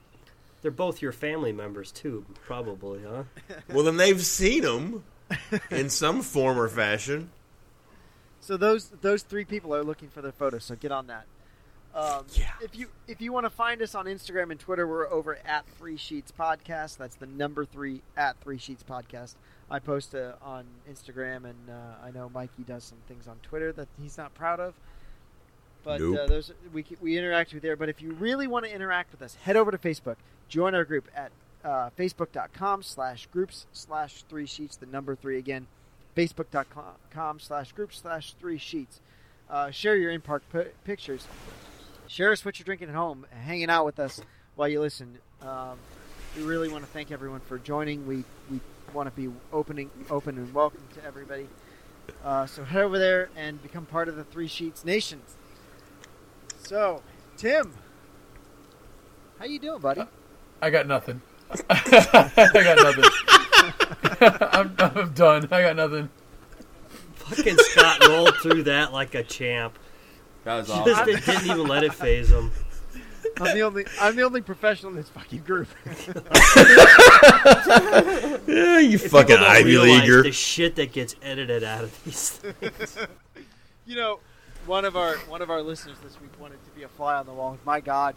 They're 0.62 0.70
both 0.70 1.02
your 1.02 1.12
family 1.12 1.52
members 1.52 1.90
too, 1.92 2.24
probably, 2.44 3.02
huh? 3.02 3.24
Well, 3.68 3.84
then 3.84 3.96
they've 3.96 4.24
seen 4.24 4.62
them 4.62 5.04
in 5.70 5.90
some 5.90 6.22
form 6.22 6.58
or 6.58 6.68
fashion. 6.68 7.30
So 8.40 8.56
those 8.56 8.88
those 9.00 9.22
three 9.22 9.44
people 9.44 9.74
are 9.74 9.84
looking 9.84 10.08
for 10.08 10.22
their 10.22 10.32
photos. 10.32 10.64
So 10.64 10.74
get 10.76 10.92
on 10.92 11.08
that. 11.08 11.26
Um, 11.94 12.24
Yeah. 12.34 12.50
If 12.62 12.76
you 12.76 12.88
if 13.06 13.20
you 13.20 13.32
want 13.32 13.44
to 13.46 13.50
find 13.50 13.82
us 13.82 13.94
on 13.94 14.06
Instagram 14.06 14.50
and 14.50 14.58
Twitter, 14.58 14.86
we're 14.86 15.08
over 15.10 15.38
at 15.44 15.64
Three 15.78 15.96
Sheets 15.96 16.32
Podcast. 16.36 16.96
That's 16.96 17.16
the 17.16 17.26
number 17.26 17.64
three 17.64 18.02
at 18.16 18.40
Three 18.40 18.58
Sheets 18.58 18.82
Podcast. 18.82 19.34
I 19.70 19.78
post 19.78 20.14
uh, 20.14 20.32
on 20.42 20.64
Instagram, 20.90 21.44
and 21.44 21.70
uh, 21.70 22.04
I 22.04 22.10
know 22.10 22.28
Mikey 22.28 22.62
does 22.66 22.84
some 22.84 22.98
things 23.08 23.26
on 23.28 23.36
Twitter 23.42 23.72
that 23.72 23.88
he's 24.00 24.18
not 24.18 24.34
proud 24.34 24.60
of. 24.60 24.74
But 25.84 26.00
uh, 26.00 26.26
those 26.26 26.52
we 26.72 26.84
we 27.00 27.18
interact 27.18 27.52
with 27.52 27.62
there. 27.62 27.76
But 27.76 27.88
if 27.88 28.00
you 28.00 28.12
really 28.12 28.46
want 28.46 28.64
to 28.64 28.74
interact 28.74 29.12
with 29.12 29.22
us, 29.22 29.34
head 29.36 29.56
over 29.56 29.70
to 29.70 29.78
Facebook. 29.78 30.16
Join 30.52 30.74
our 30.74 30.84
group 30.84 31.08
at 31.16 31.32
uh, 31.64 31.88
facebook.com 31.98 32.82
slash 32.82 33.26
groups 33.32 33.64
slash 33.72 34.22
three 34.28 34.44
sheets. 34.44 34.76
The 34.76 34.84
number 34.84 35.16
three 35.16 35.38
again. 35.38 35.66
Facebook.com 36.14 37.40
slash 37.40 37.72
groups 37.72 38.00
slash 38.02 38.34
three 38.34 38.58
sheets. 38.58 39.00
Uh, 39.48 39.70
share 39.70 39.96
your 39.96 40.10
in 40.10 40.20
park 40.20 40.42
p- 40.52 40.64
pictures. 40.84 41.26
Share 42.06 42.32
us 42.32 42.44
what 42.44 42.58
you're 42.58 42.66
drinking 42.66 42.90
at 42.90 42.94
home, 42.94 43.24
hanging 43.30 43.70
out 43.70 43.86
with 43.86 43.98
us 43.98 44.20
while 44.54 44.68
you 44.68 44.82
listen. 44.82 45.16
Um, 45.40 45.78
we 46.36 46.42
really 46.42 46.68
want 46.68 46.84
to 46.84 46.90
thank 46.90 47.10
everyone 47.10 47.40
for 47.40 47.56
joining. 47.56 48.06
We 48.06 48.22
we 48.50 48.60
want 48.92 49.08
to 49.08 49.16
be 49.18 49.34
opening 49.54 49.90
open 50.10 50.36
and 50.36 50.52
welcome 50.52 50.82
to 50.96 51.04
everybody. 51.06 51.48
Uh, 52.22 52.44
so 52.44 52.62
head 52.62 52.82
over 52.82 52.98
there 52.98 53.30
and 53.36 53.62
become 53.62 53.86
part 53.86 54.06
of 54.06 54.16
the 54.16 54.24
Three 54.24 54.48
Sheets 54.48 54.84
Nation. 54.84 55.22
So, 56.58 57.02
Tim, 57.38 57.72
how 59.38 59.46
you 59.46 59.58
doing, 59.58 59.80
buddy? 59.80 60.02
I 60.62 60.70
got 60.70 60.86
nothing. 60.86 61.20
I 61.68 62.48
got 62.54 62.78
nothing. 62.78 63.04
I'm, 64.52 64.74
I'm 64.78 65.12
done. 65.12 65.48
I 65.50 65.62
got 65.62 65.76
nothing. 65.76 66.08
Fucking 67.16 67.56
Scott 67.58 68.06
rolled 68.08 68.34
through 68.36 68.62
that 68.64 68.92
like 68.92 69.14
a 69.14 69.22
champ. 69.24 69.78
That 70.44 70.56
was 70.58 70.68
Just 70.68 70.80
awesome. 70.80 71.06
did- 71.06 71.24
didn't 71.24 71.46
even 71.46 71.66
let 71.66 71.82
it 71.84 71.94
phase 71.94 72.30
him. 72.30 72.50
I'm 73.40 73.54
the 73.56 73.62
only 73.62 73.86
I'm 74.00 74.14
the 74.16 74.22
only 74.24 74.42
professional 74.42 74.90
in 74.90 74.96
this 74.96 75.08
fucking 75.08 75.40
group. 75.42 75.68
Yeah, 75.86 75.92
you 78.80 78.94
If 78.96 79.10
fucking 79.10 79.36
Ivy 79.38 79.78
Leaguer. 79.78 80.22
The 80.24 80.32
shit 80.32 80.76
that 80.76 80.92
gets 80.92 81.14
edited 81.22 81.64
out 81.64 81.84
of 81.84 82.04
these 82.04 82.30
things. 82.30 82.98
you 83.86 83.96
know, 83.96 84.18
one 84.66 84.84
of 84.84 84.96
our 84.96 85.14
one 85.28 85.40
of 85.40 85.50
our 85.50 85.62
listeners 85.62 85.96
this 86.02 86.20
week 86.20 86.32
wanted 86.38 86.62
to 86.64 86.70
be 86.72 86.82
a 86.82 86.88
fly 86.88 87.14
on 87.14 87.24
the 87.26 87.32
wall. 87.32 87.56
My 87.64 87.80
God, 87.80 88.16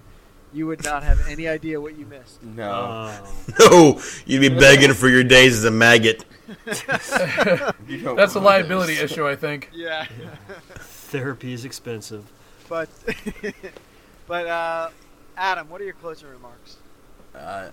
You 0.53 0.67
would 0.67 0.83
not 0.83 1.03
have 1.03 1.27
any 1.27 1.47
idea 1.47 1.81
what 1.81 1.97
you 1.97 2.05
missed. 2.05 2.41
No, 2.43 3.11
Oh, 3.59 3.93
No, 3.97 4.01
you'd 4.25 4.39
be 4.39 4.49
begging 4.49 4.93
for 4.93 5.09
your 5.09 5.23
days 5.23 5.53
as 5.57 5.65
a 5.65 5.71
maggot. 5.71 6.23
That's 6.65 8.35
a 8.35 8.39
liability 8.39 8.95
this. 8.95 9.11
issue, 9.11 9.27
I 9.27 9.35
think. 9.35 9.69
Yeah, 9.73 10.05
therapy 10.77 11.53
is 11.53 11.65
expensive. 11.65 12.23
but 12.69 12.89
but 14.27 14.47
uh, 14.47 14.89
Adam, 15.35 15.69
what 15.69 15.81
are 15.81 15.85
your 15.85 15.93
closing 15.93 16.29
remarks? 16.29 16.77
Uh, 17.33 17.69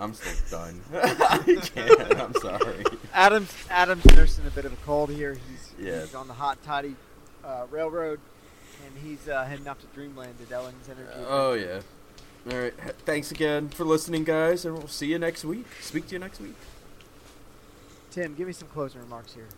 I'm 0.00 0.14
still 0.14 0.58
done. 0.60 0.80
I 0.94 1.38
can't. 1.74 2.20
I'm 2.20 2.34
sorry. 2.34 2.84
Adam's 3.12 3.52
Adam's 3.68 4.04
nursing 4.16 4.46
a 4.46 4.50
bit 4.50 4.64
of 4.64 4.72
a 4.72 4.76
cold 4.86 5.10
here. 5.10 5.34
He's, 5.34 5.72
Yeah. 5.86 6.00
he's 6.02 6.14
on 6.14 6.28
the 6.28 6.34
hot 6.34 6.62
toddy 6.64 6.94
uh, 7.44 7.66
railroad, 7.70 8.18
and 8.18 8.37
he's 9.02 9.28
uh, 9.28 9.44
heading 9.44 9.66
off 9.68 9.80
to 9.80 9.86
Dreamland 9.88 10.34
at 10.42 10.52
Ellen's 10.52 10.88
Energy. 10.88 11.26
Oh 11.28 11.52
yeah. 11.54 11.80
All 12.50 12.58
right. 12.58 12.74
Thanks 13.04 13.30
again 13.30 13.68
for 13.68 13.84
listening, 13.84 14.24
guys, 14.24 14.64
and 14.64 14.76
we'll 14.78 14.88
see 14.88 15.06
you 15.06 15.18
next 15.18 15.44
week. 15.44 15.66
Speak 15.80 16.06
to 16.08 16.14
you 16.14 16.18
next 16.18 16.40
week. 16.40 16.54
Tim, 18.10 18.34
give 18.34 18.46
me 18.46 18.52
some 18.52 18.68
closing 18.68 19.00
remarks 19.00 19.34
here. 19.34 19.48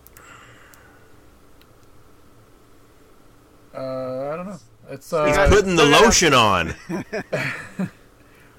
Uh, 3.73 4.33
I 4.33 4.37
don't 4.37 4.47
know. 4.47 4.59
It's 4.89 5.11
He's 5.11 5.15
uh, 5.15 5.49
putting 5.49 5.77
the 5.77 5.85
lotion 5.85 6.35
on. 6.35 6.75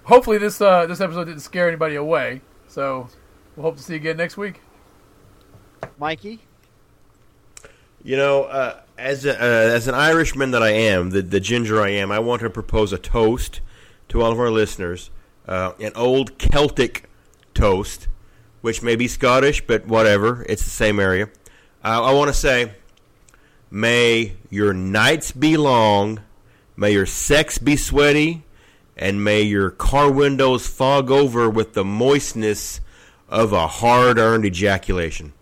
hopefully 0.04 0.38
this 0.38 0.62
uh, 0.62 0.86
this 0.86 1.02
episode 1.02 1.26
didn't 1.26 1.42
scare 1.42 1.68
anybody 1.68 1.96
away. 1.96 2.42
So 2.68 3.10
we'll 3.56 3.64
hope 3.64 3.78
to 3.78 3.84
see 3.84 3.94
you 3.94 4.00
again 4.00 4.18
next 4.18 4.38
week. 4.38 4.62
Mikey, 5.98 6.40
You 8.04 8.18
know, 8.18 8.44
uh, 8.44 8.81
as 9.02 9.26
a, 9.26 9.34
uh, 9.34 9.76
as 9.76 9.88
an 9.88 9.96
Irishman 9.96 10.52
that 10.52 10.62
I 10.62 10.70
am, 10.70 11.10
the, 11.10 11.22
the 11.22 11.40
ginger 11.40 11.82
I 11.82 11.90
am, 11.90 12.12
I 12.12 12.20
want 12.20 12.42
to 12.42 12.50
propose 12.50 12.94
a 12.94 12.98
toast 12.98 13.60
to 14.10 14.22
all 14.22 14.32
of 14.32 14.40
our 14.40 14.52
listeners, 14.52 15.10
uh, 15.48 15.74
an 15.80 15.92
old 15.96 16.38
Celtic 16.38 17.10
toast, 17.54 18.08
which 18.62 18.84
may 18.84 18.96
be 18.96 19.08
Scottish, 19.08 19.66
but 19.66 19.88
whatever, 19.88 20.46
it's 20.48 20.64
the 20.64 20.70
same 20.70 21.00
area. 21.00 21.26
Uh, 21.84 22.04
I 22.04 22.14
want 22.14 22.28
to 22.30 22.34
say, 22.34 22.74
may 23.72 24.34
your 24.50 24.74
nights 24.74 25.32
be 25.32 25.58
long, 25.58 26.22
may 26.78 26.92
your 26.92 27.08
sex 27.08 27.58
be 27.58 27.76
sweaty, 27.76 28.44
and 28.96 29.24
may 29.24 29.42
your 29.42 29.72
car 29.72 30.12
windows 30.12 30.68
fog 30.68 31.10
over 31.10 31.50
with 31.50 31.74
the 31.74 31.84
moistness 31.84 32.82
of 33.28 33.52
a 33.52 33.66
hard-earned 33.66 34.46
ejaculation. 34.46 35.34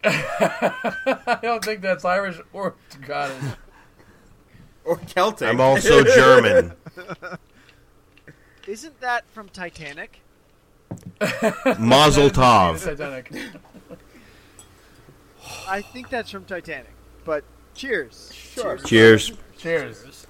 I 0.04 1.38
don't 1.42 1.64
think 1.64 1.82
that's 1.82 2.04
Irish 2.04 2.40
or 2.52 2.74
Scottish. 2.88 3.36
Or 4.82 4.96
Celtic. 4.96 5.46
I'm 5.46 5.60
also 5.60 6.02
German. 6.02 6.72
isn't 8.66 9.00
that 9.00 9.28
from 9.28 9.50
Titanic? 9.50 10.22
Mazel 11.78 12.30
tov. 12.30 12.82
Titanic. 12.82 13.30
I 15.68 15.82
think 15.82 16.08
that's 16.08 16.30
from 16.30 16.46
Titanic. 16.46 16.92
But 17.26 17.44
cheers. 17.74 18.32
Sure. 18.34 18.78
Cheers. 18.78 19.32
Cheers. 19.58 20.26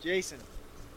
Jason, 0.00 0.38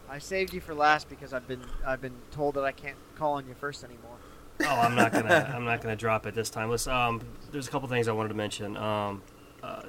I 0.09 0.19
saved 0.19 0.53
you 0.53 0.61
for 0.61 0.75
last 0.75 1.09
because 1.09 1.33
I've 1.33 1.47
been 1.47 1.63
I've 1.85 2.01
been 2.01 2.15
told 2.31 2.55
that 2.55 2.63
I 2.63 2.71
can't 2.71 2.97
call 3.15 3.33
on 3.33 3.47
you 3.47 3.55
first 3.55 3.83
anymore. 3.83 4.17
Oh, 4.61 4.65
I'm 4.65 4.95
not 4.95 5.11
gonna. 5.13 5.51
I'm 5.55 5.65
not 5.65 5.81
gonna 5.81 5.95
drop 5.95 6.25
it 6.25 6.33
this 6.35 6.49
time. 6.49 6.69
Let's. 6.69 6.87
Um, 6.87 7.21
there's 7.51 7.67
a 7.67 7.71
couple 7.71 7.87
things 7.87 8.07
I 8.07 8.11
wanted 8.11 8.29
to 8.29 8.35
mention. 8.35 8.75
Um, 8.77 9.21
uh, 9.63 9.83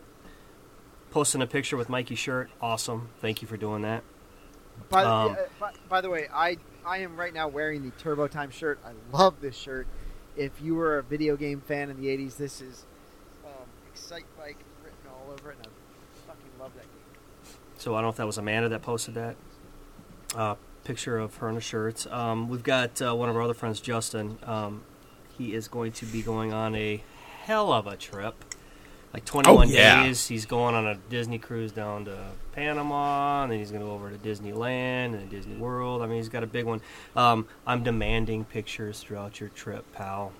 posting 1.10 1.40
a 1.42 1.46
picture 1.46 1.76
with 1.76 1.88
Mikey's 1.88 2.18
shirt, 2.18 2.50
awesome. 2.60 3.08
Thank 3.20 3.40
you 3.42 3.48
for 3.48 3.56
doing 3.56 3.82
that. 3.82 4.02
By, 4.90 5.02
the- 5.04 5.10
Um, 5.10 5.32
uh, 5.32 5.36
by, 5.58 5.72
by 5.88 6.00
the 6.00 6.10
way, 6.10 6.28
I 6.32 6.58
I 6.86 6.98
am 6.98 7.16
right 7.16 7.32
now 7.32 7.48
wearing 7.48 7.82
the 7.82 7.90
Turbo 7.92 8.28
Time 8.28 8.50
shirt. 8.50 8.78
I 8.84 8.90
love 9.16 9.40
this 9.40 9.56
shirt. 9.56 9.86
If 10.36 10.52
you 10.62 10.74
were 10.74 10.98
a 10.98 11.02
video 11.02 11.36
game 11.36 11.60
fan 11.60 11.90
in 11.90 12.00
the 12.00 12.06
'80s, 12.08 12.36
this 12.36 12.60
is 12.60 12.84
um, 13.44 13.50
Excite 13.92 14.24
Bike 14.36 14.58
written 14.84 14.98
all 15.10 15.32
over 15.32 15.50
it, 15.50 15.56
and 15.58 15.66
I 15.66 16.26
fucking 16.28 16.50
love 16.60 16.72
that 16.74 16.82
game. 16.82 17.54
So 17.78 17.94
I 17.94 17.98
don't 17.98 18.04
know 18.04 18.08
if 18.10 18.16
that 18.16 18.26
was 18.26 18.38
Amanda 18.38 18.68
that 18.68 18.82
posted 18.82 19.14
that 19.14 19.36
uh, 20.36 20.54
picture 20.88 21.18
of 21.18 21.36
her 21.36 21.50
in 21.50 21.56
a 21.58 21.60
shirt. 21.60 22.06
Um, 22.10 22.48
we've 22.48 22.62
got 22.62 23.02
uh, 23.02 23.14
one 23.14 23.28
of 23.28 23.36
our 23.36 23.42
other 23.42 23.52
friends, 23.52 23.78
Justin. 23.78 24.38
Um, 24.42 24.82
he 25.36 25.52
is 25.54 25.68
going 25.68 25.92
to 25.92 26.06
be 26.06 26.22
going 26.22 26.54
on 26.54 26.74
a 26.74 27.02
hell 27.42 27.74
of 27.74 27.86
a 27.86 27.94
trip, 27.94 28.34
like 29.12 29.26
21 29.26 29.68
Oh, 29.68 29.70
yeah. 29.70 30.02
days. 30.02 30.26
He's 30.28 30.46
going 30.46 30.74
on 30.74 30.86
a 30.86 30.94
Disney 31.10 31.38
cruise 31.38 31.72
down 31.72 32.06
to 32.06 32.16
Panama, 32.52 33.42
and 33.42 33.52
then 33.52 33.58
he's 33.58 33.70
going 33.70 33.82
to 33.82 33.86
go 33.86 33.92
over 33.92 34.08
to 34.10 34.16
Disneyland 34.16 35.12
and 35.12 35.28
Disney 35.28 35.56
World. 35.56 36.00
I 36.00 36.06
mean, 36.06 36.16
he's 36.16 36.30
got 36.30 36.42
a 36.42 36.46
big 36.46 36.64
one. 36.64 36.80
Um, 37.14 37.46
I'm 37.66 37.82
demanding 37.84 38.46
pictures 38.46 39.00
throughout 39.00 39.40
your 39.40 39.50
trip, 39.50 39.84
pal. 39.92 40.32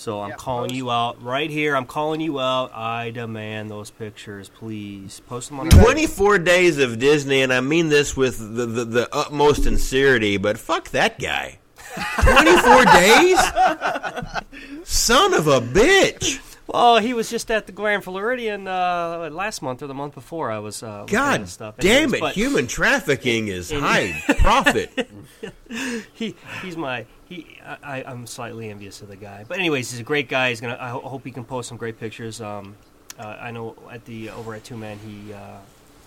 So 0.00 0.22
I'm 0.22 0.30
Yeah, 0.30 0.36
calling 0.36 0.70
post- 0.70 0.76
you 0.76 0.90
out 0.90 1.22
right 1.22 1.50
here. 1.50 1.76
I'm 1.76 1.84
calling 1.84 2.22
you 2.22 2.40
out. 2.40 2.72
I 2.74 3.10
demand 3.10 3.70
those 3.70 3.90
pictures, 3.90 4.48
please. 4.48 5.20
Post 5.28 5.50
them 5.50 5.60
on 5.60 5.68
We 5.68 5.78
our 5.78 5.84
24 5.84 6.38
days 6.38 6.78
of 6.78 6.98
Disney, 6.98 7.42
and 7.42 7.52
I 7.52 7.60
mean 7.60 7.90
this 7.90 8.16
with 8.16 8.38
the, 8.38 8.64
the, 8.64 8.84
the 8.86 9.14
utmost 9.14 9.64
sincerity, 9.64 10.38
but 10.38 10.56
fuck 10.56 10.88
that 10.92 11.18
guy. 11.18 11.58
24 12.22 12.84
days? 12.86 13.38
Son 14.84 15.34
of 15.34 15.46
a 15.48 15.60
bitch. 15.60 16.40
Well, 16.72 16.98
he 16.98 17.14
was 17.14 17.30
just 17.30 17.50
at 17.50 17.66
the 17.66 17.72
Grand 17.72 18.04
Floridian 18.04 18.68
uh, 18.68 19.28
last 19.32 19.62
month 19.62 19.82
or 19.82 19.86
the 19.86 19.94
month 19.94 20.14
before. 20.14 20.50
I 20.50 20.58
was. 20.58 20.82
Uh, 20.82 21.04
God 21.06 21.48
stuff. 21.48 21.76
damn 21.78 22.14
it. 22.14 22.20
but 22.20 22.34
Human 22.34 22.66
trafficking 22.78 23.48
is 23.48 23.70
high 23.70 24.22
profit. 24.38 25.08
He, 26.14 26.36
he's 26.62 26.76
my. 26.76 27.06
He, 27.28 27.58
I, 27.82 28.02
I'm 28.04 28.26
slightly 28.26 28.70
envious 28.70 29.02
of 29.02 29.08
the 29.08 29.16
guy, 29.16 29.44
but 29.46 29.58
anyways, 29.58 29.90
he's 29.90 30.00
a 30.00 30.04
great 30.04 30.28
guy. 30.28 30.50
He's 30.50 30.60
gonna. 30.60 30.78
I 30.80 30.90
ho- 30.90 31.00
hope 31.00 31.24
he 31.24 31.30
can 31.30 31.44
post 31.44 31.68
some 31.68 31.78
great 31.78 31.98
pictures. 31.98 32.40
Um, 32.40 32.76
uh, 33.18 33.36
I 33.40 33.50
know 33.50 33.76
at 33.90 34.04
the 34.04 34.30
over 34.30 34.54
at 34.54 34.64
Two 34.64 34.76
Man, 34.76 34.98
he, 34.98 35.32
uh, 35.32 35.58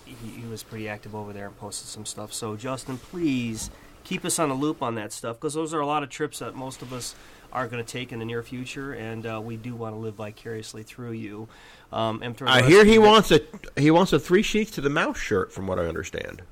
he 0.04 0.40
he 0.40 0.46
was 0.46 0.62
pretty 0.62 0.88
active 0.88 1.14
over 1.14 1.32
there 1.32 1.46
and 1.46 1.56
posted 1.58 1.88
some 1.88 2.04
stuff. 2.04 2.32
So 2.32 2.56
Justin, 2.56 2.98
please 2.98 3.70
keep 4.04 4.24
us 4.24 4.38
on 4.38 4.50
the 4.50 4.54
loop 4.54 4.82
on 4.82 4.96
that 4.96 5.12
stuff 5.12 5.36
because 5.36 5.54
those 5.54 5.72
are 5.72 5.80
a 5.80 5.86
lot 5.86 6.02
of 6.02 6.10
trips 6.10 6.40
that 6.40 6.54
most 6.54 6.82
of 6.82 6.92
us 6.92 7.14
are 7.54 7.68
going 7.68 7.82
to 7.84 7.90
take 7.90 8.12
in 8.12 8.18
the 8.18 8.24
near 8.24 8.42
future, 8.42 8.92
and 8.92 9.24
uh, 9.26 9.40
we 9.42 9.56
do 9.56 9.74
want 9.74 9.94
to 9.94 9.98
live 9.98 10.14
vicariously 10.14 10.82
through 10.82 11.12
you. 11.12 11.48
Um, 11.92 12.22
and 12.22 12.36
I 12.46 12.62
hear 12.62 12.84
he 12.84 12.94
that- 12.96 13.00
wants 13.00 13.30
a 13.30 13.40
he 13.76 13.90
wants 13.90 14.12
a 14.12 14.18
three 14.18 14.42
sheets 14.42 14.72
to 14.72 14.80
the 14.80 14.90
mouse 14.90 15.18
shirt 15.18 15.52
from 15.52 15.66
what 15.66 15.78
I 15.78 15.86
understand. 15.86 16.42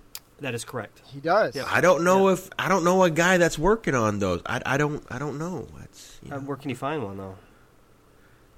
That 0.40 0.54
is 0.54 0.64
correct. 0.64 1.02
He 1.06 1.20
does. 1.20 1.54
Yeah. 1.54 1.64
I 1.68 1.80
don't 1.80 2.02
know 2.04 2.28
if 2.30 2.48
I 2.58 2.68
don't 2.68 2.82
know 2.84 3.02
a 3.04 3.10
guy 3.10 3.36
that's 3.36 3.58
working 3.58 3.94
on 3.94 4.18
those. 4.18 4.42
I, 4.46 4.60
I 4.66 4.76
don't 4.76 5.04
I 5.10 5.18
don't 5.18 5.38
know. 5.38 5.66
That's 5.78 6.18
you 6.24 6.32
Uh, 6.32 6.36
know. 6.36 6.42
where 6.42 6.56
can 6.56 6.70
you 6.70 6.76
find 6.76 7.02
one 7.04 7.16
though? 7.16 7.36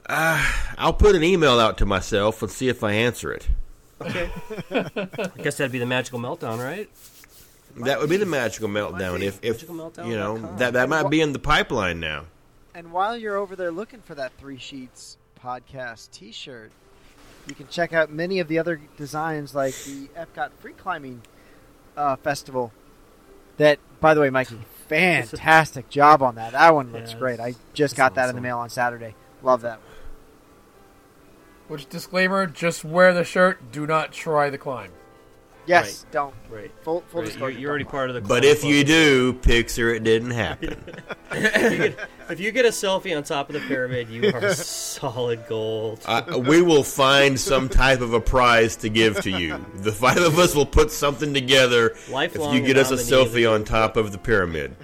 I'll 0.07 0.93
put 0.93 1.16
an 1.16 1.25
email 1.25 1.59
out 1.59 1.79
to 1.79 1.87
myself 1.87 2.43
and 2.43 2.51
see 2.51 2.69
if 2.69 2.85
I 2.85 2.93
answer 2.93 3.33
it. 3.33 3.49
Okay. 4.01 4.31
I 4.71 5.31
guess 5.43 5.57
that'd 5.57 5.73
be 5.73 5.79
the 5.79 5.87
magical 5.87 6.19
meltdown, 6.19 6.59
right? 6.62 6.91
That 7.77 8.01
would 8.01 8.11
be 8.11 8.19
the 8.19 8.27
magical 8.27 8.69
meltdown 8.69 9.23
if, 9.23 9.39
if 9.43 9.66
magicalmeltdown.com. 9.66 10.11
you 10.11 10.16
know 10.16 10.57
that 10.57 10.75
that 10.75 10.89
might 10.89 11.09
be 11.11 11.21
in 11.21 11.33
the 11.33 11.39
pipeline 11.39 12.01
now. 12.01 12.25
And 12.75 12.91
while 12.91 13.17
you're 13.17 13.37
over 13.37 13.55
there 13.55 13.71
looking 13.71 14.01
for 14.01 14.17
that 14.17 14.33
Three 14.37 14.59
Sheets 14.59 15.17
podcast 15.41 16.11
T-shirt, 16.11 16.73
you 17.47 17.55
can 17.55 17.69
check 17.69 17.93
out 17.93 18.11
many 18.11 18.41
of 18.41 18.49
the 18.49 18.59
other 18.59 18.81
designs, 18.97 19.55
like 19.55 19.75
the 19.85 20.09
Epcot 20.17 20.51
Free 20.59 20.73
Climbing 20.73 21.23
uh, 21.97 22.17
Festival. 22.17 22.73
That, 23.59 23.79
by 24.01 24.15
the 24.15 24.21
way, 24.21 24.31
Mikey, 24.31 24.59
fantastic 24.89 25.89
job 25.89 26.21
on 26.21 26.35
that. 26.35 26.53
That 26.53 26.75
one 26.75 26.93
looks 26.93 27.13
Yeah, 27.13 27.19
great. 27.19 27.39
I 27.39 27.55
just 27.75 27.95
got 27.95 28.17
that 28.17 28.29
in 28.29 28.35
the 28.35 28.41
mail 28.41 28.59
on 28.59 28.69
Saturday. 28.71 29.15
Love 29.43 29.61
that. 29.61 29.79
Which 31.69 31.89
disclaimer? 31.89 32.47
Just 32.47 32.85
wear 32.85 33.15
the 33.15 33.25
shirt. 33.25 33.71
Do 33.71 33.87
not 33.87 34.13
try 34.13 34.51
the 34.51 34.59
climb. 34.59 34.91
Yes, 35.66 36.05
don't. 36.11 36.35
Right. 36.51 36.70
Full, 36.82 37.01
full 37.09 37.23
Right, 37.23 37.39
You're, 37.39 37.51
you're 37.51 37.70
already 37.70 37.85
part 37.85 38.11
of 38.11 38.15
the. 38.15 38.20
But 38.20 38.43
club. 38.43 38.45
if 38.45 38.65
you 38.65 38.85
do, 38.85 39.32
picture 39.32 39.93
it 39.95 40.05
didn't 40.05 40.32
happen. 40.32 40.77
if 41.32 42.41
you 42.41 42.53
get 42.53 42.65
a 42.65 42.69
selfie 42.69 43.16
on 43.16 43.23
top 43.23 43.49
of 43.49 43.55
the 43.55 43.61
pyramid, 43.61 44.09
you 44.09 44.31
are 44.32 44.53
solid 44.55 45.47
gold. 45.49 46.01
uh, 46.07 46.39
we 46.47 46.61
will 46.62 46.85
find 46.85 47.39
some 47.39 47.69
type 47.69 48.01
of 48.01 48.12
a 48.12 48.20
prize 48.20 48.77
to 48.77 48.89
give 48.89 49.20
to 49.23 49.31
you. 49.31 49.65
The 49.77 49.93
five 49.93 50.19
of 50.19 50.39
us 50.39 50.55
will 50.55 50.66
put 50.66 50.91
something 50.91 51.32
together 51.32 51.97
Lifelong 52.11 52.55
if 52.55 52.61
you 52.61 52.66
get 52.66 52.77
us 52.77 52.91
a 52.91 52.97
nominee 52.97 53.23
of 53.23 53.32
the 53.32 53.41
selfie 53.41 53.51
on 53.53 53.65
top 53.65 53.97
of 53.97 54.12
the 54.12 54.19
pyramid. 54.19 54.77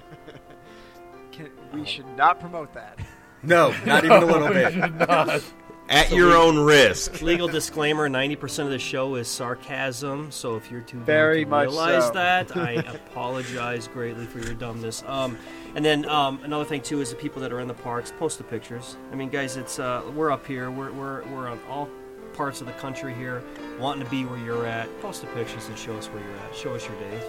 Can- 1.31 1.51
we 1.73 1.85
should 1.85 2.07
not 2.17 2.39
promote 2.39 2.73
that. 2.73 2.97
No, 3.43 3.73
not 3.85 4.05
even 4.05 4.21
a 4.21 4.25
little 4.25 4.47
We 4.49 4.53
bit. 4.55 5.43
Should 5.91 5.97
not. 5.97 6.05
At 6.05 6.11
your 6.11 6.35
own 6.35 6.57
risk. 6.59 7.21
Legal 7.21 7.47
disclaimer: 7.47 8.09
ninety 8.09 8.35
percent 8.35 8.67
of 8.67 8.71
the 8.71 8.79
show 8.79 9.15
is 9.15 9.27
sarcasm. 9.27 10.31
So 10.31 10.55
if 10.55 10.71
you're 10.71 10.81
too 10.81 10.97
dumb 10.97 11.05
Very 11.05 11.43
to 11.43 11.49
much 11.49 11.67
realize 11.67 12.07
so. 12.07 12.13
that, 12.13 12.57
I 12.57 12.73
apologize 12.73 13.87
greatly 13.87 14.25
for 14.25 14.39
your 14.39 14.53
dumbness. 14.53 15.03
Um, 15.05 15.37
and 15.75 15.83
then 15.83 16.05
um, 16.09 16.39
another 16.43 16.65
thing 16.65 16.81
too 16.81 17.01
is 17.01 17.09
the 17.09 17.15
people 17.15 17.41
that 17.41 17.51
are 17.51 17.59
in 17.59 17.67
the 17.67 17.73
parks 17.73 18.11
post 18.17 18.37
the 18.37 18.43
pictures. 18.43 18.97
I 19.11 19.15
mean, 19.15 19.29
guys, 19.29 19.57
it's 19.57 19.79
uh, 19.79 20.03
we're 20.15 20.31
up 20.31 20.45
here. 20.45 20.71
We're 20.71 20.91
we're 20.91 21.23
we're 21.29 21.47
on 21.47 21.59
all 21.69 21.89
parts 22.33 22.61
of 22.61 22.67
the 22.67 22.73
country 22.73 23.13
here, 23.13 23.43
wanting 23.79 24.03
to 24.03 24.09
be 24.09 24.25
where 24.25 24.39
you're 24.39 24.65
at, 24.65 24.87
post 25.01 25.21
the 25.21 25.27
pictures 25.27 25.67
and 25.67 25.77
show 25.77 25.95
us 25.97 26.07
where 26.07 26.23
you're 26.23 26.37
at. 26.37 26.55
Show 26.55 26.73
us 26.73 26.87
your 26.87 26.97
days. 26.99 27.23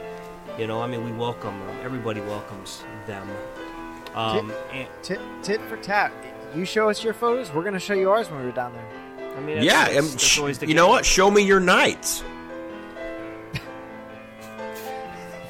You 0.58 0.66
know, 0.66 0.80
I 0.80 0.86
mean, 0.86 1.04
we 1.04 1.12
welcome 1.12 1.58
them. 1.60 1.76
Everybody 1.82 2.20
welcomes 2.20 2.84
them. 3.06 3.28
Um, 4.14 4.52
and, 4.72 4.88
Tit, 5.02 5.20
tit 5.42 5.60
for 5.62 5.76
tat. 5.78 6.12
You 6.54 6.64
show 6.64 6.88
us 6.90 7.02
your 7.02 7.14
photos, 7.14 7.52
we're 7.52 7.62
going 7.62 7.74
to 7.74 7.80
show 7.80 7.94
you 7.94 8.10
ours 8.10 8.30
when 8.30 8.40
we 8.40 8.46
were 8.46 8.52
down 8.52 8.72
there. 8.74 8.86
I 9.36 9.40
mean, 9.40 9.54
that's, 9.56 9.66
Yeah, 9.66 9.88
that's, 9.92 10.10
that's 10.12 10.22
sh- 10.22 10.38
always 10.38 10.58
the 10.58 10.68
you 10.68 10.74
know 10.74 10.88
what? 10.88 11.06
Show 11.06 11.30
me 11.30 11.42
your 11.42 11.60
nights. 11.60 12.22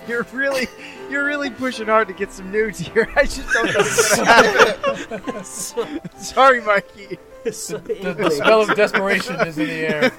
You're 0.09 0.27
really, 0.33 0.67
you're 1.09 1.25
really 1.25 1.49
pushing 1.51 1.87
hard 1.87 2.09
to 2.09 2.15
get 2.15 2.33
some 2.33 2.51
nudes 2.51 2.81
here. 2.81 3.09
I 3.17 3.23
just 3.23 3.49
don't 3.53 3.67
know 3.67 3.73
what's 3.81 4.17
going 4.17 4.27
to 4.27 5.19
happen. 5.45 6.01
Sorry, 6.19 6.61
Mikey. 6.61 7.19
So, 7.53 7.79
The, 7.79 7.95
the 7.95 8.09
anyways- 8.09 8.37
smell 8.37 8.63
of 8.63 8.75
desperation 8.77 9.37
is 9.47 9.59
in 9.59 9.67
the 9.69 9.73
air. 9.75 10.13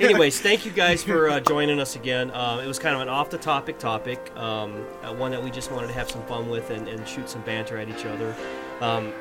anyways, 0.00 0.40
thank 0.40 0.64
you 0.66 0.72
guys 0.72 1.02
for 1.04 1.28
uh, 1.30 1.38
joining 1.40 1.78
us 1.80 1.94
again. 1.96 2.30
Um, 2.32 2.58
it 2.60 2.66
was 2.66 2.78
kind 2.80 2.94
of 2.96 3.00
an 3.00 3.08
off 3.08 3.30
the 3.30 3.38
topic 3.38 3.78
topic, 3.78 4.32
um, 4.36 4.84
uh, 5.04 5.12
one 5.14 5.30
that 5.32 5.42
we 5.42 5.50
just 5.52 5.70
wanted 5.72 5.86
to 5.88 5.92
have 5.94 6.10
some 6.10 6.22
fun 6.26 6.48
with 6.48 6.70
and, 6.70 6.86
and 6.88 7.06
shoot 7.06 7.28
some 7.28 7.42
banter 7.42 7.76
at 7.78 7.88
each 7.88 8.04
other. 8.06 8.34
Um, 8.80 9.12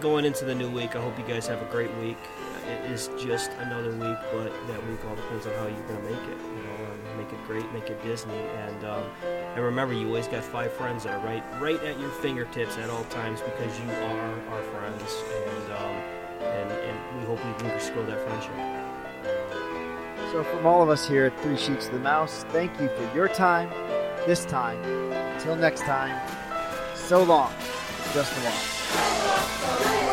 going 0.00 0.24
into 0.24 0.44
the 0.44 0.54
new 0.54 0.70
week, 0.70 0.96
I 0.96 1.00
hope 1.00 1.18
you 1.18 1.24
guys 1.24 1.46
have 1.46 1.60
a 1.62 1.70
great 1.70 1.94
week. 1.96 2.18
It 2.66 2.90
is 2.90 3.08
just 3.18 3.50
another 3.52 3.90
week, 3.92 4.18
but 4.32 4.52
that 4.68 4.86
week 4.88 5.04
all 5.04 5.14
depends 5.14 5.46
on 5.46 5.54
how 5.54 5.66
you're 5.66 5.86
going 5.88 6.02
to 6.02 6.10
make 6.10 6.22
it. 6.22 6.38
You 6.38 6.62
know, 6.62 6.86
um, 6.86 7.18
make 7.18 7.32
it 7.32 7.46
great, 7.46 7.72
make 7.72 7.88
it 7.88 8.02
Disney, 8.02 8.34
and 8.34 8.84
um, 8.84 9.04
and 9.24 9.64
remember, 9.64 9.94
you 9.94 10.06
always 10.08 10.26
got 10.26 10.42
five 10.42 10.72
friends 10.72 11.04
that 11.04 11.14
are 11.14 11.26
right 11.26 11.44
right 11.60 11.82
at 11.84 11.98
your 12.00 12.10
fingertips 12.10 12.76
at 12.76 12.90
all 12.90 13.04
times 13.04 13.40
because 13.40 13.78
you 13.80 13.90
are 13.90 14.40
our 14.50 14.62
friends, 14.62 15.14
and 15.34 15.72
um, 15.72 15.94
and 16.42 16.72
and 16.72 17.18
we 17.20 17.26
hope 17.26 17.38
we 17.38 17.52
can 17.54 17.94
grow 17.94 18.04
that 18.06 18.20
friendship. 18.26 18.76
So, 20.32 20.42
from 20.42 20.66
all 20.66 20.82
of 20.82 20.88
us 20.88 21.06
here 21.08 21.26
at 21.26 21.40
Three 21.40 21.56
Sheets 21.56 21.86
to 21.86 21.92
the 21.92 22.00
Mouse, 22.00 22.44
thank 22.50 22.78
you 22.80 22.88
for 22.88 23.14
your 23.14 23.28
time, 23.28 23.70
this 24.26 24.44
time. 24.44 24.82
Until 24.82 25.54
next 25.54 25.82
time, 25.82 26.20
so 26.94 27.22
long. 27.22 27.52
Just 28.12 28.32
a 28.32 28.40
while. 28.40 29.35
Yeah. 29.66 30.05